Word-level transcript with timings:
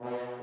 ¿Qué 0.00 0.39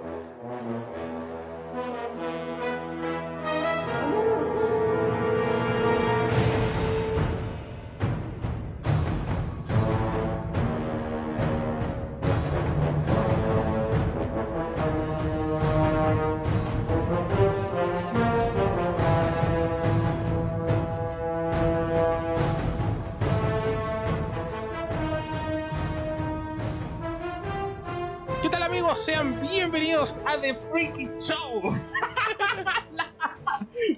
bienvenidos 29.50 30.21
a 30.25 30.39
The 30.39 30.55
Freaky 30.71 31.10
Show. 31.19 31.61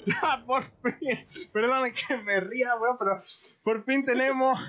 ya, 0.06 0.44
por 0.46 0.64
fin. 0.64 1.28
Perdón 1.52 1.92
que 1.92 2.18
me 2.18 2.40
ría, 2.40 2.76
weón, 2.78 2.98
pero 2.98 3.22
por 3.64 3.84
fin 3.84 4.06
tenemos. 4.06 4.60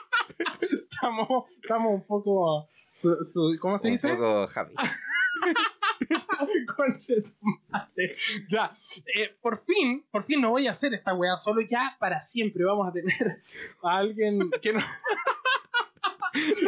estamos, 0.60 1.44
estamos 1.62 1.94
un 1.94 2.06
poco. 2.06 2.68
su- 2.90 3.24
su- 3.24 3.56
¿Cómo 3.60 3.78
se 3.78 3.88
Un 3.88 3.92
dice? 3.94 4.08
poco 4.14 4.48
happy. 4.54 4.74
Conche 6.76 7.22
tu 7.22 7.30
madre. 7.68 8.16
Ya, 8.50 8.76
eh, 9.14 9.36
por 9.40 9.64
fin, 9.64 10.04
por 10.10 10.22
fin 10.22 10.40
no 10.40 10.50
voy 10.50 10.66
a 10.66 10.72
hacer 10.72 10.92
esta 10.94 11.14
weá 11.14 11.36
solo 11.38 11.60
ya 11.62 11.96
para 11.98 12.20
siempre. 12.20 12.64
Vamos 12.64 12.88
a 12.88 12.92
tener 12.92 13.42
a 13.82 13.96
alguien 13.96 14.50
que 14.62 14.72
nos, 14.72 14.84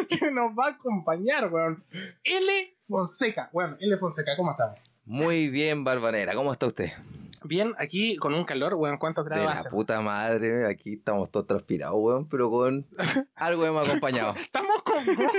que 0.08 0.30
nos 0.30 0.52
va 0.58 0.66
a 0.66 0.70
acompañar, 0.70 1.52
weón. 1.52 1.84
L. 2.24 2.74
Fonseca. 2.88 3.50
Bueno, 3.52 3.76
L. 3.80 3.96
Fonseca, 3.98 4.32
¿cómo 4.36 4.52
estamos? 4.52 4.78
Muy 5.04 5.48
bien, 5.48 5.84
Barbanera. 5.84 6.34
¿Cómo 6.34 6.52
está 6.52 6.66
usted? 6.66 6.90
Bien, 7.44 7.74
aquí 7.78 8.16
con 8.16 8.34
un 8.34 8.44
calor, 8.44 8.74
weón, 8.74 8.98
¿cuántos 8.98 9.24
De 9.24 9.30
grados 9.30 9.46
la 9.46 9.52
hace? 9.60 9.70
puta 9.70 10.00
madre. 10.00 10.66
Aquí 10.66 10.94
estamos 10.94 11.30
todos 11.30 11.46
transpirados, 11.46 11.96
weón, 11.98 12.28
pero 12.28 12.50
con 12.50 12.86
algo 13.34 13.64
hemos 13.64 13.88
acompañado. 13.88 14.34
Estamos 14.40 14.82
con 14.82 15.04
gorro. 15.06 15.30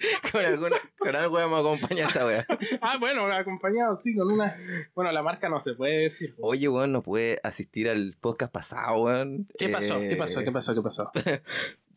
con, 0.32 0.44
alguna, 0.44 0.76
con 0.98 1.16
algo 1.16 1.40
hemos 1.40 1.60
acompañado 1.60 2.08
esta 2.08 2.26
wea. 2.26 2.46
Ah, 2.80 2.98
bueno, 2.98 3.26
acompañado, 3.26 3.96
sí, 3.96 4.14
con 4.14 4.30
una. 4.30 4.54
Bueno, 4.94 5.10
la 5.12 5.22
marca 5.22 5.48
no 5.48 5.60
se 5.60 5.74
puede 5.74 6.02
decir. 6.02 6.34
Oye, 6.40 6.68
weón, 6.68 6.92
no 6.92 7.02
puede 7.02 7.40
asistir 7.42 7.88
al 7.88 8.14
podcast 8.20 8.52
pasado, 8.52 9.02
weón. 9.02 9.48
¿Qué 9.58 9.68
pasó? 9.70 9.96
Eh, 9.98 10.10
¿Qué 10.10 10.16
pasó? 10.16 10.40
¿Qué 10.44 10.52
pasó? 10.52 10.74
¿Qué 10.74 10.82
pasó? 10.82 11.10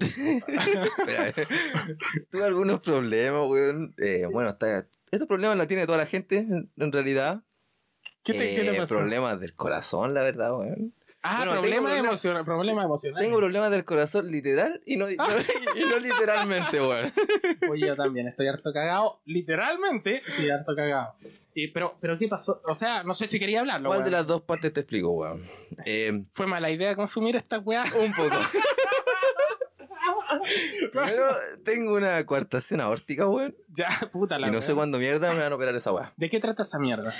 Eh. 1.07 1.33
Tuve 2.31 2.43
algunos 2.45 2.79
problemas, 2.81 3.41
weón. 3.47 3.93
Eh, 3.97 4.27
bueno, 4.31 4.49
está, 4.51 4.87
estos 5.11 5.27
problemas 5.27 5.57
los 5.57 5.67
tiene 5.67 5.85
toda 5.85 5.97
la 5.97 6.05
gente, 6.05 6.37
en, 6.77 6.91
realidad. 6.91 7.43
¿Qué 8.23 8.33
te, 8.33 8.55
qué 8.55 8.61
te 8.61 8.69
Eh, 8.75 8.77
pasó? 8.77 8.95
Problemas 8.95 9.39
del 9.39 9.55
corazón, 9.55 10.13
la 10.13 10.21
verdad, 10.21 10.57
weón. 10.57 10.93
Ah, 11.23 11.37
Bueno, 11.37 11.51
tengo 11.51 11.61
problema 11.61 11.89
problema- 11.89 12.07
emocional. 12.09 12.45
Problema 12.45 12.83
emocional. 12.83 13.21
Tengo 13.23 13.37
problemas 13.37 13.69
del 13.71 13.85
corazón 13.85 14.31
literal 14.31 14.81
y 14.87 14.97
no, 14.97 15.07
y 15.09 15.17
no, 15.17 15.23
y 15.75 15.79
no 15.81 15.99
literalmente, 15.99 16.79
weón. 16.81 17.13
Oye, 17.69 17.87
yo 17.87 17.95
también 17.95 18.27
estoy 18.27 18.47
harto 18.47 18.73
cagado. 18.73 19.21
Literalmente, 19.25 20.23
sí, 20.35 20.49
harto 20.49 20.75
cagado. 20.75 21.13
Y, 21.53 21.67
pero, 21.67 21.97
pero, 21.99 22.17
¿qué 22.17 22.27
pasó? 22.29 22.61
O 22.65 22.73
sea, 22.73 23.03
no 23.03 23.13
sé 23.13 23.27
si 23.27 23.37
quería 23.37 23.59
hablarlo. 23.59 23.89
¿Cuál 23.89 23.99
weón. 23.99 24.05
de 24.05 24.17
las 24.17 24.25
dos 24.25 24.41
partes 24.43 24.71
te 24.73 24.79
explico, 24.79 25.11
weón? 25.11 25.45
Eh, 25.85 26.23
Fue 26.33 26.47
mala 26.47 26.71
idea 26.71 26.95
consumir 26.95 27.35
esta 27.35 27.59
weá. 27.59 27.83
un 27.99 28.13
poco. 28.13 28.35
Primero, 30.91 31.35
tengo 31.63 31.95
una 31.95 32.25
coartación 32.25 32.81
aórtica, 32.81 33.27
weón. 33.27 33.55
ya, 33.69 33.87
puta 34.11 34.37
la 34.39 34.47
Y 34.47 34.51
no 34.51 34.57
weá. 34.59 34.67
sé 34.67 34.73
cuándo 34.73 34.97
mierda 34.97 35.33
me 35.33 35.39
van 35.41 35.51
a 35.51 35.55
operar 35.55 35.75
esa 35.75 35.91
weá. 35.91 36.13
¿De 36.17 36.29
qué 36.29 36.39
trata 36.39 36.63
esa 36.63 36.79
mierda? 36.79 37.13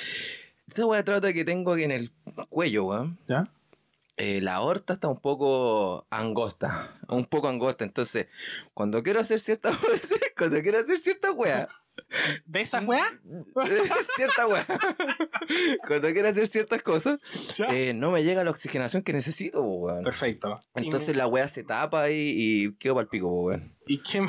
Esta 0.68 0.86
weá 0.86 1.04
trata 1.04 1.34
que 1.34 1.44
tengo 1.44 1.74
aquí 1.74 1.84
en 1.84 1.92
el 1.92 2.12
cuello, 2.50 2.86
weón. 2.86 3.18
¿Ya? 3.28 3.48
Eh, 4.18 4.40
la 4.42 4.56
aorta 4.56 4.94
está 4.94 5.08
un 5.08 5.20
poco 5.20 6.06
angosta. 6.10 7.00
Un 7.08 7.26
poco 7.26 7.48
angosta. 7.48 7.84
Entonces, 7.86 8.28
cuando 8.74 9.02
quiero 9.04 9.20
hacer 9.20 9.40
ciertas 9.40 9.76
cuando 10.38 10.62
quiero 10.62 10.80
hacer 10.80 10.98
ciertas 11.00 11.32
weas, 11.36 11.68
¿De 12.46 12.62
esa 12.62 12.82
weá? 12.82 13.06
cierta 14.16 14.48
weá. 14.48 14.66
Cuando 15.88 16.12
quiero 16.12 16.28
hacer 16.28 16.48
ciertas 16.48 16.84
cosas, 16.84 17.20
eh, 17.70 17.94
no 17.94 18.12
me 18.12 18.24
llega 18.24 18.44
la 18.44 18.52
oxigenación 18.52 19.04
que 19.04 19.14
necesito, 19.14 19.62
weón. 19.62 20.04
Perfecto. 20.04 20.60
Entonces 20.76 21.16
la 21.16 21.28
weá 21.28 21.48
se 21.48 21.64
tapa 21.64 22.04
ahí 22.04 22.34
y 22.36 22.74
quedo 22.76 22.96
para 22.96 23.04
el 23.04 23.10
pico, 23.10 23.30
weón. 23.30 23.76
¿Y 23.88 24.02
qué 24.04 24.26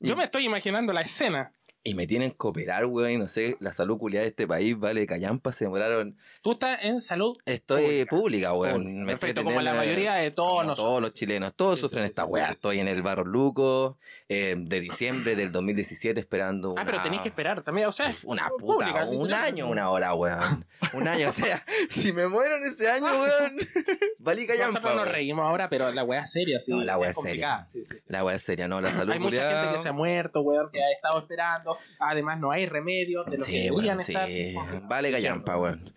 Yo 0.00 0.16
me 0.16 0.24
estoy 0.24 0.44
imaginando 0.44 0.92
la 0.92 1.02
escena. 1.02 1.52
Y 1.86 1.94
me 1.94 2.06
tienen 2.06 2.30
que 2.30 2.36
operar, 2.46 2.86
weón, 2.86 3.10
y 3.10 3.16
no 3.18 3.28
sé, 3.28 3.56
la 3.60 3.72
salud 3.72 3.98
culiada 3.98 4.22
de 4.24 4.30
este 4.30 4.46
país 4.46 4.78
vale 4.78 5.06
callampa, 5.06 5.52
se 5.52 5.64
demoraron. 5.66 6.16
Tú 6.42 6.52
estás 6.52 6.78
en 6.82 7.00
salud. 7.00 7.36
Estoy 7.46 8.04
Pública. 8.06 8.10
pública, 8.10 8.52
weón. 8.54 9.04
Me 9.04 9.12
Perfecto, 9.16 9.44
como 9.44 9.60
la 9.60 9.74
mayoría 9.74 10.14
de 10.14 10.30
todos 10.30 10.64
nosotros. 10.66 10.76
Todos 10.86 11.02
los 11.02 11.12
chilenos, 11.14 11.54
todos 11.54 11.76
Sí, 11.78 11.82
sufren 11.82 12.02
sí, 12.04 12.08
esta 12.08 12.24
sí, 12.24 12.28
weá. 12.30 12.50
Estoy 12.52 12.80
en 12.80 12.88
el 12.88 13.02
Barro 13.02 13.24
Luco, 13.24 13.98
eh, 14.28 14.54
de 14.58 14.80
diciembre 14.80 15.36
del 15.36 15.52
2017 15.52 16.18
esperando 16.20 16.74
Ah, 16.76 16.82
pero 16.84 17.02
tenéis 17.02 17.22
que 17.22 17.28
esperar 17.28 17.62
también. 17.62 17.86
O 17.88 17.92
sea, 17.92 18.12
Una 18.24 18.48
puta, 18.48 18.60
pública, 18.60 19.04
un 19.06 19.32
año, 19.32 19.68
una 19.68 19.90
hora, 19.90 20.14
weón. 20.14 20.66
Un 20.92 21.08
año, 21.08 21.28
o 21.28 21.32
sea, 21.32 21.64
si 21.90 22.12
me 22.12 22.26
muero 22.28 22.56
en 22.56 22.64
ese 22.64 22.90
año, 22.90 23.06
weón, 23.20 23.56
valí 24.18 24.46
callampa. 24.46 24.80
Nosotros 24.80 24.96
nos 24.96 25.12
reímos 25.12 25.44
ahora, 25.46 25.68
pero 25.68 25.90
la 25.92 26.04
weá 26.04 26.22
es 26.22 26.32
seria, 26.32 26.60
sí. 26.60 26.70
No, 26.72 26.82
la 26.84 26.98
weá 26.98 27.10
es 27.10 27.16
seria. 27.16 27.26
complicada, 27.56 27.66
sí, 27.66 27.84
sí, 27.84 27.94
sí. 27.94 28.02
La 28.08 28.24
weá 28.24 28.36
es 28.36 28.42
seria, 28.42 28.68
no, 28.68 28.80
la 28.80 28.90
salud 28.92 29.12
Hay 29.12 29.18
mucha 29.20 29.50
gente 29.50 29.76
que 29.76 29.82
se 29.82 29.88
ha 29.88 29.92
muerto, 29.92 30.40
weón, 30.40 30.70
que 30.72 30.82
ha 30.82 30.90
estado 30.92 31.18
esperando. 31.18 31.75
Además, 32.00 32.38
no 32.40 32.50
hay 32.50 32.66
remedio 32.66 33.24
de 33.24 33.38
lo 33.38 33.44
que 33.44 33.50
Sí, 33.52 33.70
weón, 33.70 33.98
sí. 34.00 34.12
estar. 34.12 34.28
sí, 34.28 34.54
complicado. 34.54 34.88
Vale 34.88 35.12
callampa, 35.12 35.58
weón. 35.58 35.92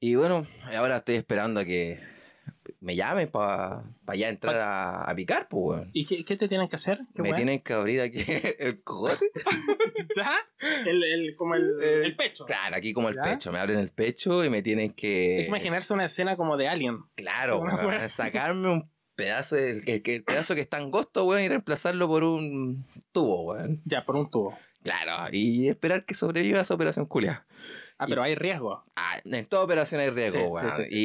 Y 0.00 0.14
bueno, 0.16 0.46
ahora 0.76 0.96
estoy 0.98 1.16
esperando 1.16 1.60
a 1.60 1.64
que 1.64 2.00
me 2.80 2.94
llamen 2.96 3.28
para 3.28 3.82
ya 4.14 4.28
entrar 4.28 4.56
a, 4.56 5.04
a 5.04 5.14
picar, 5.14 5.48
pues, 5.48 5.78
weón. 5.80 5.90
¿Y 5.94 6.04
qué, 6.06 6.24
qué 6.24 6.36
te 6.36 6.48
tienen 6.48 6.68
que 6.68 6.76
hacer? 6.76 7.00
¿Qué 7.14 7.22
Me 7.22 7.32
tienen 7.32 7.60
que 7.60 7.72
abrir 7.72 8.00
aquí 8.02 8.18
el 8.58 8.82
cogote. 8.82 9.30
¿Ya? 10.16 10.30
El, 10.86 11.02
el, 11.02 11.36
como 11.36 11.54
el, 11.54 11.82
el 11.82 12.16
pecho. 12.16 12.44
Claro, 12.46 12.76
aquí 12.76 12.92
como 12.92 13.08
el 13.08 13.16
¿Ya? 13.16 13.22
pecho. 13.22 13.50
Me 13.52 13.58
abren 13.58 13.78
el 13.78 13.90
pecho 13.90 14.44
y 14.44 14.50
me 14.50 14.62
tienen 14.62 14.90
que. 14.92 15.36
Es 15.38 15.42
que 15.44 15.48
imaginarse 15.48 15.94
una 15.94 16.04
escena 16.06 16.36
como 16.36 16.56
de 16.56 16.68
Alien. 16.68 16.98
Claro, 17.14 17.60
weón, 17.60 18.08
sacarme 18.08 18.68
un 18.68 18.90
pedazo 19.14 19.56
del 19.56 19.88
el, 19.88 20.02
que- 20.02 20.16
el 20.16 20.24
pedazo 20.24 20.54
que 20.54 20.60
está 20.60 20.76
angosto, 20.76 21.24
weón, 21.24 21.42
y 21.42 21.48
reemplazarlo 21.48 22.06
por 22.08 22.24
un 22.24 22.84
tubo, 23.12 23.42
weón. 23.52 23.80
Ya, 23.84 24.04
por 24.04 24.16
un 24.16 24.28
tubo. 24.30 24.58
Claro, 24.84 25.28
y 25.32 25.68
esperar 25.68 26.04
que 26.04 26.14
sobreviva 26.14 26.60
esa 26.60 26.74
operación 26.74 27.06
culia. 27.06 27.44
Ah, 27.98 28.06
pero 28.06 28.22
hay 28.22 28.34
riesgo. 28.36 28.84
Ah, 28.96 29.16
en 29.24 29.44
toda 29.46 29.64
operación 29.64 30.00
hay 30.00 30.10
riesgo, 30.10 30.40
Sí, 30.40 30.46
weón. 30.46 30.76
sí, 30.76 30.84
sí, 30.84 30.90
sí. 30.90 30.96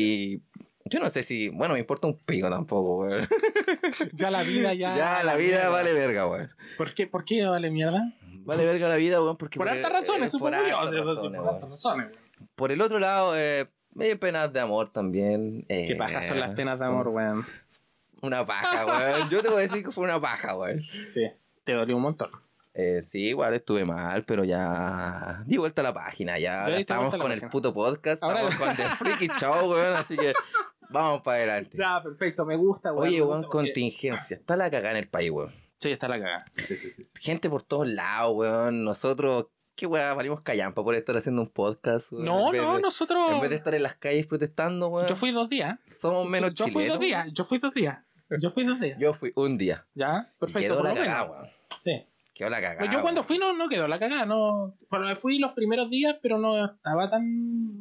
Y 0.85 0.89
yo 0.89 0.99
no 0.99 1.09
sé 1.09 1.23
si, 1.23 1.49
bueno, 1.49 1.73
me 1.75 1.79
importa 1.79 2.05
un 2.07 2.17
pico 2.17 2.49
tampoco, 2.49 2.97
weón. 3.05 3.27
Ya 4.13 4.29
la 4.29 4.43
vida, 4.43 4.73
ya. 4.73 4.95
Ya, 4.97 5.23
la 5.23 5.35
vida 5.35 5.57
mierda. 5.57 5.69
vale 5.69 5.93
verga, 5.93 6.27
weón. 6.27 6.51
¿Por 6.77 6.93
qué, 6.93 7.07
¿Por 7.07 7.23
qué 7.25 7.45
vale 7.45 7.71
mierda? 7.71 8.13
Vale 8.43 8.65
verga 8.65 8.87
la 8.89 8.95
vida, 8.97 9.21
weón, 9.21 9.37
porque... 9.37 9.57
Por 9.57 9.69
altas 9.69 9.91
razones, 9.91 10.27
eh, 10.27 10.29
supongo 10.31 10.51
por 10.51 10.61
razones, 10.61 10.81
Por 11.41 11.49
altas 11.53 11.69
razones, 11.69 12.05
weón. 12.07 12.11
Por 12.55 12.71
el 12.71 12.81
otro 12.81 12.99
lado, 12.99 13.37
eh, 13.37 13.67
medio 13.93 14.19
penas 14.19 14.51
de 14.51 14.59
amor 14.59 14.89
también. 14.89 15.65
eh, 15.69 15.87
Qué 15.87 15.95
pajas 15.95 16.27
son 16.27 16.39
las 16.39 16.55
penas 16.55 16.79
de 16.79 16.85
amor, 16.85 17.07
weón. 17.09 17.45
Una 18.21 18.45
paja, 18.45 18.85
weón. 18.85 19.29
Yo 19.29 19.41
te 19.41 19.47
voy 19.49 19.59
a 19.59 19.61
decir 19.61 19.83
que 19.85 19.91
fue 19.91 20.03
una 20.03 20.19
paja, 20.19 20.57
weón. 20.57 20.81
Sí. 21.09 21.27
Te 21.63 21.73
dolió 21.73 21.95
un 21.95 22.01
montón. 22.01 22.29
Eh, 22.81 23.01
sí, 23.01 23.25
igual 23.27 23.53
estuve 23.55 23.83
mal, 23.83 24.23
pero 24.23 24.43
ya 24.45 25.43
di 25.45 25.57
vuelta 25.57 25.81
a 25.81 25.83
la 25.83 25.93
página. 25.93 26.39
Ya 26.39 26.63
ahora 26.63 26.79
estamos 26.79 27.13
con 27.15 27.31
el 27.31 27.41
puto 27.49 27.73
podcast, 27.73 28.23
Ahora- 28.23 28.47
estamos 28.47 28.55
con 28.55 28.75
The 28.77 28.83
Freaky 28.97 29.27
Show, 29.39 29.69
weón. 29.71 29.95
Así 29.97 30.15
que 30.15 30.33
vamos 30.89 31.21
para 31.21 31.37
adelante. 31.39 31.77
Ya, 31.77 32.01
perfecto. 32.01 32.45
Me 32.45 32.55
gusta, 32.55 32.93
weón. 32.93 33.07
Oye, 33.07 33.21
weón, 33.21 33.43
contingencia. 33.43 34.37
Está 34.37 34.55
la 34.55 34.69
cagada 34.71 34.91
en 34.91 34.97
el 35.03 35.09
país, 35.09 35.29
weón. 35.31 35.51
Sí, 35.79 35.91
está 35.91 36.07
la 36.07 36.19
cagada. 36.19 36.45
Sí, 36.55 36.75
sí, 36.77 36.91
sí. 36.95 37.09
Gente 37.21 37.49
por 37.49 37.63
todos 37.63 37.87
lados, 37.87 38.33
weón. 38.35 38.83
Nosotros, 38.85 39.47
qué 39.75 39.85
weón, 39.85 40.15
valimos 40.15 40.39
callampa 40.41 40.81
por 40.83 40.95
estar 40.95 41.17
haciendo 41.17 41.41
un 41.41 41.49
podcast, 41.49 42.13
weón. 42.13 42.25
No, 42.25 42.53
no, 42.53 42.75
de- 42.75 42.81
nosotros. 42.81 43.31
En 43.31 43.41
vez 43.41 43.49
de 43.49 43.55
estar 43.57 43.75
en 43.75 43.83
las 43.83 43.95
calles 43.95 44.25
protestando, 44.25 44.87
weón. 44.87 45.07
Yo 45.07 45.15
fui 45.17 45.31
dos 45.31 45.49
días. 45.49 45.77
Somos 45.85 46.29
menos 46.29 46.53
yo 46.53 46.65
fui 46.65 46.73
chilenos. 46.73 46.95
dos 46.95 46.99
días. 47.05 47.27
Yo 47.33 47.43
fui 47.43 47.57
dos 47.59 47.73
días. 47.73 47.97
Yo 48.39 48.51
fui 48.51 48.63
dos 48.63 48.79
días. 48.79 48.97
Yo 48.99 49.13
fui 49.13 49.31
un 49.35 49.57
día. 49.57 49.85
Ya, 49.95 50.31
perfecto. 50.39 50.59
quedó 50.61 50.75
por 50.77 50.85
la 50.85 50.93
cagada, 50.93 51.23
weón. 51.23 51.49
Sí. 51.83 52.05
Quedó 52.39 52.49
la 52.51 52.61
cagada. 52.61 52.79
Pues 52.79 52.91
yo 52.91 53.01
cuando 53.01 53.19
weón. 53.19 53.27
fui 53.27 53.37
no, 53.37 53.51
no 53.51 53.67
quedó 53.67 53.89
la 53.89 53.99
cagada, 53.99 54.25
no. 54.25 54.73
Bueno, 54.89 55.13
fui 55.17 55.39
los 55.39 55.51
primeros 55.51 55.89
días, 55.89 56.15
pero 56.21 56.37
no 56.37 56.67
estaba 56.67 57.09
tan 57.09 57.25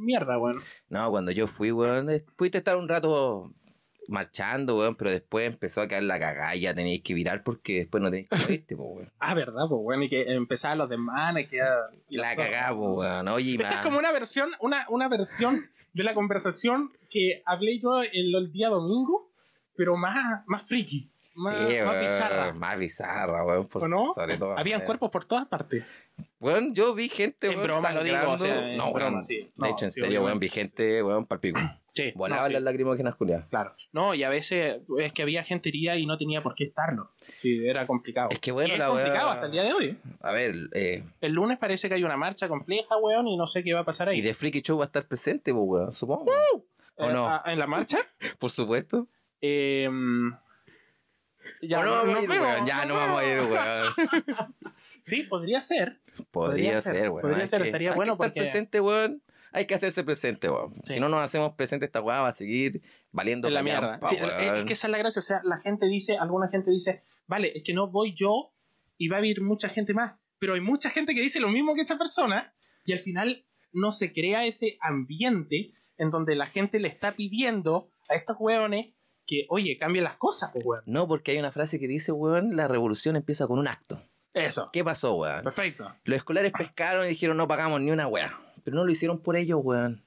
mierda, 0.05 0.37
weón. 0.37 0.61
No, 0.89 1.09
cuando 1.13 1.31
yo 1.31 1.47
fui, 1.47 1.71
weón, 1.71 2.11
eh, 2.11 2.25
pudiste 2.35 2.59
estar 2.59 2.77
un 2.77 2.89
rato 2.89 3.53
marchando, 4.09 4.77
weón, 4.77 4.97
pero 4.97 5.13
después 5.13 5.47
empezó 5.47 5.81
a 5.81 5.87
quedar 5.87 6.03
la 6.03 6.19
cagada 6.19 6.57
y 6.57 6.63
ya 6.63 6.75
teníais 6.75 7.03
que 7.05 7.15
virar 7.15 7.45
porque 7.45 7.75
después 7.75 8.03
no 8.03 8.11
tenéis 8.11 8.31
que 8.31 8.53
irte, 8.55 8.77
po, 8.77 8.83
weón. 8.83 9.13
Ah, 9.21 9.33
verdad, 9.35 9.69
pues 9.69 9.81
bueno, 9.81 10.03
y 10.03 10.09
que 10.09 10.23
empezaban 10.23 10.79
los 10.79 10.89
demás, 10.89 11.39
y 11.39 11.47
que 11.47 11.61
y 12.09 12.17
La 12.17 12.35
cagada, 12.35 12.71
po, 12.71 12.95
weón. 12.95 13.29
Oye, 13.29 13.53
Esta 13.53 13.75
es 13.75 13.81
como 13.83 14.01
una 14.01 14.11
versión, 14.11 14.51
una, 14.59 14.85
una 14.89 15.07
versión 15.07 15.71
de 15.93 16.03
la 16.03 16.15
conversación 16.15 16.91
que 17.09 17.45
hablé 17.47 17.79
yo 17.79 18.03
el, 18.03 18.35
el 18.35 18.51
día 18.51 18.71
domingo, 18.71 19.31
pero 19.77 19.97
más, 19.97 20.43
más 20.49 20.65
friki, 20.65 21.13
más, 21.39 21.59
Sí, 21.69 21.77
más 21.79 21.89
weón, 21.89 22.01
bizarra. 22.05 22.53
Más 22.53 22.79
bizarra, 22.79 23.45
weón. 23.45 23.67
por- 23.69 23.85
¿O 23.85 23.89
no? 23.89 24.13
Sobre 24.15 24.37
todo. 24.37 24.59
Habían 24.59 24.79
weón. 24.81 24.87
cuerpos 24.87 25.11
por 25.11 25.25
todas 25.25 25.47
partes. 25.47 25.85
Weón, 26.41 26.75
yo 26.75 26.95
vi 26.95 27.09
gente, 27.09 27.47
En 27.49 27.55
weón, 27.57 27.65
broma 27.65 27.93
lo 27.93 28.03
digo, 28.05 28.17
o 28.17 28.39
sangrando. 28.39 28.45
sea, 28.45 28.77
no, 28.77 28.93
broma, 28.93 29.11
weón. 29.13 29.25
sí. 29.25 29.37
De 29.39 29.51
No, 29.57 29.67
hecho, 29.67 29.85
en 29.87 29.91
sí, 29.91 30.01
serio, 30.01 30.25
weón, 30.25 30.39
vi 30.39 30.49
gente, 30.49 31.03
weón, 31.03 31.27
palpico. 31.27 31.59
Sí, 31.99 32.13
Volaban 32.15 32.45
no, 32.45 32.47
sí, 32.47 32.53
las 32.53 32.63
lacrimógenas 32.63 33.17
culiadas. 33.17 33.49
claro. 33.49 33.75
No, 33.91 34.15
y 34.15 34.23
a 34.23 34.29
veces 34.29 34.77
es 35.01 35.13
que 35.13 35.23
había 35.23 35.43
gente 35.43 35.69
herida 35.71 35.97
y 35.97 36.07
no 36.07 36.17
tenía 36.17 36.45
por 36.45 36.55
qué 36.55 36.63
estarlo. 36.63 37.11
Sí, 37.39 37.67
era 37.67 37.89
complicado. 37.89 38.29
Es 38.31 38.39
que 38.39 38.53
bueno, 38.53 38.69
Y 38.69 38.73
es 38.75 38.79
la 38.79 38.87
complicado 38.87 39.31
hasta 39.31 39.47
el 39.47 39.51
día 39.53 39.65
de 39.65 39.73
hoy. 39.73 39.99
A 40.21 40.31
ver, 40.31 40.55
eh, 40.75 41.03
El 41.21 41.33
lunes 41.33 41.59
parece 41.59 41.89
que 41.89 41.97
hay 41.97 42.05
una 42.05 42.17
marcha 42.17 42.47
compleja, 42.47 42.97
weón, 42.99 43.27
y 43.27 43.37
no 43.37 43.49
sé 43.49 43.65
qué 43.65 43.75
va 43.75 43.81
a 43.81 43.85
pasar 43.85 44.11
ahí. 44.11 44.19
y 44.19 44.23
de 44.23 44.33
Freaky 44.33 44.61
Show 44.63 44.79
va 44.79 44.85
a 44.85 44.87
estar 44.87 45.09
presente, 45.09 45.53
pues, 45.53 45.65
weón, 45.67 45.93
supongo. 45.93 46.31
¿O 46.99 47.11
Eh, 47.11 47.13
no? 47.13 47.43
¿En 47.45 47.59
la 47.59 47.67
marcha? 47.67 47.99
Por 48.39 48.51
supuesto. 48.51 49.09
Eh, 49.41 49.91
ya, 51.63 51.81
¿O 51.81 51.83
no 51.85 51.91
vamos 51.93 52.19
a 52.19 52.23
ir, 52.23 52.31
weón? 52.31 52.67
Ya 52.67 52.85
no 52.85 52.95
vamos 52.95 53.21
a 53.21 53.27
ir, 53.27 53.39
weón. 53.41 54.55
Sí, 55.03 55.23
podría 55.25 55.63
ser. 55.63 56.01
Podría 56.31 56.81
ser, 56.81 57.11
weón. 57.11 57.23
podría 57.23 57.43
Hay 57.43 57.49
ser, 57.49 57.63
que- 57.63 57.69
estaría 57.69 57.91
hay 57.91 57.97
bueno 57.97 58.13
que 58.13 58.15
estar 58.17 58.29
porque- 58.29 58.41
presente, 58.41 58.81
weón. 58.81 59.23
Hay 59.53 59.67
que 59.67 59.75
hacerse 59.75 60.05
presente, 60.05 60.51
weón. 60.51 60.73
Sí. 60.87 60.95
Si 60.95 61.01
no 61.01 61.09
nos 61.09 61.21
hacemos 61.21 61.53
presente, 61.55 61.87
esta 61.87 62.01
weá 62.03 62.21
va 62.21 62.29
a 62.29 62.33
seguir 62.33 62.83
valiendo 63.13 63.49
En 63.49 63.55
la 63.55 63.63
mierda. 63.63 63.99
Sí, 64.09 64.17
es- 64.21 64.65
que 64.65 64.73
esa 64.75 64.87
es 64.87 64.91
la 64.91 64.99
gracia. 64.99 65.21
O 65.21 65.23
sea, 65.23 65.41
la 65.45 65.57
gente 65.57 65.87
dice, 65.87 66.19
alguna 66.19 66.49
gente 66.49 66.71
dice, 66.71 67.03
vale, 67.27 67.53
es 67.57 67.63
que 67.65 67.73
no 67.75 67.89
voy 67.91 68.15
yo 68.15 68.53
y 68.99 69.09
va 69.09 69.17
a 69.17 69.19
haber 69.21 69.41
mucha 69.41 69.69
gente 69.69 69.95
más. 69.95 70.19
Pero 70.39 70.55
hay 70.55 70.61
mucha 70.61 70.91
gente 70.91 71.15
que 71.15 71.21
dice 71.23 71.41
lo 71.41 71.49
mismo 71.49 71.75
que 71.75 71.81
esa 71.81 71.97
persona 71.99 72.55
y 72.85 72.93
al 72.93 72.99
final 73.01 73.45
no 73.73 73.91
se 73.91 74.13
crea 74.13 74.45
ese 74.47 74.77
ambiente 74.81 75.73
en 75.97 76.11
donde 76.11 76.37
la 76.37 76.47
gente 76.47 76.79
le 76.79 76.89
está 76.89 77.17
pidiendo 77.17 77.91
a 78.09 78.15
estos 78.15 78.37
hueones 78.39 78.95
que, 79.29 79.45
oye, 79.51 79.77
cambien 79.77 80.05
las 80.05 80.17
cosas, 80.17 80.51
pues, 80.53 80.65
weón. 80.65 80.83
No, 80.87 81.07
porque 81.07 81.33
hay 81.33 81.39
una 81.39 81.53
frase 81.53 81.79
que 81.79 81.87
dice, 81.87 82.11
weón, 82.11 82.57
la 82.57 82.67
revolución 82.67 83.15
empieza 83.15 83.47
con 83.47 83.59
un 83.59 83.69
acto. 83.69 84.03
Eso. 84.33 84.71
¿Qué 84.73 84.83
pasó, 84.83 85.15
weón? 85.15 85.45
Perfecto. 85.45 85.95
Los 86.05 86.17
escolares 86.17 86.51
pescaron 86.57 87.05
y 87.05 87.11
dijeron 87.11 87.37
no 87.37 87.47
pagamos 87.47 87.81
ni 87.81 87.91
una 87.91 88.09
weá. 88.09 88.37
Pero 88.65 88.77
no 88.77 88.85
lo 88.85 88.91
hicieron 88.91 89.21
por 89.21 89.37
ellos, 89.37 89.61
weón. 89.63 90.03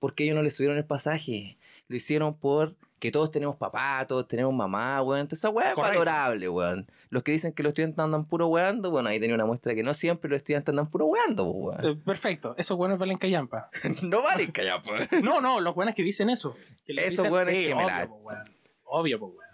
Porque 0.00 0.24
ellos 0.24 0.36
no 0.36 0.42
les 0.42 0.56
subieron 0.56 0.76
el 0.76 0.84
pasaje. 0.84 1.56
Lo 1.86 1.96
hicieron 1.96 2.36
por 2.38 2.74
que 2.98 3.10
todos 3.12 3.30
tenemos 3.30 3.56
papá, 3.56 4.04
todos 4.08 4.26
tenemos 4.28 4.52
mamá, 4.54 5.00
weón. 5.02 5.20
Entonces 5.20 5.40
esa 5.40 5.50
weá 5.50 5.70
es 5.70 5.76
valorable, 5.76 6.48
weón. 6.48 6.86
Los 7.10 7.22
que 7.22 7.32
dicen 7.32 7.52
que 7.52 7.62
los 7.62 7.70
estudiantes 7.70 7.98
andan 7.98 8.24
puro 8.24 8.46
weando, 8.48 8.90
bueno, 8.90 9.08
ahí 9.08 9.20
tenía 9.20 9.34
una 9.34 9.46
muestra 9.46 9.74
que 9.74 9.82
no 9.82 9.94
siempre 9.94 10.28
los 10.30 10.38
estudiantes 10.38 10.70
andan 10.72 10.88
puro 10.88 11.06
weando, 11.06 11.44
weón. 11.44 11.84
Eh, 11.84 11.96
perfecto. 12.04 12.54
Esos 12.58 12.76
hueones 12.78 12.98
valen 12.98 13.18
callampa. 13.18 13.70
no 14.02 14.22
vale 14.22 14.50
callar, 14.52 14.82
pues. 14.82 15.08
No, 15.22 15.40
no, 15.40 15.60
los 15.60 15.74
buenos 15.74 15.94
que 15.94 16.02
dicen 16.02 16.30
eso. 16.30 16.56
Que 16.84 16.92
les 16.94 17.06
Esos 17.12 17.18
dicen- 17.26 17.32
hueones 17.32 17.54
sí, 17.54 17.62
que 17.64 17.74
me 17.74 17.84
obvio, 17.84 17.86
la- 17.86 18.06
pues, 18.08 18.20
weón. 18.24 18.44
Obvio, 18.84 19.18
pues, 19.20 19.32
weón. 19.32 19.48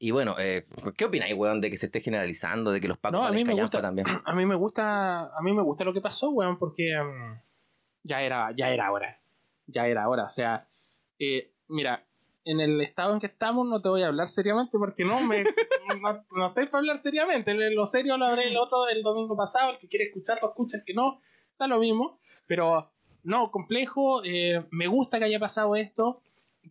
Y 0.00 0.10
bueno, 0.10 0.34
eh, 0.40 0.66
¿qué 0.96 1.04
opináis, 1.04 1.34
weón, 1.34 1.60
de 1.60 1.70
que 1.70 1.76
se 1.76 1.86
esté 1.86 2.00
generalizando, 2.00 2.72
de 2.72 2.80
que 2.80 2.88
los 2.88 2.98
pacos 2.98 3.12
No, 3.12 3.18
a 3.20 3.28
valen 3.28 3.36
mí 3.36 3.44
me 3.44 3.50
callampa 3.52 3.78
gusta. 3.78 3.82
también? 3.82 4.06
A 4.24 4.34
mí 4.34 4.44
me 4.46 4.56
gusta, 4.56 5.26
a 5.26 5.40
mí 5.42 5.52
me 5.52 5.62
gusta 5.62 5.84
lo 5.84 5.92
que 5.92 6.00
pasó, 6.00 6.30
weón, 6.30 6.58
porque 6.58 6.96
mm, 7.00 7.40
ya 8.02 8.22
era, 8.22 8.50
ya 8.56 8.70
era 8.70 8.90
hora. 8.90 9.20
Ya 9.66 9.86
era 9.86 10.08
hora. 10.08 10.24
O 10.24 10.30
sea, 10.30 10.66
eh, 11.20 11.52
mira, 11.68 12.07
en 12.48 12.60
el 12.60 12.80
estado 12.80 13.12
en 13.12 13.20
que 13.20 13.26
estamos 13.26 13.66
no 13.66 13.80
te 13.82 13.88
voy 13.90 14.02
a 14.02 14.06
hablar 14.06 14.28
seriamente 14.28 14.78
porque 14.78 15.04
no 15.04 15.20
me 15.20 15.44
no, 16.02 16.24
no 16.32 16.46
estoy 16.48 16.66
para 16.66 16.78
hablar 16.78 16.98
seriamente. 16.98 17.52
Lo 17.52 17.68
lo 17.70 17.86
serio 17.86 18.16
lo 18.16 18.24
habré 18.24 18.48
el 18.48 18.56
otro 18.56 18.84
del 18.86 19.02
domingo 19.02 19.36
pasado. 19.36 19.72
El 19.72 19.78
que 19.78 19.88
quiere 19.88 20.06
escucharlo, 20.06 20.48
escucha, 20.48 20.78
el 20.78 20.84
que 20.84 20.94
no, 20.94 21.20
da 21.58 21.66
lo 21.66 21.78
mismo. 21.78 22.18
Pero 22.46 22.90
no, 23.22 23.50
complejo. 23.50 24.24
eh, 24.24 24.66
me 24.70 24.86
gusta 24.86 25.18
que 25.18 25.26
haya 25.26 25.38
pasado 25.38 25.76
esto. 25.76 26.22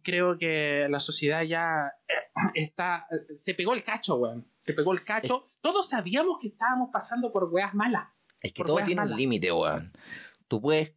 Creo 0.03 0.37
que 0.37 0.87
la 0.89 0.99
sociedad 0.99 1.43
ya 1.43 1.93
eh, 2.07 2.13
está. 2.55 3.07
Se 3.35 3.53
pegó 3.53 3.73
el 3.73 3.83
cacho, 3.83 4.15
weón. 4.15 4.47
Se 4.57 4.73
pegó 4.73 4.93
el 4.93 5.03
cacho. 5.03 5.47
Todos 5.61 5.89
sabíamos 5.89 6.39
que 6.41 6.47
estábamos 6.47 6.89
pasando 6.91 7.31
por 7.31 7.45
weas 7.45 7.73
malas. 7.75 8.07
Es 8.41 8.51
que 8.51 8.63
todo 8.63 8.77
tiene 8.77 9.01
un 9.01 9.07
malas. 9.07 9.17
límite, 9.17 9.51
weón. 9.51 9.91
Tú 10.47 10.61
puedes, 10.61 10.93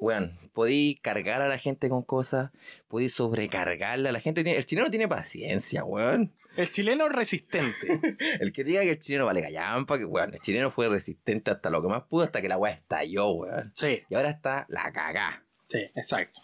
weón, 0.00 0.38
podéis 0.52 0.98
cargar 1.00 1.42
a 1.42 1.48
la 1.48 1.58
gente 1.58 1.88
con 1.88 2.02
cosas, 2.02 2.50
podéis 2.88 3.14
sobrecargarla. 3.14 4.12
La 4.12 4.20
gente 4.20 4.42
tiene, 4.42 4.58
el 4.58 4.66
chileno 4.66 4.90
tiene 4.90 5.06
paciencia, 5.08 5.84
weón. 5.84 6.32
El 6.56 6.70
chileno 6.72 7.08
resistente. 7.08 8.00
El 8.40 8.52
que 8.52 8.64
diga 8.64 8.82
que 8.82 8.90
el 8.90 8.98
chileno 8.98 9.24
vale 9.26 9.40
gallampa, 9.40 9.96
que 9.98 10.04
weón, 10.04 10.34
el 10.34 10.40
chileno 10.40 10.70
fue 10.72 10.88
resistente 10.88 11.50
hasta 11.52 11.70
lo 11.70 11.80
que 11.80 11.88
más 11.88 12.02
pudo, 12.02 12.24
hasta 12.24 12.42
que 12.42 12.48
la 12.48 12.58
weá 12.58 12.72
estalló, 12.72 13.30
weón. 13.30 13.70
sí, 13.74 14.00
Y 14.08 14.14
ahora 14.16 14.30
está 14.30 14.66
la 14.68 14.90
cagá. 14.92 15.44
sí, 15.68 15.78
exacto. 15.94 16.40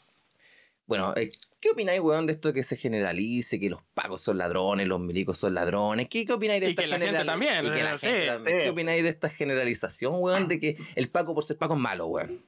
Bueno, 0.86 1.12
eh, 1.16 1.32
¿qué 1.60 1.70
opináis, 1.70 2.00
weón, 2.00 2.26
de 2.28 2.34
esto 2.34 2.52
que 2.52 2.62
se 2.62 2.76
generalice, 2.76 3.58
que 3.58 3.68
los 3.68 3.82
pagos 3.94 4.22
son 4.22 4.38
ladrones, 4.38 4.86
los 4.86 5.00
milicos 5.00 5.36
son 5.38 5.54
ladrones? 5.54 6.06
¿Qué, 6.08 6.24
qué 6.24 6.32
opináis 6.34 6.60
de 6.60 6.68
Y 6.68 6.70
esta 6.70 6.82
que 6.82 6.88
la 6.88 6.94
gente 6.98 7.06
general- 7.06 7.26
también, 7.26 7.66
Y 7.66 7.70
que 7.76 7.82
la 7.82 7.98
gente 7.98 8.20
sí, 8.20 8.26
también. 8.28 8.56
sí. 8.58 8.62
¿Qué 8.62 8.70
opináis 8.70 9.02
de 9.02 9.08
esta 9.08 9.28
generalización, 9.28 10.14
weón, 10.18 10.46
de 10.46 10.60
que 10.60 10.76
el 10.94 11.08
paco 11.10 11.34
por 11.34 11.42
ser 11.44 11.58
paco 11.58 11.74
es 11.74 11.80
malo, 11.80 12.06
weón? 12.06 12.40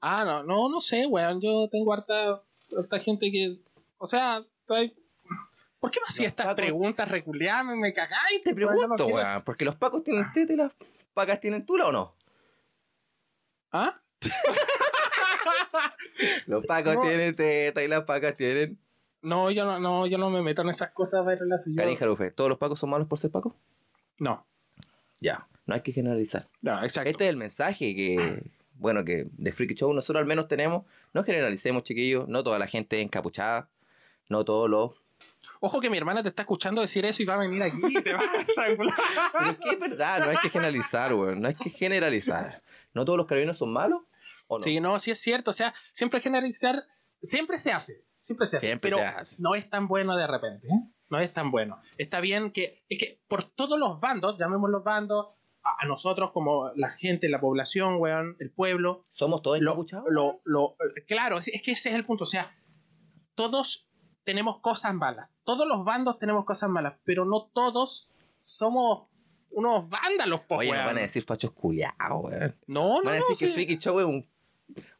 Ah, 0.00 0.24
no, 0.24 0.42
no, 0.42 0.68
no 0.68 0.80
sé, 0.80 1.06
weón. 1.06 1.40
Yo 1.40 1.68
tengo 1.70 1.92
harta, 1.92 2.42
harta 2.76 2.98
gente 2.98 3.30
que. 3.30 3.58
O 3.98 4.06
sea, 4.06 4.42
¿por 4.66 5.90
qué 5.90 6.00
me 6.00 6.06
hacía 6.08 6.28
estas 6.28 6.46
pacos- 6.46 6.56
preguntas 6.56 7.08
reculeadas? 7.08 7.66
Me, 7.76 7.92
cagáis. 7.92 8.40
Te 8.42 8.54
pues, 8.54 8.66
pregunto, 8.66 9.06
weón, 9.06 9.42
porque 9.42 9.64
los 9.64 9.76
pacos 9.76 10.02
tienen 10.04 10.30
teta 10.32 10.52
y 10.52 10.56
las 10.56 10.72
pacas 11.14 11.40
tienen 11.40 11.64
tula 11.66 11.86
o 11.86 11.92
no? 11.92 12.14
¿Ah? 13.72 14.00
Los 16.46 16.64
pacos 16.66 16.96
No. 16.96 17.02
tienen 17.02 17.34
teta 17.36 17.82
y 17.82 17.88
las 17.88 18.04
pacas 18.04 18.36
tienen. 18.36 18.78
No, 19.22 19.50
yo 19.50 19.64
no, 19.64 19.78
no, 19.80 20.06
yo 20.06 20.18
no 20.18 20.30
me 20.30 20.42
meto 20.42 20.62
en 20.62 20.68
esas 20.70 20.90
cosas 20.90 21.24
Jarufe, 21.96 22.30
¿todos 22.30 22.48
los 22.50 22.58
pacos 22.58 22.78
son 22.80 22.90
malos 22.90 23.06
por 23.08 23.18
ser 23.18 23.30
pacos? 23.30 23.52
No, 24.18 24.44
Ya, 25.20 25.46
no 25.66 25.74
hay 25.74 25.82
que 25.82 25.92
generalizar. 25.92 26.48
no, 26.62 26.82
exacto. 26.82 27.10
Este 27.10 27.24
es 27.24 27.30
el 27.30 27.36
mensaje 27.36 27.94
que, 27.94 28.42
bueno, 28.78 29.04
que 29.04 29.26
de 29.32 29.52
Freaky 29.52 29.74
Show 29.74 29.92
nosotros 29.92 30.20
al 30.20 30.26
menos 30.26 30.48
tenemos. 30.48 30.84
No 31.12 31.22
generalicemos, 31.24 31.82
chiquillos. 31.82 32.28
No 32.28 32.42
toda 32.42 32.58
la 32.58 32.66
gente 32.66 32.98
es 32.98 33.04
encapuchada. 33.04 33.68
No 34.28 34.44
todos 34.44 34.70
los. 34.70 34.92
Ojo 35.60 35.80
que 35.80 35.90
mi 35.90 35.98
hermana 35.98 36.22
te 36.22 36.28
está 36.28 36.42
escuchando 36.42 36.80
decir 36.80 37.04
eso 37.04 37.22
y 37.22 37.26
va 37.26 37.34
a 37.34 37.38
venir 37.38 37.62
aquí 37.62 37.80
y 37.88 38.02
te 38.02 38.12
va 38.12 38.20
a 38.20 38.36
estrangular. 38.40 38.94
Pero 39.32 39.50
es 39.50 39.58
que 39.58 39.70
es 39.70 39.80
verdad, 39.80 40.20
no 40.20 40.30
hay 40.30 40.36
que 40.36 40.50
generalizar, 40.50 41.12
weón. 41.14 41.40
No 41.40 41.48
hay 41.48 41.54
que 41.54 41.70
generalizar. 41.70 42.62
¿No 42.94 43.04
todos 43.04 43.16
los 43.16 43.26
carabineros 43.26 43.58
son 43.58 43.72
malos? 43.72 44.02
¿O 44.46 44.58
no? 44.58 44.64
Sí, 44.64 44.78
no, 44.80 44.98
sí 44.98 45.10
es 45.10 45.18
cierto. 45.20 45.50
O 45.50 45.54
sea, 45.54 45.74
siempre 45.92 46.20
generalizar, 46.20 46.84
siempre 47.22 47.58
se 47.58 47.72
hace. 47.72 48.04
Siempre 48.20 48.46
se 48.46 48.56
hace. 48.58 48.66
Siempre 48.66 48.90
pero 48.90 49.02
se 49.02 49.04
hace. 49.04 49.36
no 49.40 49.54
es 49.54 49.68
tan 49.68 49.88
bueno 49.88 50.16
de 50.16 50.26
repente. 50.26 50.68
¿eh? 50.68 50.92
No 51.10 51.18
es 51.18 51.32
tan 51.32 51.50
bueno. 51.50 51.80
Está 51.96 52.20
bien 52.20 52.52
que, 52.52 52.84
es 52.88 52.98
que 52.98 53.20
por 53.26 53.44
todos 53.44 53.78
los 53.78 54.00
bandos, 54.00 54.38
llamémoslos 54.38 54.84
bandos, 54.84 55.28
a, 55.78 55.86
nosotros 55.86 56.30
como 56.32 56.70
la 56.76 56.90
gente, 56.90 57.28
la 57.28 57.40
población, 57.40 57.96
weón, 57.98 58.36
el 58.40 58.50
pueblo, 58.50 59.04
¿Somos 59.10 59.42
todos 59.42 59.60
lo, 59.60 59.84
lo, 60.10 60.40
lo- 60.44 60.76
claro, 61.06 61.38
es 61.38 61.48
es 61.48 61.62
que 61.62 61.72
ese 61.72 61.90
es 61.90 61.94
el 61.94 62.04
punto. 62.04 62.24
O 62.24 62.26
sea, 62.26 62.54
todos 63.34 63.86
tenemos 64.24 64.60
cosas 64.60 64.94
malas. 64.94 65.32
Todos 65.44 65.66
los 65.66 65.84
bandos 65.84 66.18
tenemos 66.18 66.44
cosas 66.44 66.68
malas, 66.68 66.94
pero 67.04 67.24
no 67.24 67.46
todos 67.52 68.08
somos 68.44 69.08
unos 69.50 69.88
vándalos, 69.88 70.40
po, 70.42 70.56
Oye, 70.56 70.68
nos 70.68 70.76
weón. 70.76 70.86
van 70.86 70.98
a 70.98 71.00
decir 71.00 71.22
fachos 71.22 71.52
culiados, 71.52 72.24
weón. 72.24 72.54
No, 72.66 72.98
no, 72.98 73.04
Van 73.04 73.14
a 73.14 73.18
no, 73.20 73.26
decir 73.28 73.36
que 73.38 73.46
sí. 73.46 73.52
Freaky 73.54 73.76
Show 73.78 74.00
es 74.00 74.06
un, 74.06 74.28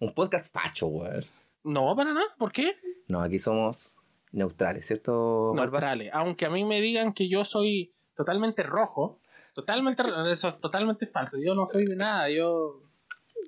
un 0.00 0.14
podcast 0.14 0.52
facho, 0.52 0.86
weón. 0.86 1.24
No, 1.64 1.94
para 1.94 2.12
nada. 2.14 2.26
¿Por 2.38 2.52
qué? 2.52 2.76
No, 3.08 3.20
aquí 3.20 3.38
somos 3.38 3.92
neutrales, 4.32 4.86
¿cierto, 4.86 5.52
Barba? 5.54 5.62
Neutrales. 5.80 6.10
Aunque 6.14 6.46
a 6.46 6.50
mí 6.50 6.64
me 6.64 6.80
digan 6.80 7.12
que 7.12 7.28
yo 7.28 7.44
soy 7.44 7.94
totalmente 8.16 8.62
rojo, 8.62 9.20
totalmente 9.58 10.02
eso 10.30 10.48
es 10.48 10.60
totalmente 10.60 11.06
falso. 11.06 11.36
Yo 11.44 11.54
no 11.54 11.66
soy 11.66 11.84
de 11.84 11.96
nada, 11.96 12.30
yo 12.30 12.82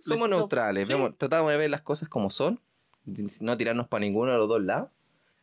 Somos 0.01 0.29
Le- 0.29 0.37
neutrales, 0.37 0.87
sí. 0.89 0.93
vemos- 0.93 1.17
tratamos 1.17 1.51
de 1.53 1.59
ver 1.59 1.71
las 1.71 1.83
cosas 1.83 2.09
como 2.09 2.31
son, 2.31 2.61
no 3.41 3.57
tirarnos 3.57 3.87
para 3.89 4.01
ninguno 4.01 4.33
de 4.33 4.39
los 4.39 4.49
dos 4.49 4.63
lados. 4.63 4.91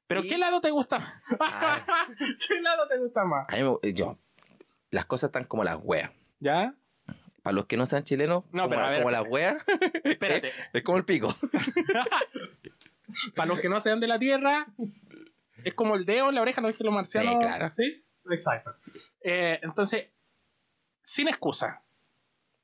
¿Pero 0.08 0.24
Y- 0.24 0.28
qué 0.28 0.38
lado 0.38 0.60
te 0.62 0.72
gusta 0.72 1.00
más? 1.00 1.14
¿Qué 2.48 2.62
lado 2.62 2.88
te 2.88 2.98
gusta 2.98 3.24
más? 3.24 3.48
A 3.50 3.56
mí 3.56 3.64
me- 3.82 3.94
yo, 3.94 4.18
las 4.92 5.06
cosas 5.06 5.30
están 5.30 5.46
como 5.46 5.64
las 5.64 5.78
weas. 5.82 6.12
¿Ya? 6.40 6.74
Para 7.44 7.56
los 7.56 7.66
que 7.66 7.78
no 7.78 7.86
sean 7.86 8.04
chilenos, 8.04 8.44
No, 8.52 8.64
como, 8.64 8.70
pero 8.70 8.82
a 8.84 8.90
ver, 8.90 9.00
como 9.00 9.12
las 9.12 9.24
weas, 9.28 9.56
Espérate. 10.04 10.52
es 10.74 10.84
como 10.84 10.98
el 10.98 11.06
pico. 11.06 11.34
Para 13.36 13.48
los 13.48 13.60
que 13.62 13.70
no 13.70 13.80
sean 13.80 14.00
de 14.02 14.08
la 14.08 14.20
Tierra, 14.20 14.68
es 15.64 15.74
como 15.74 15.96
el 15.96 16.06
dedo 16.06 16.28
en 16.30 16.36
la 16.36 16.42
oreja, 16.42 16.60
¿no 16.62 16.68
es 16.68 16.78
que 16.78 16.84
los 16.84 16.94
marcianos? 16.94 17.34
Sí, 17.34 17.40
claro. 17.40 17.72
Sí, 17.72 18.04
exacto. 18.30 18.76
Eh, 19.22 19.60
entonces, 19.64 20.08
sin 21.08 21.30
excusa. 21.30 21.84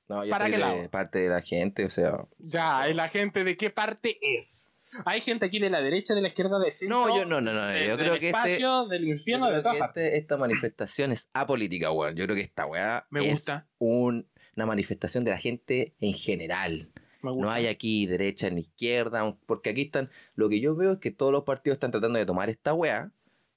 No, 0.10 0.26
yo 0.26 0.32
¿Para 0.32 0.48
estoy 0.48 0.60
qué 0.60 0.66
de 0.68 0.76
lado? 0.76 0.90
parte 0.92 1.20
de 1.20 1.30
la 1.30 1.42
gente, 1.42 1.86
o 1.86 1.90
sea... 1.90 2.26
Ya, 2.40 2.90
¿y 2.90 2.94
la 2.94 3.08
gente 3.08 3.46
de 3.46 3.56
qué 3.56 3.70
parte 3.70 4.18
es? 4.22 4.70
Hay 5.06 5.22
gente 5.22 5.46
aquí 5.46 5.60
de 5.60 5.70
la 5.70 5.82
derecha, 5.82 6.14
de 6.14 6.22
la 6.22 6.28
izquierda, 6.28 6.60
de 6.60 6.70
centro. 6.72 7.08
No, 7.08 7.18
yo 7.18 7.26
no, 7.26 7.40
no, 7.40 7.54
no, 7.54 7.66
de- 7.68 7.88
yo 7.88 7.96
del 7.96 8.06
creo 8.06 8.20
que 8.20 8.28
este... 8.30 8.38
espacio, 8.38 8.86
del 8.88 9.06
yo 9.06 9.12
infierno, 9.14 9.46
creo 9.46 9.58
de 9.58 9.64
todas 9.64 9.78
que 9.78 9.86
este- 9.86 10.18
esta 10.18 10.36
manifestación 10.38 11.14
es 11.14 11.30
apolítica, 11.34 11.90
weón. 11.92 12.16
Yo 12.16 12.26
creo 12.26 12.36
que 12.36 12.42
esta 12.42 12.66
weá 12.66 13.08
Me 13.10 13.22
es 13.26 13.32
gusta. 13.32 13.66
un- 13.80 14.28
una 14.58 14.66
manifestación 14.66 15.24
de 15.24 15.32
la 15.32 15.38
gente 15.38 15.96
en 16.00 16.14
general. 16.14 16.92
No 17.24 17.50
hay 17.50 17.68
aquí 17.68 18.06
derecha 18.06 18.50
ni 18.50 18.60
izquierda, 18.62 19.36
porque 19.46 19.70
aquí 19.70 19.84
están. 19.84 20.12
Lo 20.36 20.50
que 20.50 20.60
yo 20.60 20.76
veo 20.76 20.92
es 20.92 21.00
que 21.00 21.10
todos 21.12 21.32
los 21.32 21.44
partidos 21.44 21.78
están 21.78 21.92
tratando 21.92 22.20
de 22.20 22.26
tomar 22.26 22.50
esta 22.50 22.74
weá 22.74 23.10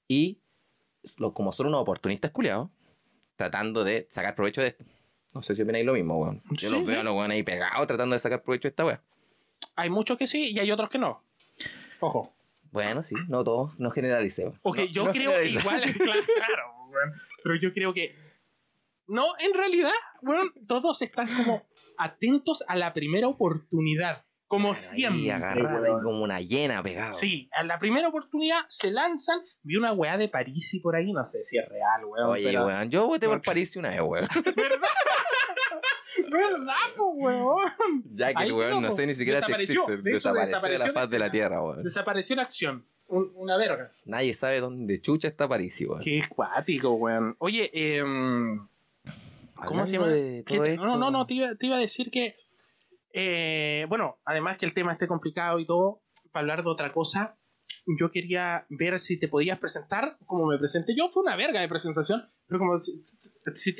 y, 0.07 0.39
como 1.33 1.51
son 1.51 1.67
unos 1.67 1.81
oportunistas 1.81 2.31
culiados, 2.31 2.69
tratando 3.37 3.83
de 3.85 4.05
sacar 4.09 4.35
provecho 4.35 4.59
de 4.61 4.67
esto. 4.67 4.83
No 5.33 5.41
sé 5.41 5.55
si 5.55 5.61
opináis 5.61 5.85
lo 5.85 5.93
mismo, 5.93 6.17
weón. 6.17 6.41
Yo 6.51 6.69
Sí, 6.69 6.75
los 6.75 6.85
veo 6.85 6.99
a 6.99 7.03
los 7.03 7.13
weones 7.15 7.35
ahí 7.35 7.43
pegados 7.43 7.87
tratando 7.87 8.13
de 8.13 8.19
sacar 8.19 8.41
provecho 8.43 8.63
de 8.67 8.69
esta 8.69 8.83
weá. 8.85 9.01
Hay 9.75 9.89
muchos 9.89 10.17
que 10.17 10.27
sí 10.27 10.51
y 10.51 10.59
hay 10.59 10.71
otros 10.71 10.89
que 10.89 10.97
no. 10.97 11.23
Ojo. 11.99 12.33
Bueno, 12.71 13.01
sí, 13.01 13.15
no 13.29 13.43
todos, 13.43 13.79
no 13.79 13.89
generalicemos. 13.91 14.55
Ok, 14.63 14.77
No- 14.79 14.85
yo 14.85 15.03
no 15.05 15.11
creo 15.11 15.31
generalicemos. 15.31 15.63
igual, 15.63 15.93
claro, 15.93 16.21
claro, 16.35 16.63
weón. 16.89 17.13
pero 17.43 17.55
yo 17.55 17.73
creo 17.73 17.93
que 17.93 18.15
no, 19.07 19.25
en 19.39 19.53
realidad, 19.53 19.91
weón, 20.21 20.51
todos 20.67 21.01
están 21.01 21.27
como 21.33 21.63
atentos 21.97 22.63
a 22.67 22.75
la 22.75 22.93
primera 22.93 23.27
oportunidad, 23.27 24.25
como 24.47 24.69
Ahí 24.69 24.75
siempre. 24.75 25.31
agarrado 25.31 25.81
weón. 25.81 25.97
ahí 25.97 26.03
como 26.03 26.23
una 26.23 26.39
hiena 26.41 26.81
pegado. 26.81 27.13
Sí, 27.13 27.49
a 27.51 27.63
la 27.63 27.79
primera 27.79 28.07
oportunidad 28.07 28.61
se 28.69 28.91
lanzan. 28.91 29.39
Vi 29.63 29.75
una 29.75 29.91
weá 29.93 30.17
de 30.17 30.29
París 30.29 30.73
y 30.73 30.79
por 30.79 30.95
ahí, 30.95 31.11
no 31.11 31.25
sé 31.25 31.43
si 31.43 31.57
es 31.57 31.67
real, 31.67 32.05
weón. 32.05 32.29
Oye, 32.29 32.43
pero- 32.45 32.65
weón, 32.65 32.89
yo 32.89 33.07
voté 33.07 33.27
por 33.27 33.41
París 33.41 33.75
una 33.75 33.89
vez, 33.89 34.01
weón. 34.01 34.27
¿Verdad, 36.31 36.73
po, 36.95 37.11
weón? 37.11 37.55
Ya 38.13 38.29
que 38.33 38.41
Ahí 38.43 38.47
el 38.47 38.53
weón 38.53 38.81
no 38.81 38.91
sé 38.91 39.05
ni 39.05 39.15
siquiera 39.15 39.39
si 39.39 39.45
Desapareció. 39.45 39.81
existe. 39.83 40.01
De 40.01 40.09
hecho, 40.17 40.29
Desapareció 40.33 40.41
de 40.41 40.45
desapareció 40.71 40.79
la 40.79 40.87
la 40.87 40.93
faz 40.93 41.09
de 41.09 41.19
la 41.19 41.31
tierra, 41.31 41.61
weón. 41.63 41.83
Desapareció 41.83 42.33
en 42.33 42.39
acción. 42.39 42.85
Un- 43.07 43.31
una 43.35 43.55
verga. 43.57 43.91
Nadie 44.05 44.33
sabe 44.33 44.59
dónde 44.59 44.99
chucha 44.99 45.27
está 45.27 45.47
París, 45.47 45.79
weón. 45.87 46.01
Qué 46.03 46.23
cuático, 46.27 46.91
weón. 46.93 47.35
Oye, 47.39 47.69
eh, 47.73 48.01
¿cómo 49.65 49.85
se 49.85 49.93
llama? 49.93 50.05
Hablando 50.07 50.25
de 50.31 50.43
¿Qué 50.45 50.55
todo 50.55 50.65
esto, 50.65 50.85
No, 50.85 50.97
no, 50.97 51.11
no, 51.11 51.25
te 51.27 51.33
iba, 51.35 51.55
te 51.55 51.65
iba 51.67 51.75
a 51.77 51.79
decir 51.79 52.09
que. 52.11 52.35
Eh, 53.13 53.85
bueno, 53.89 54.19
además 54.25 54.57
que 54.57 54.65
el 54.65 54.73
tema 54.73 54.93
esté 54.93 55.07
complicado 55.07 55.59
y 55.59 55.65
todo, 55.65 56.01
para 56.31 56.41
hablar 56.41 56.63
de 56.63 56.69
otra 56.69 56.91
cosa, 56.93 57.37
yo 57.99 58.11
quería 58.11 58.65
ver 58.69 58.99
si 58.99 59.17
te 59.19 59.27
podías 59.27 59.59
presentar 59.59 60.17
como 60.25 60.45
me 60.47 60.57
presenté 60.57 60.93
yo. 60.97 61.09
Fue 61.09 61.23
una 61.23 61.35
verga 61.35 61.61
de 61.61 61.67
presentación, 61.69 62.29
pero 62.47 62.59
como 62.59 62.77
si. 62.79 63.05
si- 63.55 63.75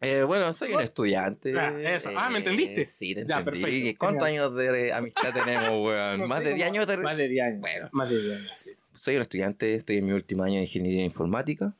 Eh, 0.00 0.22
bueno, 0.24 0.52
soy 0.52 0.74
un 0.74 0.80
estudiante. 0.82 1.58
Ah, 1.58 1.72
eso. 1.80 2.10
Ah, 2.16 2.28
¿me 2.28 2.38
entendiste? 2.38 2.82
Eh, 2.82 2.86
sí, 2.86 3.14
te 3.14 3.24
Ya, 3.26 3.38
entendí. 3.38 3.60
perfecto. 3.62 3.98
¿Cuántos 3.98 4.26
Genial. 4.26 4.44
años 4.44 4.56
de 4.56 4.92
amistad 4.92 5.32
tenemos, 5.32 5.68
weón? 5.86 6.20
No 6.20 6.26
Más 6.26 6.40
de 6.44 6.54
10 6.54 6.66
como- 6.66 6.74
años 6.76 6.86
de... 6.88 6.96
Más 6.98 7.16
de 7.16 7.28
10 7.28 7.44
años. 7.46 7.60
Bueno. 7.60 7.88
Más 7.92 8.10
de 8.10 8.22
10 8.22 8.38
años, 8.40 8.58
sí. 8.58 8.70
Soy 8.94 9.16
un 9.16 9.22
estudiante, 9.22 9.74
estoy 9.74 9.98
en 9.98 10.06
mi 10.06 10.12
último 10.12 10.42
año 10.42 10.56
de 10.56 10.62
ingeniería 10.62 11.04
informática. 11.04 11.74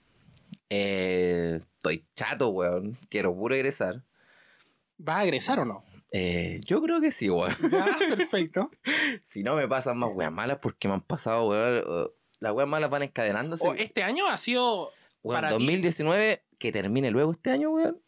Eh, 0.70 1.58
estoy 1.61 2.06
chato, 2.16 2.49
weón. 2.50 2.96
Quiero 3.11 3.34
puro 3.34 3.54
egresar. 3.54 4.02
¿Vas 5.04 5.18
a 5.18 5.25
egresar 5.25 5.59
o 5.61 5.64
no? 5.64 5.85
Eh, 6.12 6.61
yo 6.64 6.82
creo 6.82 7.00
que 7.00 7.11
sí, 7.11 7.30
weón. 7.30 7.54
Ya, 7.71 7.97
perfecto. 8.16 8.71
Si 9.23 9.42
no 9.42 9.56
me 9.56 9.66
pasan 9.68 9.99
más 9.99 10.11
weas 10.14 10.32
malas 10.32 10.59
porque 10.61 10.88
me 10.88 10.94
han 10.94 11.00
pasado, 11.00 11.49
weón. 11.49 12.11
Las 12.38 12.52
weas 12.52 12.68
malas 12.68 12.90
van 12.90 13.02
encadenándose. 13.02 13.66
Este 13.78 14.02
año 14.02 14.26
ha 14.28 14.37
sido. 14.37 14.90
Weón, 15.23 15.37
para 15.40 15.49
ti. 15.49 15.54
2019, 15.54 16.44
que 16.59 16.73
termine 16.73 17.11
luego 17.11 17.32
este 17.32 17.50
año, 17.50 17.71
weón. 17.71 17.99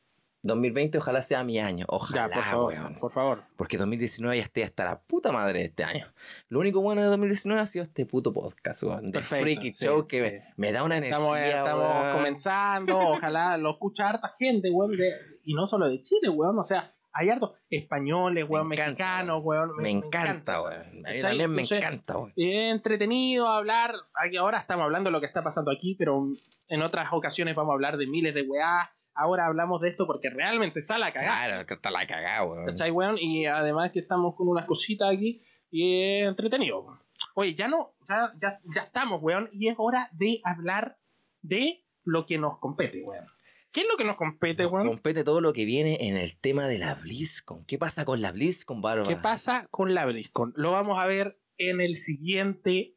2020 0.43 0.99
ojalá 0.99 1.23
sea 1.23 1.43
mi 1.43 1.59
año. 1.59 1.87
Ojalá, 1.89 2.29
Ya, 2.29 2.35
por 2.35 2.45
favor. 2.45 2.73
weón. 2.75 2.95
Por 2.97 3.13
favor. 3.13 3.45
Porque 3.57 3.79
2019 3.79 4.37
ya 4.37 4.43
esté 4.43 4.63
hasta 4.65 4.85
la 4.85 5.01
puta 5.01 5.33
madre 5.33 5.61
de 5.61 5.65
este 5.67 5.85
año. 5.85 6.13
Lo 6.51 6.61
único 6.61 6.83
bueno 6.83 7.01
de 7.01 7.07
2019 7.09 7.63
ha 7.63 7.67
sido 7.67 7.85
este 7.85 8.05
puto 8.05 8.35
podcast, 8.35 8.83
weón. 8.83 9.11
De 9.11 9.23
Freaky 9.23 9.73
sí, 9.73 9.87
Show 9.87 10.07
que 10.07 10.19
sí. 10.19 10.25
me, 10.57 10.69
me 10.69 10.73
da 10.73 10.83
una 10.83 10.99
energía, 10.99 11.17
Estamos, 11.17 11.39
estamos 11.39 12.15
comenzando, 12.17 12.99
ojalá 12.99 13.57
lo 13.57 13.71
escucha 13.71 14.11
harta 14.11 14.35
gente, 14.39 14.69
weón, 14.71 14.91
de- 14.91 15.34
y 15.45 15.55
no 15.55 15.67
solo 15.67 15.89
de 15.89 16.01
Chile, 16.03 16.29
weón, 16.29 16.59
o 16.59 16.63
sea, 16.63 16.93
hay 17.13 17.31
hartos 17.31 17.53
españoles, 17.71 18.45
weón, 18.49 18.69
Me 18.69 18.75
encanta, 18.75 18.91
mexicanos, 18.91 19.43
weón. 19.45 19.77
Me 19.77 19.91
encanta, 19.91 20.55
eso. 20.55 20.65
weón. 20.65 21.07
A 21.07 21.13
mí 21.13 21.19
también 21.21 21.51
me 21.51 21.63
Entonces, 21.63 21.79
encanta, 21.79 22.19
weón. 22.19 22.33
Entretenido 22.37 23.49
hablar, 23.49 23.95
ahora 24.39 24.59
estamos 24.59 24.85
hablando 24.85 25.09
de 25.09 25.13
lo 25.13 25.21
que 25.21 25.27
está 25.27 25.43
pasando 25.43 25.71
aquí, 25.71 25.95
pero 25.95 26.27
en 26.69 26.83
otras 26.83 27.09
ocasiones 27.13 27.55
vamos 27.55 27.71
a 27.71 27.75
hablar 27.75 27.97
de 27.99 28.07
miles 28.07 28.35
de 28.35 28.43
weá, 28.43 28.91
ahora 29.15 29.47
hablamos 29.47 29.81
de 29.81 29.91
esto 29.91 30.07
porque 30.07 30.29
realmente 30.31 30.81
está 30.81 30.99
la 30.99 31.13
cagada, 31.13 31.47
Claro, 31.47 31.67
que 31.67 31.75
está 31.75 31.91
la 31.93 32.07
cagada, 32.07 32.45
weón. 32.45 32.67
¿cachai, 32.67 32.91
weón? 32.91 33.17
Y 33.19 33.47
además 33.47 33.93
que 33.93 34.01
estamos 34.01 34.35
con 34.35 34.49
unas 34.49 34.65
cositas 34.67 35.13
aquí 35.13 35.41
y 35.71 36.03
es 36.21 36.27
entretenido, 36.29 36.81
weón. 36.81 36.99
Oye, 37.37 37.55
ya 37.55 37.69
no, 37.69 37.93
ya, 38.09 38.33
ya, 38.43 38.61
ya 38.75 38.83
estamos, 38.83 39.23
weón, 39.23 39.49
y 39.53 39.69
es 39.69 39.77
hora 39.79 40.09
de 40.13 40.41
hablar 40.43 40.99
de 41.43 41.85
lo 42.03 42.27
que 42.27 42.39
nos 42.39 42.59
compete, 42.59 43.03
weón. 43.05 43.27
¿Qué 43.75 43.81
es 43.81 43.87
lo 43.91 43.97
que 43.97 44.05
nos 44.05 44.17
compete, 44.17 44.67
weón? 44.67 44.87
compete 44.87 45.25
todo 45.25 45.41
lo 45.41 45.53
que 45.53 45.65
viene 45.65 45.99
en 46.09 46.17
el 46.17 46.39
tema 46.39 46.69
de 46.69 46.79
la 46.79 46.95
BlizzCon. 46.95 47.65
¿Qué 47.67 47.77
pasa 47.77 48.05
con 48.05 48.23
la 48.23 48.31
BlizzCon, 48.31 48.81
Bárbara? 48.81 49.09
¿Qué 49.09 49.17
pasa 49.21 49.67
con 49.73 49.95
la 49.95 50.07
BlizzCon? 50.07 50.53
Lo 50.57 50.71
vamos 50.71 50.97
a 51.03 51.07
ver 51.07 51.41
en 51.59 51.81
el 51.81 51.97
siguiente. 51.97 52.95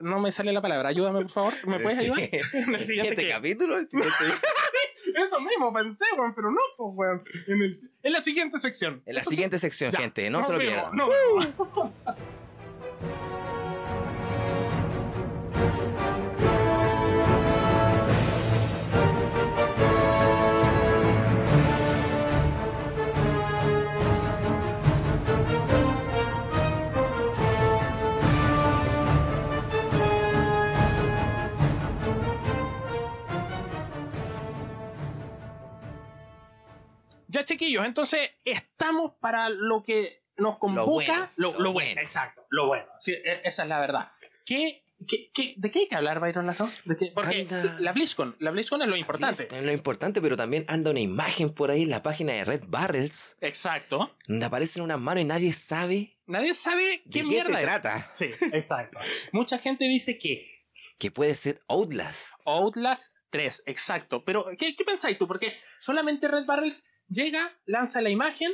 No 0.00 0.18
me 0.18 0.32
sale 0.32 0.52
la 0.52 0.60
palabra, 0.60 0.88
ayúdame 0.88 1.20
por 1.22 1.30
favor. 1.30 1.52
¿Me 1.68 1.76
Pero 1.76 1.82
puedes 1.84 1.98
sí, 2.00 2.04
ayudar? 2.06 2.20
¿El 2.32 2.40
En 2.68 2.74
el 2.74 2.84
siguiente 2.86 3.28
capítulo? 3.28 3.78
¿El 3.78 3.86
siguiente- 3.86 4.14
Eso 5.24 5.40
mismo 5.40 5.72
pensé, 5.72 6.04
weón, 6.18 6.34
pero 6.34 6.50
no, 6.50 6.58
pues, 6.76 6.90
weón. 6.94 7.22
En, 7.46 7.62
el- 7.62 7.76
en 8.02 8.12
la 8.12 8.22
siguiente 8.24 8.58
sección. 8.58 9.02
En 9.06 9.14
la 9.14 9.20
Eso 9.20 9.30
siguiente 9.30 9.58
sección, 9.60 9.92
Ya, 9.92 9.98
gente. 10.00 10.28
No 10.30 10.44
se 10.44 10.52
lo 10.52 10.58
pierdan. 10.58 10.96
Ya, 10.96 12.16
chiquillos, 37.52 37.84
entonces 37.86 38.30
estamos 38.44 39.12
para 39.20 39.48
lo 39.48 39.82
que 39.82 40.24
nos 40.36 40.58
convoca. 40.58 40.90
bueno, 40.92 41.28
lo, 41.36 41.52
bueno, 41.52 41.72
bueno. 41.72 42.00
exacto, 42.00 42.44
lo 42.50 42.66
bueno. 42.66 42.86
Sí, 42.98 43.12
e- 43.12 43.40
esa 43.44 43.62
es 43.62 43.68
la 43.68 43.78
verdad. 43.80 44.12
¿Qué, 44.44 44.84
qué, 45.06 45.30
qué- 45.32 45.54
de 45.56 45.70
qué 45.70 45.80
hay 45.80 45.88
que 45.88 45.94
hablar, 45.94 46.18
Byron 46.20 46.46
Lazo? 46.46 46.70
¿De 46.84 46.96
qué? 46.96 47.12
Porque 47.14 47.42
Anda. 47.42 47.76
la 47.80 47.92
BlizzCon, 47.92 48.36
la 48.40 48.50
BlizzCon 48.50 48.82
es 48.82 48.88
lo 48.88 48.96
importante. 48.96 49.48
Es 49.50 49.62
lo 49.64 49.72
importante, 49.72 50.20
pero 50.20 50.36
también 50.36 50.64
anda 50.68 50.90
una 50.90 51.00
imagen 51.00 51.52
por 51.54 51.70
ahí 51.70 51.82
en 51.82 51.90
la 51.90 52.02
página 52.02 52.32
de 52.32 52.44
Red 52.44 52.62
Barrels, 52.66 53.36
Exacto. 53.40 54.16
donde 54.26 54.46
aparecen 54.46 54.82
unas 54.82 54.98
manos 54.98 55.22
y 55.22 55.26
nadie 55.26 55.52
sabe 55.52 56.18
Nadie 56.26 56.54
sabe 56.54 56.82
de 56.82 57.02
qué 57.04 57.10
qué 57.10 57.22
mierda 57.24 57.52
se 57.52 57.58
es. 57.60 57.62
trata. 57.62 58.10
Sí, 58.14 58.30
exacto. 58.52 58.98
Mucha 59.32 59.58
gente 59.58 59.84
dice 59.84 60.18
que 60.18 60.64
Que 60.98 61.10
puede 61.10 61.34
ser 61.36 61.60
Outlast. 61.68 62.40
Outlast 62.46 63.12
3, 63.30 63.62
exacto. 63.66 64.24
Pero, 64.24 64.46
¿qué, 64.58 64.74
qué 64.76 64.84
pensáis 64.84 65.18
tú? 65.18 65.26
Porque 65.28 65.52
solamente 65.78 66.26
Red 66.28 66.44
Barrels 66.46 66.88
llega, 67.12 67.58
lanza 67.66 68.00
la 68.00 68.10
imagen 68.10 68.52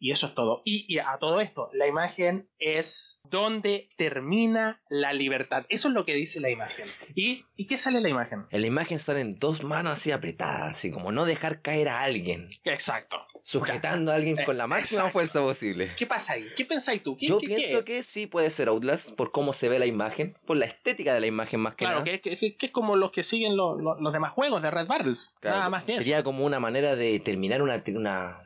y 0.00 0.10
eso 0.12 0.26
es 0.28 0.34
todo. 0.34 0.62
Y, 0.64 0.86
y 0.92 0.98
a 0.98 1.18
todo 1.20 1.40
esto, 1.40 1.68
la 1.74 1.86
imagen 1.86 2.48
es 2.58 3.20
donde 3.24 3.88
termina 3.96 4.82
la 4.88 5.12
libertad. 5.12 5.66
Eso 5.68 5.88
es 5.88 5.94
lo 5.94 6.04
que 6.04 6.14
dice 6.14 6.40
la 6.40 6.50
imagen. 6.50 6.86
¿Y, 7.14 7.44
¿y 7.54 7.66
qué 7.66 7.78
sale 7.78 7.98
en 7.98 8.02
la 8.04 8.08
imagen? 8.08 8.46
En 8.50 8.60
la 8.62 8.66
imagen 8.66 8.98
salen 8.98 9.38
dos 9.38 9.62
manos 9.62 9.92
así 9.92 10.10
apretadas, 10.10 10.72
así 10.72 10.90
como 10.90 11.12
no 11.12 11.24
dejar 11.26 11.60
caer 11.62 11.88
a 11.90 12.00
alguien, 12.02 12.50
Exacto. 12.64 13.18
sujetando 13.42 14.10
a 14.12 14.14
alguien 14.16 14.38
Eh, 14.38 14.44
con 14.44 14.56
la 14.58 14.66
máxima 14.66 15.00
exacto. 15.02 15.12
fuerza 15.12 15.40
posible. 15.40 15.90
¿Qué 15.96 16.06
pasa 16.06 16.34
ahí? 16.34 16.46
¿Qué 16.56 16.64
pensáis 16.64 17.02
tú? 17.02 17.16
¿Qué, 17.16 17.26
Yo 17.26 17.38
qué- 17.38 17.46
qué 17.48 17.56
pienso 17.56 17.78
es? 17.80 17.84
que 17.86 18.02
sí 18.02 18.26
puede 18.26 18.50
ser 18.50 18.68
Outlast 18.68 19.10
por 19.12 19.30
cómo 19.32 19.52
se 19.52 19.68
ve 19.68 19.78
la 19.78 19.86
imagen, 19.86 20.36
por 20.46 20.56
la 20.56 20.64
estética 20.66 21.14
de 21.14 21.20
la 21.20 21.26
imagen 21.26 21.60
más 21.60 21.74
que 21.74 21.84
Claro, 21.84 22.00
nada. 22.00 22.04
que, 22.04 22.20
que- 22.20 22.36
que- 22.36 22.56
que 22.56 22.66
es 22.66 22.72
como 22.72 22.96
los 22.96 23.10
que 23.12 23.22
siguen 23.22 23.56
lo- 23.56 23.78
lo- 23.78 24.00
los 24.00 24.12
demás 24.12 24.32
juegos 24.32 24.62
de 24.62 24.70
Red 24.70 24.86
Barrels. 24.86 25.34
Claro, 25.40 25.56
Nada 25.58 25.70
más 25.70 25.88
eso. 25.88 25.98
sería 25.98 26.22
como 26.22 26.44
una 26.44 26.58
manera 26.60 26.96
de 26.96 27.18
terminar 27.20 27.62
una, 27.62 27.82
una 27.88 28.42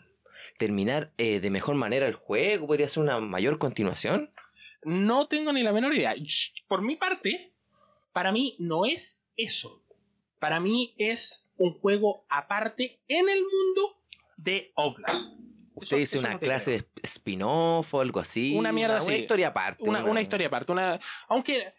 terminar 0.58 1.12
eh, 1.18 1.40
de 1.40 1.50
mejor 1.50 1.75
manera 1.75 2.06
el 2.06 2.14
juego, 2.14 2.66
podría 2.66 2.88
ser 2.88 3.02
una 3.02 3.20
mayor 3.20 3.58
continuación. 3.58 4.30
No 4.82 5.26
tengo 5.28 5.52
ni 5.52 5.62
la 5.62 5.73
menor 5.73 5.94
idea. 5.94 6.14
Por 6.68 6.82
mi 6.82 6.96
parte, 6.96 7.52
para 8.12 8.32
mí 8.32 8.56
no 8.58 8.84
es 8.84 9.20
eso. 9.37 9.82
Para 10.38 10.61
mí 10.61 10.94
es 10.99 11.46
un 11.56 11.73
juego 11.78 12.25
aparte 12.28 13.00
en 13.08 13.28
el 13.28 13.40
mundo 13.40 13.99
de 14.37 14.73
Outlast. 14.76 15.32
Usted 15.75 15.96
dice 15.99 16.18
una 16.18 16.38
clase 16.38 16.76
creo. 16.78 16.88
de 16.94 17.02
spin-off 17.02 17.94
o 17.94 18.00
algo 18.00 18.20
así. 18.20 18.54
Una 18.56 18.73
mierda 18.73 19.02
Una 19.02 19.12
así. 19.12 19.23
historia 19.23 19.49
aparte. 19.49 19.82
Una, 19.82 20.04
una 20.04 20.20
historia 20.20 20.46
aparte. 20.46 20.70
Una, 20.70 21.00
aunque, 21.28 21.75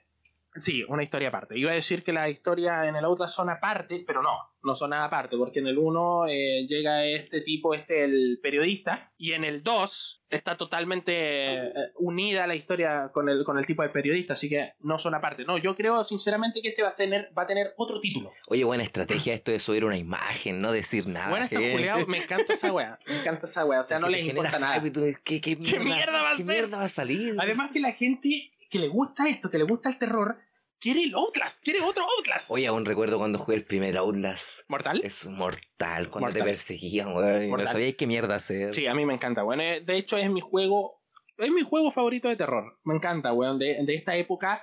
sí, 0.59 0.83
una 0.87 1.03
historia 1.03 1.29
aparte. 1.29 1.57
Iba 1.57 1.71
a 1.71 1.75
decir 1.75 2.03
que 2.03 2.13
las 2.13 2.29
historias 2.29 2.87
en 2.87 2.95
el 2.95 3.05
Outlast 3.05 3.35
son 3.35 3.49
aparte, 3.49 4.03
pero 4.05 4.21
no, 4.21 4.37
no 4.63 4.75
son 4.75 4.89
nada 4.89 5.05
aparte, 5.05 5.37
porque 5.37 5.59
en 5.59 5.67
el 5.67 5.77
1 5.77 6.27
eh, 6.27 6.65
llega 6.67 7.05
este 7.05 7.41
tipo, 7.41 7.73
este 7.73 8.03
el 8.03 8.39
periodista, 8.41 9.11
y 9.17 9.33
en 9.33 9.43
el 9.43 9.63
2 9.63 10.23
está 10.29 10.57
totalmente 10.57 11.13
eh, 11.55 11.73
unida 11.99 12.47
la 12.47 12.55
historia 12.55 13.09
con 13.13 13.29
el, 13.29 13.43
con 13.43 13.57
el 13.57 13.65
tipo 13.65 13.83
de 13.83 13.89
periodista, 13.89 14.33
así 14.33 14.49
que 14.49 14.73
no 14.79 14.97
son 14.97 15.13
aparte. 15.13 15.45
No, 15.45 15.57
yo 15.57 15.75
creo 15.75 16.03
sinceramente 16.03 16.61
que 16.61 16.69
este 16.69 16.81
va 16.81 16.89
a 16.89 16.95
tener, 16.95 17.31
va 17.37 17.43
a 17.43 17.47
tener 17.47 17.73
otro 17.77 17.99
título. 17.99 18.31
Oye, 18.47 18.63
buena 18.63 18.83
estrategia 18.83 19.33
esto 19.33 19.51
de 19.51 19.59
subir 19.59 19.85
una 19.85 19.97
imagen, 19.97 20.61
no 20.61 20.71
decir 20.71 21.07
nada. 21.07 21.29
bueno, 21.29 21.45
estos 21.45 21.59
gente. 21.59 21.73
culiados, 21.73 22.07
me 22.07 22.17
encanta 22.17 22.53
esa 22.53 22.73
wea, 22.73 22.99
me 23.07 23.19
encanta 23.19 23.45
esa 23.45 23.65
wea, 23.65 23.79
o 23.81 23.83
sea, 23.83 23.99
no 23.99 24.09
les 24.09 24.25
importa 24.25 24.59
nada. 24.59 24.81
tú 24.91 25.01
¿Qué, 25.23 25.39
qué 25.39 25.55
mierda, 25.55 25.83
mierda 25.83 26.21
va 26.21 26.31
a 26.31 26.35
qué 26.35 26.43
ser? 26.43 26.55
mierda 26.55 26.77
va 26.77 26.83
a 26.85 26.89
salir? 26.89 27.35
Además 27.37 27.71
que 27.71 27.79
la 27.79 27.93
gente 27.93 28.51
que 28.75 28.79
le 28.79 28.87
gusta 28.89 29.29
esto, 29.29 29.49
que 29.49 29.57
le 29.57 29.63
gusta 29.63 29.87
el 29.89 29.97
terror, 29.97 30.37
quiere 30.79 31.03
el 31.03 31.13
Outlast, 31.15 31.63
quiere 31.63 31.79
otro 31.81 32.03
Outlast. 32.17 32.51
Oye, 32.51 32.67
aún 32.67 32.83
recuerdo 32.85 33.17
cuando 33.17 33.39
jugué 33.39 33.55
el 33.55 33.63
primer 33.63 33.95
Outlast. 33.97 34.69
¿Mortal? 34.69 34.99
Es 35.03 35.25
mortal, 35.25 36.09
cuando 36.09 36.27
Mortal. 36.27 36.33
te 36.33 36.43
perseguían, 36.43 37.15
weón. 37.15 37.43
Y 37.45 37.51
no 37.51 37.67
sabías 37.67 37.95
qué 37.95 38.05
mierda 38.05 38.35
hacer. 38.35 38.75
Sí, 38.75 38.85
a 38.85 38.93
mí 38.93 39.05
me 39.05 39.13
encanta, 39.13 39.45
weón. 39.45 39.61
Eh, 39.61 39.79
De 39.81 39.95
hecho, 39.95 40.17
es 40.17 40.29
mi 40.29 40.41
juego. 40.41 41.01
Es 41.37 41.49
mi 41.51 41.61
juego 41.61 41.89
favorito 41.91 42.27
de 42.27 42.35
terror. 42.35 42.77
Me 42.83 42.95
encanta, 42.95 43.31
weón. 43.31 43.57
De, 43.59 43.77
de 43.85 43.95
esta 43.95 44.15
época. 44.17 44.61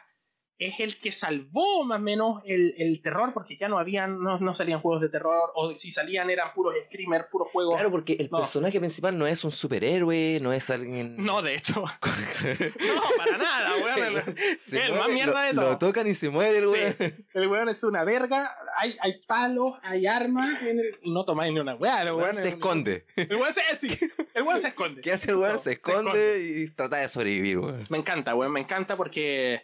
Es 0.66 0.81
el 0.81 0.97
que 0.99 1.12
salvó 1.12 1.85
más 1.85 1.99
o 1.99 2.02
menos 2.02 2.42
el, 2.45 2.75
el 2.78 3.00
terror, 3.02 3.33
porque 3.35 3.57
ya 3.57 3.69
no 3.69 3.78
habían, 3.78 4.23
no, 4.23 4.38
no 4.38 4.54
salían 4.54 4.81
juegos 4.81 5.00
de 5.02 5.09
terror, 5.09 5.50
o 5.54 5.75
si 5.75 5.90
salían 5.90 6.31
eran 6.31 6.52
puros 6.54 6.75
screamers, 6.87 7.26
puros 7.31 7.49
juegos. 7.52 7.75
Claro, 7.75 7.90
porque 7.90 8.14
el 8.19 8.28
No. 8.31 8.38
personaje 8.38 8.78
principal 8.78 9.16
no 9.19 9.26
es 9.26 9.45
un 9.45 9.50
superhéroe, 9.50 10.38
no 10.40 10.52
es 10.52 10.71
alguien. 10.71 11.16
No, 11.25 11.42
de 11.42 11.54
hecho. 11.54 11.83
No, 12.42 13.02
para 13.16 13.38
nada, 13.38 13.71
weón. 13.83 14.16
El, 14.16 14.59
Se 14.61 14.85
el 14.87 14.95
más 14.95 15.09
mierda 15.09 15.40
lo, 15.40 15.47
de 15.47 15.52
Lo 15.54 15.62
todo. 15.78 15.88
tocan 15.88 16.07
y 16.07 16.14
se 16.14 16.28
muere 16.28 16.59
el 16.59 16.66
weón. 16.66 16.95
Sí, 16.99 17.04
el 17.35 17.49
weón 17.49 17.69
es 17.69 17.83
una 17.85 18.04
verga. 18.04 18.54
Hay, 18.78 18.97
hay 19.00 19.21
palos, 19.26 19.75
hay 19.83 20.07
armas. 20.07 20.61
en 20.62 20.78
el- 20.81 20.90
y 21.02 21.11
no 21.12 21.25
tomáis 21.25 21.52
ni 21.52 21.61
una 21.61 21.75
weá. 21.75 22.02
El 22.02 22.09
weón 22.09 22.23
weón 22.23 22.35
se 22.35 22.42
es- 22.49 22.54
esconde. 22.54 23.07
El 23.16 23.37
weón 23.37 23.52
se, 23.52 23.61
sí, 23.78 24.11
el 24.35 24.42
weón 24.42 24.61
se 24.61 24.69
esconde. 24.69 25.00
¿Qué 25.00 25.12
hace 25.12 25.31
el 25.31 25.37
weón? 25.37 25.52
No, 25.52 25.59
Se 25.59 25.73
esconde 25.73 26.40
y 26.66 26.71
trata 26.75 26.97
de 26.99 27.09
sobrevivir, 27.09 27.59
weón. 27.59 27.85
Me 27.90 27.99
encanta, 27.99 28.35
weón, 28.35 28.52
me 28.52 28.61
encanta 28.61 28.97
porque 28.97 29.62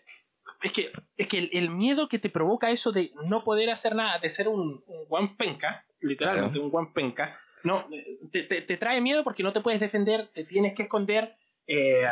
es 0.63 0.73
que, 0.73 0.91
es 1.17 1.27
que 1.29 1.39
el, 1.39 1.51
el 1.53 1.71
miedo 1.71 2.09
que 2.09 2.19
te 2.19 2.31
provoca 2.31 2.71
eso 2.71 2.93
de 2.93 3.13
no 3.25 3.45
poder 3.45 3.71
hacer 3.71 3.95
nada, 3.95 4.19
de 4.19 4.29
ser 4.31 4.49
un, 4.49 4.83
un 4.87 5.05
guan 5.07 5.37
penca, 5.37 5.85
literalmente 6.01 6.59
un 6.59 6.71
guan 6.71 6.93
penca, 6.93 7.39
no, 7.65 7.87
te, 8.31 8.43
te- 8.45 8.63
te 8.63 8.77
trae 8.77 9.01
miedo 9.01 9.25
porque 9.25 9.43
no 9.43 9.53
te 9.53 9.61
puedes 9.61 9.81
defender, 9.81 10.29
te 10.33 10.45
tienes 10.45 10.75
que 10.75 10.83
esconder. 10.85 11.37
Eh, 11.69 12.03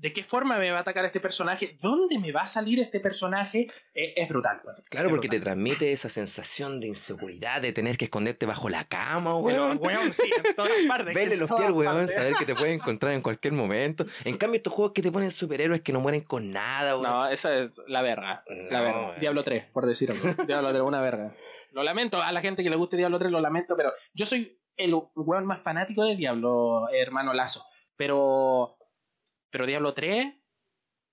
¿De 0.00 0.12
qué 0.14 0.24
forma 0.24 0.58
me 0.58 0.70
va 0.70 0.78
a 0.78 0.80
atacar 0.80 1.04
este 1.04 1.20
personaje? 1.20 1.76
¿Dónde 1.80 2.18
me 2.18 2.32
va 2.32 2.42
a 2.42 2.46
salir 2.46 2.80
este 2.80 3.00
personaje? 3.00 3.66
Eh, 3.94 4.14
es 4.16 4.28
brutal, 4.28 4.60
weón. 4.64 4.76
Claro, 4.88 5.08
Es 5.08 5.12
porque 5.12 5.28
te 5.28 5.38
transmite 5.40 5.92
esa 5.92 6.08
sensación 6.08 6.80
de 6.80 6.86
inseguridad, 6.88 7.60
de 7.60 7.72
tener 7.74 7.98
que 7.98 8.06
esconderte 8.06 8.46
bajo 8.46 8.70
la 8.70 8.84
cama, 8.84 9.36
weón. 9.36 9.78
weón, 9.78 10.12
sí, 10.14 10.30
en 10.44 10.54
todas 10.56 10.72
partes. 10.88 11.14
Verle 11.14 11.36
los 11.36 11.50
pies 11.52 11.70
weón, 11.70 11.96
partes. 11.98 12.14
saber 12.16 12.34
que 12.36 12.46
te 12.46 12.54
pueden 12.54 12.74
encontrar 12.74 13.12
en 13.12 13.20
cualquier 13.20 13.52
momento. 13.52 14.06
En 14.24 14.38
cambio, 14.38 14.56
estos 14.56 14.72
juegos 14.72 14.92
que 14.94 15.02
te 15.02 15.12
ponen 15.12 15.30
superhéroes 15.30 15.82
que 15.82 15.92
no 15.92 16.00
mueren 16.00 16.22
con 16.22 16.50
nada, 16.50 16.96
weón. 16.96 17.02
No, 17.10 17.26
esa 17.28 17.54
es 17.58 17.78
la 17.86 18.00
verga. 18.00 18.42
La 18.70 18.80
verga. 18.80 19.00
weón. 19.08 19.20
Diablo 19.20 19.44
3, 19.44 19.66
por 19.66 19.84
decir 19.86 20.10
algo. 20.10 20.24
Diablo 20.46 20.70
3, 20.70 20.80
una 20.82 21.02
verga. 21.02 21.34
Lo 21.72 21.82
lamento, 21.82 22.22
a 22.22 22.32
la 22.32 22.40
gente 22.40 22.62
que 22.62 22.70
le 22.70 22.76
guste 22.76 22.96
Diablo 22.96 23.18
3 23.18 23.30
lo 23.30 23.40
lamento, 23.40 23.76
pero 23.76 23.92
yo 24.14 24.24
soy 24.24 24.58
el 24.76 24.94
weón 25.14 25.44
más 25.44 25.60
fanático 25.60 26.04
de 26.04 26.16
Diablo, 26.16 26.88
hermano 26.90 27.34
Lazo. 27.34 27.66
Pero. 27.96 28.78
Pero 29.54 29.66
Diablo 29.66 29.94
3. 29.94 30.34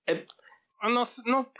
eh, 0.06 0.26
no, 0.82 1.04
sé, 1.04 1.22
no. 1.26 1.52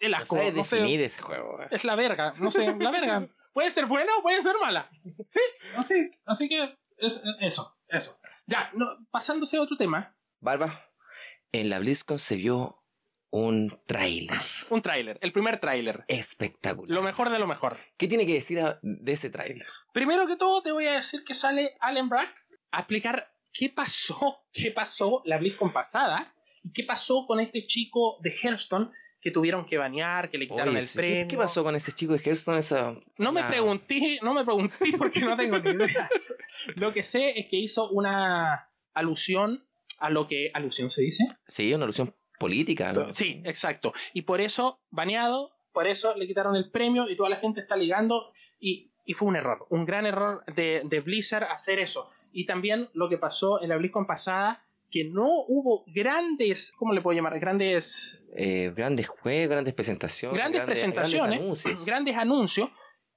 El 0.00 0.10
No 0.10 0.16
asco. 0.16 0.34
No 0.34 0.42
sé, 0.42 0.50
definir 0.80 1.00
ese 1.00 1.22
juego, 1.22 1.60
es 1.70 1.84
la 1.84 1.94
verga. 1.94 2.34
No 2.38 2.50
sé, 2.50 2.66
la 2.76 2.90
verga. 2.90 3.28
Puede 3.52 3.70
ser 3.70 3.86
buena 3.86 4.10
o 4.18 4.22
puede 4.22 4.42
ser 4.42 4.56
mala. 4.60 4.90
Sí, 5.28 5.38
así. 5.76 6.10
Así 6.26 6.48
que. 6.48 6.76
es- 6.96 7.20
eso, 7.40 7.78
eso. 7.86 8.18
Ya, 8.48 8.68
no, 8.74 8.84
pasándose 9.12 9.56
a 9.58 9.60
otro 9.62 9.76
tema. 9.76 10.16
Barba, 10.40 10.90
en 11.52 11.70
la 11.70 11.78
BlizzCon 11.78 12.18
se 12.18 12.34
vio 12.34 12.82
un 13.30 13.80
tráiler 13.86 14.40
Un 14.70 14.82
tráiler, 14.82 15.18
el 15.22 15.32
primer 15.32 15.60
tráiler. 15.60 16.04
espectacular. 16.08 16.92
Lo 16.92 17.02
mejor 17.02 17.30
de 17.30 17.38
lo 17.38 17.46
mejor. 17.46 17.76
¿Qué 17.96 18.08
tiene 18.08 18.26
que 18.26 18.34
decir 18.34 18.60
de 18.82 19.12
ese 19.12 19.30
tráiler? 19.30 19.68
Primero 19.92 20.26
que 20.26 20.34
todo, 20.34 20.60
te 20.64 20.72
voy 20.72 20.86
a 20.86 20.94
decir 20.94 21.22
que 21.22 21.34
sale 21.34 21.76
Alan 21.78 22.08
Brack 22.08 22.34
a 22.72 22.80
explicar 22.80 23.32
qué 23.54 23.70
pasó, 23.70 24.40
qué 24.52 24.70
pasó 24.72 25.22
la 25.24 25.38
BlizzCon 25.38 25.72
pasada 25.72 26.34
y 26.62 26.72
qué 26.72 26.84
pasó 26.84 27.24
con 27.26 27.40
este 27.40 27.64
chico 27.66 28.18
de 28.20 28.30
Hearthstone 28.30 28.90
que 29.20 29.30
tuvieron 29.30 29.64
que 29.64 29.78
banear, 29.78 30.30
que 30.30 30.36
le 30.36 30.46
quitaron 30.46 30.76
Oye, 30.76 30.84
el 30.84 30.88
premio. 30.94 31.14
¿qué, 31.22 31.28
qué 31.28 31.36
pasó 31.38 31.64
con 31.64 31.74
ese 31.74 31.92
chico 31.92 32.12
de 32.12 32.18
Hearthstone? 32.18 32.58
Esa... 32.58 32.94
No 33.16 33.32
me 33.32 33.40
Ah, 33.40 33.48
pregunté, 33.48 34.18
no 34.22 34.34
me 34.34 34.44
pregunté 34.44 34.92
porque 34.98 35.20
no 35.20 35.34
tengo 35.34 35.58
ni 35.60 35.70
idea. 35.70 36.10
Lo 36.76 36.92
que 36.92 37.02
sé 37.02 37.38
es 37.38 37.46
que 37.48 37.56
hizo 37.56 37.88
una 37.88 38.68
alusión 38.92 39.66
a 39.98 40.10
lo 40.10 40.26
que 40.26 40.50
alusión 40.52 40.90
se 40.90 41.00
dice. 41.02 41.24
Sí, 41.48 41.72
una 41.72 41.84
alusión 41.84 42.14
política. 42.38 42.92
¿no? 42.92 43.14
Sí, 43.14 43.40
exacto. 43.46 43.94
Y 44.12 44.22
por 44.22 44.42
eso, 44.42 44.82
baneado, 44.90 45.52
por 45.72 45.86
eso 45.86 46.14
le 46.18 46.26
quitaron 46.26 46.54
el 46.56 46.70
premio 46.70 47.08
y 47.08 47.16
toda 47.16 47.30
la 47.30 47.36
gente 47.36 47.62
está 47.62 47.76
ligando. 47.76 48.30
Y, 48.60 48.92
y 49.04 49.14
fue 49.14 49.28
un 49.28 49.36
error, 49.36 49.66
un 49.70 49.84
gran 49.84 50.06
error 50.06 50.44
de, 50.54 50.82
de 50.84 51.00
Blizzard 51.00 51.44
hacer 51.44 51.78
eso. 51.78 52.08
Y 52.32 52.46
también 52.46 52.88
lo 52.94 53.08
que 53.08 53.18
pasó 53.18 53.62
en 53.62 53.68
la 53.68 53.76
BlizzCon 53.76 54.06
pasada, 54.06 54.64
que 54.90 55.04
no 55.04 55.26
hubo 55.48 55.84
grandes, 55.88 56.72
¿cómo 56.78 56.92
le 56.92 57.00
puedo 57.00 57.16
llamar? 57.16 57.38
Grandes, 57.40 58.22
Eh, 58.36 58.72
grandes 58.74 59.08
juegos, 59.08 59.50
grandes 59.50 59.74
presentaciones. 59.74 60.36
grandes 60.38 60.62
presentaciones, 60.62 61.20
Grandes 61.38 61.40
anuncios. 61.66 61.84
grandes 61.86 62.16
anuncios. 62.16 62.70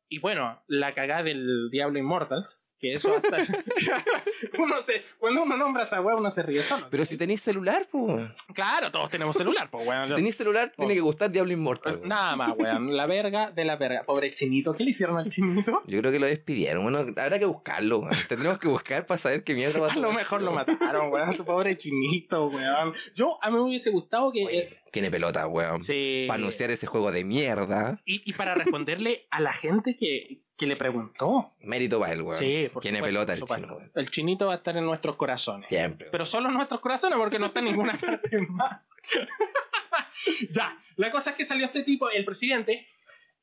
Y 0.10 0.20
bueno, 0.20 0.62
la 0.68 0.94
cagada 0.94 1.24
del 1.24 1.70
Diablo 1.72 2.00
Immortals. 2.00 2.64
Que 2.80 2.94
eso 2.94 3.16
hasta. 3.16 3.38
uno 4.60 4.82
se, 4.82 5.04
cuando 5.18 5.44
uno 5.44 5.58
nombra 5.58 5.84
a 5.84 5.86
esa 5.88 6.02
wea, 6.02 6.16
uno 6.16 6.30
se 6.30 6.44
ríe 6.44 6.62
solo. 6.62 6.88
Pero 6.90 7.06
si 7.06 7.18
tenéis 7.18 7.42
celular, 7.42 7.88
pues. 7.92 8.30
Claro, 8.54 8.92
todos 8.92 9.10
tenemos 9.10 9.36
celular, 9.36 9.70
pues 9.72 9.88
weón. 9.88 10.08
Si 10.08 10.14
tenéis 10.14 10.36
celular, 10.38 10.72
tiene 10.76 10.94
que 10.94 11.00
gustar 11.02 11.32
Diablo 11.32 11.54
Inmortal. 11.54 11.96
weón. 11.98 12.10
Nada 12.10 12.36
más, 12.36 12.54
weón. 12.58 12.96
La 12.96 13.06
verga 13.08 13.52
de 13.52 13.66
la 13.66 13.76
verga. 13.78 14.04
Pobre 14.04 14.32
chinito. 14.34 14.74
¿Qué 14.74 14.84
le 14.84 14.92
hicieron 14.92 15.18
al 15.18 15.30
chinito? 15.32 15.82
Yo 15.88 16.00
creo 16.00 16.12
que 16.12 16.20
lo 16.20 16.28
despidieron. 16.28 16.84
Bueno, 16.84 17.00
habrá 17.00 17.40
que 17.40 17.46
buscarlo. 17.46 18.00
weón. 18.00 18.16
Tendremos 18.30 18.60
que 18.60 18.68
buscar 18.68 19.06
para 19.06 19.18
saber 19.18 19.44
qué 19.44 19.54
mierda 19.56 19.80
A 19.80 19.82
pasó. 19.88 20.00
lo 20.00 20.12
mejor 20.12 20.42
lo 20.42 20.52
mataron, 20.52 21.12
weón. 21.12 21.36
Su 21.36 21.46
pobre 21.46 21.78
chinito, 21.78 22.48
weón. 22.48 22.94
Yo, 23.16 23.40
a 23.42 23.50
mí 23.50 23.56
me 23.58 23.62
hubiese 23.64 23.90
gustado 23.90 24.32
que. 24.32 24.46
Oye, 24.46 24.60
eh, 24.60 24.78
Tiene 24.92 25.10
pelota, 25.10 25.48
weón. 25.48 25.82
sí. 25.82 26.26
Para 26.28 26.38
anunciar 26.40 26.70
ese 26.72 26.86
juego 26.88 27.12
de 27.12 27.24
mierda. 27.24 28.02
Y, 28.06 28.22
y 28.30 28.34
para 28.34 28.54
responderle 28.56 29.28
a 29.32 29.42
la 29.42 29.54
gente 29.54 29.98
que, 29.98 30.44
que 30.58 30.66
le 30.68 30.76
preguntó. 30.76 31.54
Mérito 31.62 32.00
para 32.00 32.14
él, 32.14 32.22
weón. 32.24 32.36
Sí, 32.40 32.68
por 32.74 32.82
Tiene 32.82 32.98
supuesto, 32.98 33.14
pelota 33.16 33.34
el 33.34 33.40
supuesto. 33.40 33.68
chino. 33.80 33.92
El 33.96 34.10
chinito 34.10 34.48
va 34.48 34.54
a 34.54 34.58
estar 34.58 34.76
en 34.76 34.86
nuestros 34.86 35.16
corazones. 35.16 35.68
Siempre. 35.68 36.08
Pero 36.12 36.26
solo 36.26 36.48
en 36.50 36.56
nuestros 36.56 36.80
corazones 36.82 37.18
porque 37.18 37.38
no 37.40 37.46
está 37.48 37.60
en 37.60 37.66
ninguna 37.66 37.94
parte 38.02 38.38
más. 38.50 38.82
ya, 40.52 40.78
la 40.96 41.10
cosa 41.10 41.32
es 41.32 41.36
que 41.36 41.46
salió 41.46 41.66
este 41.66 41.84
tipo, 41.84 42.10
el 42.10 42.26
presidente, 42.26 42.88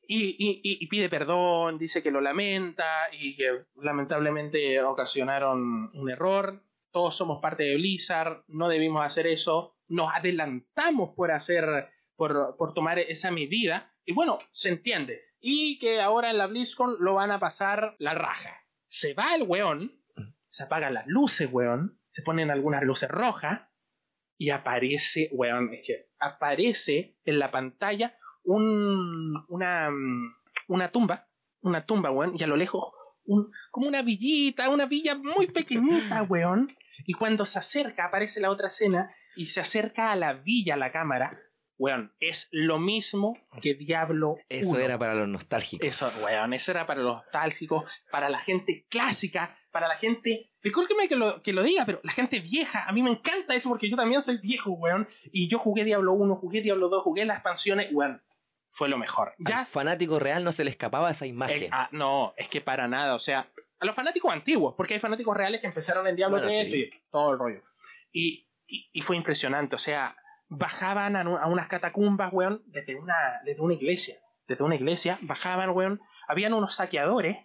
y, 0.07 0.23
y- 0.37 0.61
y- 0.63 0.83
y 0.83 0.87
pide 0.87 1.09
perdón, 1.09 1.77
dice 1.79 2.03
que 2.03 2.11
lo 2.11 2.21
lamenta 2.21 2.85
y 3.11 3.35
que 3.35 3.63
lamentablemente 3.81 4.81
ocasionaron 4.83 5.89
un 5.93 6.09
error. 6.09 6.61
Todos 6.91 7.15
somos 7.15 7.39
parte 7.41 7.63
de 7.63 7.75
Blizzard, 7.75 8.43
no 8.47 8.69
debimos 8.69 9.03
hacer 9.03 9.27
eso. 9.27 9.77
Nos 9.89 10.13
adelantamos 10.13 11.11
por 11.15 11.31
hacer, 11.31 11.89
por, 12.15 12.55
por 12.57 12.73
tomar 12.73 12.99
esa 12.99 13.31
medida. 13.31 13.91
Y 14.05 14.13
bueno, 14.13 14.37
se 14.51 14.69
entiende. 14.69 15.21
Y 15.47 15.77
que 15.77 16.01
ahora 16.01 16.31
en 16.31 16.39
la 16.39 16.47
BlizzCon 16.47 16.95
lo 16.99 17.13
van 17.13 17.29
a 17.29 17.39
pasar 17.39 17.95
la 17.99 18.15
raja. 18.15 18.65
Se 18.87 19.13
va 19.13 19.35
el 19.35 19.43
weón, 19.43 20.01
se 20.47 20.63
apagan 20.63 20.95
las 20.95 21.05
luces, 21.05 21.47
weón, 21.51 21.99
se 22.09 22.23
ponen 22.23 22.49
algunas 22.49 22.81
luces 22.81 23.09
rojas 23.09 23.61
y 24.39 24.49
aparece, 24.49 25.29
weón, 25.33 25.71
es 25.71 25.83
que 25.85 26.09
aparece 26.17 27.19
en 27.25 27.37
la 27.37 27.51
pantalla 27.51 28.17
un, 28.43 29.35
una, 29.47 29.91
una 30.67 30.91
tumba, 30.91 31.29
una 31.61 31.85
tumba, 31.85 32.09
weón, 32.09 32.33
y 32.35 32.41
a 32.41 32.47
lo 32.47 32.57
lejos 32.57 32.91
un, 33.25 33.51
como 33.69 33.87
una 33.87 34.01
villita, 34.01 34.69
una 34.69 34.87
villa 34.87 35.13
muy 35.13 35.45
pequeñita, 35.45 36.23
weón, 36.23 36.65
y 37.05 37.13
cuando 37.13 37.45
se 37.45 37.59
acerca, 37.59 38.05
aparece 38.05 38.41
la 38.41 38.49
otra 38.49 38.69
escena 38.69 39.13
y 39.35 39.45
se 39.45 39.61
acerca 39.61 40.11
a 40.11 40.15
la 40.15 40.33
villa, 40.33 40.75
la 40.75 40.91
cámara, 40.91 41.39
weón, 41.77 42.13
es 42.19 42.47
lo 42.51 42.79
mismo 42.79 43.33
que 43.61 43.73
Diablo 43.73 44.37
Eso 44.49 44.69
1. 44.71 44.79
era 44.79 44.97
para 44.97 45.13
los 45.15 45.27
nostálgicos. 45.27 45.87
Eso, 45.87 46.09
weón, 46.23 46.53
eso 46.53 46.71
era 46.71 46.85
para 46.87 47.01
los 47.01 47.15
nostálgicos, 47.17 47.83
para 48.11 48.29
la 48.29 48.39
gente 48.39 48.85
clásica, 48.89 49.55
para 49.71 49.87
la 49.87 49.95
gente. 49.95 50.51
Discúlpeme 50.63 51.07
que 51.07 51.15
lo, 51.15 51.41
que 51.43 51.53
lo 51.53 51.63
diga, 51.63 51.85
pero 51.85 51.99
la 52.03 52.11
gente 52.11 52.39
vieja, 52.39 52.83
a 52.87 52.91
mí 52.91 53.03
me 53.03 53.11
encanta 53.11 53.53
eso 53.55 53.69
porque 53.69 53.89
yo 53.89 53.95
también 53.97 54.21
soy 54.21 54.37
viejo, 54.37 54.71
weón. 54.71 55.07
Y 55.31 55.47
yo 55.47 55.59
jugué 55.59 55.83
Diablo 55.83 56.13
1, 56.13 56.35
jugué 56.37 56.61
Diablo 56.61 56.89
2, 56.89 57.03
jugué 57.03 57.25
las 57.25 57.37
expansiones, 57.37 57.89
weón. 57.91 58.21
Fue 58.69 58.89
lo 58.89 58.97
mejor. 58.97 59.29
Al 59.39 59.45
Ya. 59.45 59.65
fanático 59.65 60.19
real 60.19 60.43
no 60.43 60.51
se 60.51 60.63
le 60.63 60.69
escapaba 60.69 61.09
esa 61.11 61.25
imagen. 61.25 61.63
eh, 61.63 61.69
ah, 61.71 61.87
no, 61.91 62.33
es 62.35 62.47
que 62.49 62.59
para 62.61 62.87
nada, 62.87 63.15
o 63.15 63.19
sea, 63.19 63.49
a 63.79 63.85
los 63.85 63.95
fanáticos 63.95 64.31
antiguos, 64.33 64.73
porque 64.75 64.95
hay 64.95 64.99
fanáticos 64.99 65.35
reales 65.35 65.61
que 65.61 65.67
empezaron 65.67 66.05
en 66.07 66.15
Diablo 66.15 66.37
Bueno, 66.37 66.51
3 66.51 66.71
sí. 66.71 66.89
y 66.91 67.09
todo 67.11 67.31
el 67.33 67.39
rollo. 67.39 67.61
Y, 68.11 68.47
y, 68.67 68.89
y 68.91 69.01
fue 69.01 69.15
impresionante, 69.17 69.75
o 69.75 69.77
sea, 69.79 70.15
bajaban 70.49 71.15
a, 71.15 71.47
unas 71.47 71.67
catacumbas, 71.67 72.31
weón, 72.31 72.63
desde 72.67 72.95
una, 72.95 73.15
desde 73.45 73.61
una 73.61 73.73
iglesia. 73.73 74.15
Desde 74.47 74.63
una 74.63 74.75
iglesia, 74.75 75.17
bajaban, 75.21 75.71
weón, 75.71 75.99
habían 76.27 76.53
unos 76.53 76.75
saqueadores 76.75 77.37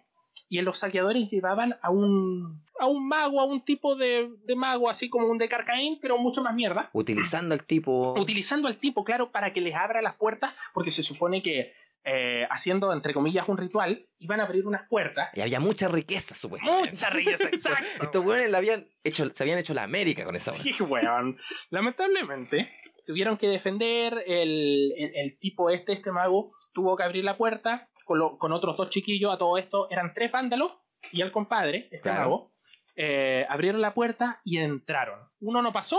y 0.49 0.59
en 0.59 0.65
los 0.65 0.79
saqueadores 0.79 1.29
llevaban 1.29 1.77
a 1.81 1.89
un, 1.89 2.63
a 2.79 2.85
un 2.87 3.07
mago, 3.07 3.41
a 3.41 3.45
un 3.45 3.63
tipo 3.65 3.95
de, 3.95 4.29
de 4.45 4.55
mago, 4.55 4.89
así 4.89 5.09
como 5.09 5.27
un 5.27 5.37
de 5.37 5.49
Carcaín, 5.49 5.97
pero 6.01 6.17
mucho 6.17 6.43
más 6.43 6.53
mierda 6.53 6.89
Utilizando 6.93 7.53
al 7.53 7.63
tipo. 7.63 8.13
utilizando 8.19 8.67
al 8.67 8.77
tipo, 8.77 9.03
claro, 9.03 9.31
para 9.31 9.51
que 9.51 9.61
les 9.61 9.75
abra 9.75 10.01
las 10.01 10.15
puertas, 10.15 10.53
porque 10.73 10.91
se 10.91 11.03
supone 11.03 11.41
que 11.41 11.73
eh, 12.03 12.47
haciendo, 12.49 12.91
entre 12.93 13.13
comillas, 13.13 13.47
un 13.47 13.57
ritual, 13.57 14.07
iban 14.17 14.39
a 14.39 14.45
abrir 14.45 14.65
unas 14.65 14.87
puertas. 14.89 15.29
Y 15.33 15.41
había 15.41 15.59
mucha 15.59 15.87
riqueza, 15.87 16.33
supuestamente. 16.33 16.91
Mucha 16.91 17.09
riqueza, 17.11 17.43
exacto. 17.51 18.03
Estos 18.03 18.25
weones 18.25 18.49
la 18.49 18.57
habían 18.57 18.87
hecho, 19.03 19.29
se 19.29 19.43
habían 19.43 19.59
hecho 19.59 19.73
la 19.75 19.83
América 19.83 20.25
con 20.25 20.35
esa. 20.35 20.51
Sí, 20.51 20.71
weón. 20.81 21.37
Lamentablemente, 21.69 22.71
tuvieron 23.05 23.37
que 23.37 23.47
defender, 23.47 24.23
el, 24.27 24.93
el- 24.97 25.15
el 25.15 25.39
tipo 25.39 25.69
este, 25.69 25.93
este 25.93 26.11
mago, 26.11 26.53
tuvo 26.73 26.95
que 26.95 27.03
abrir 27.03 27.23
la 27.23 27.37
puerta 27.37 27.89
con, 28.05 28.19
lo- 28.19 28.37
con 28.37 28.51
otros 28.51 28.77
dos 28.77 28.89
chiquillos, 28.89 29.33
a 29.33 29.37
todo 29.37 29.57
esto 29.57 29.87
eran 29.89 30.13
tres 30.13 30.31
vándalos 30.31 30.73
y 31.11 31.21
el 31.21 31.31
compadre, 31.31 31.85
este 31.91 32.01
Claro. 32.01 32.19
mago, 32.21 32.51
eh, 32.95 33.45
abrieron 33.49 33.81
la 33.81 33.93
puerta 33.93 34.41
y 34.43 34.57
entraron. 34.57 35.19
Uno 35.39 35.61
no 35.61 35.71
pasó, 35.73 35.97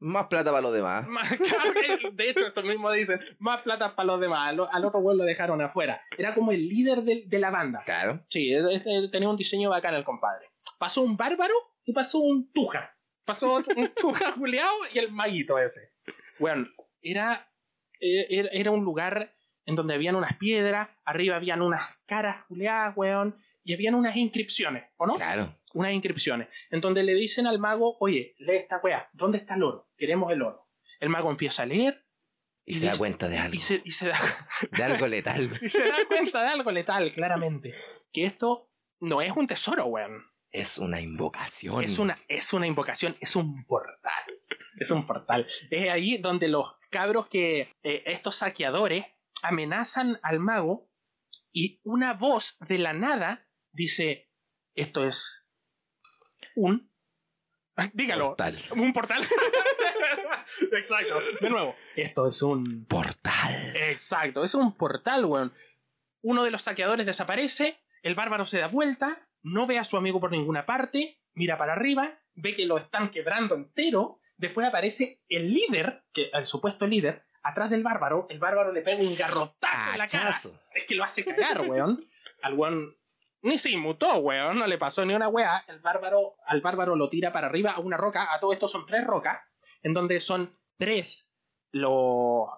Más 0.00 0.26
plata 0.28 0.50
para 0.50 0.62
los 0.62 0.72
demás. 0.72 1.06
más, 1.06 1.28
de 2.12 2.30
hecho 2.30 2.46
eso 2.46 2.62
mismo 2.62 2.90
dicen, 2.90 3.20
más 3.38 3.62
plata 3.62 3.94
para 3.94 4.06
los 4.06 4.20
demás, 4.20 4.48
al, 4.48 4.60
al 4.70 4.84
otro 4.84 5.00
güey 5.00 5.16
lo 5.16 5.24
dejaron 5.24 5.60
afuera. 5.62 6.00
Era 6.18 6.34
como 6.34 6.52
el 6.52 6.68
líder 6.68 7.02
de, 7.02 7.24
de 7.26 7.38
la 7.38 7.50
banda. 7.50 7.80
Claro. 7.84 8.24
Sí, 8.28 8.52
es- 8.52 8.86
es- 8.86 9.10
tenía 9.10 9.28
un 9.28 9.36
diseño 9.36 9.70
bacán 9.70 9.94
el 9.94 10.04
compadre. 10.04 10.46
Pasó 10.78 11.02
un 11.02 11.16
bárbaro 11.16 11.54
y 11.84 11.92
pasó 11.92 12.18
un 12.18 12.50
tuja. 12.52 12.96
Pasó 13.24 13.56
un 13.56 13.94
tuja 13.94 14.32
juliado 14.38 14.72
y 14.92 14.98
el 14.98 15.12
maguito 15.12 15.58
ese. 15.58 15.89
Bueno, 16.40 16.66
era, 17.02 17.52
era, 18.00 18.48
era 18.52 18.70
un 18.70 18.84
lugar 18.84 19.34
en 19.66 19.76
donde 19.76 19.94
habían 19.94 20.16
unas 20.16 20.36
piedras, 20.36 20.88
arriba 21.04 21.36
habían 21.36 21.62
unas 21.62 22.02
caras 22.06 22.42
juliadas, 22.48 22.94
weón, 22.96 23.36
y 23.62 23.74
habían 23.74 23.94
unas 23.94 24.16
inscripciones, 24.16 24.84
¿o 24.96 25.06
no? 25.06 25.14
Claro. 25.14 25.54
Unas 25.74 25.92
inscripciones, 25.92 26.48
en 26.70 26.80
donde 26.80 27.02
le 27.04 27.14
dicen 27.14 27.46
al 27.46 27.58
mago, 27.58 27.96
oye, 28.00 28.34
lee 28.38 28.56
esta 28.56 28.78
weá, 28.82 29.08
¿dónde 29.12 29.38
está 29.38 29.54
el 29.54 29.62
oro? 29.62 29.90
Queremos 29.96 30.32
el 30.32 30.42
oro. 30.42 30.66
El 30.98 31.08
mago 31.10 31.30
empieza 31.30 31.62
a 31.62 31.66
leer 31.66 32.04
Y, 32.66 32.72
Y 32.72 32.74
se 32.74 32.84
da 32.86 32.90
dice- 32.92 32.98
cuenta 32.98 33.28
de 33.28 33.38
algo. 33.38 33.54
y 33.54 33.60
se, 33.60 33.80
y 33.84 33.90
se 33.92 34.08
da 34.08 34.18
De 34.76 34.82
algo 34.82 35.06
letal. 35.06 35.50
y 35.62 35.68
se 35.68 35.82
da 35.86 35.96
cuenta 36.08 36.42
de 36.42 36.48
algo 36.48 36.70
letal, 36.72 37.12
claramente. 37.12 37.74
Que 38.12 38.24
esto 38.26 38.70
no 38.98 39.22
es 39.22 39.30
un 39.36 39.46
tesoro, 39.46 39.84
weón. 39.86 40.24
Es 40.50 40.78
una 40.78 41.00
invocación. 41.00 41.84
Es 41.84 41.98
una, 41.98 42.16
es 42.28 42.52
una 42.52 42.66
invocación, 42.66 43.14
es 43.20 43.36
un 43.36 43.64
portal. 43.66 44.24
Es 44.80 44.90
un 44.90 45.06
portal. 45.06 45.46
Es 45.70 45.90
ahí 45.90 46.16
donde 46.18 46.48
los 46.48 46.74
cabros 46.90 47.28
que. 47.28 47.68
eh, 47.82 48.02
estos 48.06 48.36
saqueadores 48.36 49.04
amenazan 49.42 50.18
al 50.22 50.40
mago 50.40 50.88
y 51.52 51.80
una 51.84 52.14
voz 52.14 52.56
de 52.66 52.78
la 52.78 52.92
nada 52.92 53.46
dice: 53.72 54.30
Esto 54.74 55.04
es. 55.04 55.46
Un. 56.56 56.90
Dígalo. 57.92 58.28
Portal. 58.28 58.58
Un 58.72 58.92
portal. 58.92 59.22
Exacto. 60.72 61.20
De 61.40 61.50
nuevo. 61.50 61.74
Esto 61.96 62.26
es 62.26 62.42
un. 62.42 62.84
Portal. 62.86 63.72
Exacto, 63.76 64.44
es 64.44 64.54
un 64.54 64.76
portal, 64.76 65.24
weón. 65.24 65.52
Uno 66.22 66.42
de 66.44 66.50
los 66.50 66.62
saqueadores 66.62 67.06
desaparece, 67.06 67.78
el 68.02 68.14
bárbaro 68.14 68.44
se 68.44 68.58
da 68.58 68.68
vuelta, 68.68 69.28
no 69.42 69.66
ve 69.66 69.78
a 69.78 69.84
su 69.84 69.96
amigo 69.96 70.20
por 70.20 70.30
ninguna 70.30 70.66
parte, 70.66 71.22
mira 71.32 71.56
para 71.56 71.72
arriba, 71.72 72.18
ve 72.34 72.54
que 72.54 72.66
lo 72.66 72.76
están 72.76 73.10
quebrando 73.10 73.54
entero, 73.54 74.19
después 74.40 74.66
aparece 74.66 75.22
el 75.28 75.52
líder, 75.52 76.04
que 76.12 76.30
el 76.32 76.46
supuesto 76.46 76.86
líder, 76.86 77.24
atrás 77.42 77.70
del 77.70 77.82
bárbaro, 77.82 78.26
el 78.30 78.38
bárbaro 78.38 78.72
le 78.72 78.80
pega 78.80 79.02
un 79.02 79.14
garrotazo 79.14 79.92
en 79.92 79.98
la 79.98 80.08
cara. 80.08 80.40
Es 80.74 80.84
que 80.86 80.94
lo 80.94 81.04
hace 81.04 81.24
cagar, 81.24 81.60
weón. 81.68 82.04
Al 82.42 82.54
weón 82.54 82.96
ni 83.42 83.58
se 83.58 83.70
inmutó, 83.70 84.16
weón, 84.16 84.58
no 84.58 84.66
le 84.66 84.78
pasó 84.78 85.04
ni 85.04 85.14
una 85.14 85.28
weá. 85.28 85.62
El 85.68 85.80
bárbaro, 85.80 86.36
al 86.46 86.60
bárbaro 86.60 86.96
lo 86.96 87.08
tira 87.08 87.32
para 87.32 87.46
arriba 87.46 87.72
a 87.72 87.80
una 87.80 87.96
roca, 87.96 88.32
a 88.32 88.40
todo 88.40 88.52
esto 88.52 88.66
son 88.66 88.86
tres 88.86 89.06
rocas, 89.06 89.40
en 89.82 89.94
donde 89.94 90.20
son 90.20 90.58
tres 90.78 91.30
los 91.70 92.48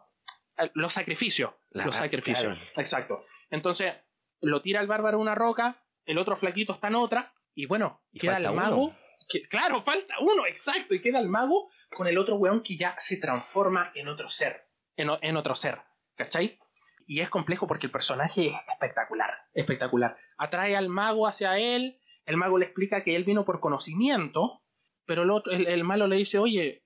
los 0.75 0.92
sacrificios. 0.92 1.53
Los 1.71 1.97
sacrificios. 1.97 2.59
claro. 2.59 2.73
Exacto. 2.77 3.25
Entonces, 3.51 3.95
lo 4.40 4.62
tira 4.62 4.81
el 4.81 4.87
bárbaro 4.87 5.18
a 5.18 5.21
una 5.21 5.35
roca, 5.35 5.85
el 6.05 6.18
otro 6.18 6.37
flaquito 6.37 6.73
está 6.73 6.88
en 6.88 6.97
otra, 6.97 7.35
y 7.55 7.66
bueno, 7.66 8.03
Y 8.12 8.21
queda 8.21 8.37
el 8.37 8.53
mago. 8.53 8.77
uno. 8.77 8.97
Que- 9.28 9.42
claro, 9.42 9.82
falta 9.82 10.14
uno, 10.20 10.46
exacto, 10.46 10.94
y 10.94 11.00
queda 11.00 11.18
el 11.18 11.28
mago 11.28 11.70
con 11.90 12.06
el 12.06 12.18
otro 12.18 12.37
weón 12.37 12.62
que 12.62 12.76
ya 12.76 12.94
se 12.98 13.16
transforma 13.16 13.90
en 13.94 14.08
otro 14.08 14.28
ser. 14.28 14.68
En, 14.96 15.37
otro 15.37 15.54
ser. 15.54 15.80
¿Cachai? 16.16 16.58
Y 17.06 17.20
es 17.20 17.30
complejo 17.30 17.66
porque 17.66 17.87
el 17.87 17.92
personaje 17.92 18.48
es 18.48 18.54
espectacular. 18.68 19.30
Espectacular. 19.52 20.16
Atrae 20.37 20.76
al 20.76 20.88
mago 20.88 21.26
hacia 21.26 21.58
él. 21.58 21.98
El 22.24 22.37
mago 22.37 22.58
le 22.58 22.66
explica 22.66 23.02
que 23.02 23.16
él 23.16 23.24
vino 23.24 23.44
por 23.44 23.58
conocimiento. 23.58 24.62
Pero 25.06 25.22
el, 25.22 25.30
otro, 25.30 25.52
el, 25.52 25.66
el 25.66 25.82
malo 25.82 26.06
le 26.06 26.16
dice: 26.16 26.38
Oye, 26.38 26.85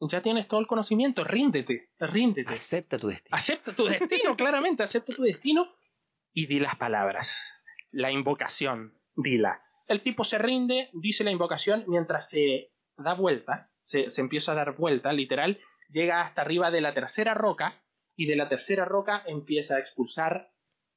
ya 0.00 0.22
tienes 0.22 0.48
todo 0.48 0.60
el 0.60 0.66
conocimiento, 0.66 1.24
ríndete, 1.24 1.90
ríndete. 1.98 2.52
Acepta 2.52 2.98
tu 2.98 3.08
destino. 3.08 3.36
Acepta 3.36 3.74
tu 3.74 3.86
destino, 3.86 4.36
claramente, 4.36 4.82
acepta 4.82 5.14
tu 5.14 5.22
destino. 5.22 5.74
Y 6.32 6.46
di 6.46 6.60
las 6.60 6.76
palabras. 6.76 7.64
La 7.90 8.10
invocación, 8.10 9.00
dila. 9.14 9.63
El 9.86 10.02
tipo 10.02 10.24
se 10.24 10.38
rinde, 10.38 10.90
dice 10.92 11.24
la 11.24 11.30
invocación 11.30 11.84
mientras 11.86 12.28
se 12.30 12.72
da 12.96 13.14
vuelta, 13.14 13.70
se, 13.82 14.08
se 14.10 14.20
empieza 14.20 14.52
a 14.52 14.54
dar 14.54 14.74
vuelta, 14.76 15.12
literal, 15.12 15.60
llega 15.90 16.20
hasta 16.22 16.40
arriba 16.42 16.70
de 16.70 16.80
la 16.80 16.94
tercera 16.94 17.34
roca 17.34 17.82
y 18.16 18.26
de 18.26 18.36
la 18.36 18.48
tercera 18.48 18.84
roca 18.84 19.22
empieza 19.26 19.76
a 19.76 19.78
expulsar 19.80 20.52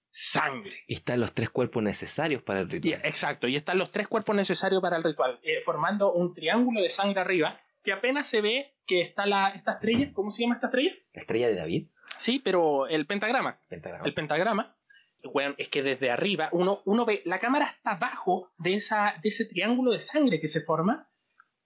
sangre. 0.10 0.84
Y 0.88 0.96
están 0.96 1.20
los 1.20 1.34
tres 1.34 1.50
cuerpos 1.50 1.84
necesarios 1.84 2.42
para 2.42 2.62
el 2.62 2.68
Y- 2.68 2.72
ritual. 2.80 3.02
exacto, 3.04 3.48
y 3.48 3.56
están 3.56 3.78
los 3.78 3.92
tres 3.92 4.08
cuerpos 4.08 4.36
necesarios 4.36 4.82
para 4.82 4.98
el 4.98 5.04
ritual, 5.04 5.40
eh, 5.44 5.62
formando 5.62 6.14
un 6.14 6.34
triángulo 6.34 6.82
de 6.82 6.90
sangre 6.90 7.20
arriba, 7.22 7.60
que 7.84 7.92
apenas 7.92 8.28
se 8.28 8.42
ve 8.42 8.76
que 8.86 9.02
está 9.02 9.26
la, 9.26 9.50
esta 9.50 9.74
estrella, 9.74 10.12
¿cómo 10.14 10.32
se 10.32 10.42
llama 10.44 10.56
esta 10.56 10.68
estrella? 10.68 10.92
La 11.14 11.22
estrella 11.22 11.48
de 11.50 11.56
David. 11.56 11.88
Sí, 12.18 12.40
pero 12.40 12.88
el 12.88 13.06
pentagrama. 13.06 13.62
Pentagrama. 13.68 14.06
el 14.06 14.14
pentagrama, 14.14 14.77
weón, 15.24 15.56
es 15.58 15.70
que 15.70 15.84
desde 15.84 16.12
arriba 16.12 16.50
uno, 16.52 16.80
uno 16.86 17.06
ve, 17.06 17.22
la 17.26 17.40
cámara 17.40 17.66
está 17.66 17.92
abajo 17.92 18.52
de, 18.58 18.76
esa, 18.76 19.16
de 19.22 19.30
ese 19.30 19.46
triángulo 19.46 19.92
de 19.92 20.00
sangre 20.00 20.40
que 20.40 20.48
se 20.48 20.62
forma 20.62 21.10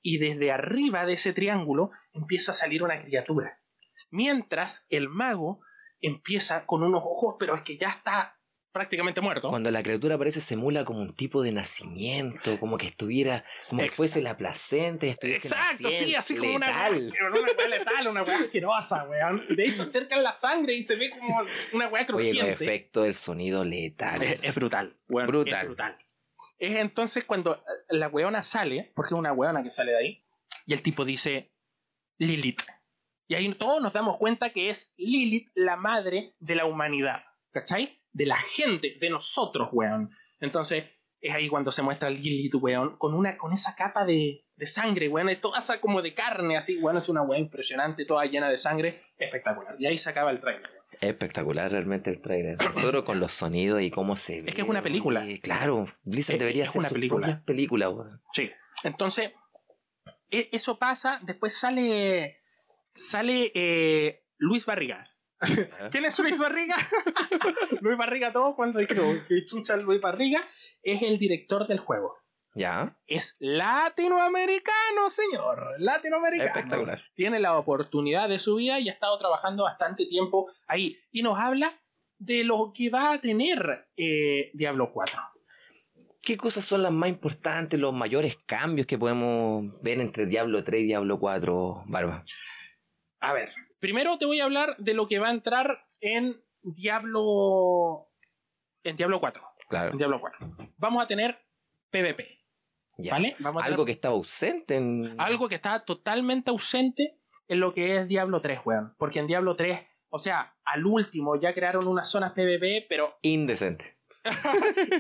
y 0.02 0.18
desde 0.18 0.52
arriba 0.52 1.06
de 1.06 1.14
ese 1.14 1.34
triángulo 1.34 1.92
empieza 2.14 2.52
a 2.52 2.56
salir 2.56 2.84
una 2.84 3.02
criatura. 3.02 3.60
Mientras 4.10 4.86
el 4.90 5.10
mago 5.10 5.62
empieza 6.00 6.66
con 6.66 6.84
unos 6.84 7.04
ojos, 7.04 7.36
pero 7.40 7.56
es 7.56 7.62
que 7.62 7.78
ya 7.78 7.90
está 7.90 8.41
prácticamente 8.72 9.22
muerto. 9.22 9.50
Cuando 9.50 9.70
la 9.72 9.84
criatura 9.84 10.16
aparece, 10.16 10.42
se 10.42 10.54
emula 10.54 10.86
como 10.86 11.02
un 11.02 11.14
tipo 11.14 11.42
de 11.42 11.52
nacimiento, 11.52 12.60
como 12.60 12.78
que 12.78 12.88
estuviera, 12.88 13.44
como 13.70 13.82
que 13.82 13.90
fuese 13.90 14.22
la 14.22 14.38
placenta 14.38 15.06
estuviese 15.06 15.50
Exacto, 15.50 15.90
sí, 15.90 16.16
así 16.16 16.36
como 16.36 16.56
una 16.56 16.68
weá, 16.68 16.90
una 16.90 17.68
letal, 17.68 18.08
una 18.08 18.24
weá 18.24 18.38
asquerosa, 18.40 19.04
weón. 19.04 19.44
De 19.56 19.66
hecho, 19.66 19.84
acercan 19.84 20.24
la 20.24 20.32
sangre 20.32 20.74
y 20.74 20.84
se 20.84 20.96
ve 20.96 21.10
como 21.10 21.38
una 21.74 21.88
weá 21.88 22.02
Oye, 22.02 22.08
crujiente. 22.08 22.42
los 22.42 22.50
efectos 22.50 23.04
del 23.04 23.16
sonido 23.16 23.64
letal. 23.64 24.22
Es, 24.24 24.40
es 24.42 24.56
brutal, 24.56 24.96
weón, 25.10 25.28
Brutal. 25.28 25.62
Es 25.62 25.68
brutal. 25.68 25.98
Es 26.58 26.76
entonces 26.76 27.26
cuando 27.26 27.56
eh, 27.56 27.60
la 27.90 28.08
weona 28.08 28.44
sale, 28.44 28.92
porque 28.96 29.14
es 29.14 29.20
una 29.20 29.34
weona 29.34 29.64
que 29.64 29.72
sale 29.72 29.92
de 29.92 29.98
ahí, 29.98 30.26
y 30.66 30.74
el 30.74 30.82
tipo 30.82 31.04
dice 31.06 31.52
Lilith. 32.18 32.62
Y 33.28 33.36
ahí 33.36 33.52
todos 33.54 33.82
nos 33.82 33.94
damos 33.94 34.18
cuenta 34.18 34.50
que 34.52 34.70
es 34.70 34.94
Lilith 34.98 35.50
la 35.56 35.76
madre 35.76 36.36
de 36.40 36.56
la 36.56 36.66
humanidad. 36.66 37.24
¿Cachai? 37.52 37.98
De 38.14 38.26
la 38.26 38.38
gente, 38.38 38.98
de 39.00 39.10
nosotros, 39.10 39.70
weón. 39.72 40.12
Entonces, 40.40 40.86
es 41.22 41.34
ahí 41.34 41.48
cuando 41.48 41.72
se 41.72 41.82
muestra 41.82 42.10
Lilith, 42.10 42.56
weón, 42.56 42.98
con, 42.98 43.14
una, 43.14 43.38
con 43.38 43.54
esa 43.54 43.76
capa 43.76 44.06
de, 44.06 44.46
de 44.56 44.66
sangre, 44.66 45.08
weón, 45.08 45.30
y 45.30 45.36
toda 45.38 45.60
esa 45.60 45.80
como 45.80 46.02
de 46.02 46.14
carne, 46.14 46.58
así, 46.58 46.78
weón, 46.78 46.98
es 46.98 47.10
una 47.10 47.22
weá 47.22 47.40
impresionante, 47.40 48.06
toda 48.06 48.26
llena 48.26 48.50
de 48.50 48.58
sangre, 48.58 49.02
espectacular. 49.18 49.76
Y 49.80 49.86
ahí 49.86 49.98
se 49.98 50.10
acaba 50.10 50.32
el 50.32 50.40
trailer. 50.40 50.64
weón. 50.70 50.82
Espectacular 51.00 51.72
realmente 51.72 52.10
el 52.10 52.22
trailer. 52.22 52.58
Solo 52.74 53.06
con 53.06 53.20
los 53.22 53.32
sonidos 53.32 53.82
y 53.82 53.90
cómo 53.92 54.18
se 54.18 54.42
ve. 54.42 54.50
Es 54.50 54.56
que 54.56 54.62
es 54.62 54.68
una 54.68 54.82
película. 54.82 55.26
Claro, 55.42 55.88
Blizzard 56.04 56.36
Es- 56.36 56.40
debería 56.40 56.64
es 56.66 56.70
hacer 56.70 56.80
una 56.80 56.90
su 56.90 56.96
película. 56.96 57.44
película, 57.46 57.90
weón. 57.90 58.22
Sí. 58.34 58.52
Entonces, 58.84 59.32
e- 60.30 60.50
eso 60.52 60.78
pasa, 60.80 61.20
después 61.24 61.58
sale. 61.58 62.40
Sale 62.90 63.52
eh, 63.56 64.26
Luis 64.38 64.66
Barriga. 64.66 65.08
¿Quién 65.92 66.06
es 66.06 66.20
Luis 66.20 66.40
Barriga? 66.40 66.76
Luis 67.82 67.98
Barriga, 67.98 68.32
todo 68.32 68.56
cuando 68.56 68.80
dijeron 68.80 69.24
que 69.28 69.46
chucha 69.46 69.76
Luis 69.78 70.00
Barriga 70.00 70.42
es 70.84 71.02
el 71.02 71.18
director 71.18 71.68
del 71.68 71.80
juego. 71.80 72.18
Ya, 72.54 72.98
Es 73.08 73.38
latinoamericano, 73.40 75.10
señor. 75.10 75.76
Latinoamericano. 75.80 76.50
espectacular. 76.50 77.02
Tiene 77.16 77.40
la 77.40 77.58
oportunidad 77.58 78.28
de 78.28 78.40
su 78.40 78.56
vida 78.56 78.80
y 78.80 78.90
ha 78.90 78.92
estado 78.92 79.18
trabajando 79.18 79.64
bastante 79.64 80.06
tiempo 80.06 80.52
ahí. 80.68 80.98
Y 81.12 81.24
nos 81.24 81.40
habla 81.40 81.72
de 82.18 82.44
lo 82.44 82.74
que 82.76 82.90
va 82.90 83.14
a 83.14 83.22
tener 83.22 83.88
eh, 83.96 84.52
Diablo 84.54 84.92
4. 84.92 85.20
¿Qué 86.22 86.38
cosas 86.38 86.66
son 86.66 86.84
las 86.84 86.92
más 86.92 87.10
importantes, 87.10 87.80
los 87.80 87.94
mayores 87.94 88.36
cambios 88.46 88.86
que 88.86 89.00
podemos 89.00 89.82
ver 89.82 90.00
entre 90.00 90.26
Diablo 90.28 90.64
3 90.64 90.82
y 90.82 90.86
Diablo 90.86 91.20
4, 91.20 91.84
Barba? 91.88 92.26
A 93.22 93.34
ver, 93.34 93.50
primero 93.82 94.18
te 94.18 94.26
voy 94.26 94.40
a 94.40 94.46
hablar 94.46 94.78
de 94.78 94.94
lo 94.94 95.08
que 95.08 95.20
va 95.20 95.28
a 95.28 95.32
entrar 95.32 95.86
en 96.00 96.42
Diablo. 96.62 98.08
En 98.84 98.96
Diablo 98.96 99.20
4. 99.20 99.44
Claro. 99.70 99.92
En 99.92 99.98
Diablo 99.98 100.22
4. 100.22 100.40
Vamos 100.78 101.04
a 101.04 101.08
tener 101.08 101.38
PvP. 101.90 102.40
Ya. 102.98 103.14
¿Vale? 103.14 103.36
Vamos 103.40 103.62
a 103.64 103.66
Algo 103.66 103.78
tener 103.84 103.86
que 103.88 103.92
estaba 103.94 104.16
ausente 104.16 104.76
en. 104.76 105.16
algo 105.20 105.50
que 105.50 105.56
está 105.56 105.84
totalmente 105.84 106.50
ausente 106.52 107.18
en 107.48 107.60
lo 107.60 107.74
que 107.74 107.98
es 107.98 108.08
Diablo 108.08 108.40
3, 108.42 108.60
weón. 108.64 108.94
Porque 108.98 109.20
en 109.20 109.28
Diablo 109.28 109.56
3, 109.56 109.80
o 110.10 110.20
sea, 110.20 110.56
al 110.64 110.86
último 110.86 111.36
ya 111.40 111.54
crearon 111.54 111.88
unas 111.88 112.10
zonas 112.10 112.32
PvP, 112.34 112.86
pero 112.88 113.18
Indecente. 113.24 113.98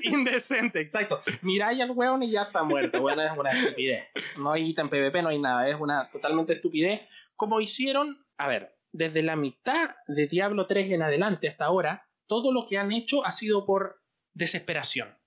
indecente, 0.03 0.81
exacto. 0.81 1.21
Miráis 1.43 1.79
al 1.81 1.91
weón 1.91 2.23
y 2.23 2.31
ya 2.31 2.43
está 2.43 2.63
muerto, 2.63 3.01
weón. 3.03 3.19
Es 3.19 3.31
una 3.37 3.51
estupidez. 3.51 4.05
No 4.37 4.51
hay 4.51 4.69
ítem 4.69 4.89
PvP, 4.89 5.21
no 5.21 5.29
hay 5.29 5.39
nada. 5.39 5.67
Es 5.69 5.75
una 5.79 6.09
totalmente 6.09 6.53
estupidez. 6.53 7.01
Como 7.35 7.61
hicieron 7.61 8.25
a 8.41 8.47
ver, 8.47 8.75
desde 8.91 9.21
la 9.21 9.35
mitad 9.35 9.91
de 10.07 10.27
Diablo 10.27 10.65
3 10.65 10.91
en 10.91 11.03
adelante 11.03 11.47
hasta 11.47 11.65
ahora, 11.65 12.07
todo 12.27 12.51
lo 12.51 12.65
que 12.65 12.77
han 12.77 12.91
hecho 12.91 13.25
ha 13.25 13.31
sido 13.31 13.65
por 13.65 14.01
desesperación. 14.33 15.17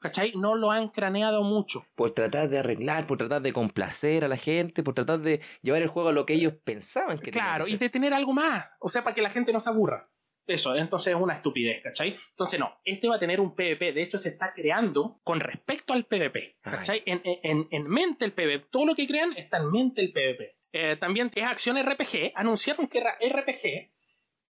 ¿Cachai? 0.00 0.32
No 0.36 0.54
lo 0.54 0.70
han 0.70 0.90
craneado 0.90 1.42
mucho. 1.42 1.86
Por 1.94 2.10
tratar 2.12 2.50
de 2.50 2.58
arreglar, 2.58 3.06
por 3.06 3.16
tratar 3.16 3.40
de 3.40 3.54
complacer 3.54 4.24
a 4.24 4.28
la 4.28 4.36
gente, 4.36 4.82
por 4.82 4.94
tratar 4.94 5.20
de 5.20 5.40
llevar 5.62 5.80
el 5.80 5.88
juego 5.88 6.10
a 6.10 6.12
lo 6.12 6.26
que 6.26 6.34
ellos 6.34 6.52
pensaban 6.62 7.18
que 7.18 7.30
Claro, 7.30 7.64
y 7.64 7.66
tenía 7.66 7.78
que 7.78 7.84
de 7.86 7.90
tener 7.90 8.14
algo 8.14 8.34
más. 8.34 8.66
O 8.80 8.90
sea, 8.90 9.02
para 9.02 9.14
que 9.14 9.22
la 9.22 9.30
gente 9.30 9.52
no 9.52 9.60
se 9.60 9.70
aburra. 9.70 10.10
Eso, 10.46 10.76
entonces 10.76 11.14
es 11.14 11.20
una 11.20 11.36
estupidez, 11.36 11.82
¿cachai? 11.82 12.16
Entonces 12.30 12.60
no, 12.60 12.78
este 12.84 13.08
va 13.08 13.16
a 13.16 13.18
tener 13.18 13.40
un 13.40 13.54
PvP. 13.54 13.94
De 13.94 14.02
hecho, 14.02 14.18
se 14.18 14.28
está 14.28 14.52
creando 14.52 15.20
con 15.24 15.40
respecto 15.40 15.94
al 15.94 16.04
PvP. 16.04 16.58
¿Cachai? 16.60 17.02
En, 17.06 17.22
en, 17.24 17.66
en 17.70 17.88
mente 17.88 18.26
el 18.26 18.32
PvP. 18.32 18.66
Todo 18.70 18.84
lo 18.84 18.94
que 18.94 19.06
crean 19.06 19.32
está 19.38 19.56
en 19.56 19.70
mente 19.70 20.02
el 20.02 20.12
PvP. 20.12 20.54
Eh, 20.76 20.96
también 20.96 21.30
es 21.36 21.44
acción 21.44 21.76
RPG. 21.80 22.32
Anunciaron 22.34 22.88
que 22.88 22.98
era 22.98 23.16
RPG, 23.20 23.92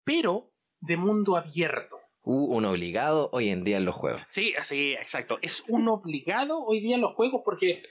pero 0.05 0.53
de 0.79 0.95
mundo 0.95 1.36
abierto. 1.36 1.99
uh, 2.21 2.55
un 2.55 2.63
obligado 2.63 3.29
hoy 3.33 3.49
en 3.49 3.65
día 3.65 3.75
en 3.75 3.83
los 3.83 3.93
juegos. 3.93 4.21
Sí, 4.27 4.53
sí, 4.63 4.93
exacto. 4.93 5.38
Es 5.41 5.65
un 5.67 5.89
obligado 5.89 6.63
hoy 6.63 6.79
día 6.79 6.95
en 6.95 7.01
los 7.01 7.13
juegos 7.15 7.41
porque 7.43 7.83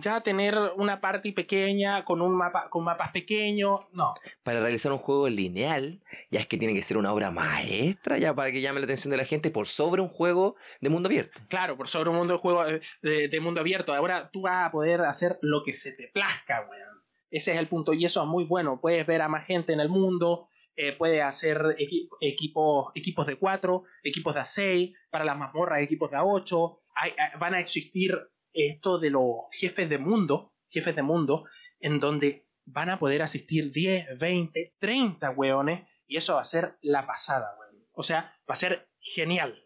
ya 0.00 0.20
tener 0.20 0.56
una 0.76 1.00
party 1.00 1.32
pequeña 1.32 2.04
con 2.04 2.20
un 2.22 2.36
mapa 2.36 2.68
con 2.70 2.84
mapas 2.84 3.10
pequeños, 3.10 3.80
no. 3.92 4.14
Para 4.44 4.60
realizar 4.60 4.92
un 4.92 4.98
juego 4.98 5.28
lineal, 5.28 6.00
ya 6.30 6.38
es 6.38 6.46
que 6.46 6.58
tiene 6.58 6.74
que 6.74 6.82
ser 6.82 6.96
una 6.96 7.12
obra 7.12 7.32
maestra, 7.32 8.18
ya 8.18 8.34
para 8.36 8.52
que 8.52 8.60
llame 8.60 8.78
la 8.78 8.84
atención 8.84 9.10
de 9.10 9.16
la 9.16 9.24
gente 9.24 9.50
por 9.50 9.66
sobre 9.66 10.00
un 10.00 10.08
juego 10.08 10.54
de 10.80 10.90
mundo 10.90 11.08
abierto. 11.08 11.40
Claro, 11.48 11.76
por 11.76 11.88
sobre 11.88 12.10
un 12.10 12.16
mundo 12.18 12.34
de 12.34 12.38
juego 12.38 12.66
eh, 12.66 12.80
de, 13.02 13.26
de 13.28 13.40
mundo 13.40 13.60
abierto. 13.60 13.92
Ahora 13.92 14.30
tú 14.30 14.42
vas 14.42 14.68
a 14.68 14.70
poder 14.70 15.00
hacer 15.00 15.38
lo 15.42 15.64
que 15.64 15.72
se 15.72 15.90
te 15.90 16.06
plazca, 16.06 16.60
weón. 16.70 16.87
Ese 17.30 17.52
es 17.52 17.58
el 17.58 17.68
punto 17.68 17.92
y 17.92 18.04
eso 18.04 18.22
es 18.22 18.28
muy 18.28 18.44
bueno. 18.44 18.80
Puedes 18.80 19.06
ver 19.06 19.22
a 19.22 19.28
más 19.28 19.44
gente 19.46 19.72
en 19.72 19.80
el 19.80 19.88
mundo, 19.88 20.48
eh, 20.76 20.92
puedes 20.92 21.22
hacer 21.22 21.58
equi- 21.78 22.08
equipos, 22.20 22.92
equipos 22.94 23.26
de 23.26 23.36
4, 23.36 23.82
equipos 24.02 24.34
de 24.34 24.44
6, 24.44 24.96
para 25.10 25.24
las 25.24 25.36
mazmorras 25.36 25.82
equipos 25.82 26.10
de 26.10 26.18
8. 26.22 26.80
Hay, 26.94 27.10
hay- 27.18 27.38
van 27.38 27.54
a 27.54 27.60
existir 27.60 28.16
esto 28.52 28.98
de 28.98 29.10
los 29.10 29.22
jefes 29.52 29.88
de 29.88 29.98
mundo, 29.98 30.54
jefes 30.70 30.96
de 30.96 31.02
mundo, 31.02 31.44
en 31.80 32.00
donde 32.00 32.46
van 32.64 32.90
a 32.90 32.98
poder 32.98 33.22
asistir 33.22 33.70
10, 33.72 34.06
20, 34.18 34.74
30 34.78 35.30
weones 35.30 35.88
y 36.06 36.16
eso 36.16 36.34
va 36.34 36.40
a 36.40 36.44
ser 36.44 36.76
la 36.82 37.06
pasada, 37.06 37.54
weón. 37.58 37.86
O 37.92 38.02
sea, 38.02 38.34
va 38.48 38.52
a 38.52 38.56
ser 38.56 38.88
genial. 39.00 39.64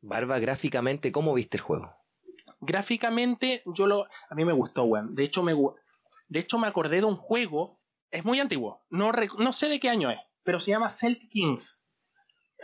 Barba, 0.00 0.38
gráficamente, 0.38 1.10
¿cómo 1.12 1.34
viste 1.34 1.56
el 1.56 1.62
juego? 1.62 1.94
Gráficamente, 2.60 3.62
yo 3.66 3.86
lo. 3.86 4.04
A 4.28 4.34
mí 4.34 4.44
me 4.44 4.52
gustó, 4.52 4.84
weón. 4.84 5.14
De 5.14 5.24
hecho, 5.24 5.42
me, 5.42 5.52
de 6.28 6.40
hecho, 6.40 6.58
me 6.58 6.66
acordé 6.68 6.98
de 6.98 7.04
un 7.04 7.16
juego. 7.16 7.80
Es 8.10 8.24
muy 8.24 8.38
antiguo. 8.40 8.84
No, 8.90 9.10
no 9.38 9.52
sé 9.52 9.68
de 9.68 9.80
qué 9.80 9.88
año 9.88 10.10
es. 10.10 10.18
Pero 10.42 10.58
se 10.60 10.70
llama 10.70 10.88
Celtic 10.88 11.30
Kings. 11.30 11.84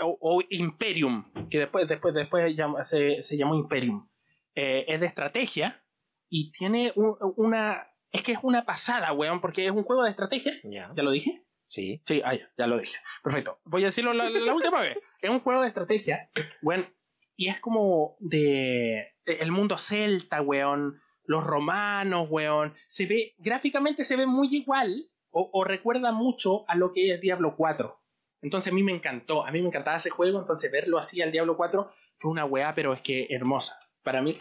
O, 0.01 0.17
o 0.21 0.43
Imperium. 0.51 1.33
Que 1.51 1.59
después, 1.59 1.89
después, 1.89 2.15
después 2.15 2.57
se, 2.85 3.23
se 3.23 3.37
llamó 3.37 3.55
Imperium. 3.55 4.09
Eh, 4.55 4.85
es 4.89 5.01
de 5.01 5.07
estrategia. 5.07 5.85
Y 6.29 6.53
tiene 6.53 6.93
un- 6.97 7.17
una. 7.37 7.89
Es 8.13 8.23
que 8.23 8.33
es 8.33 8.39
una 8.43 8.65
pasada, 8.65 9.13
weón. 9.13 9.41
Porque 9.41 9.67
es 9.67 9.73
un 9.73 9.83
juego 9.85 10.05
de 10.05 10.11
estrategia. 10.11 10.53
Ya. 10.65 10.93
¿Ya 10.97 11.03
lo 11.03 11.11
dije? 11.11 11.45
Sí. 11.67 12.01
Sí, 12.05 12.23
ah, 12.25 12.35
ya, 12.35 12.51
ya 12.57 12.67
lo 12.67 12.79
dije. 12.79 12.97
Perfecto. 13.23 13.61
Voy 13.65 13.83
a 13.83 13.87
decirlo 13.87 14.13
la, 14.13 14.29
la 14.31 14.55
última 14.55 14.81
vez. 14.81 14.99
Es 15.21 15.31
un 15.31 15.41
juego 15.41 15.63
de 15.63 15.69
estrategia, 15.69 16.31
weón. 16.63 16.93
Y 17.37 17.49
es 17.49 17.61
como 17.61 18.17
de, 18.21 19.15
de 19.25 19.35
el 19.35 19.51
mundo 19.53 19.79
celta, 19.79 20.43
weón. 20.43 21.01
Los 21.31 21.45
romanos, 21.45 22.27
weón. 22.29 22.75
Se 22.89 23.07
ve, 23.07 23.35
gráficamente 23.39 24.03
se 24.03 24.17
ve 24.17 24.27
muy 24.27 24.49
igual 24.51 25.05
o, 25.31 25.63
recuerda 25.63 26.11
mucho 26.11 26.65
a 26.69 26.75
lo 26.75 26.93
que 26.93 27.15
es 27.15 27.21
Diablo 27.21 27.55
4. 27.57 27.97
Entonces 28.43 28.73
a 28.73 28.75
mí 28.75 28.83
me 28.83 28.91
encantó, 28.91 29.47
a 29.47 29.53
mí 29.53 29.61
me 29.61 29.69
encantaba 29.69 29.97
ese 29.97 30.11
juego, 30.11 30.41
entonces 30.41 30.73
verlo 30.73 30.99
así 30.99 31.23
al 31.23 31.31
Diablo 31.31 31.57
4 31.57 31.89
fue 32.19 32.33
una 32.33 32.45
weá, 32.45 32.75
pero 32.75 32.93
es 32.93 33.01
que 33.01 33.29
hermosa. 33.31 33.79
Para 34.03 34.23
mí 34.23 34.35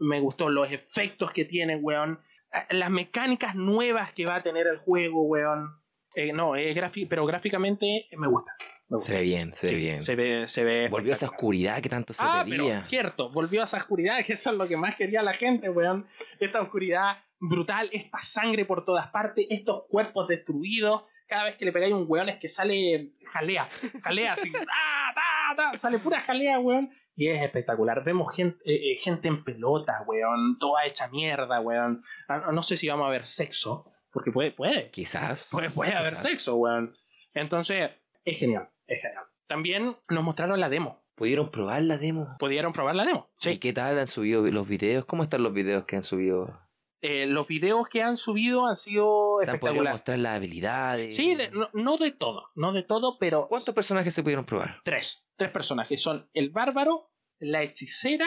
me 0.00 0.20
gustó 0.20 0.50
los 0.50 0.70
efectos 0.70 1.32
que 1.32 1.46
tiene, 1.46 1.76
weón. 1.76 2.20
Las 2.68 2.90
mecánicas 2.90 3.54
nuevas 3.54 4.12
que 4.12 4.26
va 4.26 4.34
a 4.34 4.42
tener 4.42 4.66
el 4.66 4.76
juego, 4.76 5.22
weón. 5.22 5.70
Eh, 6.16 6.34
no, 6.34 6.50
grafi- 6.50 7.06
pero 7.08 7.24
gráficamente 7.24 8.08
me 8.18 8.26
gusta. 8.28 8.52
Se 8.98 9.12
ve 9.12 9.22
bien, 9.22 9.52
se 9.52 9.66
ve 9.66 9.72
Sí, 9.72 9.78
bien. 9.78 10.00
Se 10.00 10.14
ve, 10.14 10.48
se 10.48 10.64
ve 10.64 10.88
Volvió 10.88 11.12
a 11.12 11.16
esa 11.16 11.26
oscuridad 11.26 11.80
que 11.82 11.88
tanto 11.88 12.12
se 12.14 12.22
Ah, 12.24 12.42
pedía. 12.44 12.56
pero 12.64 12.82
cierto, 12.82 13.30
volvió 13.30 13.62
a 13.62 13.64
esa 13.64 13.78
oscuridad, 13.78 14.24
que 14.24 14.34
eso 14.34 14.50
es 14.52 14.56
lo 14.56 14.68
que 14.68 14.76
más 14.76 14.94
quería 14.94 15.22
la 15.22 15.34
gente, 15.34 15.68
weón. 15.70 16.06
Esta 16.38 16.60
oscuridad 16.60 17.18
brutal, 17.38 17.90
esta 17.92 18.18
sangre 18.22 18.64
por 18.64 18.84
todas 18.84 19.08
partes, 19.08 19.46
estos 19.50 19.84
cuerpos 19.88 20.28
destruidos. 20.28 21.02
Cada 21.26 21.44
vez 21.44 21.56
que 21.56 21.64
le 21.64 21.72
pegáis 21.72 21.92
un 21.94 22.04
weón 22.08 22.28
es 22.28 22.36
que 22.36 22.48
sale 22.48 23.12
jalea, 23.26 23.68
jalea 24.02 24.34
así, 24.34 24.52
¡ah, 24.72 25.12
ta, 25.56 25.72
ta! 25.72 25.78
sale 25.78 25.98
pura 25.98 26.20
jalea, 26.20 26.58
weón. 26.60 26.88
Y 27.16 27.28
es 27.28 27.42
espectacular. 27.42 28.04
Vemos 28.04 28.34
gente, 28.36 28.58
eh, 28.64 28.92
eh, 28.92 28.96
gente 28.96 29.26
en 29.28 29.42
pelota, 29.42 30.02
weón, 30.06 30.58
toda 30.60 30.84
hecha 30.86 31.08
mierda, 31.08 31.60
weón. 31.60 32.02
Ah, 32.28 32.38
No, 32.38 32.52
no 32.52 32.62
sé 32.62 32.76
si 32.76 32.88
vamos 32.88 33.06
a 33.08 33.10
ver 33.10 33.26
sexo, 33.26 33.84
porque 34.12 34.30
puede, 34.30 34.52
puede, 34.52 34.90
Quizás. 34.92 35.48
puede, 35.50 35.70
puede 35.70 35.92
haber 35.92 36.16
sexo, 36.16 36.54
weón. 36.56 36.94
Entonces, 37.34 37.90
es 38.24 38.38
genial, 38.38 38.70
es 38.86 39.02
genial. 39.02 39.24
También 39.46 39.96
nos 40.08 40.24
mostraron 40.24 40.58
la 40.60 40.68
demo. 40.68 41.04
¿Pudieron 41.14 41.50
probar 41.50 41.82
la 41.82 41.96
demo? 41.98 42.36
¿Pudieron 42.38 42.72
probar 42.72 42.94
la 42.94 43.04
demo? 43.04 43.30
¿Y 43.44 43.58
qué 43.58 43.72
tal 43.72 43.98
han 43.98 44.06
subido 44.08 44.42
los 44.50 44.68
videos? 44.68 45.04
¿Cómo 45.06 45.22
están 45.22 45.42
los 45.42 45.52
videos 45.54 45.84
que 45.84 45.96
han 45.96 46.04
subido? 46.04 46.60
Eh, 47.00 47.26
los 47.26 47.46
videos 47.46 47.88
que 47.88 48.02
han 48.02 48.16
subido 48.16 48.66
han 48.66 48.76
sido 48.76 49.38
¿Se 49.42 49.50
han 49.50 49.58
podido 49.58 49.82
espectaculares. 49.84 49.92
mostrar 49.94 50.18
las 50.18 50.36
habilidades? 50.36 51.14
Sí, 51.16 51.34
de- 51.34 51.50
no, 51.50 51.68
no 51.72 51.96
de 51.98 52.10
todo, 52.10 52.50
no 52.54 52.72
de 52.72 52.82
todo, 52.82 53.18
pero 53.18 53.46
¿Cuántos 53.48 53.74
personajes 53.74 54.12
se 54.12 54.22
pudieron 54.22 54.44
probar? 54.44 54.80
tres, 54.84 55.24
tres 55.36 55.50
personajes 55.50 56.02
son 56.02 56.28
el 56.34 56.50
bárbaro, 56.50 57.10
la 57.38 57.62
hechicera 57.62 58.26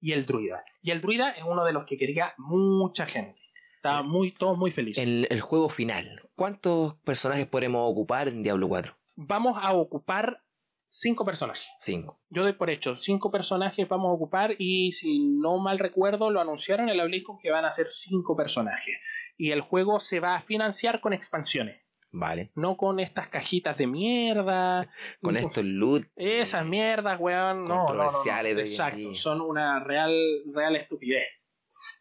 y 0.00 0.12
el 0.12 0.26
druida. 0.26 0.64
Y 0.82 0.90
el 0.90 1.00
druida 1.00 1.30
es 1.30 1.44
uno 1.44 1.64
de 1.64 1.72
los 1.72 1.84
que 1.84 1.96
quería 1.96 2.34
mucha 2.36 3.06
gente. 3.06 3.40
Estaba 3.76 4.02
muy, 4.02 4.32
todos 4.32 4.58
muy 4.58 4.70
felices. 4.70 5.02
En 5.02 5.26
el 5.30 5.40
juego 5.40 5.68
final, 5.68 6.28
¿cuántos 6.36 6.96
personajes 6.96 7.46
podremos 7.46 7.90
ocupar 7.90 8.28
en 8.28 8.42
Diablo 8.42 8.68
4? 8.68 8.94
Vamos 9.16 9.58
a 9.60 9.72
ocupar 9.72 10.42
cinco 10.84 11.24
personajes. 11.24 11.68
Cinco. 11.78 12.20
Yo 12.30 12.42
doy 12.42 12.52
por 12.54 12.68
hecho, 12.68 12.96
cinco 12.96 13.30
personajes 13.30 13.88
vamos 13.88 14.10
a 14.10 14.14
ocupar 14.14 14.56
y 14.58 14.92
si 14.92 15.20
no 15.20 15.58
mal 15.58 15.78
recuerdo 15.78 16.30
lo 16.30 16.40
anunciaron 16.40 16.88
en 16.88 16.96
la 16.96 17.04
BlizzCon 17.04 17.38
que 17.38 17.50
van 17.50 17.64
a 17.64 17.70
ser 17.70 17.86
cinco 17.90 18.36
personajes. 18.36 18.96
Y 19.36 19.52
el 19.52 19.60
juego 19.60 20.00
se 20.00 20.20
va 20.20 20.34
a 20.34 20.42
financiar 20.42 21.00
con 21.00 21.12
expansiones. 21.12 21.80
Vale. 22.12 22.50
No 22.56 22.76
con 22.76 22.98
estas 22.98 23.28
cajitas 23.28 23.76
de 23.78 23.86
mierda. 23.86 24.90
Con 25.22 25.36
estos 25.36 25.64
loot. 25.64 26.06
Esas 26.16 26.66
mierdas, 26.66 27.20
weón. 27.20 27.64
No, 27.64 27.68
no, 27.68 27.74
no, 27.74 27.78
no. 27.78 27.86
Controversiales 27.86 28.56
de 28.56 28.62
Exacto. 28.62 29.14
Son 29.14 29.40
una 29.40 29.78
real, 29.78 30.12
real 30.52 30.74
estupidez. 30.74 31.28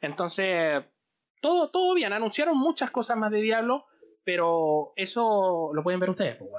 Entonces, 0.01 0.83
todo, 1.41 1.69
todo 1.69 1.93
bien. 1.93 2.11
Anunciaron 2.11 2.57
muchas 2.57 2.89
cosas 2.89 3.17
más 3.17 3.29
de 3.29 3.41
Diablo, 3.41 3.85
pero 4.23 4.93
eso 4.95 5.69
lo 5.75 5.83
pueden 5.83 5.99
ver 5.99 6.09
ustedes, 6.09 6.37
pues. 6.37 6.49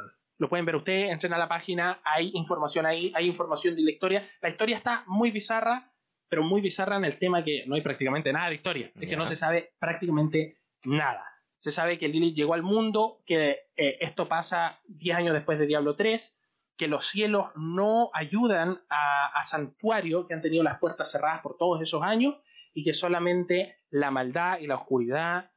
Lo 0.41 0.49
pueden 0.49 0.65
ver 0.65 0.75
ustedes, 0.75 1.13
entren 1.13 1.35
a 1.35 1.39
la 1.39 1.49
página, 1.49 2.01
hay 2.03 2.31
información 2.33 2.87
ahí, 2.87 3.13
hay 3.15 3.27
información 3.27 3.77
de 3.77 3.83
la 3.83 3.91
historia. 3.91 4.27
La 4.41 4.49
historia 4.49 4.75
está 4.75 5.05
muy 5.07 5.31
bizarra, 5.31 5.93
pero 6.31 6.43
muy 6.43 6.63
bizarra 6.63 6.97
en 6.97 7.05
el 7.05 7.19
tema 7.19 7.45
que 7.45 7.65
no 7.67 7.75
hay 7.75 7.83
prácticamente 7.83 8.33
nada 8.33 8.49
de 8.49 8.55
historia. 8.55 8.91
Es 8.99 9.07
que 9.07 9.19
no 9.19 9.27
se 9.27 9.37
sabe 9.37 9.75
prácticamente 9.79 10.57
nada. 10.87 11.27
Se 11.59 11.71
sabe 11.71 11.99
que 11.99 12.09
Lilith 12.09 12.35
llegó 12.35 12.55
al 12.55 12.63
mundo, 12.63 13.23
que 13.27 13.69
eh, 13.77 13.99
esto 14.01 14.29
pasa 14.29 14.81
10 14.87 15.15
años 15.15 15.35
después 15.35 15.59
de 15.59 15.67
Diablo 15.67 15.95
3, 15.95 16.41
que 16.79 16.89
los 16.89 17.07
cielos 17.07 17.49
no 17.55 18.11
ayudan 18.15 18.81
a, 18.89 19.27
a 19.27 19.43
Santuario, 19.43 20.25
que 20.25 20.33
han 20.33 20.41
tenido 20.41 20.63
las 20.63 20.79
puertas 20.79 21.13
cerradas 21.13 21.43
por 21.43 21.59
todos 21.59 21.83
esos 21.83 22.03
años, 22.03 22.37
y 22.73 22.83
que 22.83 22.95
solamente 22.95 23.77
la 23.91 24.11
maldad 24.11 24.59
y 24.59 24.67
la 24.67 24.77
oscuridad 24.77 25.51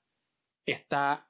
está 0.65 1.30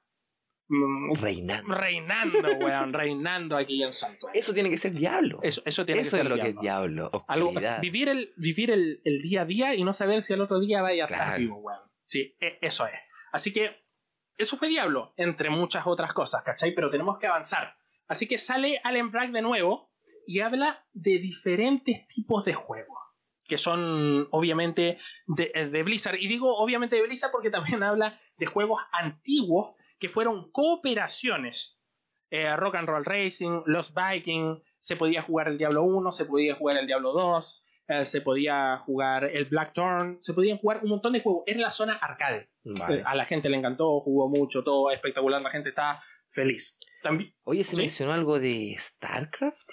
Reinando. 1.20 1.74
reinando, 1.74 2.38
weón, 2.58 2.92
reinando 2.92 3.56
aquí 3.56 3.82
en 3.82 3.92
Santuario. 3.92 4.38
Eso 4.40 4.54
tiene 4.54 4.70
que 4.70 4.78
ser 4.78 4.92
Diablo. 4.92 5.40
Eso, 5.42 5.62
eso 5.64 5.84
tiene 5.84 6.00
Eso 6.00 6.12
que 6.12 6.16
ser 6.16 6.26
es 6.26 6.30
lo 6.30 6.42
que 6.42 6.48
es 6.50 6.60
Diablo. 6.60 7.10
Algo- 7.28 7.52
vivir 7.80 8.08
el, 8.08 8.32
vivir 8.36 8.70
el, 8.70 9.00
el 9.04 9.20
día 9.22 9.42
a 9.42 9.44
día 9.44 9.74
y 9.74 9.84
no 9.84 9.92
saber 9.92 10.22
si 10.22 10.32
al 10.32 10.40
otro 10.40 10.60
día 10.60 10.82
vaya 10.82 11.04
a 11.04 11.06
estar 11.06 11.24
Claro. 11.26 11.38
vivo, 11.38 11.56
weón. 11.58 11.80
Sí, 12.04 12.34
e- 12.40 12.58
eso 12.62 12.86
es. 12.86 12.94
Así 13.32 13.52
que 13.52 13.84
eso 14.36 14.56
fue 14.56 14.68
Diablo, 14.68 15.12
entre 15.16 15.50
muchas 15.50 15.86
otras 15.86 16.12
cosas, 16.12 16.42
¿cachai? 16.42 16.74
Pero 16.74 16.90
tenemos 16.90 17.18
que 17.18 17.26
avanzar. 17.26 17.76
Así 18.08 18.26
que 18.26 18.38
sale 18.38 18.80
Allen 18.84 19.10
Brack 19.10 19.30
de 19.30 19.42
nuevo 19.42 19.92
y 20.26 20.40
habla 20.40 20.86
de 20.92 21.18
diferentes 21.18 22.06
tipos 22.08 22.44
de 22.44 22.54
juegos. 22.54 22.98
Que 23.46 23.58
son 23.58 24.26
obviamente 24.30 24.98
de, 25.26 25.68
de 25.70 25.82
Blizzard. 25.82 26.16
Y 26.18 26.28
digo 26.28 26.56
obviamente 26.56 26.96
de 26.96 27.02
Blizzard 27.02 27.30
porque 27.30 27.50
también 27.50 27.82
habla 27.82 28.18
de 28.38 28.46
juegos 28.46 28.80
antiguos 28.92 29.74
que 30.04 30.10
fueron 30.10 30.50
cooperaciones. 30.52 31.80
Eh, 32.28 32.54
Rock 32.56 32.74
and 32.74 32.86
Roll 32.86 33.06
Racing, 33.06 33.62
Los 33.64 33.94
Vikings, 33.94 34.60
se 34.78 34.96
podía 34.96 35.22
jugar 35.22 35.48
el 35.48 35.56
Diablo 35.56 35.82
1, 35.84 36.12
se 36.12 36.26
podía 36.26 36.56
jugar 36.56 36.76
el 36.76 36.86
Diablo 36.86 37.14
2, 37.14 37.64
eh, 37.88 38.04
se 38.04 38.20
podía 38.20 38.76
jugar 38.84 39.24
el 39.24 39.46
Blackthorn, 39.46 40.18
se 40.20 40.34
podían 40.34 40.58
jugar 40.58 40.80
un 40.82 40.90
montón 40.90 41.14
de 41.14 41.22
juegos. 41.22 41.44
Era 41.46 41.60
la 41.60 41.70
zona 41.70 41.94
arcade. 41.94 42.50
Vale. 42.64 43.02
A 43.06 43.14
la 43.14 43.24
gente 43.24 43.48
le 43.48 43.56
encantó, 43.56 43.98
jugó 44.00 44.28
mucho, 44.28 44.62
todo 44.62 44.90
espectacular, 44.90 45.40
la 45.40 45.48
gente 45.48 45.70
está 45.70 45.98
feliz. 46.28 46.78
También, 47.02 47.34
Oye, 47.44 47.64
¿se 47.64 47.74
¿Sí? 47.76 47.80
mencionó 47.80 48.12
algo 48.12 48.38
de 48.38 48.76
StarCraft? 48.78 49.70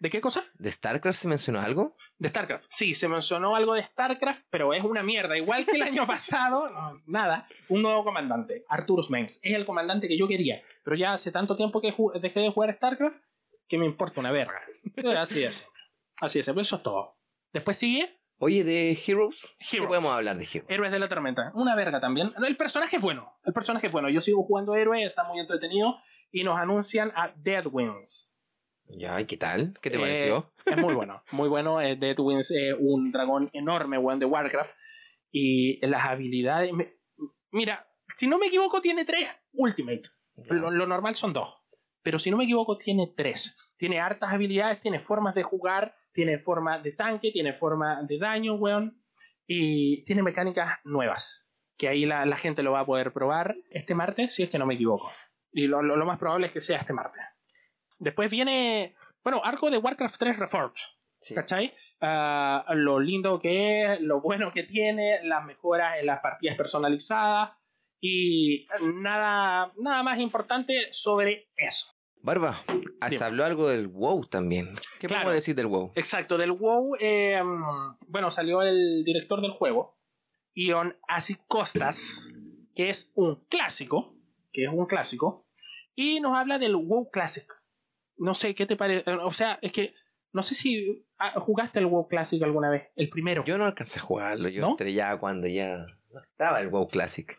¿De 0.00 0.10
qué 0.10 0.20
cosa? 0.20 0.44
¿De 0.58 0.70
StarCraft 0.70 1.18
se 1.18 1.28
mencionó 1.28 1.60
algo? 1.60 1.96
De 2.18 2.28
StarCraft. 2.30 2.64
Sí, 2.70 2.94
se 2.94 3.08
mencionó 3.08 3.56
algo 3.56 3.74
de 3.74 3.84
StarCraft, 3.84 4.44
pero 4.50 4.72
es 4.72 4.82
una 4.82 5.02
mierda. 5.02 5.36
Igual 5.36 5.66
que 5.66 5.72
el 5.72 5.82
año 5.82 6.06
pasado, 6.06 6.70
no, 6.70 7.02
nada. 7.06 7.46
Un 7.68 7.82
nuevo 7.82 8.04
comandante, 8.04 8.64
Arturus 8.68 9.10
Mengs. 9.10 9.38
Es 9.42 9.54
el 9.54 9.66
comandante 9.66 10.08
que 10.08 10.16
yo 10.16 10.26
quería. 10.26 10.62
Pero 10.82 10.96
ya 10.96 11.12
hace 11.12 11.30
tanto 11.30 11.56
tiempo 11.56 11.80
que 11.80 11.94
dejé 12.20 12.40
de 12.40 12.50
jugar 12.50 12.72
StarCraft 12.72 13.22
que 13.68 13.78
me 13.78 13.84
importa 13.86 14.20
una 14.20 14.30
verga. 14.30 14.60
Eh, 14.96 15.16
Así 15.16 15.42
es. 15.42 15.66
Así 16.20 16.38
es, 16.38 16.48
eso 16.48 16.76
es 16.76 16.82
todo. 16.82 17.18
Después 17.52 17.76
sigue 17.76 18.18
Oye, 18.38 18.64
de 18.64 18.92
Heroes. 19.06 19.56
¿Qué 19.58 19.76
Heroes. 19.76 19.88
podemos 19.88 20.12
hablar 20.12 20.36
de 20.36 20.44
Heroes? 20.44 20.66
Héroes 20.68 20.92
de 20.92 20.98
la 20.98 21.08
Tormenta. 21.08 21.52
Una 21.54 21.74
verga 21.74 22.00
también. 22.00 22.32
El 22.46 22.56
personaje 22.56 22.96
es 22.96 23.02
bueno. 23.02 23.32
El 23.44 23.54
personaje 23.54 23.86
es 23.86 23.92
bueno. 23.92 24.10
Yo 24.10 24.20
sigo 24.20 24.42
jugando 24.44 24.74
Héroe, 24.74 25.04
está 25.04 25.24
muy 25.24 25.40
entretenido. 25.40 25.96
Y 26.30 26.44
nos 26.44 26.58
anuncian 26.58 27.12
a 27.16 27.32
Deadwings. 27.36 28.35
Ya, 28.88 29.20
¿y 29.20 29.26
qué 29.26 29.36
tal? 29.36 29.74
¿Qué 29.82 29.90
te 29.90 29.96
Eh, 29.96 30.00
pareció? 30.00 30.50
Es 30.64 30.76
muy 30.78 30.94
bueno, 30.94 31.22
muy 31.32 31.48
bueno. 31.48 31.80
Eh, 31.80 31.96
Deadwings 31.96 32.50
es 32.50 32.74
un 32.78 33.10
dragón 33.12 33.48
enorme, 33.52 33.98
weón, 33.98 34.18
de 34.18 34.26
Warcraft. 34.26 34.74
Y 35.32 35.84
las 35.86 36.04
habilidades. 36.04 36.72
me- 36.72 36.94
Mira, 37.50 37.86
si 38.14 38.26
no 38.26 38.38
me 38.38 38.46
equivoco, 38.46 38.80
tiene 38.80 39.04
tres 39.04 39.28
Ultimate. 39.52 40.02
Lo, 40.50 40.70
lo 40.70 40.86
normal 40.86 41.14
son 41.16 41.32
dos. 41.32 41.54
Pero 42.02 42.18
si 42.18 42.30
no 42.30 42.36
me 42.36 42.44
equivoco, 42.44 42.78
tiene 42.78 43.12
tres. 43.16 43.54
Tiene 43.76 44.00
hartas 44.00 44.32
habilidades, 44.32 44.80
tiene 44.80 45.00
formas 45.00 45.34
de 45.34 45.42
jugar, 45.42 45.94
tiene 46.12 46.38
forma 46.38 46.78
de 46.78 46.92
tanque, 46.92 47.32
tiene 47.32 47.52
forma 47.52 48.02
de 48.04 48.18
daño, 48.18 48.54
weón. 48.54 49.02
Y 49.46 50.04
tiene 50.04 50.22
mecánicas 50.22 50.78
nuevas. 50.84 51.50
Que 51.76 51.88
ahí 51.88 52.06
la, 52.06 52.24
la 52.24 52.36
gente 52.36 52.62
lo 52.62 52.72
va 52.72 52.80
a 52.80 52.86
poder 52.86 53.12
probar 53.12 53.54
este 53.70 53.94
martes, 53.94 54.34
si 54.34 54.42
es 54.44 54.50
que 54.50 54.58
no 54.58 54.66
me 54.66 54.74
equivoco. 54.74 55.10
Y 55.52 55.66
lo, 55.66 55.82
lo- 55.82 55.96
lo 55.96 56.06
más 56.06 56.18
probable 56.18 56.46
es 56.46 56.52
que 56.52 56.60
sea 56.60 56.78
este 56.78 56.92
martes. 56.92 57.22
Después 57.98 58.30
viene. 58.30 58.94
Bueno, 59.22 59.40
arco 59.44 59.70
de 59.70 59.78
Warcraft 59.78 60.16
3 60.18 60.38
Reforged. 60.38 60.82
Sí. 61.20 61.34
¿Cachai? 61.34 61.74
Ah, 62.00 62.64
lo 62.74 63.00
lindo 63.00 63.38
que 63.38 63.84
es, 63.94 64.00
lo 64.00 64.20
bueno 64.20 64.52
que 64.52 64.62
tiene, 64.62 65.18
las 65.24 65.44
mejoras 65.44 65.98
en 65.98 66.06
las 66.06 66.20
partidas 66.20 66.56
personalizadas 66.56 67.52
y 68.00 68.66
nada, 68.94 69.72
nada 69.78 70.02
más 70.02 70.18
importante 70.18 70.92
sobre 70.92 71.48
eso. 71.56 71.92
Barba, 72.22 72.56
ah, 73.00 73.10
se 73.10 73.24
habló 73.24 73.44
algo 73.44 73.68
del 73.68 73.86
WoW 73.88 74.26
también. 74.26 74.74
¿Qué 74.98 75.06
Claro. 75.06 75.22
podemos 75.22 75.34
decir 75.34 75.54
del 75.54 75.66
WoW? 75.68 75.92
Exacto, 75.94 76.36
del 76.36 76.52
WoW, 76.52 76.96
eh, 77.00 77.40
bueno, 78.08 78.30
salió 78.30 78.62
el 78.62 79.02
director 79.04 79.40
del 79.40 79.52
juego, 79.52 79.96
Ion 80.54 80.96
Asicostas, 81.08 82.36
que 82.74 82.90
es 82.90 83.12
un 83.14 83.44
clásico, 83.48 84.16
que 84.52 84.64
es 84.64 84.70
un 84.70 84.86
clásico, 84.86 85.46
y 85.94 86.20
nos 86.20 86.36
habla 86.36 86.58
del 86.58 86.76
WoW 86.76 87.10
Classic. 87.10 87.46
No 88.18 88.34
sé 88.34 88.54
qué 88.54 88.66
te 88.66 88.76
parece, 88.76 89.10
o 89.10 89.30
sea, 89.30 89.58
es 89.62 89.72
que 89.72 89.94
no 90.32 90.42
sé 90.42 90.54
si 90.54 91.06
ah, 91.18 91.38
jugaste 91.40 91.78
el 91.78 91.86
WoW 91.86 92.08
Classic 92.08 92.42
alguna 92.42 92.70
vez, 92.70 92.88
el 92.96 93.08
primero. 93.08 93.44
Yo 93.44 93.58
no 93.58 93.64
alcancé 93.66 93.98
a 93.98 94.02
jugarlo, 94.02 94.48
yo 94.48 94.62
¿No? 94.62 94.70
entré 94.70 94.92
ya 94.92 95.16
cuando 95.18 95.46
ya 95.48 95.78
no 96.12 96.20
estaba 96.20 96.60
el 96.60 96.68
WoW 96.68 96.88
Classic. 96.88 97.34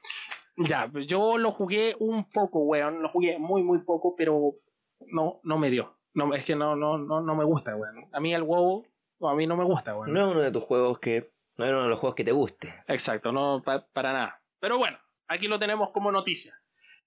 Ya, 0.58 0.92
yo 1.08 1.38
lo 1.38 1.52
jugué 1.52 1.96
un 2.00 2.28
poco, 2.30 2.60
weón. 2.62 3.02
Lo 3.04 3.10
jugué 3.10 3.38
muy, 3.38 3.62
muy 3.64 3.80
poco, 3.84 4.16
pero 4.16 4.54
no, 5.08 5.40
no 5.44 5.58
me 5.60 5.70
dio. 5.70 5.96
No, 6.14 6.34
es 6.34 6.46
que 6.46 6.56
no, 6.56 6.76
no, 6.76 6.98
no, 6.98 7.22
no 7.22 7.36
me 7.36 7.44
gusta, 7.44 7.76
weón. 7.76 8.08
A 8.12 8.20
mí 8.20 8.34
el 8.34 8.42
WoW, 8.42 8.84
a 9.22 9.36
mí 9.36 9.46
no 9.46 9.56
me 9.56 9.64
gusta, 9.66 9.96
weón. 9.96 10.12
No 10.14 10.26
es 10.26 10.32
uno 10.32 10.40
de 10.42 10.52
tus 10.52 10.64
juegos 10.64 10.98
que. 11.00 11.30
No 11.58 11.66
es 11.66 11.72
uno 11.72 11.84
de 11.84 11.90
los 11.90 12.00
juegos 12.00 12.16
que 12.16 12.24
te 12.24 12.32
guste. 12.32 12.74
Exacto, 12.88 13.32
no 13.32 13.62
pa- 13.64 13.86
para 13.94 14.14
nada. 14.14 14.42
Pero 14.60 14.78
bueno, 14.80 14.98
aquí 15.28 15.48
lo 15.48 15.60
tenemos 15.60 15.92
como 15.92 16.12
noticia. 16.12 16.56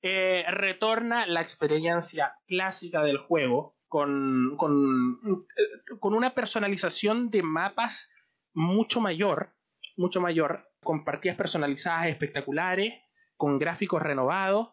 Eh, 0.02 0.44
retorna 0.48 1.26
la 1.26 1.42
experiencia 1.42 2.34
clásica 2.46 3.02
del 3.02 3.18
juego 3.18 3.76
con, 3.86 4.54
con, 4.56 5.20
eh, 5.56 5.96
con 5.98 6.14
una 6.14 6.34
personalización 6.34 7.28
de 7.30 7.42
mapas 7.42 8.10
mucho 8.54 9.00
mayor, 9.00 9.54
mucho 9.96 10.20
mayor, 10.20 10.62
con 10.82 11.04
partidas 11.04 11.36
personalizadas 11.36 12.06
espectaculares, 12.06 12.94
con 13.36 13.58
gráficos 13.58 14.00
renovados. 14.02 14.70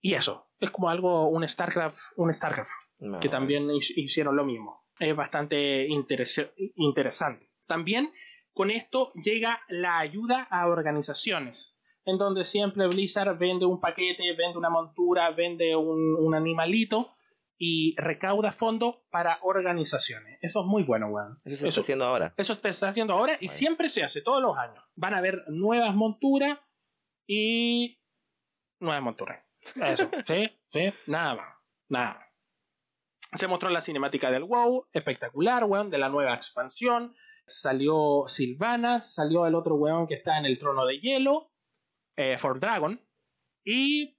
Y 0.00 0.14
eso, 0.14 0.50
es 0.58 0.70
como 0.70 0.90
algo, 0.90 1.28
un 1.28 1.46
StarCraft, 1.46 1.98
un 2.16 2.32
StarCraft 2.32 2.70
No. 2.98 3.20
que 3.20 3.28
también 3.28 3.70
hi- 3.70 3.94
hicieron 4.02 4.34
lo 4.36 4.44
mismo. 4.44 4.84
Es 4.98 5.14
bastante 5.14 5.86
interesante. 5.86 7.50
También 7.66 8.10
con 8.52 8.70
esto 8.72 9.12
llega 9.22 9.60
la 9.68 9.98
ayuda 9.98 10.48
a 10.50 10.66
organizaciones, 10.66 11.77
en 12.08 12.16
donde 12.16 12.44
siempre 12.44 12.86
Blizzard 12.86 13.36
vende 13.38 13.66
un 13.66 13.80
paquete, 13.80 14.22
vende 14.34 14.56
una 14.56 14.70
montura, 14.70 15.30
vende 15.30 15.76
un, 15.76 16.16
un 16.16 16.34
animalito 16.34 17.10
y 17.58 17.94
recauda 17.98 18.50
fondos 18.50 19.00
para 19.10 19.38
organizaciones. 19.42 20.38
Eso 20.40 20.60
es 20.60 20.66
muy 20.66 20.84
bueno, 20.84 21.08
weón. 21.08 21.38
Eso 21.44 21.56
se 21.56 21.68
está 21.68 21.80
haciendo 21.80 22.04
ahora. 22.06 22.32
eso 22.36 22.54
se 22.54 22.68
está 22.68 22.88
haciendo 22.88 23.12
ahora 23.12 23.34
y 23.34 23.46
Bueno. 23.46 23.58
siempre 23.58 23.88
se 23.90 24.02
hace, 24.02 24.22
todos 24.22 24.40
los 24.40 24.56
años. 24.56 24.82
Van 24.94 25.12
a 25.12 25.18
haber 25.18 25.44
nuevas 25.48 25.94
monturas 25.94 26.58
y 27.26 28.00
nuevas 28.80 29.02
monturas. 29.02 29.44
Eso, 29.84 30.08
sí, 30.24 30.50
sí, 30.70 30.92
nada 31.06 31.34
más, 31.34 31.54
nada 31.88 32.14
más. 32.14 33.38
Se 33.38 33.46
mostró 33.48 33.68
la 33.68 33.82
cinemática 33.82 34.30
del 34.30 34.44
WoW, 34.44 34.86
espectacular, 34.92 35.64
weón, 35.64 35.90
de 35.90 35.98
la 35.98 36.08
nueva 36.08 36.34
expansión. 36.34 37.14
Salió 37.46 38.24
Silvana, 38.28 39.02
salió 39.02 39.46
el 39.46 39.54
otro 39.54 39.74
weón 39.74 40.06
que 40.06 40.14
está 40.14 40.38
en 40.38 40.46
el 40.46 40.58
trono 40.58 40.86
de 40.86 41.00
hielo, 41.00 41.50
eh, 42.18 42.36
For 42.36 42.58
Dragon. 42.58 43.00
Y 43.64 44.18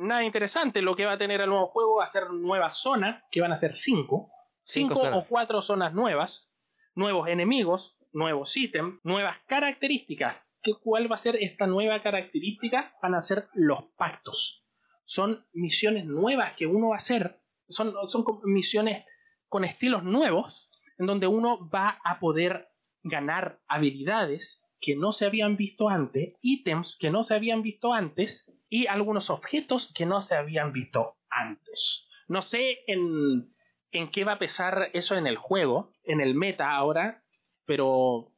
nada 0.00 0.24
interesante, 0.24 0.82
lo 0.82 0.94
que 0.94 1.06
va 1.06 1.12
a 1.12 1.18
tener 1.18 1.40
el 1.40 1.48
nuevo 1.48 1.68
juego 1.68 1.96
va 1.96 2.04
a 2.04 2.08
ser 2.08 2.30
nuevas 2.30 2.74
zonas, 2.78 3.24
que 3.30 3.40
van 3.40 3.52
a 3.52 3.56
ser 3.56 3.76
cinco. 3.76 4.30
Cinco 4.64 4.96
Cinco, 4.96 5.16
o 5.16 5.24
cuatro 5.24 5.62
zonas 5.62 5.94
nuevas, 5.94 6.50
nuevos 6.96 7.28
enemigos, 7.28 7.96
nuevos 8.12 8.56
ítems, 8.56 8.98
nuevas 9.04 9.38
características. 9.46 10.52
¿Qué, 10.60 10.72
¿Cuál 10.82 11.10
va 11.10 11.14
a 11.14 11.18
ser 11.18 11.36
esta 11.36 11.68
nueva 11.68 12.00
característica? 12.00 12.96
Van 13.00 13.14
a 13.14 13.20
ser 13.20 13.48
los 13.54 13.84
pactos. 13.96 14.66
Son 15.04 15.46
misiones 15.52 16.06
nuevas 16.06 16.54
que 16.54 16.66
uno 16.66 16.88
va 16.88 16.96
a 16.96 16.98
hacer. 16.98 17.40
Son, 17.68 17.94
son 18.08 18.24
misiones 18.42 19.04
con 19.48 19.64
estilos 19.64 20.02
nuevos, 20.02 20.68
en 20.98 21.06
donde 21.06 21.28
uno 21.28 21.70
va 21.70 22.00
a 22.04 22.18
poder 22.18 22.68
ganar 23.04 23.60
habilidades 23.68 24.65
que 24.86 24.94
no 24.94 25.10
se 25.10 25.26
habían 25.26 25.56
visto 25.56 25.88
antes, 25.88 26.34
ítems 26.42 26.96
que 26.96 27.10
no 27.10 27.24
se 27.24 27.34
habían 27.34 27.60
visto 27.60 27.92
antes 27.92 28.52
y 28.68 28.86
algunos 28.86 29.30
objetos 29.30 29.92
que 29.92 30.06
no 30.06 30.20
se 30.20 30.36
habían 30.36 30.72
visto 30.72 31.16
antes. 31.28 32.06
No 32.28 32.40
sé 32.40 32.78
en, 32.86 33.52
en 33.90 34.08
qué 34.12 34.22
va 34.22 34.32
a 34.34 34.38
pesar 34.38 34.90
eso 34.92 35.16
en 35.16 35.26
el 35.26 35.36
juego, 35.38 35.90
en 36.04 36.20
el 36.20 36.36
meta 36.36 36.70
ahora, 36.70 37.24
pero 37.64 38.32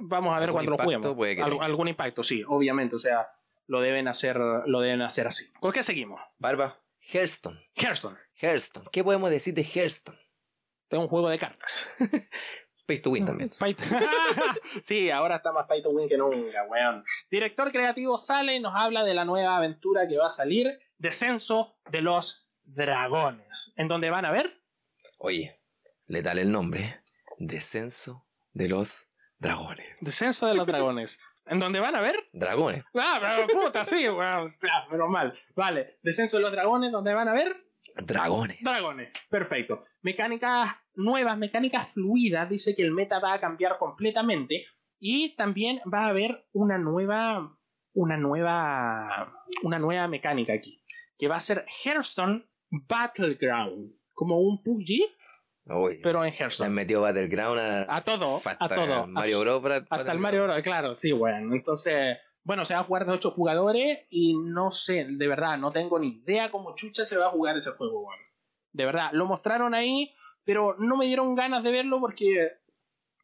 vamos 0.00 0.36
a 0.36 0.40
ver 0.40 0.52
cuando 0.52 0.72
lo 0.72 0.76
juguemos. 0.78 1.14
puede 1.14 1.36
que 1.36 1.42
Al- 1.42 1.50
tenga. 1.52 1.64
algún 1.64 1.88
impacto, 1.88 2.22
sí, 2.22 2.42
obviamente, 2.46 2.96
o 2.96 2.98
sea, 2.98 3.28
lo 3.66 3.80
deben 3.80 4.08
hacer, 4.08 4.36
lo 4.66 4.80
deben 4.80 5.00
hacer 5.00 5.26
así. 5.26 5.50
¿Con 5.58 5.72
qué 5.72 5.82
seguimos? 5.82 6.20
Barba, 6.38 6.82
Hearthstone. 7.00 7.58
Hearthstone, 7.74 8.18
Hearthstone. 8.40 8.88
¿Qué 8.92 9.02
podemos 9.02 9.30
decir 9.30 9.54
de 9.54 9.62
Hearthstone? 9.64 10.18
es 10.90 10.98
un 10.98 11.08
juego 11.08 11.30
de 11.30 11.38
cartas. 11.38 11.88
Pay 12.92 13.00
to 13.00 13.10
win 13.10 13.24
también. 13.24 13.50
Pay- 13.58 13.74
sí, 14.82 15.10
ahora 15.10 15.36
está 15.36 15.50
más 15.50 15.66
pay 15.66 15.82
to 15.82 15.90
win 15.90 16.08
que 16.08 16.18
nunca, 16.18 16.64
weón. 16.68 17.02
Director 17.30 17.70
creativo 17.72 18.18
sale 18.18 18.54
y 18.56 18.60
nos 18.60 18.74
habla 18.76 19.02
de 19.02 19.14
la 19.14 19.24
nueva 19.24 19.56
aventura 19.56 20.06
que 20.06 20.18
va 20.18 20.26
a 20.26 20.30
salir, 20.30 20.78
Descenso 20.98 21.78
de 21.90 22.02
los 22.02 22.46
Dragones, 22.64 23.72
en 23.76 23.88
donde 23.88 24.10
van 24.10 24.24
a 24.26 24.30
ver 24.30 24.60
Oye, 25.18 25.58
le 26.06 26.20
dale 26.20 26.42
el 26.42 26.52
nombre. 26.52 27.00
Descenso 27.38 28.26
de 28.52 28.68
los 28.68 29.08
dragones. 29.38 29.96
Descenso 30.00 30.46
de 30.46 30.54
los 30.54 30.66
Dragones, 30.66 31.18
en 31.46 31.60
donde 31.60 31.80
van 31.80 31.94
a 31.96 32.00
ver 32.00 32.16
Dragones. 32.32 32.84
Ah, 32.94 33.18
pero 33.46 33.46
puta, 33.60 33.84
sí, 33.84 34.08
weón. 34.08 34.52
Ah, 34.70 34.86
pero 34.90 35.08
mal. 35.08 35.32
Vale, 35.54 35.98
Descenso 36.02 36.36
de 36.36 36.42
los 36.42 36.52
Dragones, 36.52 36.92
donde 36.92 37.14
van 37.14 37.28
a 37.28 37.32
ver 37.32 37.56
Dragones. 38.06 38.58
Dragones. 38.62 39.10
Perfecto. 39.28 39.84
Mecánicas 40.02 40.70
nuevas, 40.94 41.36
mecánicas 41.38 41.88
fluidas. 41.92 42.48
Dice 42.48 42.74
que 42.74 42.82
el 42.82 42.92
meta 42.92 43.18
va 43.18 43.34
a 43.34 43.40
cambiar 43.40 43.78
completamente. 43.78 44.64
Y 44.98 45.34
también 45.36 45.80
va 45.92 46.04
a 46.06 46.08
haber 46.08 46.46
una 46.52 46.78
nueva. 46.78 47.56
Una 47.94 48.16
nueva. 48.16 49.34
Una 49.62 49.78
nueva 49.78 50.08
mecánica 50.08 50.52
aquí. 50.54 50.82
Que 51.18 51.28
va 51.28 51.36
a 51.36 51.40
ser 51.40 51.66
Hearthstone 51.84 52.48
Battleground. 52.70 53.92
Como 54.14 54.40
un 54.40 54.62
PUBG, 54.62 55.00
pero 56.02 56.18
en 56.18 56.24
le 56.24 56.28
han 56.28 56.32
Hearthstone. 56.34 56.70
metido 56.70 57.00
Battleground 57.02 57.58
a, 57.58 57.96
A 57.96 58.02
todo, 58.02 58.40
hasta 58.44 58.64
a 58.64 58.68
todo. 58.68 59.06
Mario 59.06 59.40
Bros. 59.40 59.62
para- 59.62 59.76
Hasta 59.88 60.12
el. 60.12 60.18
Mario 60.18 60.44
Bros. 60.44 60.62
Claro, 60.62 60.94
sí, 60.96 61.12
bueno. 61.12 61.54
Entonces, 61.54 62.18
bueno, 62.44 62.64
se 62.64 62.74
va 62.74 62.80
a 62.80 62.84
jugar 62.84 63.06
de 63.06 63.12
8 63.12 63.30
jugadores 63.30 64.00
y 64.10 64.34
no 64.36 64.70
sé, 64.70 65.04
de 65.08 65.28
verdad, 65.28 65.58
no 65.58 65.70
tengo 65.70 65.98
ni 65.98 66.08
idea 66.08 66.50
cómo 66.50 66.74
chucha 66.74 67.04
se 67.04 67.16
va 67.16 67.26
a 67.26 67.30
jugar 67.30 67.56
ese 67.56 67.70
juego, 67.72 68.02
bueno. 68.02 68.22
De 68.72 68.84
verdad, 68.86 69.10
lo 69.12 69.26
mostraron 69.26 69.74
ahí, 69.74 70.10
pero 70.44 70.74
no 70.78 70.96
me 70.96 71.06
dieron 71.06 71.34
ganas 71.34 71.62
de 71.62 71.70
verlo 71.70 72.00
porque 72.00 72.50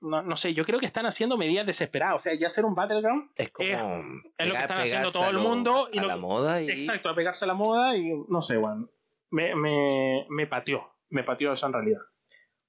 no, 0.01 0.23
no 0.23 0.37
sé, 0.37 0.55
yo 0.55 0.64
creo 0.64 0.79
que 0.79 0.87
están 0.87 1.07
haciendo 1.07 1.37
medidas 1.37 1.66
desesperadas. 1.66 2.16
O 2.16 2.19
sea, 2.21 2.35
ya 2.35 2.47
hacer 2.47 2.64
un 2.64 2.75
Battleground 2.75 3.31
Es 3.35 3.51
como. 3.51 3.66
es 3.69 3.77
lo 3.81 4.12
que 4.12 4.31
pegar- 4.37 4.62
están 4.62 4.79
haciendo 4.79 5.11
todo 5.11 5.29
el 5.31 5.39
mundo 5.39 5.89
y 5.93 5.99
a 5.99 6.03
lo 6.03 6.09
la 6.09 6.16
moda 6.16 6.62
y. 6.62 6.71
Exacto, 6.71 7.09
a 7.09 7.14
pegarse 7.14 7.45
a 7.45 7.49
la 7.49 7.55
moda 7.55 7.97
y 7.97 8.12
no 8.29 8.41
sé, 8.43 8.59
weón. 8.59 8.91
Me, 9.31 9.55
me, 9.57 10.27
me 10.29 10.47
pateó. 10.47 10.95
Me 11.09 11.25
pateó 11.25 11.53
eso 11.53 11.66
en 11.66 11.73
realidad. 11.73 12.01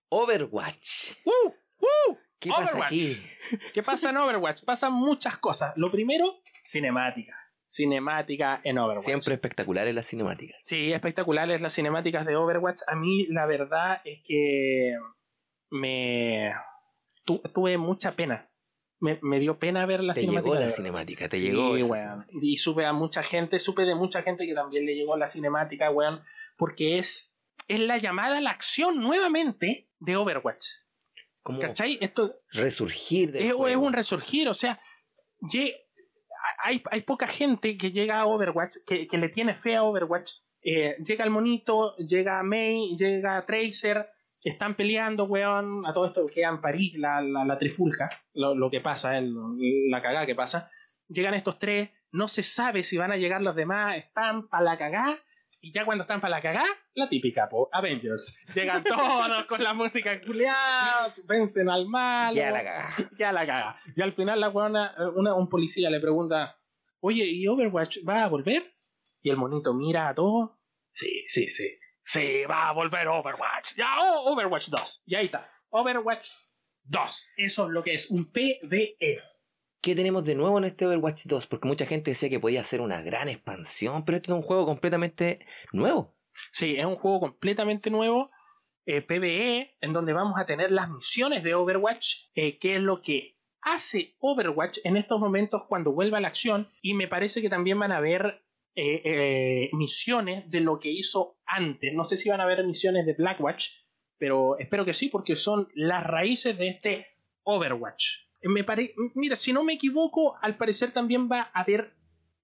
Overwatch. 0.09 1.17
¡Uh! 1.25 1.49
¡Uh! 1.81 2.17
¿Qué 2.39 2.49
pasa 2.49 2.63
Overwatch. 2.71 2.85
aquí? 2.87 3.17
¿Qué 3.73 3.83
pasa 3.83 4.09
en 4.11 4.17
Overwatch? 4.17 4.63
Pasan 4.63 4.93
muchas 4.93 5.37
cosas. 5.37 5.73
Lo 5.75 5.91
primero, 5.91 6.41
cinemática. 6.63 7.35
Cinemática 7.67 8.61
en 8.63 8.77
Overwatch. 8.79 9.05
Siempre 9.05 9.33
espectaculares 9.35 9.93
las 9.93 10.07
cinemáticas. 10.07 10.57
Sí, 10.63 10.91
espectaculares 10.91 11.61
las 11.61 11.73
cinemáticas 11.73 12.25
de 12.25 12.35
Overwatch. 12.35 12.81
A 12.87 12.95
mí 12.95 13.27
la 13.27 13.45
verdad 13.45 14.01
es 14.05 14.21
que 14.25 14.93
me 15.69 16.51
tu- 17.25 17.41
tuve 17.53 17.77
mucha 17.77 18.15
pena. 18.15 18.49
Me, 19.01 19.17
me 19.21 19.39
dio 19.39 19.59
pena 19.59 19.85
ver 19.85 20.01
la 20.03 20.13
te 20.13 20.21
cinemática. 20.21 20.51
llegó 20.55 20.65
la 20.65 20.71
cinemática, 20.71 21.29
te 21.29 21.37
Sí, 21.37 21.43
llegó. 21.43 21.71
weón. 21.71 22.25
Y 22.41 22.57
supe 22.57 22.85
a 22.85 22.91
mucha 22.91 23.23
gente, 23.23 23.57
supe 23.59 23.83
de 23.83 23.95
mucha 23.95 24.21
gente 24.23 24.45
que 24.45 24.53
también 24.53 24.85
le 24.85 24.93
llegó 24.95 25.15
la 25.15 25.25
cinemática, 25.27 25.89
weón, 25.89 26.21
porque 26.57 26.99
es, 26.99 27.33
es 27.69 27.79
la 27.79 27.97
llamada 27.97 28.39
a 28.39 28.41
la 28.41 28.49
acción 28.49 28.99
nuevamente 28.99 29.89
de 29.99 30.17
Overwatch. 30.17 30.65
Como 31.43 31.59
¿Cachai? 31.59 31.97
Esto 32.01 32.35
resurgir 32.51 33.31
del 33.31 33.43
es, 33.43 33.49
es 33.49 33.75
un 33.75 33.93
resurgir, 33.93 34.47
o 34.49 34.53
sea, 34.53 34.79
hay, 36.63 36.81
hay 36.91 37.01
poca 37.01 37.27
gente 37.27 37.77
que 37.77 37.91
llega 37.91 38.19
a 38.19 38.25
Overwatch, 38.25 38.77
que, 38.85 39.07
que 39.07 39.17
le 39.17 39.29
tiene 39.29 39.55
fe 39.55 39.75
a 39.75 39.83
Overwatch. 39.83 40.31
Eh, 40.61 40.95
llega 41.03 41.23
el 41.23 41.29
monito, 41.31 41.95
llega 41.97 42.43
May, 42.43 42.95
llega 42.97 43.45
Tracer, 43.45 44.07
están 44.43 44.75
peleando, 44.75 45.23
weón, 45.25 45.85
a 45.85 45.93
todo 45.93 46.07
esto 46.07 46.25
queda 46.27 46.49
en 46.49 46.61
París, 46.61 46.93
la, 46.97 47.21
la, 47.21 47.45
la 47.45 47.57
trifulca, 47.57 48.09
lo, 48.33 48.55
lo 48.55 48.69
que 48.69 48.81
pasa, 48.81 49.17
el- 49.17 49.33
la 49.89 50.01
cagada 50.01 50.25
que 50.25 50.35
pasa. 50.35 50.69
Llegan 51.07 51.33
estos 51.33 51.57
tres, 51.59 51.89
no 52.11 52.27
se 52.27 52.43
sabe 52.43 52.83
si 52.83 52.97
van 52.97 53.11
a 53.11 53.17
llegar 53.17 53.41
los 53.41 53.55
demás, 53.55 53.97
están 53.97 54.47
para 54.49 54.63
la 54.63 54.77
cagada, 54.77 55.17
y 55.61 55.71
ya 55.73 55.85
cuando 55.85 56.03
están 56.03 56.21
para 56.21 56.35
la 56.37 56.41
cagada, 56.41 56.67
la 56.93 57.09
típica, 57.09 57.47
po, 57.49 57.69
Avengers. 57.71 58.37
Llegan 58.55 58.83
todos 58.83 59.45
con 59.45 59.63
la 59.63 59.73
música 59.73 60.19
culiada, 60.21 61.13
vencen 61.27 61.69
al 61.69 61.85
mal. 61.87 62.33
Ya 62.33 62.51
la 62.51 62.63
cagá. 62.63 62.89
Ya 63.17 63.31
la 63.31 63.45
caga. 63.45 63.75
Y 63.95 64.01
al 64.01 64.13
final 64.13 64.39
la 64.39 64.49
weona, 64.49 64.95
una- 65.15 65.33
un 65.35 65.49
policía 65.49 65.89
le 65.89 65.99
pregunta, 65.99 66.57
oye, 67.01 67.25
¿y 67.25 67.47
Overwatch 67.47 67.97
va 68.07 68.23
a 68.23 68.27
volver? 68.29 68.73
Y 69.21 69.29
el 69.29 69.37
monito 69.37 69.73
mira 69.73 70.09
a 70.09 70.15
todos. 70.15 70.51
Sí, 70.91 71.23
sí, 71.27 71.49
sí. 71.49 71.77
Sí, 72.01 72.43
va 72.49 72.69
a 72.69 72.71
volver 72.71 73.07
Overwatch. 73.07 73.75
Ya, 73.75 73.95
oh, 73.99 74.31
Overwatch 74.33 74.69
2. 74.69 75.03
Y 75.05 75.15
ahí 75.15 75.25
está. 75.25 75.51
Overwatch 75.69 76.27
2. 76.83 77.25
Eso 77.37 77.65
es 77.65 77.69
lo 77.71 77.83
que 77.83 77.93
es 77.93 78.09
un. 78.09 78.31
PvE. 78.31 78.97
¿Qué 79.81 79.95
tenemos 79.95 80.25
de 80.25 80.35
nuevo 80.35 80.57
en 80.57 80.65
este 80.65 80.85
Overwatch 80.85 81.25
2? 81.25 81.47
Porque 81.47 81.67
mucha 81.67 81.85
gente 81.85 82.11
decía 82.11 82.29
que 82.29 82.39
podía 82.39 82.63
ser 82.63 82.81
una 82.81 83.01
gran 83.01 83.29
expansión, 83.29 84.03
pero 84.03 84.17
esto 84.17 84.33
es 84.33 84.37
un 84.37 84.43
juego 84.43 84.65
completamente 84.65 85.39
nuevo. 85.71 86.15
Sí, 86.51 86.75
es 86.77 86.85
un 86.85 86.95
juego 86.97 87.19
completamente 87.21 87.89
nuevo. 87.89 88.29
eh, 88.85 89.01
PvE, 89.01 89.77
en 89.81 89.93
donde 89.93 90.13
vamos 90.13 90.39
a 90.39 90.45
tener 90.45 90.71
las 90.71 90.89
misiones 90.89 91.43
de 91.43 91.53
Overwatch, 91.53 92.29
eh, 92.33 92.57
que 92.57 92.75
es 92.75 92.81
lo 92.81 93.01
que 93.01 93.37
hace 93.61 94.15
Overwatch 94.19 94.79
en 94.83 94.97
estos 94.97 95.19
momentos 95.19 95.63
cuando 95.69 95.91
vuelva 95.93 96.17
a 96.17 96.21
la 96.21 96.29
acción. 96.29 96.67
Y 96.81 96.93
me 96.95 97.07
parece 97.07 97.41
que 97.41 97.49
también 97.49 97.77
van 97.77 97.91
a 97.91 97.97
haber 97.97 98.43
eh, 98.75 99.01
eh, 99.03 99.69
misiones 99.73 100.49
de 100.49 100.61
lo 100.61 100.79
que 100.79 100.89
hizo 100.89 101.37
antes. 101.45 101.93
No 101.93 102.03
sé 102.03 102.17
si 102.17 102.29
van 102.29 102.41
a 102.41 102.45
haber 102.45 102.65
misiones 102.65 103.05
de 103.05 103.13
Blackwatch, 103.13 103.69
pero 104.17 104.57
espero 104.57 104.85
que 104.85 104.93
sí, 104.93 105.09
porque 105.09 105.35
son 105.35 105.67
las 105.73 106.03
raíces 106.03 106.57
de 106.57 106.69
este 106.69 107.07
Overwatch. 107.43 108.28
Me 108.43 108.63
pare... 108.63 108.93
Mira, 109.15 109.35
si 109.35 109.51
no 109.53 109.63
me 109.63 109.73
equivoco, 109.73 110.37
al 110.41 110.55
parecer 110.57 110.91
también 110.91 111.29
va 111.29 111.51
a 111.53 111.61
haber 111.61 111.93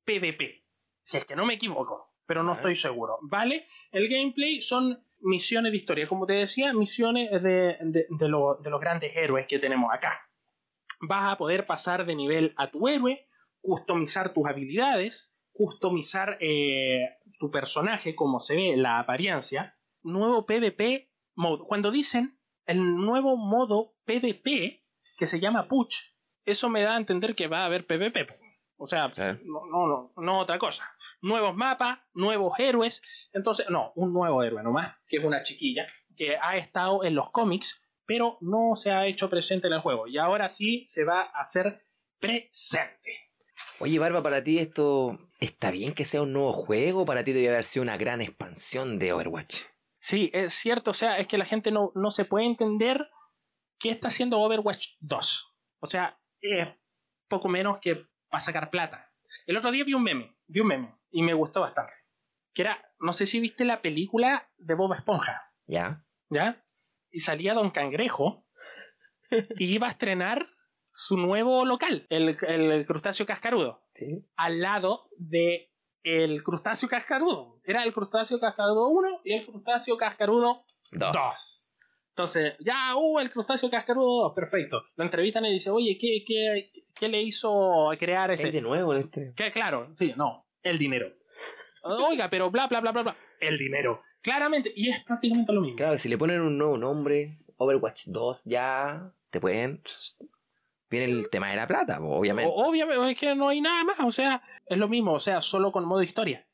PvP. 0.03 0.63
Si 1.03 1.17
es 1.17 1.25
que 1.25 1.35
no 1.35 1.45
me 1.45 1.53
equivoco, 1.53 2.13
pero 2.25 2.43
no 2.43 2.53
estoy 2.53 2.75
seguro. 2.75 3.17
¿Vale? 3.21 3.67
El 3.91 4.07
gameplay 4.09 4.59
son 4.61 5.03
misiones 5.21 5.71
de 5.71 5.77
historia. 5.77 6.07
Como 6.07 6.25
te 6.25 6.33
decía, 6.33 6.73
misiones 6.73 7.41
de, 7.41 7.77
de- 7.81 8.05
de 8.09 8.27
lo- 8.27 8.55
de 8.55 8.69
los 8.69 8.81
grandes 8.81 9.15
héroes 9.15 9.45
que 9.47 9.59
tenemos 9.59 9.93
acá. 9.93 10.19
Vas 11.01 11.31
a 11.31 11.37
poder 11.37 11.65
pasar 11.65 12.05
de 12.05 12.15
nivel 12.15 12.53
a 12.57 12.71
tu 12.71 12.87
héroe, 12.87 13.27
customizar 13.61 14.33
tus 14.33 14.47
habilidades, 14.47 15.33
customizar 15.51 16.37
eh, 16.41 16.99
tu 17.39 17.49
personaje, 17.51 18.15
como 18.15 18.39
se 18.39 18.55
ve, 18.55 18.75
la 18.77 18.99
apariencia. 18.99 19.77
Nuevo 20.03 20.45
PvP 20.45 21.11
mode. 21.35 21.63
Cuando 21.67 21.91
dicen 21.91 22.39
el 22.65 22.95
nuevo 22.95 23.37
modo 23.37 23.95
PvP, 24.05 24.84
que 25.17 25.27
se 25.27 25.39
llama 25.39 25.67
Push, 25.67 26.01
eso 26.45 26.69
me 26.69 26.83
da 26.83 26.95
a 26.95 26.97
entender 26.97 27.35
que 27.35 27.47
va 27.47 27.61
a 27.61 27.65
haber 27.65 27.85
PvP. 27.85 28.27
O 28.77 28.87
sea, 28.87 29.11
no, 29.43 29.65
no, 29.65 29.87
no, 29.87 30.13
no 30.17 30.39
otra 30.39 30.57
cosa. 30.57 30.83
Nuevos 31.21 31.55
mapas, 31.55 31.99
nuevos 32.13 32.59
héroes. 32.59 33.01
Entonces, 33.31 33.69
no, 33.69 33.93
un 33.95 34.13
nuevo 34.13 34.43
héroe 34.43 34.61
nomás, 34.63 34.95
que 35.07 35.17
es 35.17 35.23
una 35.23 35.43
chiquilla, 35.43 35.85
que 36.15 36.37
ha 36.37 36.57
estado 36.57 37.03
en 37.03 37.15
los 37.15 37.31
cómics, 37.31 37.81
pero 38.05 38.37
no 38.41 38.75
se 38.75 38.91
ha 38.91 39.07
hecho 39.07 39.29
presente 39.29 39.67
en 39.67 39.73
el 39.73 39.81
juego. 39.81 40.07
Y 40.07 40.17
ahora 40.17 40.49
sí 40.49 40.83
se 40.87 41.05
va 41.05 41.21
a 41.21 41.41
hacer 41.41 41.85
presente. 42.19 43.25
Oye, 43.79 43.99
Barba, 43.99 44.21
para 44.21 44.43
ti 44.43 44.59
esto 44.59 45.19
está 45.39 45.71
bien 45.71 45.93
que 45.93 46.05
sea 46.05 46.21
un 46.21 46.33
nuevo 46.33 46.51
juego, 46.51 47.05
para 47.05 47.23
ti 47.23 47.31
debe 47.31 47.49
haber 47.49 47.63
sido 47.63 47.83
una 47.83 47.97
gran 47.97 48.21
expansión 48.21 48.99
de 48.99 49.13
Overwatch. 49.13 49.61
Sí, 49.99 50.29
es 50.33 50.53
cierto, 50.53 50.91
o 50.91 50.93
sea, 50.93 51.17
es 51.17 51.27
que 51.27 51.37
la 51.37 51.45
gente 51.45 51.71
no, 51.71 51.91
no 51.95 52.11
se 52.11 52.25
puede 52.25 52.45
entender 52.45 53.09
qué 53.85 53.91
está 53.91 54.07
haciendo 54.07 54.39
Overwatch 54.39 54.87
2. 55.01 55.55
O 55.79 55.85
sea, 55.85 56.19
es 56.41 56.67
poco 57.27 57.47
menos 57.49 57.79
que 57.79 58.07
para 58.31 58.41
sacar 58.43 58.71
plata. 58.71 59.13
El 59.45 59.57
otro 59.57 59.69
día 59.69 59.83
vi 59.83 59.93
un 59.93 60.01
meme, 60.01 60.35
vi 60.47 60.61
un 60.61 60.67
meme, 60.67 60.95
y 61.11 61.21
me 61.21 61.35
gustó 61.35 61.61
bastante. 61.61 61.93
Que 62.55 62.63
era, 62.63 62.83
no 62.99 63.13
sé 63.13 63.27
si 63.27 63.39
viste 63.39 63.63
la 63.63 63.83
película 63.83 64.49
de 64.57 64.73
Bob 64.73 64.93
Esponja, 64.93 65.53
¿Ya? 65.67 66.03
¿ya? 66.31 66.63
Y 67.11 67.19
salía 67.19 67.53
Don 67.53 67.69
Cangrejo 67.69 68.47
y 69.59 69.65
iba 69.65 69.85
a 69.85 69.91
estrenar 69.91 70.49
su 70.91 71.17
nuevo 71.17 71.63
local, 71.63 72.07
el, 72.09 72.35
el 72.47 72.85
crustáceo 72.87 73.27
cascarudo 73.27 73.83
Sí. 73.93 74.25
al 74.35 74.61
lado 74.61 75.09
de 75.17 75.71
el 76.01 76.41
crustáceo 76.41 76.89
cascarudo. 76.89 77.61
Era 77.63 77.83
el 77.83 77.93
crustáceo 77.93 78.39
cascarudo 78.39 78.87
1 78.87 79.21
y 79.25 79.33
el 79.33 79.45
crustáceo 79.45 79.95
cascarudo 79.95 80.65
Dos. 80.91 81.11
2. 81.13 81.71
Entonces, 82.15 82.53
ya, 82.61 82.95
uh, 82.95 83.19
el 83.19 83.29
crustáceo 83.29 83.69
cascarudo 83.69 84.23
2, 84.29 84.33
perfecto. 84.33 84.83
Lo 84.95 85.03
entrevistan 85.03 85.45
y 85.47 85.51
dice, 85.51 85.69
oye, 85.69 85.97
¿qué, 85.99 86.23
qué, 86.25 86.71
qué 86.97 87.09
le 87.09 87.21
hizo 87.21 87.89
crear 87.99 88.29
¿Qué 88.29 88.35
hay 88.41 88.47
este? 88.47 88.51
de 88.53 88.61
nuevo 88.61 88.93
este? 88.93 89.33
Que 89.35 89.51
claro, 89.51 89.89
sí, 89.95 90.13
no, 90.15 90.47
el 90.63 90.77
dinero. 90.77 91.11
Oiga, 91.83 92.29
pero 92.29 92.49
bla, 92.49 92.67
bla, 92.67 92.79
bla, 92.79 92.93
bla, 92.93 93.03
bla. 93.03 93.17
El 93.41 93.57
dinero. 93.57 94.01
Claramente, 94.21 94.71
y 94.73 94.89
es 94.89 95.03
prácticamente 95.03 95.51
lo 95.51 95.59
mismo. 95.59 95.75
Claro, 95.75 95.97
si 95.97 96.07
le 96.07 96.17
ponen 96.17 96.39
un 96.39 96.57
nuevo 96.57 96.77
nombre, 96.77 97.33
Overwatch 97.57 98.05
2, 98.07 98.45
ya 98.45 99.11
te 99.29 99.41
pueden... 99.41 99.81
Viene 100.89 101.05
el 101.11 101.29
tema 101.29 101.49
de 101.49 101.57
la 101.57 101.67
plata, 101.67 101.99
obviamente. 102.01 102.49
O- 102.49 102.69
Obviamente, 102.69 103.11
es 103.11 103.17
que 103.17 103.35
no 103.35 103.49
hay 103.49 103.59
nada 103.59 103.83
más, 103.83 103.99
o 103.99 104.11
sea, 104.11 104.41
es 104.67 104.77
lo 104.77 104.87
mismo, 104.87 105.11
o 105.13 105.19
sea, 105.19 105.41
solo 105.41 105.71
con 105.73 105.83
modo 105.83 106.01
historia. 106.01 106.47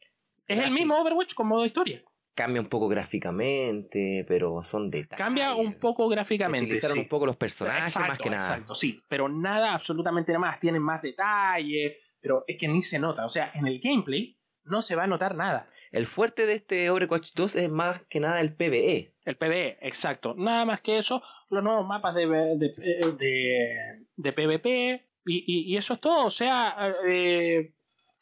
Es 0.47 0.57
el 0.59 0.71
mismo 0.71 0.97
Overwatch 0.97 1.35
con 1.35 1.47
modo 1.47 1.65
historia. 1.65 2.01
Cambia 2.33 2.61
un 2.61 2.67
poco 2.67 2.87
gráficamente, 2.87 4.25
pero 4.27 4.63
son 4.63 4.89
detalles. 4.89 5.17
Cambia 5.17 5.53
un 5.55 5.73
poco 5.77 6.07
Se 6.07 6.15
gráficamente. 6.15 6.65
Utilizaron 6.65 6.95
sí. 6.95 7.01
un 7.01 7.07
poco 7.09 7.25
los 7.25 7.35
personajes 7.37 7.83
Exacto, 7.83 8.09
más 8.09 8.19
que 8.19 8.29
nada. 8.29 8.51
Exacto, 8.53 8.75
sí, 8.75 8.97
pero 9.07 9.27
nada, 9.29 9.73
absolutamente 9.73 10.31
nada 10.31 10.39
más. 10.39 10.59
Tienen 10.59 10.81
más 10.81 11.01
detalle, 11.01 11.97
pero 12.19 12.43
es 12.47 12.57
que 12.57 12.67
ni 12.67 12.81
se 12.81 12.99
nota. 12.99 13.25
O 13.25 13.29
sea, 13.29 13.51
en 13.53 13.67
el 13.67 13.79
gameplay 13.79 14.37
no 14.63 14.81
se 14.81 14.95
va 14.95 15.03
a 15.03 15.07
notar 15.07 15.35
nada. 15.35 15.67
El 15.91 16.05
fuerte 16.05 16.45
de 16.45 16.53
este 16.53 16.89
Overwatch 16.89 17.31
2 17.35 17.55
es 17.55 17.69
más 17.69 18.01
que 18.09 18.19
nada 18.19 18.39
el. 18.41 18.55
PvE. 18.55 19.13
El 19.25 19.37
PvE, 19.37 19.77
exacto. 19.81 20.33
Nada 20.37 20.65
más 20.65 20.81
que 20.81 20.97
eso, 20.97 21.21
los 21.49 21.63
nuevos 21.63 21.85
mapas 21.85 22.15
de, 22.15 22.27
de, 22.27 22.71
de, 23.17 24.05
de 24.15 24.31
PvP 24.31 25.05
y, 25.25 25.37
y- 25.45 25.73
y 25.73 25.77
eso 25.77 25.93
es 25.93 25.99
todo. 25.99 26.25
O 26.25 26.29
sea, 26.31 26.93
eh, 27.07 27.73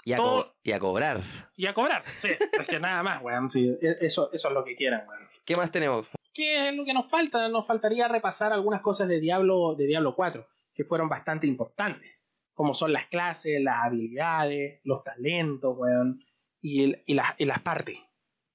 Y 0.06 0.14
a, 0.14 0.18
Todo- 0.18 0.56
y 0.64 0.72
a 0.72 0.80
cobrar. 0.80 1.20
y 1.56 1.66
a 1.66 1.74
cobrar. 1.74 2.04
Sí, 2.06 2.30
es 2.30 2.68
que 2.68 2.80
nada 2.80 3.04
más, 3.04 3.22
weón. 3.22 3.50
sí, 3.52 3.68
e- 3.82 3.98
eso, 4.02 4.32
eso 4.34 4.48
es 4.48 4.54
lo 4.54 4.64
que 4.64 4.76
quieran, 4.76 5.08
weón. 5.08 5.24
¿Qué 5.46 5.56
más 5.56 5.72
tenemos? 5.72 6.08
¿Qué 6.34 6.70
es 6.70 6.76
lo 6.76 6.86
que 6.86 6.94
nos 6.94 7.10
falta? 7.10 7.50
Nos 7.50 7.66
faltaría 7.68 8.08
repasar 8.08 8.54
algunas 8.54 8.82
cosas 8.82 9.08
de 9.08 9.20
Diablo, 9.20 9.76
de 9.76 9.86
Diablo 9.88 10.16
4, 10.16 10.48
que 10.74 10.84
fueron 10.86 11.10
bastante 11.10 11.48
importantes, 11.48 12.10
como 12.54 12.74
son 12.74 12.94
las 12.94 13.08
clases, 13.08 13.62
las 13.62 13.84
habilidades, 13.84 14.80
los 14.84 15.04
talentos, 15.04 15.76
weón, 15.78 16.24
y, 16.62 16.84
el- 16.84 17.04
y 17.06 17.14
las, 17.16 17.34
y 17.38 17.46
las 17.46 17.62
partes. 17.62 17.98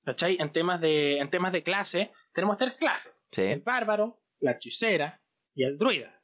¿Cachai? 0.05 0.37
En 0.39 0.53
temas 0.53 0.81
de, 0.81 1.19
en 1.19 1.31
temas 1.31 1.53
de 1.53 1.63
clase, 1.63 2.13
tenemos 2.33 2.57
tres 2.59 2.75
clases. 2.75 3.19
El 3.37 3.55
Sí. 3.59 3.63
bárbaro, 3.65 4.21
la 4.41 4.53
hechicera 4.53 5.23
y 5.55 5.65
el 5.65 5.79
druida. 5.79 6.21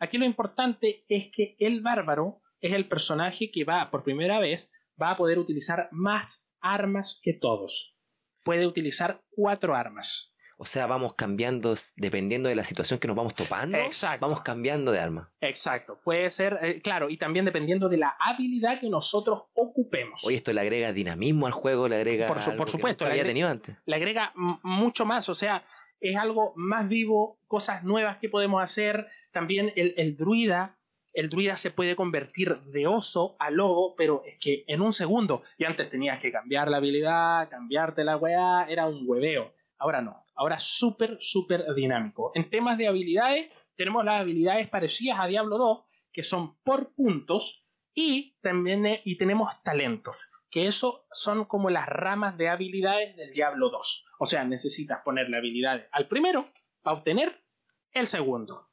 Aquí 0.00 0.18
lo 0.18 0.24
importante 0.24 1.04
es 1.08 1.30
que 1.30 1.56
el 1.60 1.80
bárbaro 1.80 2.39
es 2.60 2.72
el 2.72 2.88
personaje 2.88 3.50
que 3.50 3.64
va, 3.64 3.90
por 3.90 4.02
primera 4.02 4.38
vez, 4.40 4.70
va 5.00 5.12
a 5.12 5.16
poder 5.16 5.38
utilizar 5.38 5.88
más 5.92 6.50
armas 6.60 7.18
que 7.22 7.32
todos. 7.32 7.96
Puede 8.44 8.66
utilizar 8.66 9.22
cuatro 9.30 9.74
armas. 9.74 10.34
O 10.62 10.66
sea, 10.66 10.86
vamos 10.86 11.14
cambiando 11.14 11.74
dependiendo 11.96 12.50
de 12.50 12.54
la 12.54 12.64
situación 12.64 13.00
que 13.00 13.08
nos 13.08 13.16
vamos 13.16 13.34
topando. 13.34 13.78
Exacto. 13.78 14.26
Vamos 14.26 14.42
cambiando 14.42 14.92
de 14.92 14.98
arma. 14.98 15.32
Exacto, 15.40 15.98
puede 16.04 16.28
ser, 16.30 16.58
eh, 16.60 16.82
claro, 16.82 17.08
y 17.08 17.16
también 17.16 17.46
dependiendo 17.46 17.88
de 17.88 17.96
la 17.96 18.14
habilidad 18.20 18.78
que 18.78 18.90
nosotros 18.90 19.44
ocupemos. 19.54 20.22
Oye, 20.26 20.36
esto 20.36 20.52
le 20.52 20.60
agrega 20.60 20.92
dinamismo 20.92 21.46
al 21.46 21.52
juego, 21.52 21.88
le 21.88 21.96
agrega. 21.96 22.26
Por 22.26 22.40
su- 22.40 22.50
algo 22.50 22.58
por 22.58 22.66
que 22.66 22.72
supuesto, 22.72 23.04
le 23.06 23.12
había 23.12 23.24
tenido 23.24 23.48
antes. 23.48 23.74
le 23.86 23.96
agrega 23.96 24.34
mucho 24.62 25.06
más, 25.06 25.30
o 25.30 25.34
sea, 25.34 25.64
es 25.98 26.16
algo 26.16 26.52
más 26.56 26.88
vivo, 26.88 27.40
cosas 27.46 27.82
nuevas 27.82 28.18
que 28.18 28.28
podemos 28.28 28.62
hacer. 28.62 29.06
También 29.32 29.72
el, 29.76 29.94
el 29.96 30.14
druida, 30.18 30.78
el 31.14 31.28
druida 31.28 31.56
se 31.56 31.70
puede 31.70 31.96
convertir 31.96 32.54
de 32.54 32.86
oso 32.86 33.36
a 33.38 33.50
lobo, 33.50 33.94
pero 33.96 34.22
es 34.24 34.38
que 34.38 34.64
en 34.66 34.80
un 34.80 34.92
segundo, 34.92 35.42
y 35.58 35.64
antes 35.64 35.90
tenías 35.90 36.18
que 36.20 36.32
cambiar 36.32 36.68
la 36.68 36.78
habilidad, 36.78 37.48
cambiarte 37.48 38.04
la 38.04 38.16
weá, 38.16 38.66
era 38.68 38.86
un 38.86 39.02
hueveo. 39.06 39.54
Ahora 39.78 40.02
no, 40.02 40.24
ahora 40.34 40.58
súper, 40.58 41.16
súper 41.20 41.64
dinámico. 41.74 42.32
En 42.34 42.50
temas 42.50 42.78
de 42.78 42.88
habilidades, 42.88 43.50
tenemos 43.76 44.04
las 44.04 44.20
habilidades 44.20 44.68
parecidas 44.68 45.18
a 45.20 45.26
Diablo 45.26 45.58
2, 45.58 45.84
que 46.12 46.22
son 46.22 46.58
por 46.62 46.94
puntos, 46.94 47.66
y 47.94 48.38
también 48.40 48.86
eh, 48.86 49.02
y 49.04 49.16
tenemos 49.16 49.62
talentos, 49.62 50.30
que 50.50 50.66
eso 50.66 51.06
son 51.12 51.44
como 51.44 51.70
las 51.70 51.86
ramas 51.86 52.36
de 52.36 52.48
habilidades 52.48 53.16
del 53.16 53.32
Diablo 53.32 53.70
2. 53.70 54.06
O 54.18 54.26
sea, 54.26 54.44
necesitas 54.44 55.00
ponerle 55.04 55.36
habilidades 55.36 55.88
al 55.92 56.06
primero 56.06 56.46
para 56.82 56.96
obtener 56.96 57.44
el 57.92 58.06
segundo. 58.06 58.69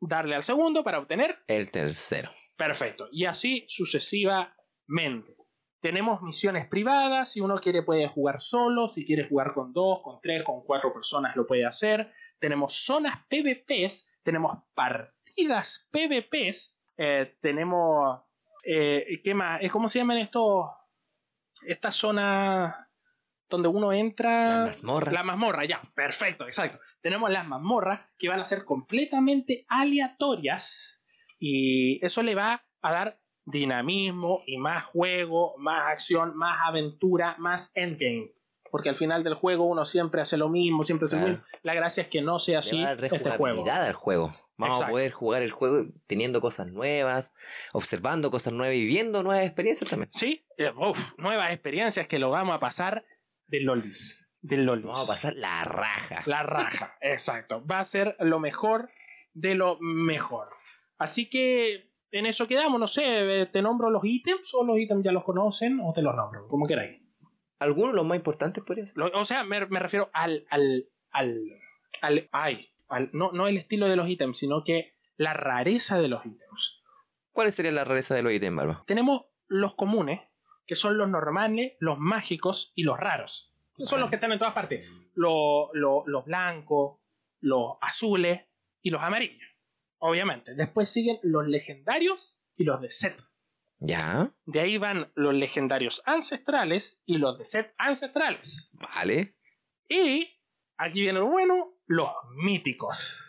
Darle 0.00 0.36
al 0.36 0.42
segundo 0.42 0.84
para 0.84 0.98
obtener 0.98 1.38
El 1.46 1.70
tercero. 1.70 2.30
Perfecto. 2.56 3.08
Y 3.12 3.24
así 3.24 3.64
sucesivamente. 3.68 5.36
Tenemos 5.80 6.22
misiones 6.22 6.66
privadas. 6.68 7.32
Si 7.32 7.40
uno 7.40 7.54
quiere 7.56 7.82
puede 7.82 8.08
jugar 8.08 8.40
solo. 8.40 8.88
Si 8.88 9.04
quiere 9.04 9.28
jugar 9.28 9.54
con 9.54 9.72
dos, 9.72 10.00
con 10.02 10.20
tres, 10.20 10.42
con 10.42 10.62
cuatro 10.64 10.92
personas 10.92 11.36
lo 11.36 11.46
puede 11.46 11.66
hacer. 11.66 12.12
Tenemos 12.38 12.74
zonas 12.74 13.24
PvPs. 13.28 14.08
Tenemos 14.22 14.58
partidas 14.74 15.88
PvPs. 15.90 16.76
eh, 16.96 17.36
tenemos... 17.40 18.22
eh, 18.64 19.20
¿Qué 19.22 19.34
más? 19.34 19.60
Es 19.62 19.70
¿Cómo 19.70 19.88
se 19.88 20.00
llaman 20.00 20.18
estos? 20.18 20.66
Esta 21.66 21.90
zona 21.90 22.88
donde 23.48 23.68
uno 23.68 23.92
entra... 23.92 24.64
Las 24.66 24.82
mazmorras. 24.82 25.14
La 25.14 25.22
mazmorra, 25.22 25.64
ya, 25.64 25.80
perfecto, 25.94 26.46
exacto. 26.46 26.78
Tenemos 27.00 27.30
las 27.30 27.46
mazmorras 27.46 28.00
que 28.18 28.28
van 28.28 28.40
a 28.40 28.44
ser 28.44 28.64
completamente 28.64 29.64
aleatorias 29.68 31.04
y 31.38 32.04
eso 32.04 32.22
le 32.22 32.34
va 32.34 32.64
a 32.82 32.92
dar 32.92 33.20
dinamismo 33.44 34.42
y 34.46 34.58
más 34.58 34.84
juego, 34.84 35.54
más 35.58 35.90
acción, 35.90 36.36
más 36.36 36.58
aventura, 36.64 37.36
más 37.38 37.72
endgame. 37.74 38.32
Porque 38.70 38.90
al 38.90 38.96
final 38.96 39.24
del 39.24 39.32
juego 39.32 39.64
uno 39.64 39.86
siempre 39.86 40.20
hace 40.20 40.36
lo 40.36 40.50
mismo, 40.50 40.84
siempre 40.84 41.06
hace 41.06 41.16
lo 41.18 41.26
mismo. 41.26 41.44
La 41.62 41.72
gracia 41.72 42.02
es 42.02 42.08
que 42.08 42.20
no 42.20 42.38
sea 42.38 42.58
así 42.58 42.82
este 42.82 43.08
juego. 43.30 43.64
al 43.66 43.94
juego. 43.94 44.30
Vamos 44.58 44.76
Exacto. 44.76 44.84
a 44.84 44.90
poder 44.90 45.12
jugar 45.12 45.42
el 45.42 45.52
juego 45.52 45.86
teniendo 46.06 46.42
cosas 46.42 46.66
nuevas, 46.66 47.32
observando 47.72 48.30
cosas 48.30 48.52
nuevas 48.52 48.76
y 48.76 48.80
viviendo 48.80 49.22
nuevas 49.22 49.44
experiencias 49.44 49.88
también. 49.88 50.10
Sí, 50.12 50.44
eh, 50.58 50.70
uf, 50.76 50.98
nuevas 51.16 51.52
experiencias 51.52 52.06
que 52.08 52.18
lo 52.18 52.28
vamos 52.30 52.56
a 52.56 52.60
pasar 52.60 53.06
de 53.46 53.60
lolis. 53.60 54.27
De 54.40 54.56
lolis. 54.56 54.84
Vamos 54.86 55.04
a 55.08 55.12
pasar 55.12 55.34
la 55.34 55.64
raja. 55.64 56.22
La 56.26 56.42
raja, 56.42 56.96
exacto. 57.00 57.64
Va 57.66 57.80
a 57.80 57.84
ser 57.84 58.16
lo 58.20 58.38
mejor 58.40 58.88
de 59.34 59.54
lo 59.54 59.78
mejor. 59.80 60.48
Así 60.98 61.28
que 61.28 61.92
en 62.10 62.26
eso 62.26 62.46
quedamos, 62.48 62.80
no 62.80 62.86
sé, 62.86 63.42
eh, 63.42 63.46
¿te 63.46 63.62
nombro 63.62 63.90
los 63.90 64.04
ítems 64.04 64.54
o 64.54 64.64
los 64.64 64.78
ítems 64.78 65.04
ya 65.04 65.12
los 65.12 65.24
conocen 65.24 65.80
o 65.82 65.92
te 65.92 66.02
los 66.02 66.14
nombro? 66.14 66.46
Como 66.48 66.66
queráis. 66.66 67.02
Algunos 67.60 67.92
de 67.92 67.96
los 67.96 68.06
más 68.06 68.16
importantes 68.16 68.62
podría 68.64 68.86
ser. 68.86 68.96
Lo- 68.96 69.10
o 69.12 69.24
sea, 69.24 69.42
me, 69.44 69.66
me 69.66 69.80
refiero 69.80 70.08
al, 70.12 70.46
al, 70.50 70.88
al, 71.10 71.40
al, 72.00 72.28
ay, 72.32 72.68
al- 72.88 73.10
no, 73.12 73.32
no 73.32 73.48
el 73.48 73.56
estilo 73.56 73.88
de 73.88 73.96
los 73.96 74.08
ítems, 74.08 74.38
sino 74.38 74.62
que 74.64 74.94
la 75.16 75.34
rareza 75.34 75.98
de 76.00 76.08
los 76.08 76.24
ítems. 76.24 76.82
¿Cuál 77.32 77.50
sería 77.52 77.72
la 77.72 77.84
rareza 77.84 78.14
de 78.14 78.22
los 78.22 78.32
ítems, 78.32 78.56
Barba? 78.56 78.84
Tenemos 78.86 79.26
los 79.48 79.74
comunes, 79.74 80.20
que 80.66 80.74
son 80.76 80.96
los 80.98 81.08
normales, 81.08 81.72
los 81.80 81.98
mágicos 81.98 82.72
y 82.76 82.84
los 82.84 82.98
raros. 82.98 83.52
Son 83.84 84.00
los 84.00 84.08
que 84.10 84.16
están 84.16 84.32
en 84.32 84.38
todas 84.38 84.54
partes. 84.54 84.88
Lo- 85.14 85.70
lo- 85.72 86.04
los 86.06 86.24
blancos, 86.24 86.98
los 87.40 87.76
azules 87.80 88.42
y 88.82 88.90
los 88.90 89.02
amarillos. 89.02 89.48
Obviamente. 89.98 90.54
Después 90.54 90.88
siguen 90.90 91.18
los 91.22 91.46
legendarios 91.46 92.42
y 92.56 92.64
los 92.64 92.80
de 92.80 92.90
set. 92.90 93.20
Ya, 93.80 94.34
De 94.44 94.60
ahí 94.60 94.76
van 94.76 95.12
los 95.14 95.34
legendarios 95.34 96.02
ancestrales 96.04 97.00
y 97.06 97.18
los 97.18 97.38
de 97.38 97.44
set 97.44 97.72
ancestrales. 97.78 98.70
vale. 98.72 99.36
Y 99.88 100.28
aquí 100.76 101.00
viene 101.02 101.20
lo 101.20 101.26
bueno, 101.28 101.76
los 101.86 102.10
míticos. 102.36 103.24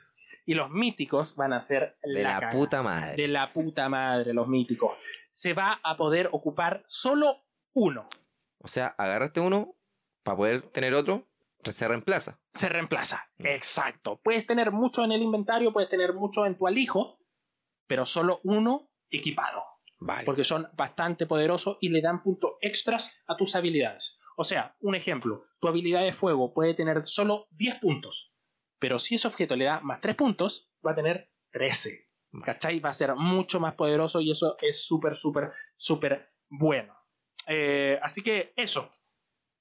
Y 0.45 0.55
los 0.55 0.71
míticos 0.71 1.35
van 1.35 1.53
a 1.53 1.61
ser 1.61 1.99
De 2.01 2.23
la, 2.23 2.33
cagada. 2.39 2.51
puta 2.51 2.81
madre. 2.81 3.15
De 3.15 3.27
la 3.27 3.53
puta 3.53 3.87
madre, 3.89 4.33
los 4.33 4.47
míticos. 4.47 4.93
Se 5.31 5.53
va 5.53 5.79
a 5.83 5.95
poder 5.95 6.29
ocupar 6.31 6.83
solo 6.87 7.45
uno. 7.73 8.09
O 8.57 8.67
sea, 8.67 8.87
agarraste 8.97 9.39
uno 9.39 9.75
para 10.24 10.38
poder 10.38 10.61
tener 10.63 10.93
otro, 10.93 11.28
se 11.63 11.88
reemplaza. 11.88 12.39
Se 12.53 12.70
reemplaza. 12.70 13.30
Exacto. 13.39 14.20
Puedes 14.24 14.45
tener 14.47 14.72
mucho 14.72 15.03
en 15.03 15.11
el 15.11 15.22
inventario, 15.22 15.74
puedes 15.74 15.89
tener 15.89 16.13
mucho 16.13 16.45
en 16.45 16.57
tu 16.57 16.67
alijo, 16.67 17.20
pero 17.88 18.05
solo 18.05 18.39
uno 18.43 18.89
equipado. 19.09 19.63
Vale. 20.01 20.24
Porque 20.24 20.45
son 20.45 20.70
bastante 20.78 21.26
poderosos 21.26 21.78
y 21.82 21.89
le 21.89 22.01
dan 22.01 22.24
puntos 22.24 22.51
extras 22.61 23.13
a 23.28 23.36
tus 23.36 23.55
habilidades. 23.55 24.17
O 24.38 24.45
sea, 24.45 24.76
un 24.80 24.95
ejemplo, 24.95 25.43
tu 25.59 25.67
habilidad 25.67 26.01
de 26.01 26.13
fuego 26.13 26.53
puede 26.53 26.74
tener 26.74 27.05
solo 27.05 27.47
10 27.51 27.80
puntos, 27.82 28.34
pero 28.80 28.97
si 28.97 29.15
ese 29.15 29.28
objeto 29.28 29.57
le 29.57 29.65
da 29.65 29.82
más 29.82 29.99
3 29.99 30.15
puntos, 30.15 30.72
va 30.86 30.91
a 30.91 30.95
tener 30.95 31.30
13. 31.51 32.07
¿Cachai? 32.43 32.80
Va 32.80 32.89
a 32.89 32.93
ser 32.93 33.15
mucho 33.15 33.59
más 33.59 33.74
poderoso 33.74 34.22
y 34.22 34.32
eso 34.32 34.55
es 34.61 34.86
súper, 34.86 35.15
súper, 35.15 35.51
súper 35.76 36.32
bueno. 36.47 36.95
Eh, 37.47 37.99
así 38.01 38.22
que 38.22 38.53
eso. 38.55 38.88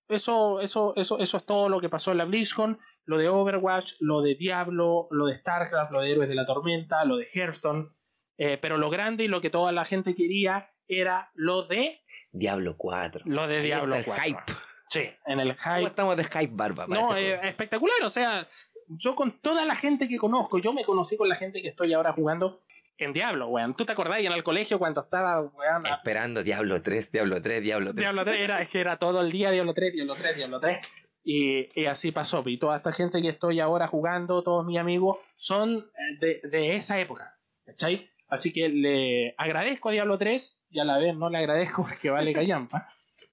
Eso, 0.09 0.61
eso, 0.61 0.95
eso, 0.97 1.19
eso 1.19 1.37
es 1.37 1.45
todo 1.45 1.69
lo 1.69 1.81
que 1.81 1.89
pasó 1.89 2.13
en 2.13 2.19
la 2.19 2.25
BlizzCon. 2.25 2.79
Lo 3.05 3.19
de 3.19 3.29
Overwatch, 3.29 3.93
lo 4.01 4.21
de 4.23 4.35
Diablo, 4.35 5.09
lo 5.11 5.27
de 5.27 5.35
StarCraft, 5.37 5.93
lo 5.93 6.01
de 6.01 6.13
Héroes 6.13 6.29
de 6.29 6.35
la 6.35 6.47
Tormenta, 6.47 7.05
lo 7.05 7.17
de 7.17 7.27
Hearthstone. 7.33 7.91
Eh, 8.39 8.59
pero 8.61 8.79
lo 8.79 8.89
grande 8.91 9.25
y 9.25 9.29
lo 9.29 9.41
que 9.41 9.51
toda 9.51 9.73
la 9.73 9.85
gente 9.85 10.15
quería 10.15 10.71
era 10.87 11.31
lo 11.35 11.65
de 11.65 12.01
Diablo 12.33 12.77
4. 12.77 13.23
lo 13.27 13.47
de 13.47 13.57
Ahí 13.59 13.63
Diablo 13.65 13.97
está 13.97 14.15
el 14.25 14.35
4. 14.35 14.55
hype. 14.55 14.59
Sí, 14.91 15.01
en 15.27 15.41
el 15.41 15.57
¿Cómo 15.57 15.75
hype. 15.77 15.89
estamos 15.89 16.17
de 16.17 16.25
hype, 16.25 16.53
Barba? 16.53 16.87
No, 16.89 17.15
eh, 17.17 17.39
espectacular. 17.49 18.03
O 18.05 18.11
sea, 18.11 18.47
yo 18.87 19.15
con 19.15 19.33
toda 19.41 19.65
la 19.67 19.77
gente 19.77 20.09
que 20.09 20.17
conozco, 20.17 20.59
yo 20.59 20.73
me 20.73 20.85
conocí 20.85 21.17
con 21.17 21.29
la 21.29 21.37
gente 21.37 21.61
que 21.61 21.69
estoy 21.69 21.93
ahora 21.93 22.13
jugando 22.13 22.63
en 22.99 23.13
Diablo, 23.13 23.49
weón. 23.49 23.75
¿Tú 23.75 23.85
te 23.85 23.93
acordás 23.93 24.21
en 24.21 24.33
el 24.33 24.43
colegio 24.43 24.79
cuando 24.79 25.01
estaba, 25.03 25.41
weón? 25.41 25.87
Esperando 25.87 26.43
Diablo 26.43 26.83
3, 26.83 27.13
Diablo 27.13 27.41
3, 27.41 27.63
Diablo 27.63 27.95
3. 27.95 27.97
Diablo 27.97 28.25
3 28.25 28.41
era, 28.41 28.61
es 28.61 28.69
que 28.69 28.81
era 28.81 28.99
todo 28.99 29.21
el 29.21 29.31
día 29.31 29.51
Diablo 29.51 29.75
3, 29.75 29.93
Diablo 29.93 30.15
3, 30.15 30.37
Diablo 30.37 30.61
3. 30.61 30.79
Y, 31.25 31.69
y 31.81 31.87
así 31.87 32.13
pasó. 32.13 32.43
Y 32.47 32.59
toda 32.59 32.77
esta 32.77 32.93
gente 32.93 33.21
que 33.21 33.29
estoy 33.29 33.61
ahora 33.61 33.87
jugando, 33.87 34.43
todos 34.43 34.65
mis 34.65 34.79
amigos, 34.79 35.19
son 35.37 35.79
eh, 35.79 36.41
de, 36.43 36.49
de 36.49 36.77
esa 36.77 36.99
época. 36.99 37.39
¿Cachai? 37.65 38.11
Así 38.29 38.53
que 38.53 38.69
le 38.69 39.35
agradezco 39.39 39.89
a 39.89 39.93
Diablo 39.93 40.19
3 40.19 40.65
y 40.71 40.81
a 40.81 40.85
la 40.85 40.99
vez 40.99 41.17
no 41.17 41.31
le 41.31 41.39
agradezco 41.39 41.83
porque 41.89 42.11
vale 42.11 42.33
callampa. 42.33 42.89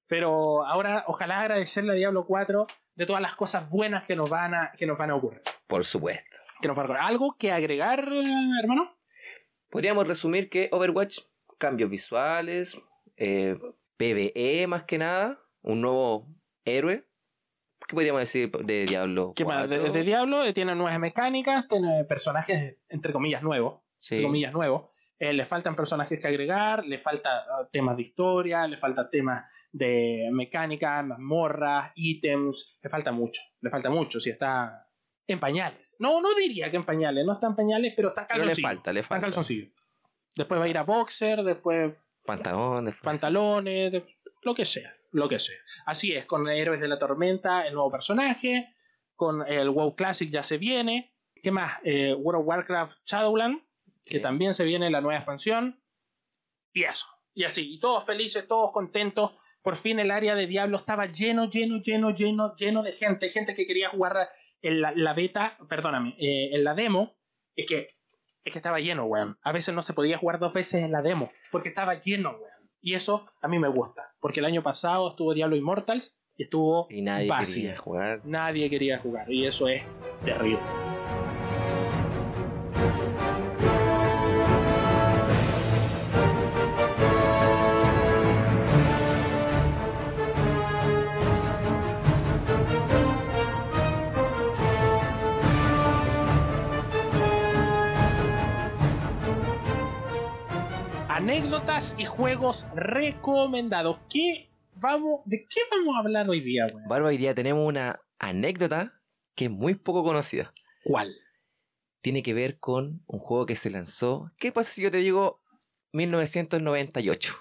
Pero 0.07 0.65
ahora 0.65 1.03
ojalá 1.07 1.41
agradecerle 1.41 1.93
a 1.93 1.95
Diablo 1.95 2.25
4 2.25 2.67
de 2.95 3.05
todas 3.05 3.21
las 3.21 3.35
cosas 3.35 3.69
buenas 3.69 4.05
que 4.05 4.15
nos 4.15 4.29
van 4.29 4.53
a, 4.53 4.71
que 4.77 4.85
nos 4.85 4.97
van 4.97 5.11
a 5.11 5.15
ocurrir. 5.15 5.41
Por 5.67 5.83
supuesto. 5.83 6.37
Que 6.61 6.67
nos 6.67 6.77
van 6.77 6.85
a 6.85 6.85
ocurrir. 6.87 7.03
¿Algo 7.03 7.35
que 7.37 7.51
agregar, 7.51 8.07
hermano? 8.61 8.94
Podríamos 9.69 10.07
resumir 10.07 10.49
que 10.49 10.69
Overwatch, 10.71 11.19
cambios 11.57 11.89
visuales, 11.89 12.77
eh, 13.17 13.57
PvE 13.97 14.67
más 14.67 14.83
que 14.83 14.97
nada, 14.97 15.39
un 15.61 15.81
nuevo 15.81 16.27
héroe. 16.65 17.07
¿Qué 17.87 17.93
podríamos 17.93 18.21
decir 18.21 18.51
de 18.51 18.85
Diablo? 18.85 19.33
¿Qué 19.35 19.45
más? 19.45 19.69
De, 19.69 19.77
4? 19.77 19.93
de 19.93 20.03
Diablo 20.03 20.43
eh, 20.43 20.53
tiene 20.53 20.75
nuevas 20.75 20.99
mecánicas, 20.99 21.67
tiene 21.67 22.03
personajes 22.05 22.77
entre 22.89 23.13
comillas 23.13 23.43
nuevos. 23.43 23.81
Sí. 23.97 24.15
entre 24.15 24.27
comillas, 24.27 24.53
nuevo. 24.53 24.91
Eh, 25.17 25.33
le 25.33 25.45
faltan 25.45 25.75
personajes 25.75 26.19
que 26.19 26.27
agregar, 26.27 26.85
le 26.85 26.97
falta 26.97 27.45
ah, 27.49 27.69
temas 27.71 27.95
de 27.95 28.01
historia, 28.01 28.67
le 28.67 28.77
falta 28.77 29.09
temas 29.09 29.45
de 29.71 30.27
mecánica, 30.31 31.01
mazmorras, 31.03 31.91
ítems, 31.95 32.79
le 32.81 32.89
falta 32.89 33.13
mucho, 33.13 33.41
le 33.61 33.69
falta 33.69 33.89
mucho, 33.89 34.19
si 34.19 34.29
está 34.29 34.84
en 35.27 35.39
pañales. 35.39 35.95
No, 35.99 36.21
no 36.21 36.33
diría 36.35 36.69
que 36.69 36.77
en 36.77 36.85
pañales, 36.85 37.25
no 37.25 37.33
está 37.33 37.47
en 37.47 37.55
pañales, 37.55 37.93
pero 37.95 38.09
está 38.09 38.21
en 38.21 38.27
Pero 38.27 38.39
le 38.39 38.45
calzoncillo. 38.47 38.67
falta, 38.67 38.93
le 38.93 38.99
Está 38.99 39.07
falta. 39.09 39.25
calzoncillo. 39.27 39.67
Después 40.35 40.59
va 40.59 40.65
a 40.65 40.67
ir 40.67 40.77
a 40.77 40.83
boxer, 40.83 41.43
después 41.43 41.93
Pantalones. 42.25 42.95
pantalones, 43.01 43.91
de- 43.91 44.05
lo 44.41 44.53
que 44.53 44.65
sea, 44.65 44.93
lo 45.11 45.27
que 45.27 45.39
sea. 45.39 45.57
Así 45.85 46.13
es, 46.13 46.25
con 46.25 46.47
Héroes 46.49 46.79
de 46.81 46.87
la 46.87 46.99
Tormenta, 46.99 47.65
el 47.65 47.73
nuevo 47.73 47.89
personaje, 47.91 48.75
con 49.15 49.47
el 49.47 49.69
WoW 49.69 49.95
Classic 49.95 50.29
ya 50.29 50.43
se 50.43 50.57
viene. 50.57 51.13
¿Qué 51.41 51.51
más? 51.51 51.79
Eh, 51.83 52.13
World 52.13 52.41
of 52.41 52.47
Warcraft 52.47 52.97
Shadowland, 53.05 53.61
que 54.05 54.19
también 54.19 54.53
se 54.53 54.63
viene 54.65 54.89
la 54.89 55.01
nueva 55.01 55.17
expansión. 55.17 55.81
Y 56.73 56.83
eso. 56.83 57.05
Y 57.33 57.43
así, 57.43 57.73
y 57.75 57.79
todos 57.79 58.03
felices, 58.05 58.47
todos 58.47 58.71
contentos, 58.71 59.31
Por 59.61 59.75
fin 59.77 59.99
el 59.99 60.11
área 60.11 60.35
de 60.35 60.45
Diablo 60.45 60.77
estaba 60.77 61.07
lleno, 61.07 61.49
lleno, 61.49 61.81
lleno, 61.81 62.11
lleno, 62.13 62.55
lleno 62.55 62.83
de 62.83 62.91
gente. 62.93 63.29
Gente 63.29 63.55
que 63.55 63.65
quería 63.65 63.89
jugar 63.89 64.29
en 64.67 64.81
la, 64.81 64.91
la 64.95 65.13
beta, 65.13 65.57
perdóname, 65.69 66.15
eh, 66.19 66.49
en 66.53 66.63
la 66.63 66.73
demo. 66.73 67.15
Es 67.55 67.65
que, 67.65 67.87
es 68.43 68.51
que 68.51 68.59
estaba 68.59 68.79
lleno, 68.79 69.05
weón. 69.05 69.37
A 69.41 69.51
veces 69.51 69.73
no 69.73 69.81
se 69.81 69.93
podía 69.93 70.17
jugar 70.17 70.39
dos 70.39 70.53
veces 70.53 70.83
en 70.83 70.91
la 70.91 71.01
demo. 71.01 71.29
Porque 71.51 71.69
estaba 71.69 71.99
lleno, 71.99 72.31
weón. 72.31 72.69
Y 72.81 72.93
eso 72.95 73.25
a 73.41 73.47
mí 73.47 73.57
me 73.59 73.67
gusta. 73.69 74.13
Porque 74.19 74.39
el 74.41 74.45
año 74.45 74.61
pasado 74.63 75.09
estuvo 75.09 75.33
Diablo 75.33 75.55
Immortals 75.55 76.17
y 76.35 76.43
estuvo 76.43 76.87
Y 76.89 77.01
nadie 77.01 77.27
vacío. 77.29 77.61
quería 77.63 77.77
jugar. 77.77 78.21
Nadie 78.25 78.69
quería 78.69 78.99
jugar. 78.99 79.31
Y 79.31 79.45
eso 79.45 79.67
es 79.67 79.83
terrible. 80.23 80.59
Y 101.97 102.05
juegos 102.05 102.65
recomendados. 102.73 103.97
¿Qué 104.09 104.49
vamos, 104.75 105.19
¿De 105.25 105.45
qué 105.45 105.59
vamos 105.69 105.97
a 105.97 105.99
hablar 105.99 106.29
hoy 106.29 106.39
día, 106.39 106.67
weón? 106.67 106.87
Barba, 106.87 107.09
hoy 107.09 107.17
día 107.17 107.35
tenemos 107.35 107.67
una 107.67 107.99
anécdota 108.17 109.01
que 109.35 109.45
es 109.45 109.51
muy 109.51 109.75
poco 109.75 110.01
conocida. 110.01 110.53
¿Cuál? 110.85 111.13
Tiene 111.99 112.23
que 112.23 112.33
ver 112.33 112.59
con 112.59 113.03
un 113.07 113.19
juego 113.19 113.45
que 113.45 113.57
se 113.57 113.69
lanzó. 113.69 114.31
¿Qué 114.37 114.53
pasa 114.53 114.71
si 114.71 114.83
yo 114.83 114.89
te 114.89 114.99
digo 114.99 115.41
1998? 115.91 117.35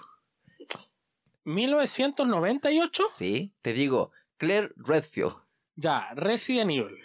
¿1998? 1.45 3.03
Sí, 3.09 3.53
te 3.61 3.71
digo 3.71 4.11
Claire 4.35 4.73
Redfield. 4.75 5.35
Ya, 5.77 6.09
Resident 6.13 6.71
Evil. 6.71 6.97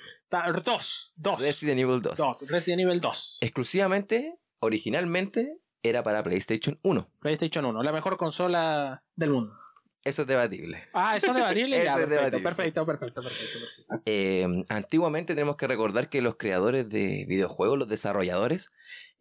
2. 0.64 1.12
2. 1.14 1.42
Resident 1.42 1.78
Evil 1.78 2.02
2. 2.02 2.16
2. 2.16 2.48
Resident 2.48 2.80
Evil 2.80 3.00
2. 3.00 3.38
Exclusivamente, 3.40 4.36
originalmente, 4.58 5.60
era 5.82 6.02
para 6.02 6.22
PlayStation 6.22 6.78
1. 6.82 7.08
PlayStation 7.20 7.64
1, 7.64 7.82
la 7.82 7.92
mejor 7.92 8.16
consola 8.16 9.02
del 9.16 9.30
mundo. 9.30 9.54
Eso 10.02 10.22
es 10.22 10.28
debatible. 10.28 10.82
Ah, 10.94 11.16
eso 11.16 11.26
es 11.28 11.34
debatible. 11.34 11.76
ya, 11.84 11.92
Eso 11.94 12.00
es 12.04 12.08
debatible. 12.08 12.40
perfecto, 12.42 12.86
perfecto, 12.86 13.22
perfecto, 13.22 13.58
perfecto. 13.60 14.02
Eh, 14.06 14.64
antiguamente 14.70 15.34
tenemos 15.34 15.56
que 15.56 15.66
recordar 15.66 16.08
que 16.08 16.22
los 16.22 16.36
creadores 16.36 16.88
de 16.88 17.26
videojuegos, 17.28 17.78
los 17.78 17.88
desarrolladores, 17.88 18.70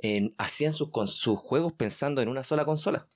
eh, 0.01 0.31
hacían 0.37 0.71
sus, 0.73 0.89
con- 0.91 1.07
sus 1.07 1.37
juegos 1.37 1.73
pensando 1.73 2.21
en 2.21 2.29
una 2.29 2.45
sola 2.45 2.63
consola. 2.63 3.07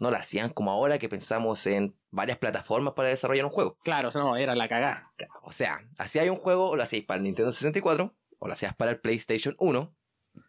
No 0.00 0.10
lo 0.10 0.16
hacían 0.16 0.50
como 0.50 0.72
ahora 0.72 0.98
que 0.98 1.08
pensamos 1.08 1.68
en 1.68 1.96
varias 2.10 2.38
plataformas 2.38 2.94
para 2.94 3.10
desarrollar 3.10 3.44
un 3.44 3.52
juego. 3.52 3.78
Claro, 3.84 4.10
no, 4.14 4.36
era 4.36 4.56
la 4.56 4.66
cagada. 4.66 5.12
O 5.44 5.52
sea, 5.52 5.86
hacías 5.98 6.28
un 6.28 6.36
juego, 6.36 6.70
o 6.70 6.74
lo 6.76 6.82
hacías 6.82 7.04
para 7.04 7.18
el 7.18 7.22
Nintendo 7.22 7.52
64, 7.52 8.12
o 8.40 8.46
lo 8.48 8.52
hacías 8.52 8.74
para 8.74 8.90
el 8.90 8.98
PlayStation 8.98 9.54
1, 9.60 9.94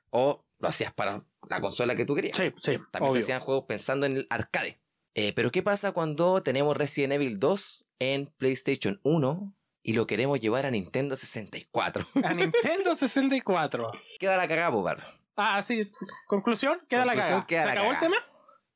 o 0.09 0.45
lo 0.57 0.67
hacías 0.67 0.91
para 0.93 1.23
la 1.49 1.61
consola 1.61 1.95
que 1.95 2.05
tú 2.05 2.15
querías. 2.15 2.37
Sí, 2.37 2.51
sí, 2.61 2.77
También 2.91 3.11
obvio. 3.11 3.21
se 3.21 3.25
hacían 3.25 3.41
juegos 3.41 3.65
pensando 3.67 4.05
en 4.05 4.17
el 4.17 4.27
arcade. 4.29 4.79
Eh, 5.13 5.33
pero 5.33 5.51
¿qué 5.51 5.63
pasa 5.63 5.91
cuando 5.93 6.43
tenemos 6.43 6.75
Resident 6.75 7.13
Evil 7.13 7.39
2 7.39 7.87
en 7.99 8.27
PlayStation 8.37 8.99
1 9.03 9.55
y 9.83 9.93
lo 9.93 10.07
queremos 10.07 10.39
llevar 10.39 10.65
a 10.65 10.71
Nintendo 10.71 11.15
64? 11.15 12.05
A 12.23 12.33
Nintendo 12.33 12.95
64. 12.95 13.91
Queda 14.19 14.37
la 14.37 14.47
cagada, 14.47 14.69
Bobar. 14.69 15.05
Ah, 15.37 15.61
sí, 15.63 15.89
conclusión, 16.27 16.79
queda 16.89 17.05
la 17.05 17.13
Conclusión, 17.13 17.41
cagada. 17.41 17.47
queda 17.47 17.61
¿Se 17.61 17.65
la 17.67 17.71
acabó 17.73 17.91
el 17.91 17.97
cagada. 17.99 18.19
tema? 18.21 18.31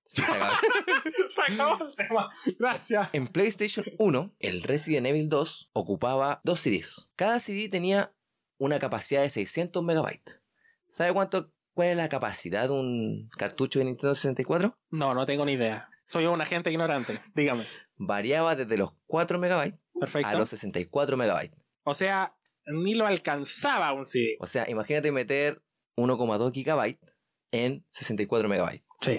Sí, 0.08 0.22
cagado. 0.24 0.56
Se 1.30 1.42
acabó 1.54 1.86
el 1.86 1.96
tema. 1.96 2.30
Gracias. 2.58 3.10
en 3.14 3.28
PlayStation 3.28 3.86
1, 3.98 4.36
el 4.40 4.62
Resident 4.64 5.08
Evil 5.08 5.30
2 5.30 5.70
ocupaba 5.74 6.42
dos 6.44 6.60
CDs. 6.62 7.10
Cada 7.16 7.40
CD 7.40 7.70
tenía 7.70 8.14
una 8.58 8.80
capacidad 8.80 9.22
de 9.22 9.30
600 9.30 9.84
megabytes. 9.84 10.42
¿Sabe 10.88 11.14
cuánto, 11.14 11.52
cuál 11.80 11.92
es 11.92 11.98
la 11.98 12.10
capacidad 12.10 12.68
de 12.68 12.74
un 12.74 13.30
cartucho 13.38 13.80
de 13.80 13.86
Nintendo 13.86 14.14
64? 14.14 14.78
No, 14.90 15.14
no 15.14 15.26
tengo 15.26 15.46
ni 15.46 15.54
idea. 15.54 15.88
Soy 16.08 16.26
un 16.26 16.42
agente 16.42 16.70
ignorante. 16.72 17.22
Dígame. 17.34 17.66
Variaba 17.96 18.54
desde 18.54 18.76
los 18.76 18.92
4 19.08 19.40
megabytes 19.40 19.80
Perfecto. 19.98 20.28
a 20.28 20.34
los 20.34 20.50
64 20.50 21.16
megabytes. 21.16 21.58
O 21.84 21.94
sea, 21.94 22.36
ni 22.66 22.96
lo 22.96 23.06
alcanzaba 23.08 23.94
un 23.94 24.06
CD. 24.06 24.36
O 24.42 24.46
sea, 24.46 24.70
imagínate 24.70 25.10
meter 25.14 25.62
1,2 25.96 26.52
gigabytes 26.52 27.16
en 27.52 27.86
64 27.88 28.50
megabytes. 28.50 28.86
Sí. 29.00 29.18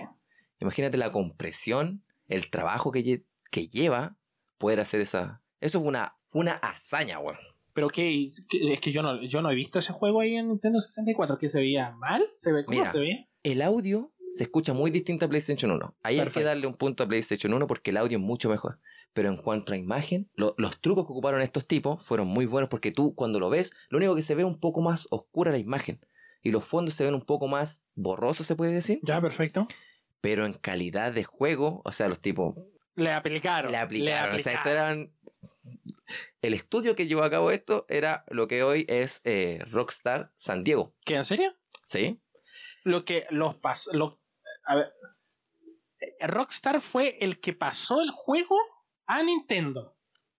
Imagínate 0.58 0.98
la 0.98 1.10
compresión, 1.12 2.04
el 2.28 2.50
trabajo 2.50 2.92
que, 2.92 3.02
lle- 3.02 3.24
que 3.50 3.68
lleva 3.68 4.16
poder 4.58 4.80
hacer 4.80 5.00
esa. 5.00 5.42
Eso 5.60 5.80
fue 5.80 5.88
una, 5.88 6.18
una 6.32 6.52
hazaña, 6.56 7.20
weón. 7.20 7.38
Pero 7.80 7.88
que, 7.88 8.26
es 8.72 8.80
que 8.80 8.92
yo 8.92 9.02
no, 9.02 9.22
yo 9.22 9.42
no 9.42 9.50
he 9.50 9.54
visto 9.54 9.78
ese 9.78 9.92
juego 9.92 10.20
ahí 10.20 10.34
en 10.36 10.48
Nintendo 10.48 10.80
64. 10.80 11.38
¿Que 11.38 11.48
se 11.48 11.58
veía 11.60 11.90
mal? 11.92 12.24
¿Se 12.36 12.52
ve, 12.52 12.64
¿Cómo 12.64 12.78
Mira. 12.78 12.90
se 12.90 12.98
ve? 13.00 13.28
El 13.42 13.62
audio 13.62 14.12
se 14.30 14.44
escucha 14.44 14.72
muy 14.72 14.90
distinto 14.90 15.24
a 15.26 15.28
PlayStation 15.28 15.70
1. 15.70 15.94
Ahí 16.02 16.20
hay 16.20 16.28
que 16.28 16.42
darle 16.44 16.66
un 16.66 16.74
punto 16.74 17.02
a 17.02 17.08
PlayStation 17.08 17.52
1 17.52 17.66
porque 17.66 17.90
el 17.90 17.96
audio 17.96 18.18
es 18.18 18.22
mucho 18.24 18.48
mejor. 18.48 18.78
Pero 19.12 19.28
en 19.28 19.36
cuanto 19.38 19.72
a 19.72 19.76
imagen, 19.76 20.28
lo- 20.34 20.54
los 20.56 20.80
trucos 20.80 21.04
que 21.06 21.12
ocuparon 21.12 21.40
estos 21.40 21.66
tipos 21.66 22.04
fueron 22.04 22.28
muy 22.28 22.46
buenos 22.46 22.70
porque 22.70 22.92
tú 22.92 23.14
cuando 23.16 23.40
lo 23.40 23.50
ves, 23.50 23.72
lo 23.88 23.98
único 23.98 24.14
que 24.14 24.22
se 24.22 24.34
ve 24.36 24.42
es 24.42 24.46
un 24.48 24.60
poco 24.60 24.80
más 24.82 25.08
oscura 25.10 25.50
la 25.50 25.58
imagen. 25.58 25.98
Y 26.42 26.50
los 26.50 26.64
fondos 26.64 26.94
se 26.94 27.04
ven 27.04 27.14
un 27.14 27.22
poco 27.22 27.48
más 27.48 27.82
borrosos, 27.96 28.46
se 28.46 28.54
puede 28.54 28.72
decir. 28.72 29.00
Ya, 29.02 29.20
perfecto. 29.20 29.66
Pero 30.20 30.46
en 30.46 30.52
calidad 30.52 31.12
de 31.12 31.24
juego, 31.24 31.82
o 31.84 31.90
sea, 31.92 32.08
los 32.08 32.20
tipos 32.20 32.54
Le 32.94 33.10
aplicaron. 33.12 33.72
le 33.72 33.78
aplicaron. 33.78 34.34
le 34.36 34.40
O 34.40 34.44
sea, 34.44 34.52
esto 34.54 34.68
eran. 34.68 35.10
El 36.42 36.54
estudio 36.54 36.96
que 36.96 37.06
llevó 37.06 37.22
a 37.22 37.30
cabo 37.30 37.50
esto 37.50 37.84
era 37.88 38.24
lo 38.28 38.48
que 38.48 38.62
hoy 38.62 38.86
es 38.88 39.20
eh, 39.24 39.62
Rockstar 39.70 40.32
San 40.36 40.64
Diego. 40.64 40.94
¿Qué, 41.04 41.16
en 41.16 41.24
serio? 41.24 41.54
¿Sí? 41.84 42.20
Lo 42.84 43.04
que 43.04 43.26
los 43.30 43.56
pasó. 43.56 43.92
Lo, 43.92 44.18
a 44.64 44.76
ver. 44.76 44.92
eh, 46.00 46.26
Rockstar 46.26 46.80
fue 46.80 47.18
el 47.20 47.40
que 47.40 47.52
pasó 47.52 48.00
el 48.00 48.10
juego 48.10 48.56
a 49.06 49.22
Nintendo. 49.22 49.96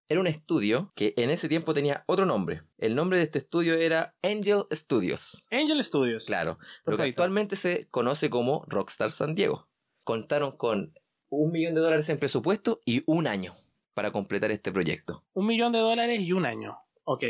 Era 0.08 0.20
un 0.20 0.28
estudio 0.28 0.92
que 0.96 1.14
en 1.16 1.30
ese 1.30 1.48
tiempo 1.48 1.74
tenía 1.74 2.04
otro 2.08 2.26
nombre. 2.26 2.64
El 2.78 2.96
nombre 2.96 3.18
de 3.20 3.24
este 3.26 3.40
estudio 3.40 3.76
era 3.76 4.14
Angel 4.22 4.66
Studios. 4.74 5.46
Angel 5.52 5.82
Studios. 5.84 6.26
Claro. 6.26 6.52
Lo 6.52 6.58
que 6.58 6.84
Perfecto. 6.98 7.04
actualmente 7.22 7.56
se 7.56 7.88
conoce 7.90 8.30
como 8.30 8.66
Rockstar 8.68 9.12
San 9.12 9.36
Diego. 9.36 9.70
Contaron 10.04 10.58
con 10.58 10.94
un 11.30 11.52
millón 11.52 11.76
de 11.76 11.82
dólares 11.82 12.10
en 12.10 12.20
presupuesto 12.20 12.82
y 12.86 13.04
un 13.06 13.26
año 13.26 13.56
para 13.94 14.12
completar 14.12 14.52
este 14.52 14.72
proyecto. 14.72 15.24
Un 15.34 15.48
millón 15.48 15.72
de 15.72 15.80
dólares 15.80 16.22
y 16.22 16.32
un 16.34 16.46
año. 16.46 16.78
Ok. 17.04 17.24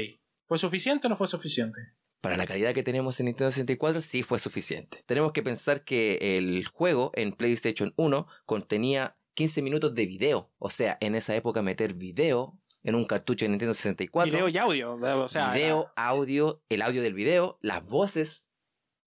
¿Fue 0.45 0.57
suficiente 0.57 1.07
o 1.07 1.09
no 1.09 1.15
fue 1.15 1.27
suficiente? 1.27 1.79
Para 2.21 2.37
la 2.37 2.45
calidad 2.45 2.73
que 2.73 2.83
tenemos 2.83 3.19
en 3.19 3.27
Nintendo 3.27 3.49
64 3.51 4.01
sí 4.01 4.21
fue 4.21 4.37
suficiente. 4.39 5.03
Tenemos 5.07 5.31
que 5.31 5.41
pensar 5.41 5.83
que 5.83 6.37
el 6.37 6.67
juego 6.67 7.11
en 7.15 7.31
PlayStation 7.31 7.93
1 7.95 8.27
contenía 8.45 9.17
15 9.33 9.61
minutos 9.63 9.95
de 9.95 10.05
video. 10.05 10.51
O 10.59 10.69
sea, 10.69 10.97
en 11.01 11.15
esa 11.15 11.35
época 11.35 11.61
meter 11.63 11.93
video 11.95 12.59
en 12.83 12.95
un 12.95 13.05
cartucho 13.05 13.45
de 13.45 13.49
Nintendo 13.49 13.73
64. 13.73 14.31
Video 14.31 14.49
y 14.49 14.57
audio. 14.57 14.93
O 15.23 15.27
sea, 15.27 15.51
video, 15.53 15.91
audio, 15.95 16.61
el 16.69 16.81
audio 16.83 17.01
del 17.01 17.13
video, 17.13 17.57
las 17.61 17.83
voces 17.85 18.49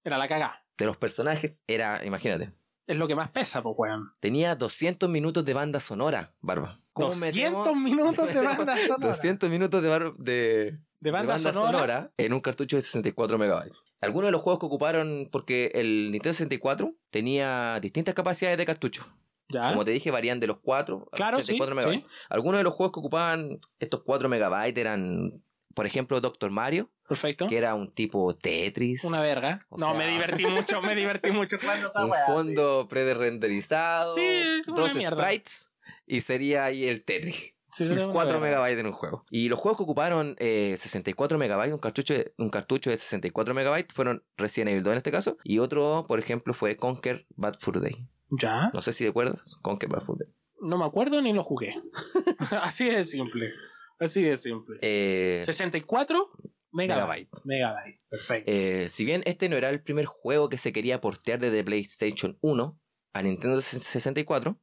Era, 0.02 0.18
la 0.18 0.26
cagá. 0.26 0.64
de 0.78 0.86
los 0.86 0.96
personajes. 0.96 1.62
Era, 1.68 2.04
imagínate, 2.04 2.50
Es 2.86 2.96
lo 2.96 3.06
que 3.06 3.14
más 3.14 3.30
pesa, 3.30 3.62
pues, 3.62 3.74
weón. 3.78 4.10
tenía 4.20 4.54
200 4.56 5.08
minutos 5.08 5.44
de 5.44 5.54
banda 5.54 5.78
sonora, 5.78 6.34
Barba. 6.40 6.80
¿Cómo 6.94 7.08
200 7.08 7.66
metemos- 7.66 7.76
minutos 7.76 8.26
de 8.28 8.40
banda 8.46 8.76
sonora. 8.78 9.08
200 9.08 9.50
minutos 9.50 9.82
de, 9.82 9.88
bar- 9.88 10.14
de, 10.16 10.78
de 11.00 11.10
banda, 11.10 11.36
sonora. 11.38 12.10
en 12.16 12.32
un 12.32 12.40
cartucho 12.40 12.76
de 12.76 12.82
64 12.82 13.36
megabytes. 13.36 13.76
Algunos 14.00 14.28
de 14.28 14.32
los 14.32 14.40
juegos 14.42 14.60
que 14.60 14.66
ocuparon, 14.66 15.28
porque 15.32 15.70
el 15.74 16.10
Nintendo 16.12 16.34
64 16.34 16.94
tenía 17.10 17.78
distintas 17.80 18.14
capacidades 18.14 18.56
de 18.58 18.64
cartucho. 18.66 19.04
Ya. 19.48 19.68
Como 19.70 19.84
te 19.84 19.90
dije, 19.90 20.10
varían 20.10 20.40
de 20.40 20.46
los 20.46 20.58
4 20.60 21.08
a 21.12 21.16
Claro, 21.16 21.36
los 21.38 21.46
sí, 21.46 21.52
64 21.52 21.74
megabytes. 21.76 22.10
Algunos 22.30 22.58
de 22.58 22.64
los 22.64 22.72
juegos 22.74 22.92
que 22.92 23.00
ocupaban 23.00 23.58
estos 23.78 24.02
4 24.04 24.28
megabytes 24.28 24.78
eran, 24.80 25.42
por 25.74 25.86
ejemplo, 25.86 26.20
Doctor 26.20 26.50
Mario, 26.50 26.90
Perfecto. 27.08 27.46
que 27.46 27.56
era 27.58 27.74
un 27.74 27.92
tipo 27.92 28.34
Tetris. 28.36 29.04
Una 29.04 29.20
verga. 29.20 29.66
O 29.68 29.78
no, 29.78 29.90
sea- 29.90 29.98
me 29.98 30.06
divertí 30.08 30.44
mucho, 30.46 30.80
me 30.82 30.94
divertí 30.94 31.30
mucho 31.30 31.58
jugando 31.60 31.88
esa 31.88 32.04
un 32.04 32.10
weá, 32.10 32.26
fondo 32.26 32.86
pre-renderizado, 32.88 34.14
Sí, 34.16 34.62
una 34.66 34.76
dos 34.80 34.94
mierda. 34.94 35.22
sprites 35.22 35.70
y 36.06 36.20
sería 36.20 36.64
ahí 36.64 36.86
el 36.86 37.04
Tetris. 37.04 37.36
sí. 37.36 37.54
Sí, 37.74 37.84
era 37.84 38.04
una 38.04 38.12
4 38.12 38.34
verga. 38.34 38.46
megabytes 38.46 38.78
en 38.78 38.86
un 38.86 38.92
juego. 38.92 39.24
Y 39.30 39.48
los 39.48 39.58
juegos 39.58 39.78
que 39.78 39.82
ocuparon 39.82 40.36
eh, 40.38 40.76
64 40.78 41.38
megabytes, 41.38 41.74
un 41.74 41.80
cartucho, 41.80 42.14
de, 42.14 42.32
un 42.38 42.48
cartucho 42.48 42.90
de 42.90 42.98
64 42.98 43.52
megabytes, 43.52 43.92
fueron 43.92 44.22
Resident 44.36 44.70
Evil 44.70 44.84
2 44.84 44.92
en 44.92 44.96
este 44.98 45.10
caso. 45.10 45.38
Y 45.42 45.58
otro, 45.58 46.04
por 46.06 46.20
ejemplo, 46.20 46.54
fue 46.54 46.76
Conquer 46.76 47.26
Bad 47.34 47.56
Fur 47.58 47.80
Day. 47.80 48.06
Ya. 48.30 48.70
No 48.72 48.80
sé 48.80 48.92
si 48.92 49.04
recuerdas, 49.04 49.56
Conquer 49.60 49.88
Bad 49.88 50.02
Fur 50.02 50.18
Day. 50.18 50.28
No 50.60 50.78
me 50.78 50.84
acuerdo 50.84 51.20
ni 51.20 51.32
lo 51.32 51.42
jugué. 51.42 51.74
Así 52.62 52.88
de 52.88 53.04
simple. 53.04 53.52
Así 53.98 54.22
de 54.22 54.38
simple. 54.38 54.78
Eh, 54.80 55.42
64 55.44 56.30
megabytes. 56.72 57.28
megabytes. 57.42 57.44
Megabyte. 57.44 58.00
Perfecto. 58.08 58.52
Eh, 58.52 58.88
si 58.88 59.04
bien 59.04 59.22
este 59.26 59.48
no 59.48 59.56
era 59.56 59.70
el 59.70 59.82
primer 59.82 60.06
juego 60.06 60.48
que 60.48 60.58
se 60.58 60.72
quería 60.72 61.00
portear 61.00 61.40
desde 61.40 61.64
PlayStation 61.64 62.38
1 62.40 62.78
a 63.12 63.22
Nintendo 63.22 63.60
64, 63.60 64.58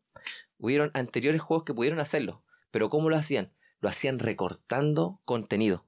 hubieron 0.61 0.91
anteriores 0.93 1.41
juegos 1.41 1.65
que 1.65 1.73
pudieron 1.73 1.99
hacerlo. 1.99 2.43
Pero 2.71 2.89
¿cómo 2.89 3.09
lo 3.09 3.17
hacían? 3.17 3.51
Lo 3.81 3.89
hacían 3.89 4.19
recortando 4.19 5.19
contenido. 5.25 5.85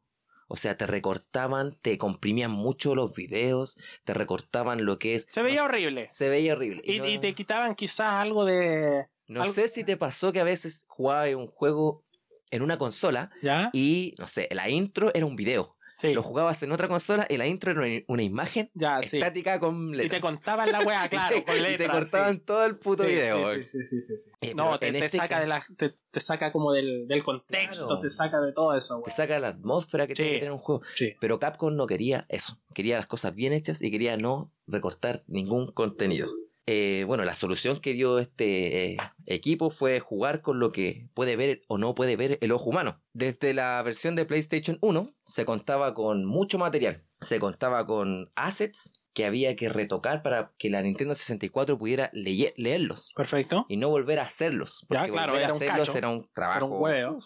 O 0.47 0.57
sea, 0.57 0.75
te 0.77 0.85
recortaban, 0.85 1.77
te 1.81 1.97
comprimían 1.97 2.51
mucho 2.51 2.93
los 2.95 3.13
videos, 3.15 3.77
te 4.03 4.13
recortaban 4.13 4.85
lo 4.85 4.99
que 4.99 5.15
es... 5.15 5.27
Se 5.31 5.41
veía 5.41 5.61
no- 5.61 5.65
horrible. 5.65 6.07
Se 6.09 6.29
veía 6.29 6.53
horrible. 6.53 6.81
Y, 6.85 6.99
no- 6.99 7.07
y 7.07 7.17
te 7.19 7.33
quitaban 7.33 7.75
quizás 7.75 8.13
algo 8.13 8.45
de. 8.45 9.07
No 9.27 9.41
Algo- 9.43 9.53
sé 9.53 9.67
si 9.69 9.83
te 9.83 9.95
pasó 9.95 10.33
que 10.33 10.41
a 10.41 10.43
veces 10.43 10.83
jugabas 10.87 11.33
un 11.33 11.47
juego 11.47 12.03
en 12.51 12.61
una 12.61 12.77
consola 12.77 13.31
¿Ya? 13.41 13.69
y, 13.73 14.13
no 14.19 14.27
sé, 14.27 14.47
la 14.51 14.69
intro 14.69 15.11
era 15.15 15.25
un 15.25 15.35
video. 15.35 15.75
Sí. 16.03 16.13
Lo 16.13 16.21
jugabas 16.21 16.61
en 16.63 16.71
otra 16.73 16.87
consola 16.89 17.25
y 17.29 17.37
la 17.37 17.47
intro 17.47 17.71
era 17.71 18.03
una- 18.07 18.23
imagen 18.23 18.69
Ya, 18.73 19.01
sí. 19.03 19.17
estática 19.17 19.59
con 19.59 19.89
Y 19.93 19.95
letras. 19.97 20.11
te 20.11 20.19
contaban 20.19 20.69
la 20.71 20.81
weá, 20.81 21.05
Y 21.05 21.09
claro, 21.09 21.43
te- 21.45 21.73
y 21.73 21.77
te 21.77 21.87
cortaban 21.87 22.35
sí. 22.35 22.39
todo 22.41 22.65
el 22.65 22.77
puto 22.77 23.03
video. 23.05 23.53
sí, 23.63 23.83
sí, 23.85 24.01
sí. 24.01 24.13
Eh, 24.41 24.53
No, 24.53 24.77
te, 24.77 24.91
te 24.91 25.05
este 25.05 25.17
saca 25.17 25.29
ca- 25.35 25.39
de 25.39 25.47
la, 25.47 25.63
te, 25.77 25.95
te 26.11 26.19
saca 26.19 26.51
como 26.51 26.73
del, 26.73 27.07
del 27.07 27.23
contexto, 27.23 27.87
Claro. 27.87 28.01
te 28.01 28.09
saca 28.09 28.41
de 28.41 28.51
todo 28.51 28.75
eso, 28.77 28.95
Te 28.97 29.01
weón. 29.09 29.15
saca 29.15 29.39
la 29.39 29.47
atmósfera 29.47 30.05
que 30.07 30.13
tiene 30.13 30.31
que 30.33 30.39
tener 30.39 30.51
un 30.51 30.57
juego. 30.59 30.81
Pero 31.21 31.39
Capcom 31.39 31.73
no 31.75 31.87
quería 31.87 32.25
eso. 32.27 32.59
Quería 32.73 32.97
las 32.97 33.07
cosas 33.07 33.33
bien 33.33 33.53
hechas 33.53 33.81
y 33.81 33.89
quería 33.89 34.17
no 34.17 34.51
recortar 34.67 35.23
ningún 35.27 35.71
contenido. 35.71 36.27
Eh, 36.65 37.03
bueno, 37.07 37.25
la 37.25 37.33
solución 37.33 37.81
que 37.81 37.91
dio 37.93 38.19
este 38.19 38.93
eh, 38.93 38.97
equipo 39.25 39.69
fue 39.69 39.99
jugar 39.99 40.41
con 40.41 40.59
lo 40.59 40.71
que 40.71 41.09
puede 41.13 41.35
ver 41.35 41.63
o 41.67 41.77
no 41.77 41.93
puede 41.93 42.15
ver 42.15 42.37
el 42.41 42.51
ojo 42.53 42.69
humano. 42.69 43.01
Desde 43.11 43.53
la 43.53 43.81
versión 43.83 44.15
de 44.15 44.25
PlayStation 44.25 44.77
1 44.81 45.09
se 45.25 45.45
contaba 45.45 45.93
con 45.93 46.23
mucho 46.23 46.57
material. 46.57 47.03
Se 47.19 47.39
contaba 47.39 47.85
con 47.85 48.29
assets 48.35 48.93
que 49.13 49.25
había 49.25 49.55
que 49.57 49.67
retocar 49.69 50.23
para 50.23 50.53
que 50.57 50.69
la 50.69 50.81
Nintendo 50.81 51.13
64 51.15 51.77
pudiera 51.77 52.09
leye- 52.13 52.53
leerlos 52.55 53.11
Perfecto. 53.15 53.65
y 53.67 53.75
no 53.77 53.89
volver 53.89 54.19
a 54.19 54.23
hacerlos. 54.23 54.79
Ya, 54.89 55.01
Porque 55.01 55.11
claro, 55.11 55.33
volver 55.33 55.43
era 55.43 55.53
a 55.53 55.55
hacerlos 55.57 55.95
era 55.95 56.09
un 56.09 56.29
trabajo. 56.33 56.87
Era 56.89 57.11
un. 57.11 57.21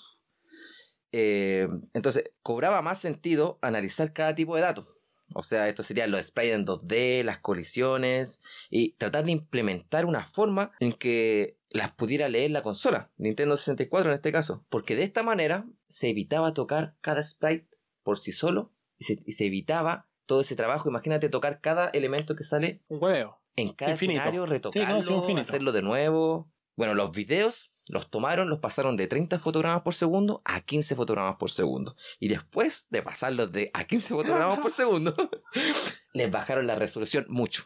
Eh, 1.12 1.68
entonces, 1.94 2.32
cobraba 2.42 2.82
más 2.82 3.00
sentido 3.00 3.58
analizar 3.62 4.12
cada 4.14 4.36
tipo 4.36 4.56
de 4.56 4.62
datos. 4.64 4.88
O 5.34 5.44
sea, 5.44 5.68
esto 5.68 5.84
serían 5.84 6.12
los 6.12 6.26
sprites 6.26 6.56
en 6.56 6.66
2D, 6.66 7.24
las 7.24 7.40
colisiones, 7.40 8.42
y 8.70 8.94
tratar 8.94 9.26
de 9.26 9.32
implementar 9.32 10.06
una 10.06 10.26
forma 10.28 10.72
en 10.80 10.94
que 10.94 11.58
las 11.70 11.92
pudiera 11.92 12.30
leer 12.30 12.52
la 12.52 12.62
consola, 12.62 13.12
Nintendo 13.18 13.58
64 13.58 14.10
en 14.10 14.16
este 14.16 14.32
caso. 14.32 14.66
Porque 14.70 14.96
de 14.96 15.04
esta 15.04 15.22
manera 15.24 15.66
se 15.90 16.10
evitaba 16.10 16.54
tocar 16.54 16.96
cada 17.02 17.22
sprite 17.22 17.68
por 18.04 18.18
sí 18.20 18.32
solo 18.32 18.72
y 18.98 19.04
se, 19.04 19.22
y 19.26 19.34
se 19.34 19.46
evitaba 19.48 20.08
todo 20.26 20.42
ese 20.42 20.56
trabajo. 20.56 20.90
Imagínate 20.90 21.30
tocar 21.30 21.60
cada 21.62 21.88
elemento 21.90 22.36
que 22.36 22.44
sale 22.44 22.82
Un 22.88 23.04
huevo. 23.04 23.42
en 23.56 23.74
cada 23.74 23.92
Infinito. 23.92 24.20
escenario, 24.22 24.46
Sí, 24.46 24.52
retocarlo, 24.54 24.98
no, 25.00 25.04
sí, 25.04 25.14
infinito. 25.14 25.42
hacerlo 25.42 25.72
de 25.74 25.82
nuevo. 25.82 26.50
Bueno, 26.78 26.94
los 26.96 27.12
videos 27.12 27.70
los 27.90 28.10
tomaron, 28.10 28.50
los 28.50 28.60
pasaron 28.60 28.98
de 28.98 29.08
30 29.08 29.40
fotogramas 29.40 29.82
por 29.82 29.94
segundo 29.96 30.42
a 30.46 30.62
15 30.62 30.96
fotogramas 30.96 31.38
por 31.38 31.50
segundo. 31.52 31.96
Y 32.20 32.28
después 32.28 32.88
de 32.90 33.02
pasarlos 33.02 33.52
de 33.52 33.72
a 33.74 33.86
15 33.86 34.14
fotogramas 34.14 34.60
por 34.60 34.72
segundo, 34.82 35.16
les 36.14 36.32
bajaron 36.32 36.68
la 36.68 36.76
resolución 36.76 37.26
mucho. 37.30 37.64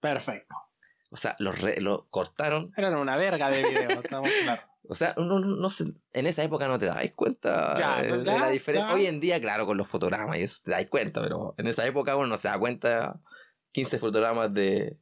Perfecto. 0.00 0.54
O 1.10 1.16
sea, 1.16 1.34
lo, 1.38 1.52
re- 1.52 1.80
lo 1.80 2.06
cortaron. 2.10 2.72
Eran 2.76 2.94
una 2.96 3.16
verga 3.16 3.50
de 3.50 3.62
video, 3.68 4.00
estamos 4.04 4.30
claros. 4.42 4.64
O 4.90 4.94
sea, 4.94 5.14
no, 5.18 5.24
no, 5.24 5.40
no 5.40 5.70
se- 5.70 5.92
en 6.12 6.26
esa 6.26 6.42
época 6.42 6.66
no 6.68 6.78
te 6.78 6.86
dabais 6.86 7.12
cuenta 7.14 7.74
Ya, 7.78 8.00
eh, 8.02 8.12
de 8.18 8.24
la 8.24 8.48
diferencia. 8.50 8.88
ya. 8.88 8.94
Hoy 8.94 9.06
en 9.06 9.20
día, 9.20 9.40
claro, 9.40 9.66
con 9.66 9.76
los 9.76 9.88
fotogramas 9.88 10.38
y 10.38 10.42
eso 10.42 10.62
te 10.64 10.70
dais 10.70 10.88
cuenta, 10.88 11.20
pero 11.22 11.54
en 11.58 11.66
esa 11.66 11.86
época 11.86 12.16
uno 12.16 12.26
no 12.28 12.36
se 12.38 12.48
da 12.48 12.58
cuenta 12.58 13.20
15 13.72 13.98
fotogramas 13.98 14.52
de, 14.54 14.96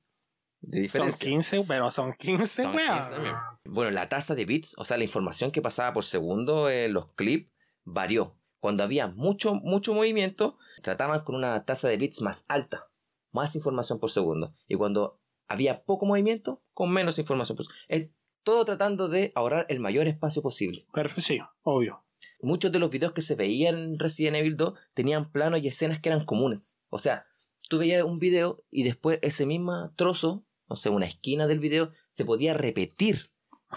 de 0.66 0.78
Son 0.78 0.82
diferencia. 0.82 1.26
15, 1.26 1.64
pero 1.66 1.90
son 1.90 2.12
15, 2.12 2.62
Son 2.62 2.74
weón. 2.74 2.94
15 2.94 3.10
también. 3.10 3.34
Bueno, 3.64 3.90
la 3.92 4.08
tasa 4.08 4.34
de 4.34 4.44
bits, 4.44 4.74
o 4.76 4.84
sea, 4.84 4.96
la 4.96 5.04
información 5.04 5.50
que 5.50 5.62
pasaba 5.62 5.92
por 5.92 6.04
segundo 6.04 6.68
en 6.68 6.92
los 6.92 7.12
clips 7.14 7.50
varió. 7.84 8.36
Cuando 8.60 8.82
había 8.82 9.06
mucho, 9.06 9.54
mucho 9.54 9.94
movimiento, 9.94 10.58
trataban 10.82 11.20
con 11.20 11.36
una 11.36 11.64
tasa 11.64 11.88
de 11.88 11.96
bits 11.96 12.20
más 12.20 12.44
alta, 12.48 12.88
más 13.32 13.54
información 13.54 14.00
por 14.00 14.10
segundo. 14.10 14.54
Y 14.66 14.74
cuando 14.74 15.20
había 15.46 15.84
poco 15.84 16.06
movimiento, 16.06 16.62
con 16.74 16.92
menos 16.92 17.18
información 17.18 17.56
por 17.56 17.66
segundo. 17.66 17.84
Eh, 17.88 18.10
todo 18.42 18.64
tratando 18.64 19.08
de 19.08 19.32
ahorrar 19.34 19.66
el 19.68 19.80
mayor 19.80 20.06
espacio 20.06 20.42
posible. 20.42 20.86
Perfecto, 20.92 21.20
sí, 21.20 21.38
obvio. 21.62 22.04
Muchos 22.40 22.70
de 22.70 22.78
los 22.78 22.90
videos 22.90 23.12
que 23.12 23.22
se 23.22 23.34
veían 23.34 23.76
en 23.76 23.98
Resident 23.98 24.36
Evil 24.36 24.56
2 24.56 24.74
tenían 24.94 25.30
planos 25.32 25.60
y 25.62 25.68
escenas 25.68 26.00
que 26.00 26.10
eran 26.10 26.24
comunes. 26.24 26.78
O 26.90 26.98
sea, 26.98 27.26
tú 27.68 27.78
veías 27.78 28.04
un 28.04 28.18
video 28.18 28.62
y 28.70 28.84
después 28.84 29.18
ese 29.22 29.46
mismo 29.46 29.92
trozo, 29.96 30.44
o 30.68 30.76
sea, 30.76 30.92
una 30.92 31.06
esquina 31.06 31.46
del 31.46 31.58
video, 31.58 31.92
se 32.08 32.24
podía 32.24 32.54
repetir 32.54 33.22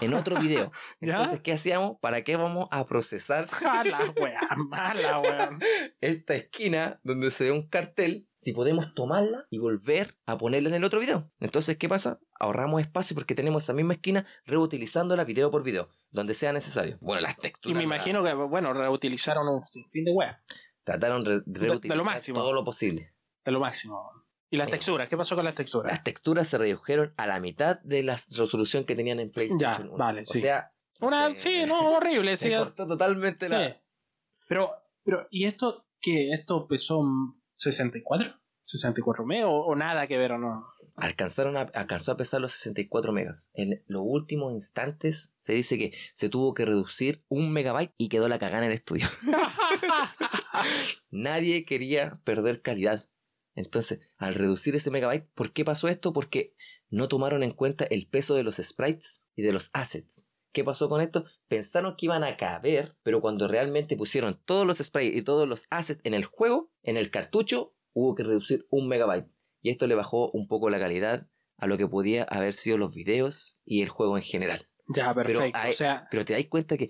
en 0.00 0.14
otro 0.14 0.38
video. 0.40 0.70
¿Ya? 1.00 1.14
Entonces, 1.16 1.40
¿qué 1.40 1.52
hacíamos? 1.52 1.98
¿Para 2.00 2.22
qué 2.22 2.36
vamos 2.36 2.68
a 2.70 2.86
procesar 2.86 3.48
Mala, 3.62 4.14
weón. 4.16 4.68
Mala, 4.68 5.18
weón. 5.20 5.58
esta 6.00 6.34
esquina 6.36 7.00
donde 7.02 7.30
se 7.32 7.44
ve 7.44 7.50
un 7.52 7.68
cartel 7.68 8.28
si 8.32 8.52
podemos 8.52 8.94
tomarla 8.94 9.46
y 9.50 9.58
volver 9.58 10.16
a 10.26 10.38
ponerla 10.38 10.68
en 10.68 10.76
el 10.76 10.84
otro 10.84 11.00
video? 11.00 11.30
Entonces, 11.40 11.76
¿qué 11.76 11.88
pasa? 11.88 12.20
Ahorramos 12.38 12.80
espacio 12.80 13.14
porque 13.14 13.34
tenemos 13.34 13.64
esa 13.64 13.72
misma 13.74 13.94
esquina 13.94 14.24
reutilizándola 14.46 15.24
video 15.24 15.50
por 15.50 15.62
video, 15.64 15.88
donde 16.10 16.34
sea 16.34 16.52
necesario. 16.52 16.96
Bueno, 17.00 17.20
las 17.22 17.36
Y 17.38 17.40
texturas. 17.42 17.74
me 17.76 17.80
la- 17.86 17.96
imagino 17.96 18.22
que, 18.24 18.32
bueno, 18.34 18.72
reutilizaron 18.72 19.48
un 19.48 19.62
sinfín 19.64 20.04
de 20.04 20.12
weas. 20.12 20.38
Trataron 20.84 21.24
re- 21.24 21.40
de 21.44 21.60
de 21.60 21.66
lo 21.66 21.72
reutilizar 21.74 22.04
máximo. 22.04 22.38
todo 22.38 22.52
lo 22.54 22.64
posible. 22.64 23.12
De 23.44 23.52
lo 23.52 23.60
máximo. 23.60 24.10
¿Y 24.50 24.56
las 24.56 24.68
Eh. 24.68 24.72
texturas? 24.72 25.08
¿Qué 25.08 25.16
pasó 25.16 25.36
con 25.36 25.44
las 25.44 25.54
texturas? 25.54 25.92
Las 25.92 26.02
texturas 26.02 26.48
se 26.48 26.58
redujeron 26.58 27.14
a 27.16 27.26
la 27.26 27.38
mitad 27.40 27.78
de 27.80 28.02
la 28.02 28.14
resolución 28.36 28.84
que 28.84 28.96
tenían 28.96 29.20
en 29.20 29.30
PlayStation 29.30 29.84
Ya, 29.86 29.90
1. 29.90 29.96
vale, 29.96 30.22
o 30.22 30.26
sí. 30.32 30.40
sea, 30.40 30.72
Una, 31.00 31.30
se- 31.30 31.36
sí, 31.36 31.64
no, 31.66 31.92
horrible. 31.96 32.36
se 32.36 32.48
sí, 32.50 32.56
cortó 32.56 32.86
totalmente 32.88 33.46
sí. 33.46 33.52
la... 33.52 33.80
Pero, 34.48 34.70
pero, 35.04 35.26
¿y 35.30 35.44
esto 35.46 35.86
qué? 36.00 36.30
¿Esto 36.32 36.66
pesó 36.66 37.02
64? 37.54 38.34
¿64 38.64 39.24
megas 39.24 39.46
o, 39.46 39.52
o 39.66 39.76
nada 39.76 40.06
que 40.06 40.18
ver 40.18 40.32
o 40.32 40.38
no? 40.38 40.66
Alcanzaron 40.96 41.56
a, 41.56 41.60
alcanzó 41.60 42.12
a 42.12 42.16
pesar 42.16 42.40
los 42.40 42.52
64 42.52 43.12
megas. 43.12 43.50
En 43.54 43.82
los 43.86 44.02
últimos 44.04 44.52
instantes 44.52 45.32
se 45.36 45.52
dice 45.54 45.78
que 45.78 45.94
se 46.12 46.28
tuvo 46.28 46.52
que 46.52 46.64
reducir 46.66 47.24
un 47.28 47.52
megabyte 47.52 47.94
y 47.96 48.08
quedó 48.08 48.28
la 48.28 48.38
cagada 48.38 48.64
en 48.64 48.70
el 48.70 48.74
estudio. 48.74 49.06
Nadie 51.10 51.64
quería 51.64 52.20
perder 52.24 52.62
calidad. 52.62 53.08
Entonces, 53.54 54.00
al 54.16 54.34
reducir 54.34 54.74
ese 54.76 54.90
megabyte, 54.90 55.28
¿por 55.34 55.52
qué 55.52 55.64
pasó 55.64 55.88
esto? 55.88 56.12
Porque 56.12 56.54
no 56.88 57.08
tomaron 57.08 57.42
en 57.42 57.52
cuenta 57.52 57.84
el 57.84 58.06
peso 58.08 58.34
de 58.34 58.42
los 58.42 58.56
sprites 58.56 59.26
y 59.34 59.42
de 59.42 59.52
los 59.52 59.70
assets. 59.72 60.28
¿Qué 60.52 60.64
pasó 60.64 60.88
con 60.88 61.00
esto? 61.00 61.24
Pensaron 61.48 61.94
que 61.96 62.06
iban 62.06 62.24
a 62.24 62.36
caber, 62.36 62.96
pero 63.02 63.20
cuando 63.20 63.46
realmente 63.46 63.96
pusieron 63.96 64.40
todos 64.44 64.66
los 64.66 64.78
sprites 64.78 65.16
y 65.16 65.22
todos 65.22 65.46
los 65.48 65.64
assets 65.70 66.00
en 66.04 66.14
el 66.14 66.24
juego, 66.24 66.72
en 66.82 66.96
el 66.96 67.10
cartucho, 67.10 67.74
hubo 67.92 68.14
que 68.14 68.24
reducir 68.24 68.66
un 68.70 68.88
megabyte. 68.88 69.28
Y 69.62 69.70
esto 69.70 69.86
le 69.86 69.94
bajó 69.94 70.30
un 70.32 70.48
poco 70.48 70.68
la 70.70 70.80
calidad 70.80 71.28
a 71.58 71.66
lo 71.66 71.76
que 71.78 71.86
podía 71.86 72.24
haber 72.24 72.54
sido 72.54 72.78
los 72.78 72.94
videos 72.94 73.58
y 73.64 73.82
el 73.82 73.88
juego 73.90 74.16
en 74.16 74.22
general. 74.24 74.66
ya, 74.92 75.14
perfecto. 75.14 75.56
hay- 75.56 75.70
o 75.70 75.74
sea, 75.74 76.08
Pero 76.10 76.24
te 76.24 76.32
dais 76.32 76.48
cuenta 76.48 76.76
que 76.76 76.88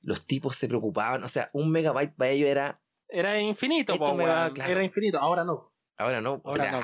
los 0.00 0.26
tipos 0.26 0.56
se 0.56 0.68
preocupaban, 0.68 1.22
o 1.22 1.28
sea, 1.28 1.50
un 1.52 1.70
megabyte 1.70 2.14
para 2.16 2.30
ellos 2.30 2.48
era 2.48 2.82
era 3.08 3.38
infinito, 3.38 3.98
po, 3.98 4.16
claro. 4.16 4.54
Era 4.72 4.82
infinito, 4.82 5.18
ahora 5.18 5.44
no. 5.44 5.71
Ahora 5.98 6.20
no, 6.20 6.34
o 6.34 6.42
Ahora 6.44 6.62
sea, 6.62 6.72
no. 6.72 6.80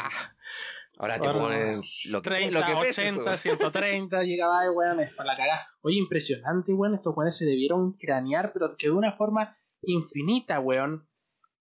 ahora 0.99 1.19
te 1.19 1.27
Ahora 1.27 1.39
no. 1.39 1.45
ponen 1.45 1.83
lo 2.07 2.23
que, 2.23 2.31
30, 2.31 2.61
lo 2.61 2.67
que 2.67 2.87
pese 2.87 3.09
el 3.09 3.15
80, 3.19 3.23
juego. 3.23 3.37
130 3.39 4.25
gigabytes, 4.25 4.73
weón, 4.75 5.01
es 5.01 5.15
para 5.15 5.33
la 5.33 5.37
cagada. 5.37 5.63
Oye, 5.83 5.97
impresionante, 5.97 6.73
weón, 6.73 6.95
estos 6.95 7.17
weones 7.17 7.37
se 7.37 7.45
debieron 7.47 7.93
cranear, 7.95 8.53
pero 8.53 8.69
que 8.77 8.89
de 8.89 8.93
una 8.93 9.13
forma 9.17 9.57
infinita, 9.83 10.61
weón. 10.61 11.09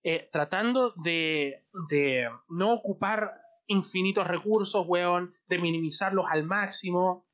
Eh, 0.03 0.29
tratando 0.31 0.93
de, 1.03 1.65
de 1.89 2.29
no 2.47 2.71
ocupar 2.73 3.41
infinitos 3.65 4.25
recursos, 4.27 4.85
weón, 4.87 5.33
de 5.47 5.57
minimizarlos 5.59 6.25
al 6.29 6.43
máximo 6.45 7.27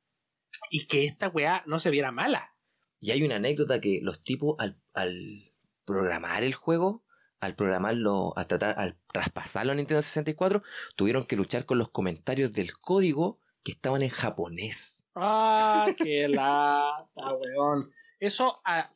y 0.70 0.86
que 0.86 1.04
esta 1.04 1.28
weá 1.28 1.62
no 1.66 1.78
se 1.78 1.90
viera 1.90 2.10
mala. 2.10 2.50
Y 2.98 3.10
hay 3.12 3.22
una 3.22 3.36
anécdota 3.36 3.80
que 3.80 4.00
los 4.02 4.24
tipos 4.24 4.56
al, 4.58 4.80
al 4.94 5.52
programar 5.84 6.42
el 6.42 6.54
juego, 6.54 7.03
al 7.44 7.54
programarlo, 7.56 8.32
al 8.36 8.46
tratar, 8.46 8.78
al 8.78 8.96
traspasarlo 9.12 9.72
a 9.72 9.74
Nintendo 9.74 10.02
64, 10.02 10.62
tuvieron 10.96 11.24
que 11.24 11.36
luchar 11.36 11.64
con 11.66 11.78
los 11.78 11.90
comentarios 11.90 12.52
del 12.52 12.76
código 12.76 13.38
que 13.62 13.72
estaban 13.72 14.02
en 14.02 14.10
japonés. 14.10 15.04
Ah, 15.14 15.86
qué 15.96 16.28
lata, 16.28 17.32
weón. 17.34 17.90
Eso 18.20 18.60
a- 18.64 18.90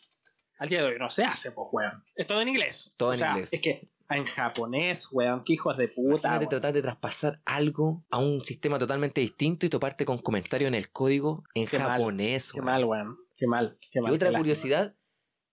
al 0.59 0.69
día 0.69 0.83
de 0.83 0.89
hoy 0.89 0.99
no 0.99 1.09
se 1.11 1.25
hace, 1.25 1.53
pues, 1.53 1.69
weón. 1.73 2.03
Es 2.17 2.27
todo 2.27 2.41
en 2.41 2.49
inglés. 2.49 2.93
Todo 2.97 3.11
O 3.11 3.13
en 3.13 3.19
sea, 3.19 3.31
inglés. 3.31 3.53
Es 3.53 3.61
que 3.61 3.89
en 4.11 4.25
japonés, 4.25 5.09
weón, 5.13 5.43
qué 5.45 5.53
hijos 5.53 5.77
de 5.77 5.89
puta. 5.89 6.29
Imagínate 6.29 6.39
weón. 6.39 6.49
tratar 6.51 6.73
de 6.73 6.83
traspasar 6.83 7.41
algo 7.45 8.05
a 8.11 8.19
un 8.19 8.45
sistema 8.45 8.79
totalmente 8.79 9.21
distinto 9.21 9.67
y 9.67 9.69
toparte 9.69 10.05
con 10.05 10.19
comentarios 10.19 10.69
en 10.69 10.75
el 10.75 10.91
código 10.91 11.45
en 11.55 11.67
Qué 11.67 11.79
mal, 11.79 11.89
japonés. 11.91 12.53
Qué 12.53 12.59
weón. 12.61 12.65
mal, 12.67 12.85
weón. 12.85 13.19
Qué 13.37 13.47
mal. 13.47 13.79
Qué 13.93 14.01
mal 14.01 14.13
Y 14.13 14.17
otra 14.17 14.33
curiosidad, 14.33 14.97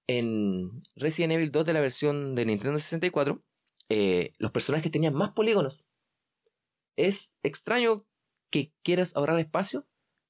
en 0.07 0.83
Resident 0.95 1.33
Evil 1.33 1.51
2 1.51 1.65
de 1.65 1.73
la 1.73 1.81
versión 1.81 2.35
de 2.35 2.45
Nintendo 2.45 2.79
64, 2.79 3.43
eh, 3.89 4.33
los 4.37 4.51
personajes 4.51 4.91
tenían 4.91 5.13
más 5.13 5.31
polígonos. 5.31 5.83
Es 6.95 7.37
extraño 7.43 8.05
que 8.49 8.71
quieras 8.83 9.15
ahorrar 9.15 9.39
espacio, 9.39 9.85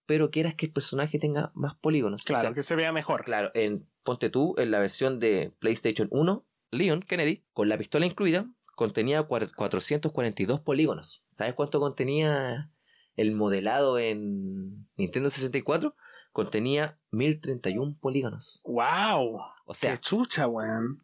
pero 0.05 0.32
quieras 0.32 0.55
que 0.55 0.67
el 0.67 0.71
personaje 0.73 1.19
tenga 1.19 1.51
más 1.55 1.76
polígonos. 1.76 2.21
O 2.21 2.26
Claro, 2.26 2.41
sea, 2.41 2.53
que 2.53 2.63
se 2.63 2.76
vea 2.76 2.91
mejor. 2.91 3.23
Claro, 3.23 3.51
en, 3.53 3.88
ponte 4.03 4.30
tú, 4.30 4.55
en 4.57 4.71
la 4.71 4.80
versión 4.80 5.19
de 5.19 5.51
PlayStation 5.59 6.07
1, 6.11 6.45
Leon 6.71 7.01
Kennedy, 7.01 7.43
con 7.53 7.69
la 7.69 7.78
pistola 7.78 8.05
incluida, 8.05 8.47
contenía 8.76 9.23
cuar- 9.28 9.53
442 9.55 10.59
polígonos. 10.61 11.23
¿Sabes 11.28 11.53
cuánto 11.53 11.80
contenía 11.80 12.71
el 13.15 13.32
modelado 13.34 13.97
en 13.99 14.88
Nintendo 14.97 15.30
64? 15.30 15.95
Contenía 16.36 17.00
1031 17.12 17.98
polígonos. 18.02 18.62
¡Wow! 18.66 19.40
O 19.64 19.74
sea, 19.74 19.94
¡Qué 19.94 20.02
chucha, 20.02 20.48
weón! 20.50 21.02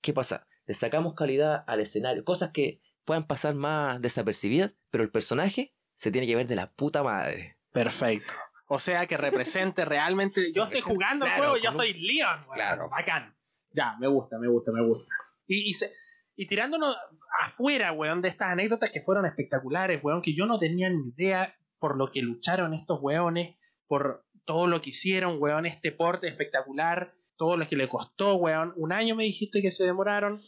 ¿qué 0.00 0.14
pasa? 0.14 0.46
Le 0.64 0.72
sacamos 0.72 1.12
calidad 1.12 1.64
al 1.66 1.80
escenario, 1.80 2.24
cosas 2.24 2.50
que 2.52 2.80
puedan 3.04 3.24
pasar 3.24 3.54
más 3.54 4.00
desapercibidas, 4.00 4.74
pero 4.88 5.04
el 5.04 5.10
personaje 5.10 5.74
se 5.92 6.10
tiene 6.10 6.26
que 6.26 6.34
ver 6.34 6.46
de 6.46 6.56
la 6.56 6.70
puta 6.72 7.02
madre. 7.02 7.58
Perfecto. 7.72 8.32
O 8.68 8.78
sea, 8.78 9.04
que 9.06 9.18
represente 9.18 9.84
realmente. 9.84 10.50
Yo 10.54 10.64
estoy 10.64 10.80
jugando 10.80 11.26
el 11.26 11.30
claro, 11.32 11.42
juego 11.50 11.56
y 11.58 11.62
yo 11.62 11.68
un- 11.68 11.76
soy 11.76 11.92
Leon, 11.92 12.40
weón. 12.44 12.54
Claro. 12.54 12.88
Bacán. 12.88 13.36
Ya, 13.72 13.98
me 14.00 14.06
gusta, 14.08 14.38
me 14.38 14.48
gusta, 14.48 14.72
me 14.72 14.82
gusta. 14.82 15.12
Y, 15.46 15.68
y, 15.68 15.74
se- 15.74 15.92
y 16.36 16.46
tirándonos 16.46 16.96
afuera, 17.42 17.92
weón, 17.92 18.22
de 18.22 18.28
estas 18.30 18.48
anécdotas 18.48 18.90
que 18.90 19.02
fueron 19.02 19.26
espectaculares, 19.26 20.02
weón, 20.02 20.22
que 20.22 20.34
yo 20.34 20.46
no 20.46 20.58
tenía 20.58 20.88
ni 20.88 21.10
idea 21.10 21.54
por 21.78 21.98
lo 21.98 22.10
que 22.10 22.22
lucharon 22.22 22.72
estos 22.72 22.98
weones, 23.02 23.56
por 23.86 24.24
todo 24.50 24.66
lo 24.66 24.82
que 24.82 24.90
hicieron, 24.90 25.36
weón, 25.40 25.64
este 25.64 25.92
porte 25.92 26.26
espectacular, 26.26 27.14
todo 27.36 27.56
lo 27.56 27.64
que 27.68 27.76
le 27.76 27.88
costó, 27.88 28.34
weón. 28.34 28.72
Un 28.74 28.92
año 28.92 29.14
me 29.14 29.22
dijiste 29.22 29.62
que 29.62 29.70
se 29.70 29.84
demoraron. 29.84 30.40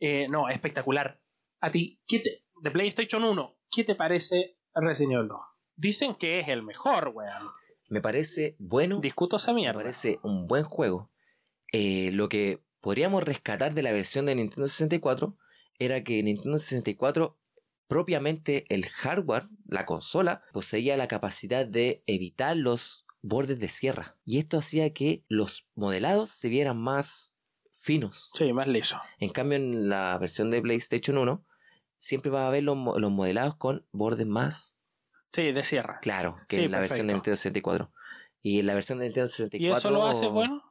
Eh, 0.00 0.26
no, 0.30 0.48
espectacular. 0.48 1.20
A 1.60 1.70
ti, 1.70 2.00
¿qué 2.08 2.20
te, 2.20 2.46
de 2.62 2.70
PlayStation 2.70 3.22
1, 3.22 3.58
¿qué 3.70 3.84
te 3.84 3.94
parece 3.94 4.56
Resident 4.74 5.12
Evil 5.12 5.28
2? 5.28 5.38
Dicen 5.76 6.14
que 6.14 6.38
es 6.38 6.48
el 6.48 6.62
mejor, 6.62 7.08
weón. 7.08 7.42
Me 7.90 8.00
parece 8.00 8.56
bueno, 8.58 9.00
Discuto 9.00 9.36
esa 9.36 9.52
me 9.52 9.56
mierda. 9.60 9.80
parece 9.80 10.18
un 10.22 10.46
buen 10.46 10.64
juego. 10.64 11.10
Eh, 11.72 12.08
lo 12.14 12.30
que 12.30 12.64
podríamos 12.80 13.22
rescatar 13.22 13.74
de 13.74 13.82
la 13.82 13.92
versión 13.92 14.24
de 14.24 14.34
Nintendo 14.34 14.66
64 14.66 15.36
era 15.78 16.02
que 16.02 16.22
Nintendo 16.22 16.58
64 16.58 17.38
propiamente 17.86 18.64
el 18.70 18.86
hardware, 18.86 19.48
la 19.66 19.84
consola, 19.84 20.42
poseía 20.54 20.96
la 20.96 21.06
capacidad 21.06 21.66
de 21.66 22.02
evitar 22.06 22.56
los 22.56 23.04
bordes 23.22 23.58
de 23.58 23.68
sierra. 23.68 24.16
Y 24.24 24.38
esto 24.38 24.58
hacía 24.58 24.92
que 24.92 25.24
los 25.28 25.68
modelados 25.74 26.30
se 26.30 26.48
vieran 26.48 26.78
más 26.78 27.36
finos. 27.72 28.30
Sí, 28.36 28.52
más 28.52 28.66
liso. 28.68 28.98
En 29.18 29.30
cambio, 29.30 29.56
en 29.56 29.88
la 29.88 30.16
versión 30.18 30.50
de 30.50 30.60
PlayStation 30.62 31.16
1, 31.18 31.44
siempre 31.96 32.30
va 32.30 32.44
a 32.44 32.48
haber 32.48 32.62
los, 32.64 32.76
los 32.98 33.10
modelados 33.10 33.56
con 33.56 33.86
bordes 33.92 34.26
más 34.26 34.76
Sí, 35.32 35.52
de 35.52 35.62
sierra. 35.62 36.00
claros 36.00 36.44
que 36.46 36.56
Sí, 36.56 36.64
en 36.64 36.72
la 36.72 36.80
versión 36.80 37.06
de. 37.06 37.12
Nintendo 37.14 37.36
64. 37.36 37.92
Y 38.42 38.60
en 38.60 38.66
la 38.66 38.74
versión 38.74 38.98
de 38.98 39.04
Nintendo 39.06 39.28
64... 39.28 39.58
¿Y 39.66 39.70
eso 39.78 39.90
lo 39.90 40.06
hace 40.06 40.26
bueno? 40.26 40.62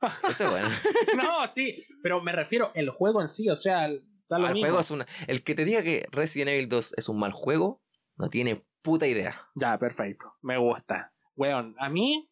Eso 0.28 0.44
es 0.44 0.50
bueno. 0.50 0.68
no, 1.16 1.46
sí, 1.48 1.84
pero 2.02 2.22
me 2.22 2.30
refiero 2.32 2.70
el 2.74 2.90
juego 2.90 3.20
en 3.20 3.28
sí, 3.28 3.48
o 3.50 3.56
sea, 3.56 3.88
da 4.28 4.38
lo 4.38 4.46
el 4.46 4.52
mismo. 4.54 4.66
juego 4.68 4.80
es 4.80 4.90
una... 4.92 5.06
El 5.26 5.42
que 5.42 5.56
te 5.56 5.64
diga 5.64 5.82
que 5.82 6.06
Resident 6.12 6.50
Evil 6.50 6.68
2 6.68 6.94
es 6.96 7.08
un 7.08 7.18
mal 7.18 7.32
juego, 7.32 7.82
no 8.16 8.30
tiene 8.30 8.64
puta 8.82 9.08
idea. 9.08 9.40
Ya, 9.56 9.76
perfecto. 9.78 10.34
Me 10.42 10.56
gusta. 10.56 11.12
Weón, 11.38 11.76
a 11.78 11.88
mí, 11.88 12.28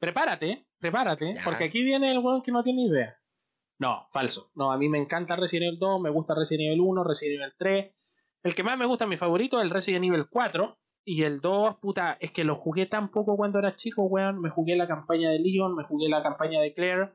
prepárate, 0.00 0.66
prepárate, 0.80 1.34
Ya. 1.34 1.42
porque 1.44 1.64
aquí 1.64 1.82
viene 1.82 2.10
el 2.10 2.18
weón 2.20 2.40
que 2.42 2.50
no 2.50 2.62
tiene 2.64 2.86
idea. 2.86 3.18
No, 3.78 4.06
falso. 4.10 4.50
No, 4.54 4.72
a 4.72 4.78
mí 4.78 4.88
me 4.88 4.96
encanta 4.98 5.36
Resident 5.36 5.66
Evil 5.68 5.78
2, 5.78 6.00
me 6.00 6.08
gusta 6.10 6.34
Resident 6.34 6.68
Evil 6.68 6.80
1, 6.80 7.04
Resident 7.04 7.40
Evil 7.42 7.52
3. 7.58 7.94
El 8.42 8.54
que 8.54 8.62
más 8.62 8.78
me 8.78 8.86
gusta, 8.86 9.06
mi 9.06 9.18
favorito, 9.18 9.58
es 9.58 9.64
el 9.64 9.70
Resident 9.70 10.06
Evil 10.06 10.26
4. 10.30 10.78
Y 11.04 11.22
el 11.24 11.40
2, 11.40 11.76
puta, 11.76 12.16
es 12.18 12.32
que 12.32 12.44
lo 12.44 12.54
jugué 12.54 12.86
tan 12.86 13.10
poco 13.10 13.36
cuando 13.36 13.58
era 13.58 13.76
chico, 13.76 14.04
weón. 14.04 14.40
Me 14.40 14.48
jugué 14.48 14.74
la 14.74 14.88
campaña 14.88 15.30
de 15.30 15.38
Leon, 15.38 15.74
me 15.76 15.84
jugué 15.84 16.08
la 16.08 16.22
campaña 16.22 16.60
de 16.62 16.72
Claire. 16.72 17.12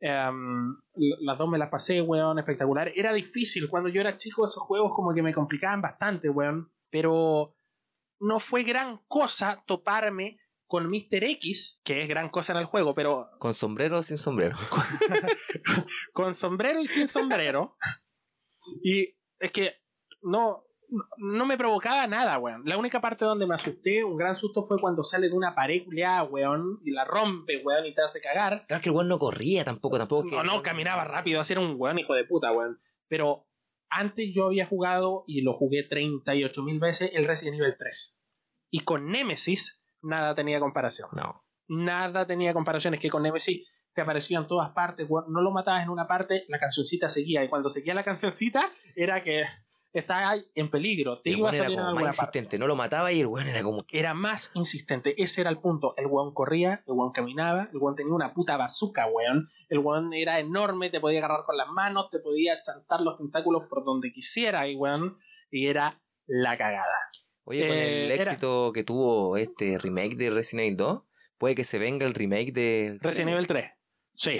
Em, 0.00 0.76
las 1.20 1.38
dos 1.38 1.48
me 1.48 1.58
las 1.58 1.70
pasé, 1.70 2.02
weón, 2.02 2.40
espectacular. 2.40 2.90
Era 2.96 3.12
difícil. 3.12 3.68
Cuando 3.68 3.88
yo 3.88 4.00
era 4.00 4.16
chico, 4.16 4.44
esos 4.44 4.62
juegos 4.64 4.92
como 4.94 5.14
que 5.14 5.22
me 5.22 5.32
complicaban 5.32 5.80
bastante, 5.80 6.28
weón. 6.28 6.72
Pero 6.90 7.54
no 8.18 8.40
fue 8.40 8.64
gran 8.64 8.98
cosa 9.06 9.62
toparme 9.64 10.38
con 10.72 10.88
Mr. 10.88 11.22
X, 11.22 11.82
que 11.84 12.00
es 12.00 12.08
gran 12.08 12.30
cosa 12.30 12.54
en 12.54 12.60
el 12.60 12.64
juego, 12.64 12.94
pero 12.94 13.28
¿Con 13.38 13.52
sombrero 13.52 13.98
o 13.98 14.02
sin 14.02 14.16
sombrero? 14.16 14.56
con 16.14 16.34
sombrero 16.34 16.80
y 16.80 16.88
sin 16.88 17.08
sombrero. 17.08 17.76
y 18.82 19.14
es 19.38 19.52
que 19.52 19.82
no, 20.22 20.64
no 21.18 21.44
me 21.44 21.58
provocaba 21.58 22.06
nada, 22.06 22.38
weón. 22.38 22.62
La 22.64 22.78
única 22.78 23.02
parte 23.02 23.26
donde 23.26 23.46
me 23.46 23.54
asusté, 23.54 24.02
un 24.02 24.16
gran 24.16 24.34
susto, 24.34 24.62
fue 24.62 24.78
cuando 24.80 25.02
sale 25.02 25.28
de 25.28 25.34
una 25.34 25.54
pared 25.54 25.84
culeada, 25.84 26.24
weón, 26.24 26.80
y 26.86 26.92
la 26.92 27.04
rompe, 27.04 27.62
weón, 27.62 27.84
y 27.84 27.94
te 27.94 28.00
hace 28.00 28.22
cagar. 28.22 28.64
Claro 28.66 28.82
que 28.82 28.88
el 28.88 28.94
weón 28.94 29.08
no 29.08 29.18
corría 29.18 29.66
tampoco, 29.66 29.98
tampoco 29.98 30.30
que... 30.30 30.36
No, 30.36 30.42
no, 30.42 30.62
caminaba 30.62 31.04
rápido, 31.04 31.42
así 31.42 31.52
era 31.52 31.60
un 31.60 31.74
weón 31.76 31.98
hijo 31.98 32.14
de 32.14 32.24
puta, 32.24 32.50
weón. 32.50 32.80
Pero 33.08 33.46
antes 33.90 34.32
yo 34.32 34.46
había 34.46 34.64
jugado, 34.64 35.24
y 35.26 35.42
lo 35.42 35.52
jugué 35.52 35.82
38 35.82 36.62
mil 36.62 36.80
veces, 36.80 37.10
el 37.12 37.26
Resident 37.26 37.60
Evil 37.60 37.76
3. 37.78 38.22
Y 38.70 38.80
con 38.80 39.10
Nemesis, 39.10 39.81
nada 40.02 40.34
tenía 40.34 40.60
comparación. 40.60 41.08
No. 41.12 41.44
Nada 41.68 42.26
tenía 42.26 42.52
comparación. 42.52 42.94
Es 42.94 43.00
que 43.00 43.08
con 43.10 43.22
Nemesis 43.22 43.66
te 43.94 44.02
aparecía 44.02 44.38
en 44.38 44.46
todas 44.46 44.70
partes. 44.70 45.08
No 45.08 45.40
lo 45.40 45.50
matabas 45.50 45.82
en 45.82 45.90
una 45.90 46.06
parte, 46.06 46.44
la 46.48 46.58
cancioncita 46.58 47.08
seguía. 47.08 47.44
Y 47.44 47.48
cuando 47.48 47.68
seguía 47.68 47.94
la 47.94 48.04
cancioncita, 48.04 48.70
era 48.96 49.22
que 49.22 49.44
estaba 49.92 50.34
en 50.54 50.70
peligro. 50.70 51.20
Te 51.20 51.30
El 51.30 51.38
iba 51.38 51.50
a 51.50 51.54
era 51.54 51.64
salir 51.64 51.78
en 51.78 51.84
como 51.84 51.94
más 51.96 52.04
parte. 52.04 52.38
insistente, 52.38 52.58
no 52.58 52.66
lo 52.66 52.76
mataba 52.76 53.12
y 53.12 53.20
el 53.20 53.26
weón 53.26 53.48
era 53.48 53.62
como... 53.62 53.84
Era 53.90 54.14
más 54.14 54.50
insistente. 54.54 55.14
Ese 55.22 55.42
era 55.42 55.50
el 55.50 55.58
punto. 55.58 55.94
El 55.96 56.06
weón 56.06 56.32
corría, 56.32 56.82
el 56.86 56.94
weón 56.94 57.12
caminaba, 57.12 57.68
el 57.72 57.78
weón 57.78 57.94
tenía 57.94 58.14
una 58.14 58.32
puta 58.32 58.56
bazooka, 58.56 59.06
weón. 59.06 59.48
El 59.68 59.78
weón 59.80 60.12
era 60.14 60.38
enorme, 60.38 60.90
te 60.90 61.00
podía 61.00 61.18
agarrar 61.18 61.44
con 61.44 61.56
las 61.56 61.68
manos, 61.68 62.08
te 62.10 62.20
podía 62.20 62.60
chantar 62.62 63.02
los 63.02 63.18
tentáculos 63.18 63.64
por 63.68 63.84
donde 63.84 64.12
quisiera, 64.12 64.66
y 64.66 64.76
weón. 64.76 65.18
Y 65.50 65.66
era 65.66 66.00
la 66.26 66.56
cagada. 66.56 66.96
Oye, 67.44 67.66
con 67.66 67.76
Eh, 67.76 68.04
el 68.06 68.12
era- 68.12 68.22
éxito 68.32 68.72
que 68.72 68.84
tuvo 68.84 69.36
este 69.36 69.78
remake 69.78 70.16
de 70.16 70.30
Resident 70.30 70.64
Evil 70.66 70.76
2, 70.76 71.02
puede 71.38 71.54
que 71.54 71.64
se 71.64 71.78
venga 71.78 72.06
el 72.06 72.14
remake 72.14 72.52
de... 72.52 72.98
Resident 73.00 73.30
Evil 73.32 73.46
3. 73.46 73.70
Sí. 74.14 74.38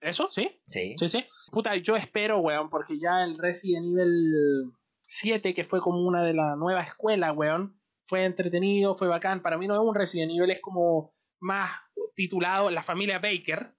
¿Eso? 0.00 0.28
¿Sí? 0.30 0.60
Sí. 0.68 0.94
Sí, 0.98 1.08
sí. 1.08 1.24
Puta, 1.50 1.74
yo 1.76 1.96
espero, 1.96 2.38
weón, 2.40 2.68
porque 2.68 2.98
ya 2.98 3.24
el 3.24 3.38
Resident 3.38 3.86
Evil 3.86 4.72
7, 5.06 5.54
que 5.54 5.64
fue 5.64 5.80
como 5.80 6.06
una 6.06 6.22
de 6.22 6.34
la 6.34 6.56
nueva 6.56 6.82
escuela, 6.82 7.32
weón, 7.32 7.80
fue 8.04 8.24
entretenido, 8.24 8.94
fue 8.94 9.08
bacán. 9.08 9.40
Para 9.42 9.56
mí 9.56 9.66
no 9.66 9.74
es 9.74 9.80
un 9.80 9.94
Resident 9.94 10.32
Evil, 10.32 10.50
es 10.50 10.60
como 10.60 11.14
más 11.40 11.70
titulado 12.14 12.70
La 12.70 12.82
familia 12.82 13.18
Baker, 13.18 13.74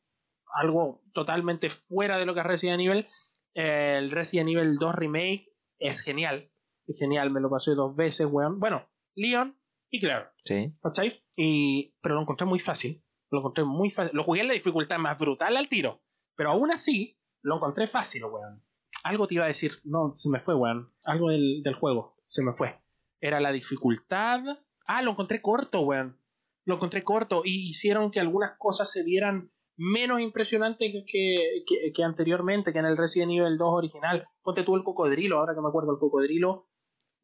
algo 0.54 1.04
totalmente 1.14 1.70
fuera 1.70 2.18
de 2.18 2.26
lo 2.26 2.34
que 2.34 2.40
es 2.40 2.46
Resident 2.46 2.82
Evil. 2.82 3.08
Eh, 3.54 3.96
El 4.00 4.12
Resident 4.12 4.50
Evil 4.50 4.78
2 4.80 4.96
Remake 4.96 5.44
es 5.80 6.02
genial, 6.02 6.50
genial, 6.94 7.32
me 7.32 7.42
lo 7.42 7.50
pasé 7.50 7.72
dos 7.76 7.96
veces, 7.96 8.28
weón. 8.30 8.60
Bueno, 8.60 8.88
Leon 9.16 9.58
y 9.90 10.00
Claire. 10.00 10.28
Sí. 10.46 10.72
¿Cachai? 10.82 11.24
Y, 11.36 11.96
pero 12.02 12.16
lo 12.16 12.22
encontré 12.22 12.46
muy 12.46 12.60
fácil. 12.60 13.04
Lo 13.32 13.40
encontré 13.40 13.64
muy 13.64 13.90
fácil. 13.90 14.16
Lo 14.16 14.24
jugué 14.24 14.42
en 14.42 14.48
la 14.48 14.54
dificultad 14.54 14.98
más 15.00 15.18
brutal 15.18 15.58
al 15.58 15.68
tiro. 15.70 16.02
Pero 16.36 16.52
aún 16.52 16.72
así, 16.72 17.20
lo 17.42 17.56
encontré 17.56 17.88
fácil, 17.88 18.24
weón. 18.26 18.64
Algo 19.04 19.28
te 19.28 19.36
iba 19.36 19.46
a 19.46 19.50
decir. 19.50 19.72
No, 19.84 20.12
se 20.16 20.30
me 20.30 20.40
fue, 20.40 20.56
weón. 20.56 20.94
Algo 21.04 21.30
del, 21.30 21.62
del 21.64 21.76
juego. 21.76 22.16
Se 22.26 22.44
me 22.44 22.54
fue. 22.54 22.80
Era 23.20 23.40
la 23.40 23.52
dificultad. 23.52 24.42
Ah, 24.86 25.02
lo 25.02 25.12
encontré 25.12 25.42
corto, 25.42 25.82
weón. 25.82 26.20
Lo 26.66 26.76
encontré 26.76 27.04
corto. 27.04 27.42
Y 27.46 27.68
hicieron 27.70 28.12
que 28.12 28.20
algunas 28.20 28.58
cosas 28.58 28.92
se 28.92 29.04
vieran 29.04 29.52
menos 29.80 30.20
impresionantes 30.20 30.92
que, 30.92 31.04
que, 31.06 31.64
que- 31.68 31.92
que 31.94 32.04
anteriormente, 32.04 32.74
que 32.74 32.80
en 32.80 32.86
el 32.86 32.98
Resident 32.98 33.32
Evil 33.32 33.58
2 33.58 33.68
original. 33.74 34.26
Ponte 34.42 34.64
tú 34.64 34.76
el 34.76 34.84
cocodrilo, 34.84 35.38
ahora 35.40 35.54
que 35.54 35.62
me 35.62 35.68
acuerdo 35.70 35.94
el 35.94 36.00
cocodrilo. 36.00 36.67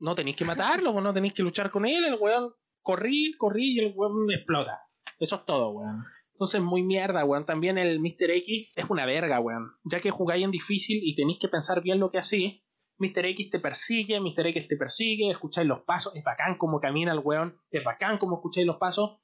No 0.03 0.15
tenéis 0.15 0.35
que 0.35 0.43
matarlo, 0.43 0.99
no 0.99 1.13
tenéis 1.13 1.33
que 1.33 1.43
luchar 1.43 1.71
con 1.71 1.85
él. 1.85 2.03
El 2.03 2.17
weón 2.19 2.53
corrí, 2.81 3.33
corrí 3.37 3.75
y 3.75 3.79
el 3.79 3.93
weón 3.95 4.29
explota. 4.33 4.81
Eso 5.17 5.37
es 5.37 5.45
todo, 5.45 5.69
weón. 5.69 6.03
Entonces, 6.33 6.59
muy 6.59 6.83
mierda, 6.83 7.23
weón. 7.23 7.45
También 7.45 7.77
el 7.77 8.01
Mr. 8.01 8.31
X 8.31 8.73
es 8.75 8.85
una 8.89 9.05
verga, 9.05 9.39
weón. 9.39 9.71
Ya 9.85 10.01
que 10.01 10.11
jugáis 10.11 10.43
en 10.43 10.51
difícil 10.51 10.99
y 11.01 11.15
tenéis 11.15 11.39
que 11.39 11.47
pensar 11.47 11.81
bien 11.81 12.01
lo 12.01 12.11
que 12.11 12.17
hacís, 12.17 12.63
Mr. 12.97 13.27
X 13.27 13.49
te 13.49 13.59
persigue, 13.59 14.19
Mr. 14.19 14.47
X 14.47 14.67
te 14.67 14.75
persigue, 14.75 15.31
escucháis 15.31 15.67
los 15.69 15.83
pasos, 15.83 16.13
es 16.17 16.23
bacán 16.25 16.57
como 16.57 16.81
camina 16.81 17.13
el 17.13 17.19
weón, 17.19 17.57
es 17.71 17.81
bacán 17.85 18.17
como 18.17 18.35
escucháis 18.35 18.67
los 18.67 18.75
pasos, 18.75 19.21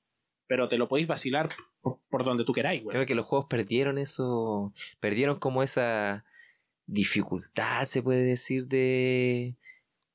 pero 0.48 0.70
te 0.70 0.78
lo 0.78 0.88
podéis 0.88 1.10
vacilar 1.10 1.50
por, 1.82 2.00
por 2.10 2.24
donde 2.24 2.46
tú 2.46 2.54
queráis, 2.54 2.84
weón. 2.84 2.92
Creo 2.92 3.06
que 3.06 3.16
los 3.16 3.26
juegos 3.26 3.48
perdieron 3.50 3.98
eso, 3.98 4.74
perdieron 5.02 5.40
como 5.40 5.62
esa 5.62 6.24
dificultad, 6.86 7.84
se 7.84 8.02
puede 8.02 8.24
decir, 8.24 8.66
de 8.68 9.58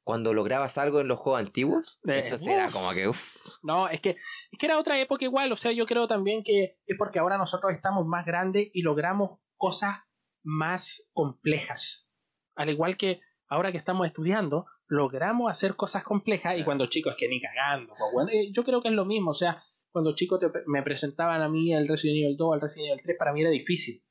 cuando 0.05 0.35
lograbas 0.35 0.77
algo 0.79 1.01
en 1.01 1.09
los 1.09 1.19
juegos 1.19 1.41
antiguos. 1.41 1.99
Eh, 2.07 2.21
Entonces 2.25 2.47
era 2.49 2.67
uf. 2.67 2.73
como 2.73 2.93
que, 2.93 3.09
uff, 3.09 3.37
No, 3.63 3.89
es 3.89 4.01
que, 4.01 4.11
es 4.11 4.59
que 4.59 4.67
era 4.67 4.79
otra 4.79 4.99
época 5.01 5.25
igual, 5.25 5.51
o 5.51 5.57
sea, 5.57 5.73
yo 5.73 5.87
creo 5.87 6.07
también 6.07 6.43
que 6.45 6.77
es 6.87 6.97
porque 6.99 7.19
ahora 7.19 7.39
nosotros 7.39 7.73
estamos 7.73 8.07
más 8.07 8.27
grandes 8.27 8.69
y 8.73 8.83
logramos 8.83 9.39
cosas 9.57 9.99
más 10.45 11.09
complejas. 11.15 12.07
Al 12.55 12.71
igual 12.71 12.97
que 12.97 13.21
ahora 13.49 13.73
que 13.73 13.79
estamos 13.79 14.07
estudiando, 14.07 14.67
logramos 14.87 15.51
hacer 15.51 15.75
cosas 15.77 16.05
complejas 16.05 16.59
y 16.59 16.65
cuando 16.65 16.87
chicos 16.87 17.13
es 17.13 17.19
que 17.19 17.29
ni 17.29 17.41
cagando. 17.41 17.95
pues, 17.99 18.11
bueno, 18.13 18.31
eh, 18.31 18.53
yo 18.53 18.63
creo 18.65 18.81
que 18.83 18.89
es 18.89 18.95
lo 18.95 19.05
mismo, 19.07 19.31
o 19.31 19.35
sea, 19.35 19.63
cuando 19.91 20.15
chico 20.15 20.39
te- 20.39 20.51
me 20.67 20.83
presentaban 20.83 21.41
a 21.41 21.49
mí 21.49 21.73
el 21.73 21.89
Resident 21.89 22.19
Evil 22.25 22.37
2, 22.37 22.55
el 22.57 22.61
Resident 22.61 22.91
Evil 22.93 23.03
3, 23.05 23.17
para 23.19 23.33
mí 23.33 23.41
era 23.41 23.51
difícil. 23.51 24.05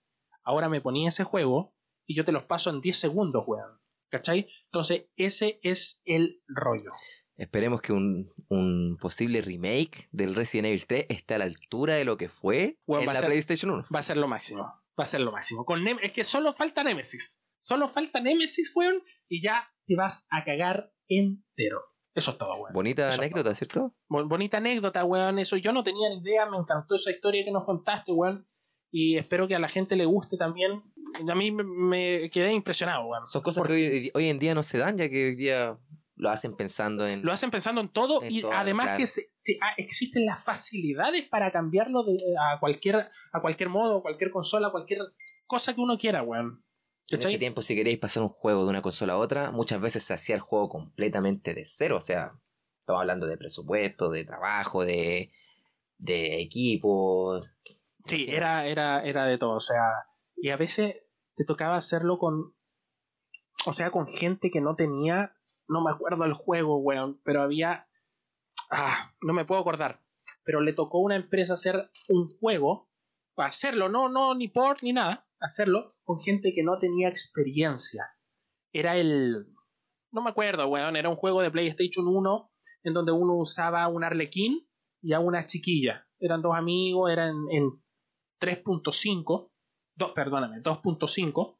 Ahora 0.43 0.69
me 0.69 0.81
ponía 0.81 1.09
ese 1.09 1.23
juego 1.23 1.75
y 2.07 2.15
yo 2.15 2.25
te 2.25 2.31
los 2.31 2.43
paso 2.45 2.69
en 2.69 2.81
10 2.81 2.97
segundos, 2.97 3.43
weón. 3.45 3.79
¿Cachai? 4.13 4.47
Entonces, 4.65 5.05
ese 5.15 5.59
es 5.63 6.03
el 6.05 6.43
rollo. 6.47 6.91
Esperemos 7.35 7.81
que 7.81 7.93
un, 7.93 8.31
un 8.47 8.95
posible 9.01 9.41
remake 9.41 10.07
del 10.11 10.35
Resident 10.35 10.67
Evil 10.67 10.85
3 10.85 11.05
esté 11.09 11.33
a 11.33 11.39
la 11.39 11.45
altura 11.45 11.95
de 11.95 12.05
lo 12.05 12.15
que 12.15 12.29
fue 12.29 12.77
Bueno, 12.85 13.01
en 13.01 13.07
la 13.15 13.19
ser- 13.21 13.25
PlayStation 13.29 13.71
1. 13.71 13.85
Va 13.93 13.99
a 13.99 14.03
ser 14.03 14.17
lo 14.17 14.27
máximo. 14.27 14.61
Va 14.61 15.03
a 15.03 15.05
ser 15.07 15.21
lo 15.21 15.31
máximo. 15.31 15.65
Con 15.65 15.81
Nem- 15.83 15.97
es 16.03 16.11
que 16.11 16.23
solo 16.23 16.53
falta 16.53 16.83
Nemesis. 16.83 17.49
Solo 17.61 17.89
falta 17.89 18.19
Nemesis, 18.19 18.71
weón, 18.75 19.01
y 19.27 19.41
ya 19.41 19.67
te 19.87 19.95
vas 19.95 20.27
a 20.29 20.43
cagar 20.43 20.93
entero. 21.07 21.81
Eso 22.13 22.31
es 22.31 22.37
todo, 22.37 22.53
weón. 22.57 22.71
Bonita 22.73 23.09
Eso 23.09 23.19
anécdota, 23.19 23.55
¿cierto? 23.55 23.95
Bo- 24.07 24.27
Bonita 24.27 24.57
anécdota, 24.57 25.03
weón. 25.03 25.39
Eso 25.39 25.57
yo 25.57 25.73
no 25.73 25.83
tenía 25.83 26.09
ni 26.09 26.19
idea. 26.21 26.45
Me 26.45 26.57
encantó 26.57 26.93
esa 26.93 27.09
historia 27.09 27.43
que 27.43 27.51
nos 27.51 27.65
contaste, 27.65 28.11
weón. 28.11 28.47
Y 28.91 29.17
espero 29.17 29.47
que 29.47 29.55
a 29.55 29.59
la 29.59 29.69
gente 29.69 29.95
le 29.95 30.05
guste 30.05 30.37
también. 30.37 30.83
A 31.29 31.35
mí 31.35 31.51
me, 31.51 31.63
me 31.63 32.29
quedé 32.29 32.51
impresionado, 32.53 33.05
weón. 33.05 33.27
Son 33.27 33.41
cosas 33.41 33.65
que 33.67 33.73
hoy, 33.73 34.11
hoy 34.13 34.29
en 34.29 34.39
día 34.39 34.55
no 34.55 34.63
se 34.63 34.77
dan, 34.77 34.97
ya 34.97 35.09
que 35.09 35.27
hoy 35.27 35.35
día 35.35 35.77
lo 36.15 36.29
hacen 36.29 36.55
pensando 36.55 37.07
en... 37.07 37.23
Lo 37.23 37.31
hacen 37.31 37.51
pensando 37.51 37.81
en 37.81 37.89
todo 37.89 38.21
En 38.23 38.31
y 38.31 38.41
todo, 38.41 38.51
además 38.53 38.85
claro. 38.85 38.99
que 38.99 39.07
se- 39.07 39.31
ah, 39.61 39.73
existen 39.77 40.25
las 40.25 40.43
facilidades 40.43 41.27
para 41.29 41.51
cambiarlo 41.51 42.03
de, 42.03 42.17
a, 42.39 42.59
cualquier, 42.59 43.09
a 43.31 43.41
cualquier 43.41 43.69
modo, 43.69 44.01
cualquier 44.01 44.31
consola, 44.31 44.71
cualquier 44.71 44.99
cosa 45.45 45.73
que 45.73 45.81
uno 45.81 45.97
quiera, 45.97 46.23
weón. 46.23 46.63
En 47.09 47.19
ese 47.19 47.37
tiempo, 47.37 47.61
si 47.61 47.75
queréis 47.75 47.99
pasar 47.99 48.23
un 48.23 48.29
juego 48.29 48.63
de 48.63 48.69
una 48.69 48.81
consola 48.81 49.13
a 49.13 49.17
otra, 49.17 49.51
muchas 49.51 49.81
veces 49.81 50.03
se 50.03 50.13
hacía 50.13 50.35
el 50.35 50.41
juego 50.41 50.69
completamente 50.69 51.53
de 51.53 51.65
cero. 51.65 51.97
O 51.97 52.01
sea, 52.01 52.31
estamos 52.79 53.01
hablando 53.01 53.27
de 53.27 53.37
presupuesto, 53.37 54.09
de 54.09 54.23
trabajo, 54.23 54.85
de, 54.85 55.31
de 55.97 56.39
equipo. 56.39 57.41
Sí, 58.07 58.25
era, 58.29 58.65
era, 58.67 59.03
era 59.03 59.25
de 59.25 59.37
todo. 59.37 59.55
O 59.55 59.59
sea, 59.59 59.81
y 60.37 60.49
a 60.49 60.55
veces 60.55 60.95
te 61.35 61.45
tocaba 61.45 61.77
hacerlo 61.77 62.17
con. 62.17 62.55
O 63.65 63.73
sea, 63.73 63.91
con 63.91 64.07
gente 64.07 64.49
que 64.51 64.61
no 64.61 64.75
tenía. 64.75 65.35
No 65.67 65.81
me 65.81 65.91
acuerdo 65.91 66.25
el 66.25 66.33
juego, 66.33 66.77
weón. 66.77 67.21
Pero 67.23 67.41
había. 67.41 67.87
Ah, 68.69 69.13
no 69.21 69.33
me 69.33 69.45
puedo 69.45 69.61
acordar. 69.61 70.01
Pero 70.43 70.61
le 70.61 70.73
tocó 70.73 70.99
a 70.99 71.05
una 71.05 71.15
empresa 71.15 71.53
hacer 71.53 71.89
un 72.09 72.29
juego. 72.39 72.89
Hacerlo, 73.37 73.89
no, 73.89 74.09
no, 74.09 74.35
ni 74.35 74.47
port 74.47 74.83
ni 74.83 74.93
nada. 74.93 75.27
Hacerlo 75.39 75.91
con 76.03 76.19
gente 76.19 76.53
que 76.53 76.63
no 76.63 76.77
tenía 76.79 77.09
experiencia. 77.09 78.05
Era 78.71 78.97
el. 78.97 79.47
No 80.11 80.21
me 80.21 80.29
acuerdo, 80.29 80.67
weón. 80.67 80.95
Era 80.95 81.09
un 81.09 81.15
juego 81.15 81.41
de 81.41 81.51
PlayStation 81.51 82.07
1 82.07 82.51
en 82.83 82.93
donde 82.93 83.11
uno 83.11 83.35
usaba 83.35 83.87
un 83.87 84.03
arlequín 84.03 84.67
y 85.01 85.13
a 85.13 85.19
una 85.19 85.45
chiquilla. 85.45 86.07
Eran 86.19 86.41
dos 86.41 86.55
amigos, 86.55 87.11
eran 87.11 87.35
en 87.51 87.71
3.5, 88.39 89.51
dos, 89.95 90.11
perdóname, 90.13 90.57
2.5. 90.61 91.57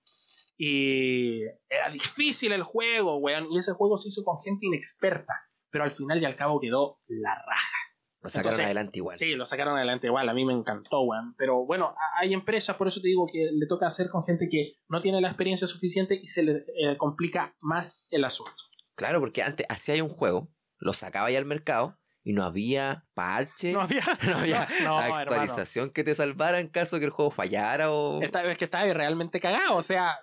Y 0.57 1.41
era 1.69 1.89
difícil 1.91 2.51
el 2.51 2.63
juego, 2.63 3.17
weón. 3.17 3.47
Y 3.51 3.57
ese 3.57 3.73
juego 3.73 3.97
se 3.97 4.09
hizo 4.09 4.23
con 4.23 4.39
gente 4.39 4.65
inexperta. 4.65 5.33
Pero 5.69 5.83
al 5.83 5.91
final 5.91 6.21
y 6.21 6.25
al 6.25 6.35
cabo 6.35 6.59
quedó 6.59 6.99
la 7.07 7.35
raja. 7.35 7.77
Lo 8.21 8.29
sacaron 8.29 8.51
Entonces, 8.51 8.65
adelante 8.65 8.99
igual. 8.99 9.17
Sí, 9.17 9.35
lo 9.35 9.45
sacaron 9.45 9.75
adelante 9.75 10.07
igual. 10.07 10.29
A 10.29 10.33
mí 10.33 10.45
me 10.45 10.53
encantó, 10.53 11.01
weón. 11.01 11.35
Pero 11.37 11.65
bueno, 11.65 11.93
hay 12.21 12.33
empresas, 12.33 12.77
por 12.77 12.87
eso 12.87 13.01
te 13.01 13.07
digo 13.07 13.25
que 13.31 13.49
le 13.51 13.67
toca 13.67 13.87
hacer 13.87 14.09
con 14.09 14.23
gente 14.23 14.47
que 14.49 14.75
no 14.87 15.01
tiene 15.01 15.19
la 15.19 15.27
experiencia 15.27 15.67
suficiente 15.67 16.19
y 16.21 16.27
se 16.27 16.43
le 16.43 16.51
eh, 16.77 16.97
complica 16.97 17.55
más 17.59 18.07
el 18.11 18.23
asunto. 18.23 18.53
Claro, 18.95 19.19
porque 19.19 19.41
antes 19.41 19.65
hacía 19.67 20.01
un 20.03 20.09
juego, 20.09 20.49
lo 20.77 20.93
sacaba 20.93 21.31
ya 21.31 21.39
al 21.39 21.45
mercado 21.45 21.97
y 22.23 22.33
no 22.33 22.43
había 22.43 23.05
parche, 23.13 23.73
No 23.73 23.81
había, 23.81 24.01
no 24.29 24.37
había 24.37 24.67
no, 24.83 25.01
hermano. 25.01 25.15
actualización 25.17 25.89
que 25.91 26.03
te 26.03 26.15
salvara 26.15 26.59
en 26.59 26.69
caso 26.69 26.99
que 26.99 27.05
el 27.05 27.11
juego 27.11 27.31
fallara 27.31 27.91
o... 27.91 28.21
Esta 28.21 28.41
vez 28.41 28.57
que 28.57 28.65
estaba 28.65 28.91
realmente 28.93 29.39
cagado. 29.39 29.75
O 29.75 29.83
sea, 29.83 30.17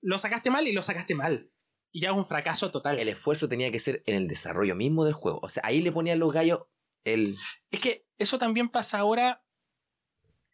lo 0.00 0.18
sacaste 0.18 0.50
mal 0.50 0.66
y 0.66 0.72
lo 0.72 0.82
sacaste 0.82 1.14
mal. 1.14 1.50
Y 1.92 2.00
ya 2.00 2.10
es 2.10 2.16
un 2.16 2.24
fracaso 2.24 2.70
total. 2.70 2.98
El 2.98 3.08
esfuerzo 3.10 3.48
tenía 3.48 3.70
que 3.70 3.78
ser 3.78 4.02
en 4.06 4.16
el 4.16 4.28
desarrollo 4.28 4.74
mismo 4.74 5.04
del 5.04 5.12
juego. 5.12 5.40
O 5.42 5.50
sea, 5.50 5.62
ahí 5.66 5.82
le 5.82 5.92
ponían 5.92 6.18
los 6.18 6.32
gallos 6.32 6.60
el... 7.04 7.36
Es 7.70 7.80
que 7.80 8.06
eso 8.16 8.38
también 8.38 8.70
pasa 8.70 8.98
ahora. 9.00 9.44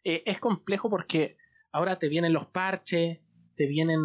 eh, 0.03 0.23
es 0.25 0.39
complejo 0.39 0.89
porque 0.89 1.37
ahora 1.71 1.97
te 1.97 2.09
vienen 2.09 2.33
los 2.33 2.47
parches, 2.47 3.19
te 3.55 3.67
vienen 3.67 3.99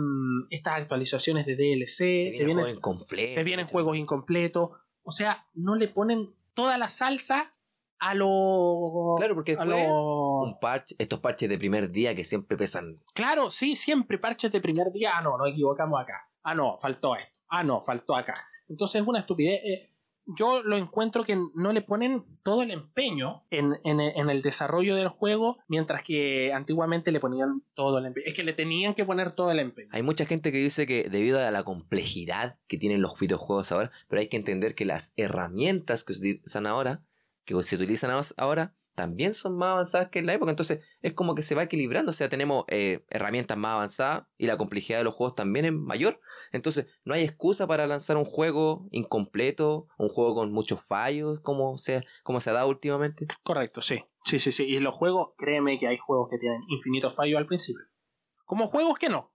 estas 0.51 0.75
actualizaciones 0.81 1.47
de 1.47 1.57
DLC, 1.57 1.97
Te 1.97 2.05
te, 2.05 2.31
viene 2.31 2.45
vienen, 2.45 2.65
juego 2.65 2.77
incompleto. 2.77 3.35
te 3.35 3.43
vienen 3.45 3.67
juegos 3.67 3.97
incompletos. 3.97 4.71
O 5.03 5.13
sea, 5.13 5.47
no 5.55 5.75
le 5.77 5.89
ponen 5.89 6.35
toda 6.55 6.79
la 6.79 6.89
salsa 6.89 7.51
a 7.99 8.15
lo. 8.15 9.15
Claro, 9.17 9.35
porque 9.35 9.57
a 9.59 9.65
lo- 9.65 10.43
un 10.43 10.59
parche, 10.61 10.95
estos 10.99 11.21
parches 11.21 11.49
de 11.49 11.59
primer 11.59 11.91
día 11.91 12.15
que 12.15 12.25
siempre 12.25 12.57
pesan 12.57 12.95
Claro, 13.15 13.51
sí, 13.51 13.77
siempre 13.77 14.19
parches 14.19 14.51
de 14.53 14.61
primer 14.61 14.91
día. 14.93 15.13
Ah, 15.17 15.23
no, 15.23 15.37
nos 15.39 15.49
equivocamos 15.49 16.01
acá. 16.01 16.29
Ah, 16.43 16.55
no, 16.55 16.77
faltó 16.79 17.17
esto. 17.17 17.33
Ah, 17.49 17.63
no, 17.63 17.81
faltó 17.81 18.17
acá. 18.17 18.35
Entonces 18.69 19.01
es 19.03 19.07
una 19.07 19.21
estupidez. 19.21 19.61
eh, 19.65 19.91
yo 20.27 20.63
lo 20.63 20.77
encuentro 20.77 21.23
que 21.23 21.37
no 21.55 21.73
le 21.73 21.83
ponen 21.83 22.25
todo 22.43 22.63
el 22.63 22.71
empeño 22.71 23.45
en, 23.51 23.79
en- 23.85 24.01
en 24.01 24.31
el 24.31 24.41
desarrollo 24.43 24.95
del 24.97 25.09
juego, 25.09 25.59
mientras 25.69 26.03
que 26.03 26.53
antiguamente 26.53 27.13
le 27.13 27.21
ponían 27.21 27.63
todo 27.75 27.99
el 27.99 28.07
empeño. 28.07 28.27
Es 28.27 28.35
que 28.35 28.45
le 28.45 28.53
tenían 28.55 28.95
que 28.95 29.05
poner 29.05 29.33
todo 29.33 29.51
el 29.51 29.59
empeño. 29.59 29.89
Hay 29.93 30.03
mucha 30.03 30.25
gente 30.27 30.51
que 30.53 30.59
dice 30.59 30.87
que 30.87 31.09
debido 31.11 31.39
a 31.41 31.51
la 31.51 31.63
complejidad 31.65 32.57
que 32.67 32.79
tienen 32.79 33.03
los 33.03 33.19
videojuegos 33.19 33.71
ahora, 33.73 33.91
pero 34.09 34.21
hay 34.21 34.29
que 34.29 34.37
entender 34.37 34.75
que 34.75 34.85
las 34.85 35.13
herramientas 35.17 36.05
que 36.05 36.15
se 36.15 36.21
utilizan 36.21 36.67
ahora, 36.67 37.03
que 37.45 37.61
se 37.63 37.77
utilizan 37.77 38.11
ahora, 38.39 38.75
también 38.95 39.35
son 39.35 39.57
más 39.57 39.73
avanzadas 39.73 40.09
que 40.09 40.19
en 40.21 40.27
la 40.27 40.35
época. 40.35 40.51
Entonces 40.51 40.81
es 41.03 41.13
como 41.13 41.35
que 41.35 41.43
se 41.43 41.55
va 41.55 41.65
equilibrando. 41.65 42.11
O 42.11 42.13
sea, 42.15 42.29
tenemos 42.29 42.65
eh, 42.69 43.05
herramientas 43.11 43.57
más 43.57 43.75
avanzadas 43.75 44.27
y 44.39 44.47
la 44.47 44.57
complejidad 44.57 44.99
de 44.99 45.05
los 45.05 45.15
juegos 45.15 45.35
también 45.35 45.65
es 45.65 45.73
mayor. 45.73 46.21
Entonces 46.53 46.87
no 47.05 47.15
hay 47.15 47.23
excusa 47.23 47.67
para 47.67 47.87
lanzar 47.87 48.17
un 48.17 48.25
juego 48.25 48.89
incompleto, 48.91 49.89
un 49.99 50.09
juego 50.09 50.35
con 50.35 50.53
muchos 50.53 50.81
fallos, 50.81 51.41
como 51.41 51.79
se, 51.79 52.03
como 52.23 52.41
se 52.41 52.51
ha 52.51 52.55
dado 52.55 52.69
últimamente. 52.69 53.27
Correcto, 53.43 53.83
sí. 53.83 54.05
Sí, 54.25 54.39
sí, 54.39 54.53
sí. 54.53 54.65
Y 54.65 54.79
los 54.79 54.95
juegos, 54.95 55.35
créeme 55.37 55.79
que 55.79 55.89
hay 55.89 55.99
juegos 55.99 56.29
que 56.31 56.39
tienen 56.39 56.61
infinitos 56.69 57.15
fallos 57.15 57.39
al 57.39 57.47
principio. 57.47 57.85
Como 58.45 58.69
juegos 58.69 58.99
que 58.99 59.09
no. 59.09 59.33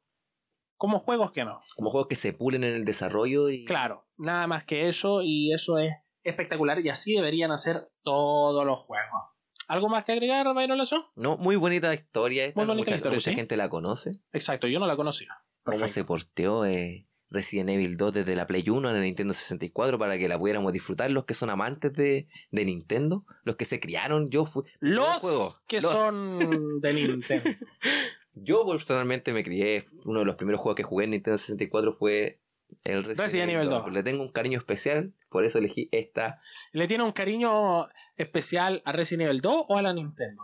Como 0.77 0.99
juegos 0.99 1.31
que 1.31 1.43
no. 1.43 1.59
Como 1.75 1.91
juegos 1.91 2.07
que 2.07 2.15
se 2.15 2.33
pulen 2.33 2.63
en 2.63 2.73
el 2.73 2.85
desarrollo 2.85 3.49
y... 3.49 3.65
Claro, 3.65 4.07
nada 4.17 4.47
más 4.47 4.65
que 4.65 4.87
eso 4.87 5.21
y 5.21 5.51
eso 5.53 5.77
es 5.77 5.93
espectacular 6.23 6.79
y 6.79 6.89
así 6.89 7.13
deberían 7.13 7.51
hacer 7.51 7.89
todos 8.03 8.65
los 8.65 8.79
juegos. 8.79 9.21
¿Algo 9.69 9.87
más 9.87 10.03
que 10.03 10.13
agregar, 10.13 10.51
Byron 10.55 10.79
Lazo? 10.79 11.11
No, 11.15 11.37
muy 11.37 11.55
bonita 11.55 11.93
historia. 11.93 12.45
esta, 12.45 12.59
Muy 12.59 12.67
bonita 12.67 12.85
mucha, 12.87 12.95
historia, 12.95 13.17
mucha 13.17 13.29
sí. 13.29 13.35
gente 13.35 13.55
la 13.55 13.69
conoce. 13.69 14.13
Exacto, 14.33 14.67
yo 14.67 14.79
no 14.79 14.87
la 14.87 14.95
conocía. 14.95 15.43
cómo 15.63 15.87
se 15.87 16.03
porteó 16.03 16.65
eh, 16.65 17.05
Resident 17.29 17.69
Evil 17.69 17.95
2 17.95 18.13
desde 18.13 18.35
la 18.35 18.47
Play 18.47 18.67
1 18.67 18.89
en 18.89 18.95
el 18.95 19.03
Nintendo 19.03 19.35
64 19.35 19.99
para 19.99 20.17
que 20.17 20.27
la 20.27 20.39
pudiéramos 20.39 20.73
disfrutar 20.73 21.11
los 21.11 21.25
que 21.25 21.35
son 21.35 21.51
amantes 21.51 21.93
de, 21.93 22.27
de 22.49 22.65
Nintendo, 22.65 23.25
los 23.43 23.57
que 23.57 23.65
se 23.65 23.79
criaron. 23.79 24.27
Yo 24.31 24.45
fui. 24.45 24.63
Los 24.79 25.17
juego, 25.17 25.55
que 25.67 25.81
los. 25.81 25.91
son 25.91 26.81
de 26.81 26.93
Nintendo. 26.93 27.49
Yo 28.33 28.65
personalmente 28.65 29.33
me 29.33 29.43
crié. 29.43 29.85
Uno 30.03 30.19
de 30.19 30.25
los 30.25 30.35
primeros 30.35 30.61
juegos 30.61 30.77
que 30.77 30.83
jugué 30.83 31.05
en 31.05 31.11
Nintendo 31.11 31.37
64 31.37 31.93
fue 31.93 32.39
el 32.83 33.03
Resident, 33.03 33.19
Resident 33.19 33.51
Evil 33.51 33.69
2. 33.69 33.91
Le 33.91 34.01
tengo 34.01 34.23
un 34.23 34.31
cariño 34.31 34.57
especial, 34.57 35.13
por 35.29 35.45
eso 35.45 35.59
elegí 35.59 35.89
esta. 35.91 36.41
¿Le 36.71 36.87
tiene 36.87 37.03
un 37.03 37.11
cariño 37.11 37.87
especial 38.19 38.81
a 38.85 38.91
Resident 38.91 39.29
Evil 39.29 39.41
2 39.41 39.65
o 39.67 39.77
a 39.77 39.81
la 39.81 39.93
Nintendo? 39.93 40.43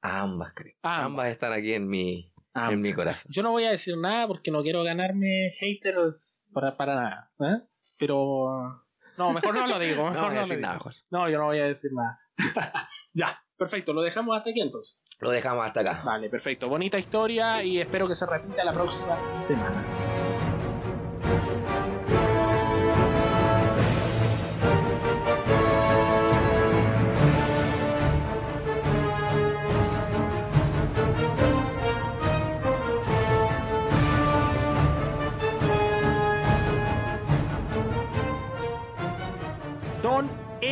Ambas, 0.00 0.52
creo. 0.54 0.74
Ambas. 0.82 1.06
Ambas 1.06 1.28
están 1.28 1.52
aquí 1.52 1.74
en 1.74 1.88
mi, 1.88 2.32
en 2.54 2.80
mi 2.80 2.92
corazón. 2.92 3.30
Yo 3.34 3.42
no 3.42 3.50
voy 3.50 3.64
a 3.64 3.70
decir 3.70 3.96
nada 3.96 4.28
porque 4.28 4.50
no 4.50 4.62
quiero 4.62 4.84
ganarme 4.84 5.48
haters 5.58 6.46
para, 6.52 6.76
para 6.76 6.94
nada. 6.94 7.32
¿eh? 7.40 7.64
Pero. 7.98 8.84
No, 9.16 9.32
mejor 9.32 9.54
no 9.54 9.66
lo 9.66 9.78
digo. 9.80 10.04
No 10.04 10.10
Mejor 10.10 10.26
voy 10.26 10.34
no, 10.34 10.40
a 10.40 10.42
lo 10.42 10.48
decir 10.48 10.60
nada, 10.60 10.78
Juan. 10.78 10.94
No, 11.10 11.28
yo 11.28 11.38
no 11.38 11.46
voy 11.46 11.58
a 11.58 11.66
decir 11.66 11.90
nada. 11.92 12.20
ya, 13.12 13.42
perfecto. 13.56 13.92
Lo 13.92 14.02
dejamos 14.02 14.36
hasta 14.36 14.50
aquí 14.50 14.60
entonces. 14.60 15.02
Lo 15.20 15.30
dejamos 15.30 15.66
hasta 15.66 15.80
acá. 15.80 16.02
Vale, 16.04 16.30
perfecto. 16.30 16.68
Bonita 16.68 16.98
historia 16.98 17.64
y 17.64 17.80
espero 17.80 18.06
que 18.06 18.14
se 18.14 18.24
repita 18.26 18.62
la 18.64 18.72
próxima 18.72 19.16
semana. 19.34 19.82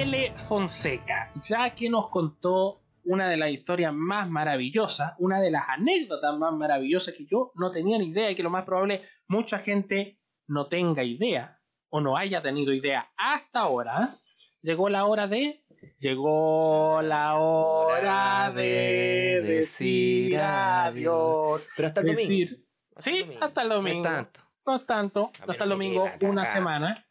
L. 0.02 0.34
Fonseca, 0.36 1.32
ya 1.42 1.74
que 1.74 1.88
nos 1.88 2.10
contó 2.10 2.82
una 3.04 3.30
de 3.30 3.38
las 3.38 3.50
historias 3.50 3.94
más 3.94 4.28
maravillosas, 4.28 5.14
una 5.18 5.40
de 5.40 5.50
las 5.50 5.62
anécdotas 5.68 6.36
más 6.36 6.52
maravillosas 6.52 7.14
que 7.14 7.24
yo 7.24 7.50
no 7.54 7.70
tenía 7.70 7.96
ni 7.96 8.08
idea 8.08 8.30
y 8.30 8.34
que 8.34 8.42
lo 8.42 8.50
más 8.50 8.64
probable 8.64 9.00
mucha 9.26 9.58
gente 9.58 10.20
no 10.48 10.66
tenga 10.66 11.02
idea 11.02 11.62
o 11.88 12.02
no 12.02 12.14
haya 12.14 12.42
tenido 12.42 12.74
idea 12.74 13.10
hasta 13.16 13.60
ahora, 13.60 14.14
llegó 14.60 14.90
la 14.90 15.06
hora 15.06 15.28
de 15.28 15.64
Llegó 15.98 17.00
la 17.00 17.36
hora 17.36 18.52
de 18.54 19.40
decir 19.42 20.36
adiós. 20.38 21.66
Pero 21.74 21.88
hasta 21.88 22.00
el 22.00 22.06
domingo. 22.08 22.20
Decir, 22.28 22.66
Hasta 22.94 23.10
el 23.10 23.16
sí, 23.16 23.20
domingo. 23.22 23.44
hasta 23.44 23.62
el 23.62 23.68
domingo. 23.70 24.02
No 24.02 24.08
es 24.08 24.14
tanto. 24.14 24.40
No 24.66 24.76
es 24.76 24.86
tanto, 24.86 25.30
hasta 25.48 25.64
el 25.64 25.70
domingo, 25.70 26.10
una 26.20 26.44
semana. 26.44 27.05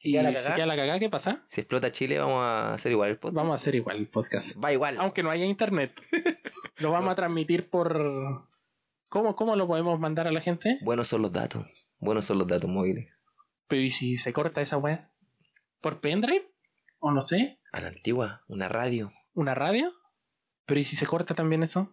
Si 0.00 0.08
Y 0.08 0.12
queda 0.12 0.22
la 0.22 0.30
si 0.30 0.36
cagá, 0.36 0.54
queda 0.54 0.66
la 0.66 0.76
cagada, 0.76 0.98
¿qué 0.98 1.10
pasa? 1.10 1.44
si 1.46 1.60
explota 1.60 1.92
Chile, 1.92 2.18
vamos 2.18 2.42
a 2.42 2.72
hacer 2.72 2.90
igual 2.90 3.10
el 3.10 3.18
podcast. 3.18 3.36
Vamos 3.36 3.52
a 3.52 3.54
hacer 3.56 3.74
igual 3.74 3.98
el 3.98 4.08
podcast. 4.08 4.56
Va 4.56 4.72
igual. 4.72 4.96
Aunque 4.98 5.22
no 5.22 5.30
haya 5.30 5.44
internet. 5.44 5.92
Lo 6.78 6.90
vamos 6.90 7.12
a 7.12 7.16
transmitir 7.16 7.68
por... 7.68 8.48
¿Cómo, 9.10 9.36
¿Cómo 9.36 9.56
lo 9.56 9.66
podemos 9.66 10.00
mandar 10.00 10.26
a 10.26 10.32
la 10.32 10.40
gente? 10.40 10.78
Buenos 10.82 11.08
son 11.08 11.20
los 11.20 11.32
datos. 11.32 11.66
Buenos 11.98 12.24
son 12.24 12.38
los 12.38 12.46
datos 12.48 12.70
móviles. 12.70 13.12
Pero 13.66 13.82
¿y 13.82 13.90
si 13.90 14.16
se 14.16 14.32
corta 14.32 14.62
esa 14.62 14.78
weá? 14.78 15.10
¿Por 15.82 16.00
pendrive? 16.00 16.44
¿O 17.00 17.10
no 17.10 17.20
sé? 17.20 17.60
A 17.72 17.80
la 17.82 17.88
antigua, 17.88 18.42
una 18.46 18.68
radio. 18.68 19.12
¿Una 19.34 19.54
radio? 19.54 19.92
¿Pero 20.64 20.80
y 20.80 20.84
si 20.84 20.96
se 20.96 21.06
corta 21.06 21.34
también 21.34 21.62
eso? 21.62 21.92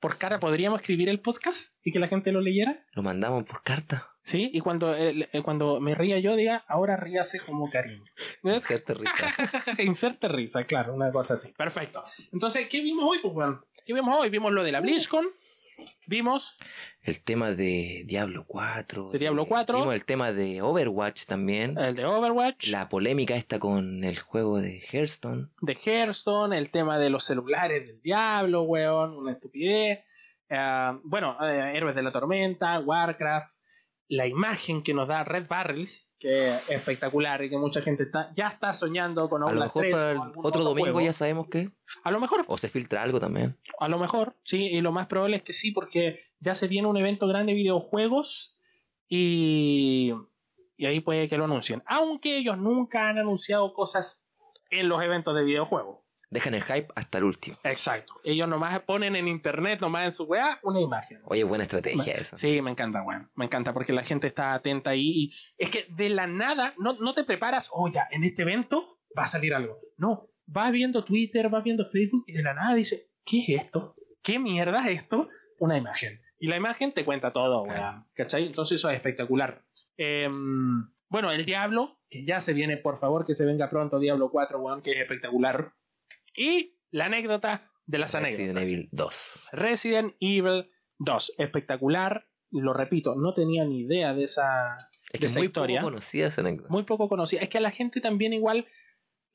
¿Por 0.00 0.18
cara 0.18 0.40
podríamos 0.40 0.80
escribir 0.80 1.08
el 1.08 1.20
podcast 1.20 1.68
y 1.84 1.92
que 1.92 2.00
la 2.00 2.08
gente 2.08 2.32
lo 2.32 2.40
leyera? 2.40 2.84
Lo 2.94 3.02
mandamos 3.04 3.44
por 3.44 3.62
carta. 3.62 4.15
¿Sí? 4.26 4.50
Y 4.52 4.58
cuando, 4.60 4.92
eh, 4.92 5.28
eh, 5.32 5.42
cuando 5.42 5.78
me 5.78 5.94
ría 5.94 6.18
yo, 6.18 6.34
diga, 6.34 6.64
ahora 6.66 6.96
ríase 6.96 7.38
como 7.38 7.70
Karim. 7.70 8.02
Inserte 8.42 8.94
risa. 8.94 9.32
Inserte 9.82 10.26
risa, 10.26 10.64
claro, 10.64 10.94
una 10.94 11.12
cosa 11.12 11.34
así. 11.34 11.52
Perfecto. 11.52 12.02
Entonces, 12.32 12.66
¿qué 12.68 12.80
vimos 12.80 13.04
hoy? 13.08 13.20
Pues 13.22 13.32
bueno, 13.32 13.64
¿qué 13.86 13.94
vimos 13.94 14.18
hoy? 14.18 14.28
Vimos 14.28 14.52
lo 14.52 14.64
de 14.64 14.72
la 14.72 14.80
BlizzCon. 14.80 15.26
Vimos 16.08 16.56
El 17.02 17.22
tema 17.22 17.52
de 17.52 18.02
Diablo 18.06 18.46
4. 18.48 19.10
De 19.10 19.18
Diablo 19.20 19.46
4. 19.46 19.78
Vimos 19.78 19.94
el 19.94 20.04
tema 20.04 20.32
de 20.32 20.60
Overwatch 20.60 21.26
también. 21.26 21.78
el 21.78 21.94
de 21.94 22.04
Overwatch, 22.04 22.68
La 22.70 22.88
polémica 22.88 23.36
esta 23.36 23.60
con 23.60 24.02
el 24.02 24.18
juego 24.18 24.60
de 24.60 24.80
Hearthstone. 24.80 25.50
de 25.60 25.74
Hearthstone, 25.74 26.56
el 26.56 26.70
tema 26.70 26.98
de 26.98 27.10
los 27.10 27.22
celulares 27.24 27.86
del 27.86 28.00
diablo, 28.02 28.62
weón, 28.62 29.16
una 29.16 29.32
estupidez. 29.32 30.00
Ah, 30.50 30.98
bueno, 31.04 31.36
eh, 31.42 31.72
Héroes 31.76 31.94
de 31.94 32.02
la 32.02 32.10
Tormenta, 32.10 32.80
Warcraft, 32.80 33.55
la 34.08 34.26
imagen 34.26 34.82
que 34.82 34.94
nos 34.94 35.08
da 35.08 35.24
Red 35.24 35.48
Barrels, 35.48 36.08
que 36.18 36.48
es 36.48 36.70
espectacular 36.70 37.42
y 37.44 37.50
que 37.50 37.58
mucha 37.58 37.82
gente 37.82 38.04
está, 38.04 38.30
ya 38.34 38.48
está 38.48 38.72
soñando 38.72 39.28
con 39.28 39.42
A 39.42 39.46
lo 39.46 39.50
Outlast 39.52 39.76
mejor 39.76 39.82
3 39.82 39.94
para 39.94 40.08
o 40.08 40.12
el 40.12 40.20
algún 40.20 40.46
otro 40.46 40.64
domingo 40.64 40.92
juego. 40.92 41.00
ya 41.06 41.12
sabemos 41.12 41.48
que. 41.48 41.70
A 42.04 42.10
lo 42.10 42.20
mejor, 42.20 42.44
O 42.46 42.56
se 42.56 42.68
filtra 42.68 43.02
algo 43.02 43.20
también. 43.20 43.58
a 43.80 43.88
lo 43.88 43.98
mejor, 43.98 44.36
sí, 44.44 44.66
y 44.66 44.80
lo 44.80 44.92
más 44.92 45.06
probable 45.08 45.36
es 45.36 45.42
que 45.42 45.52
sí, 45.52 45.72
porque 45.72 46.20
ya 46.40 46.54
se 46.54 46.68
viene 46.68 46.88
un 46.88 46.96
evento 46.96 47.26
grande 47.26 47.52
de 47.52 47.56
videojuegos 47.58 48.58
y, 49.08 50.12
y 50.76 50.86
ahí 50.86 51.00
puede 51.00 51.28
que 51.28 51.36
lo 51.38 51.44
anuncien. 51.44 51.82
Aunque 51.86 52.38
ellos 52.38 52.58
nunca 52.58 53.08
han 53.08 53.18
anunciado 53.18 53.72
cosas 53.74 54.24
en 54.70 54.88
los 54.88 55.02
eventos 55.02 55.34
de 55.36 55.44
videojuegos. 55.44 55.98
Dejan 56.28 56.54
el 56.54 56.64
hype 56.64 56.88
hasta 56.94 57.18
el 57.18 57.24
último. 57.24 57.56
Exacto. 57.62 58.14
Ellos 58.24 58.48
nomás 58.48 58.80
ponen 58.80 59.14
en 59.14 59.28
internet, 59.28 59.80
nomás 59.80 60.06
en 60.06 60.12
su 60.12 60.24
weá, 60.24 60.58
una 60.62 60.80
imagen. 60.80 61.20
Oye, 61.24 61.44
buena 61.44 61.64
estrategia 61.64 62.14
esa. 62.14 62.36
Sí, 62.36 62.60
me 62.62 62.70
encanta, 62.70 63.02
weón. 63.02 63.30
Me 63.34 63.44
encanta 63.44 63.72
porque 63.72 63.92
la 63.92 64.02
gente 64.02 64.26
está 64.26 64.54
atenta 64.54 64.90
ahí. 64.90 65.06
Y 65.06 65.34
es 65.56 65.70
que 65.70 65.86
de 65.88 66.08
la 66.08 66.26
nada, 66.26 66.74
no, 66.78 66.94
no 66.94 67.14
te 67.14 67.24
preparas, 67.24 67.70
oye, 67.72 68.00
en 68.10 68.24
este 68.24 68.42
evento 68.42 68.98
va 69.16 69.22
a 69.24 69.28
salir 69.28 69.54
algo. 69.54 69.78
No, 69.96 70.28
vas 70.46 70.72
viendo 70.72 71.04
Twitter, 71.04 71.48
vas 71.48 71.62
viendo 71.62 71.86
Facebook 71.86 72.24
y 72.26 72.32
de 72.32 72.42
la 72.42 72.54
nada 72.54 72.74
dice, 72.74 73.10
¿qué 73.24 73.38
es 73.40 73.48
esto? 73.64 73.94
¿Qué 74.22 74.38
mierda 74.38 74.88
es 74.88 75.00
esto? 75.00 75.28
Una 75.58 75.76
imagen. 75.76 76.20
Y 76.38 76.48
la 76.48 76.56
imagen 76.56 76.92
te 76.92 77.04
cuenta 77.04 77.32
todo, 77.32 77.62
weón. 77.62 78.06
¿Cachai? 78.14 78.46
Entonces 78.46 78.78
eso 78.78 78.90
es 78.90 78.96
espectacular. 78.96 79.64
Em, 79.96 80.90
bueno, 81.08 81.30
el 81.30 81.44
Diablo, 81.44 82.00
que 82.10 82.24
ya 82.24 82.40
se 82.40 82.52
viene, 82.52 82.76
por 82.76 82.98
favor, 82.98 83.24
que 83.24 83.34
se 83.34 83.46
venga 83.46 83.70
pronto 83.70 83.98
Diablo 83.98 84.30
4, 84.30 84.60
weón, 84.60 84.82
que 84.82 84.92
es 84.92 85.00
espectacular. 85.00 85.72
Y 86.36 86.78
la 86.90 87.06
anécdota 87.06 87.70
de 87.86 87.98
las 87.98 88.14
Resident 88.14 88.56
anécdotas. 88.56 88.68
Evil 88.68 88.88
2. 88.92 89.48
Resident 89.52 90.14
Evil 90.20 90.70
2. 90.98 91.32
Espectacular. 91.38 92.28
Lo 92.50 92.72
repito, 92.72 93.14
no 93.16 93.34
tenía 93.34 93.64
ni 93.64 93.80
idea 93.80 94.14
de 94.14 94.24
esa, 94.24 94.76
Es 95.12 95.12
de 95.14 95.18
que 95.18 95.26
esa 95.26 95.38
muy 95.40 95.48
historia. 95.48 95.80
poco 95.80 95.90
conocida 95.90 96.28
esa 96.28 96.40
anécdota. 96.42 96.68
Muy 96.70 96.84
poco 96.84 97.08
conocida. 97.08 97.40
Es 97.40 97.48
que 97.48 97.58
a 97.58 97.60
la 97.60 97.70
gente 97.70 98.00
también 98.00 98.32
igual, 98.32 98.66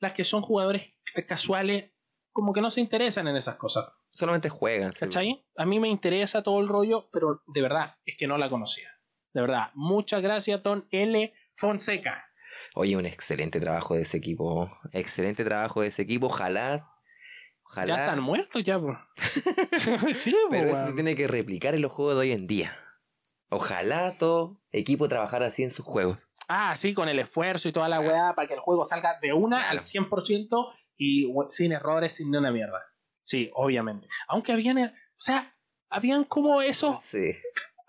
las 0.00 0.12
que 0.14 0.24
son 0.24 0.42
jugadores 0.42 0.96
casuales, 1.28 1.90
como 2.32 2.52
que 2.52 2.62
no 2.62 2.70
se 2.70 2.80
interesan 2.80 3.28
en 3.28 3.36
esas 3.36 3.56
cosas. 3.56 3.86
Solamente 4.12 4.48
juegan. 4.48 4.92
¿Cachai? 4.98 5.44
A 5.56 5.66
mí 5.66 5.78
me 5.78 5.88
interesa 5.88 6.42
todo 6.42 6.60
el 6.60 6.68
rollo, 6.68 7.10
pero 7.12 7.42
de 7.46 7.62
verdad, 7.62 7.96
es 8.04 8.16
que 8.16 8.26
no 8.26 8.38
la 8.38 8.48
conocía. 8.48 8.88
De 9.34 9.40
verdad. 9.40 9.70
Muchas 9.74 10.22
gracias, 10.22 10.62
Don 10.62 10.86
L. 10.90 11.32
Fonseca. 11.56 12.26
Oye, 12.74 12.96
un 12.96 13.06
excelente 13.06 13.60
trabajo 13.60 13.94
de 13.94 14.02
ese 14.02 14.16
equipo. 14.16 14.70
Excelente 14.92 15.44
trabajo 15.44 15.82
de 15.82 15.88
ese 15.88 16.02
equipo. 16.02 16.26
Ojalá. 16.26 16.80
Ojalá. 17.64 17.96
Ya 17.96 18.04
están 18.04 18.20
muertos, 18.20 18.62
ya, 18.64 18.78
po. 18.78 18.96
sí, 20.14 20.32
po, 20.32 20.48
Pero 20.50 20.68
eso 20.68 20.86
se 20.88 20.92
tiene 20.94 21.14
que 21.16 21.28
replicar 21.28 21.74
en 21.74 21.82
los 21.82 21.92
juegos 21.92 22.14
de 22.14 22.20
hoy 22.20 22.32
en 22.32 22.46
día. 22.46 22.76
Ojalá 23.50 24.16
todo 24.18 24.60
equipo 24.70 25.08
trabajara 25.08 25.46
así 25.46 25.62
en 25.62 25.70
sus 25.70 25.84
juegos. 25.84 26.18
Ah, 26.48 26.74
sí, 26.76 26.94
con 26.94 27.08
el 27.08 27.18
esfuerzo 27.18 27.68
y 27.68 27.72
toda 27.72 27.88
la 27.88 28.00
weá 28.00 28.34
para 28.34 28.48
que 28.48 28.54
el 28.54 28.60
juego 28.60 28.84
salga 28.84 29.18
de 29.20 29.32
una 29.32 29.58
Claro. 29.58 29.72
al 29.72 29.80
100% 29.80 30.74
y 30.96 31.26
sin 31.50 31.72
errores, 31.72 32.14
sin 32.14 32.34
una 32.34 32.50
mierda. 32.50 32.82
Sí, 33.22 33.50
obviamente. 33.54 34.08
Aunque 34.28 34.52
habían, 34.52 34.78
er- 34.78 34.92
o 34.92 34.96
sea, 35.16 35.54
habían 35.88 36.24
como 36.24 36.60
esos, 36.62 37.02
Sí. 37.04 37.32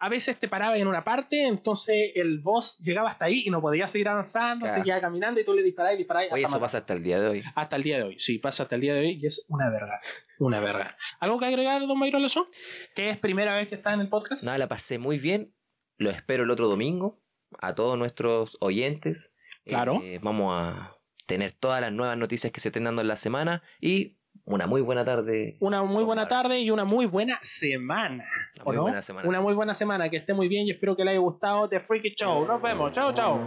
A 0.05 0.09
veces 0.09 0.37
te 0.37 0.47
parabas 0.49 0.77
en 0.79 0.87
una 0.87 1.03
parte, 1.03 1.47
entonces 1.47 2.11
el 2.15 2.39
boss 2.39 2.77
llegaba 2.79 3.09
hasta 3.09 3.25
ahí 3.25 3.43
y 3.45 3.49
no 3.49 3.61
podía 3.61 3.87
seguir 3.87 4.09
avanzando, 4.09 4.65
Claro. 4.65 4.81
seguía 4.81 4.99
caminando 4.99 5.39
y 5.39 5.45
tú 5.45 5.53
le 5.53 5.63
disparabas 5.63 5.95
y 5.95 5.97
disparabas. 5.99 6.31
Oye, 6.33 6.41
eso 6.41 6.49
matar. 6.51 6.61
pasa 6.61 6.77
hasta 6.79 6.93
el 6.93 7.03
día 7.03 7.19
de 7.21 7.27
hoy. 7.27 7.43
Hasta 7.55 7.75
el 7.77 7.83
día 7.83 7.97
de 7.97 8.03
hoy, 8.03 8.19
sí, 8.19 8.37
pasa 8.39 8.63
hasta 8.63 8.75
el 8.75 8.81
día 8.81 8.93
de 8.93 8.99
hoy 8.99 9.19
y 9.21 9.25
es 9.25 9.45
una 9.49 9.69
verga, 9.69 10.01
una 10.39 10.59
verga. 10.59 10.97
¿Algo 11.19 11.39
que 11.39 11.45
agregar, 11.45 11.81
don 11.87 11.97
Mayro 11.97 12.17
Alonso? 12.17 12.49
Que 12.95 13.09
es 13.11 13.17
primera 13.17 13.55
vez 13.55 13.69
que 13.69 13.75
está 13.75 13.93
en 13.93 14.01
el 14.01 14.09
podcast. 14.09 14.43
Nada, 14.43 14.57
la 14.57 14.67
pasé 14.67 14.99
muy 14.99 15.19
bien. 15.19 15.55
Lo 15.97 16.09
espero 16.09 16.43
el 16.43 16.51
otro 16.51 16.67
domingo. 16.67 17.21
A 17.59 17.75
todos 17.75 17.97
nuestros 17.97 18.57
oyentes. 18.61 19.33
Claro. 19.63 20.01
Eh, 20.03 20.19
vamos 20.21 20.53
a 20.59 20.97
tener 21.27 21.51
todas 21.53 21.79
las 21.81 21.93
nuevas 21.93 22.17
noticias 22.17 22.51
que 22.51 22.59
se 22.59 22.69
estén 22.69 22.83
dando 22.83 23.01
en 23.01 23.07
la 23.07 23.15
semana. 23.15 23.63
Y 23.79 24.17
una 24.45 24.67
muy 24.67 24.81
buena 24.81 25.05
tarde. 25.05 25.55
Una 25.59 25.83
muy 25.83 26.03
buena 26.03 26.27
tarde 26.27 26.59
y 26.59 26.69
una 26.69 26.85
muy 26.85 27.05
buena 27.05 27.39
semana. 27.41 28.25
Una 28.55 28.63
¿o 28.63 28.65
muy 28.65 28.75
no? 28.75 28.81
buena 28.83 29.01
semana. 29.01 29.29
Una 29.29 29.41
muy 29.41 29.53
buena 29.53 29.73
semana, 29.73 30.09
que 30.09 30.17
esté 30.17 30.33
muy 30.33 30.47
bien 30.47 30.67
y 30.67 30.71
espero 30.71 30.95
que 30.95 31.03
le 31.03 31.11
haya 31.11 31.19
gustado 31.19 31.69
The 31.69 31.79
Freaky 31.79 32.13
Show. 32.15 32.45
Nos 32.45 32.61
vemos, 32.61 32.91
chao, 32.91 33.13
chao. 33.13 33.39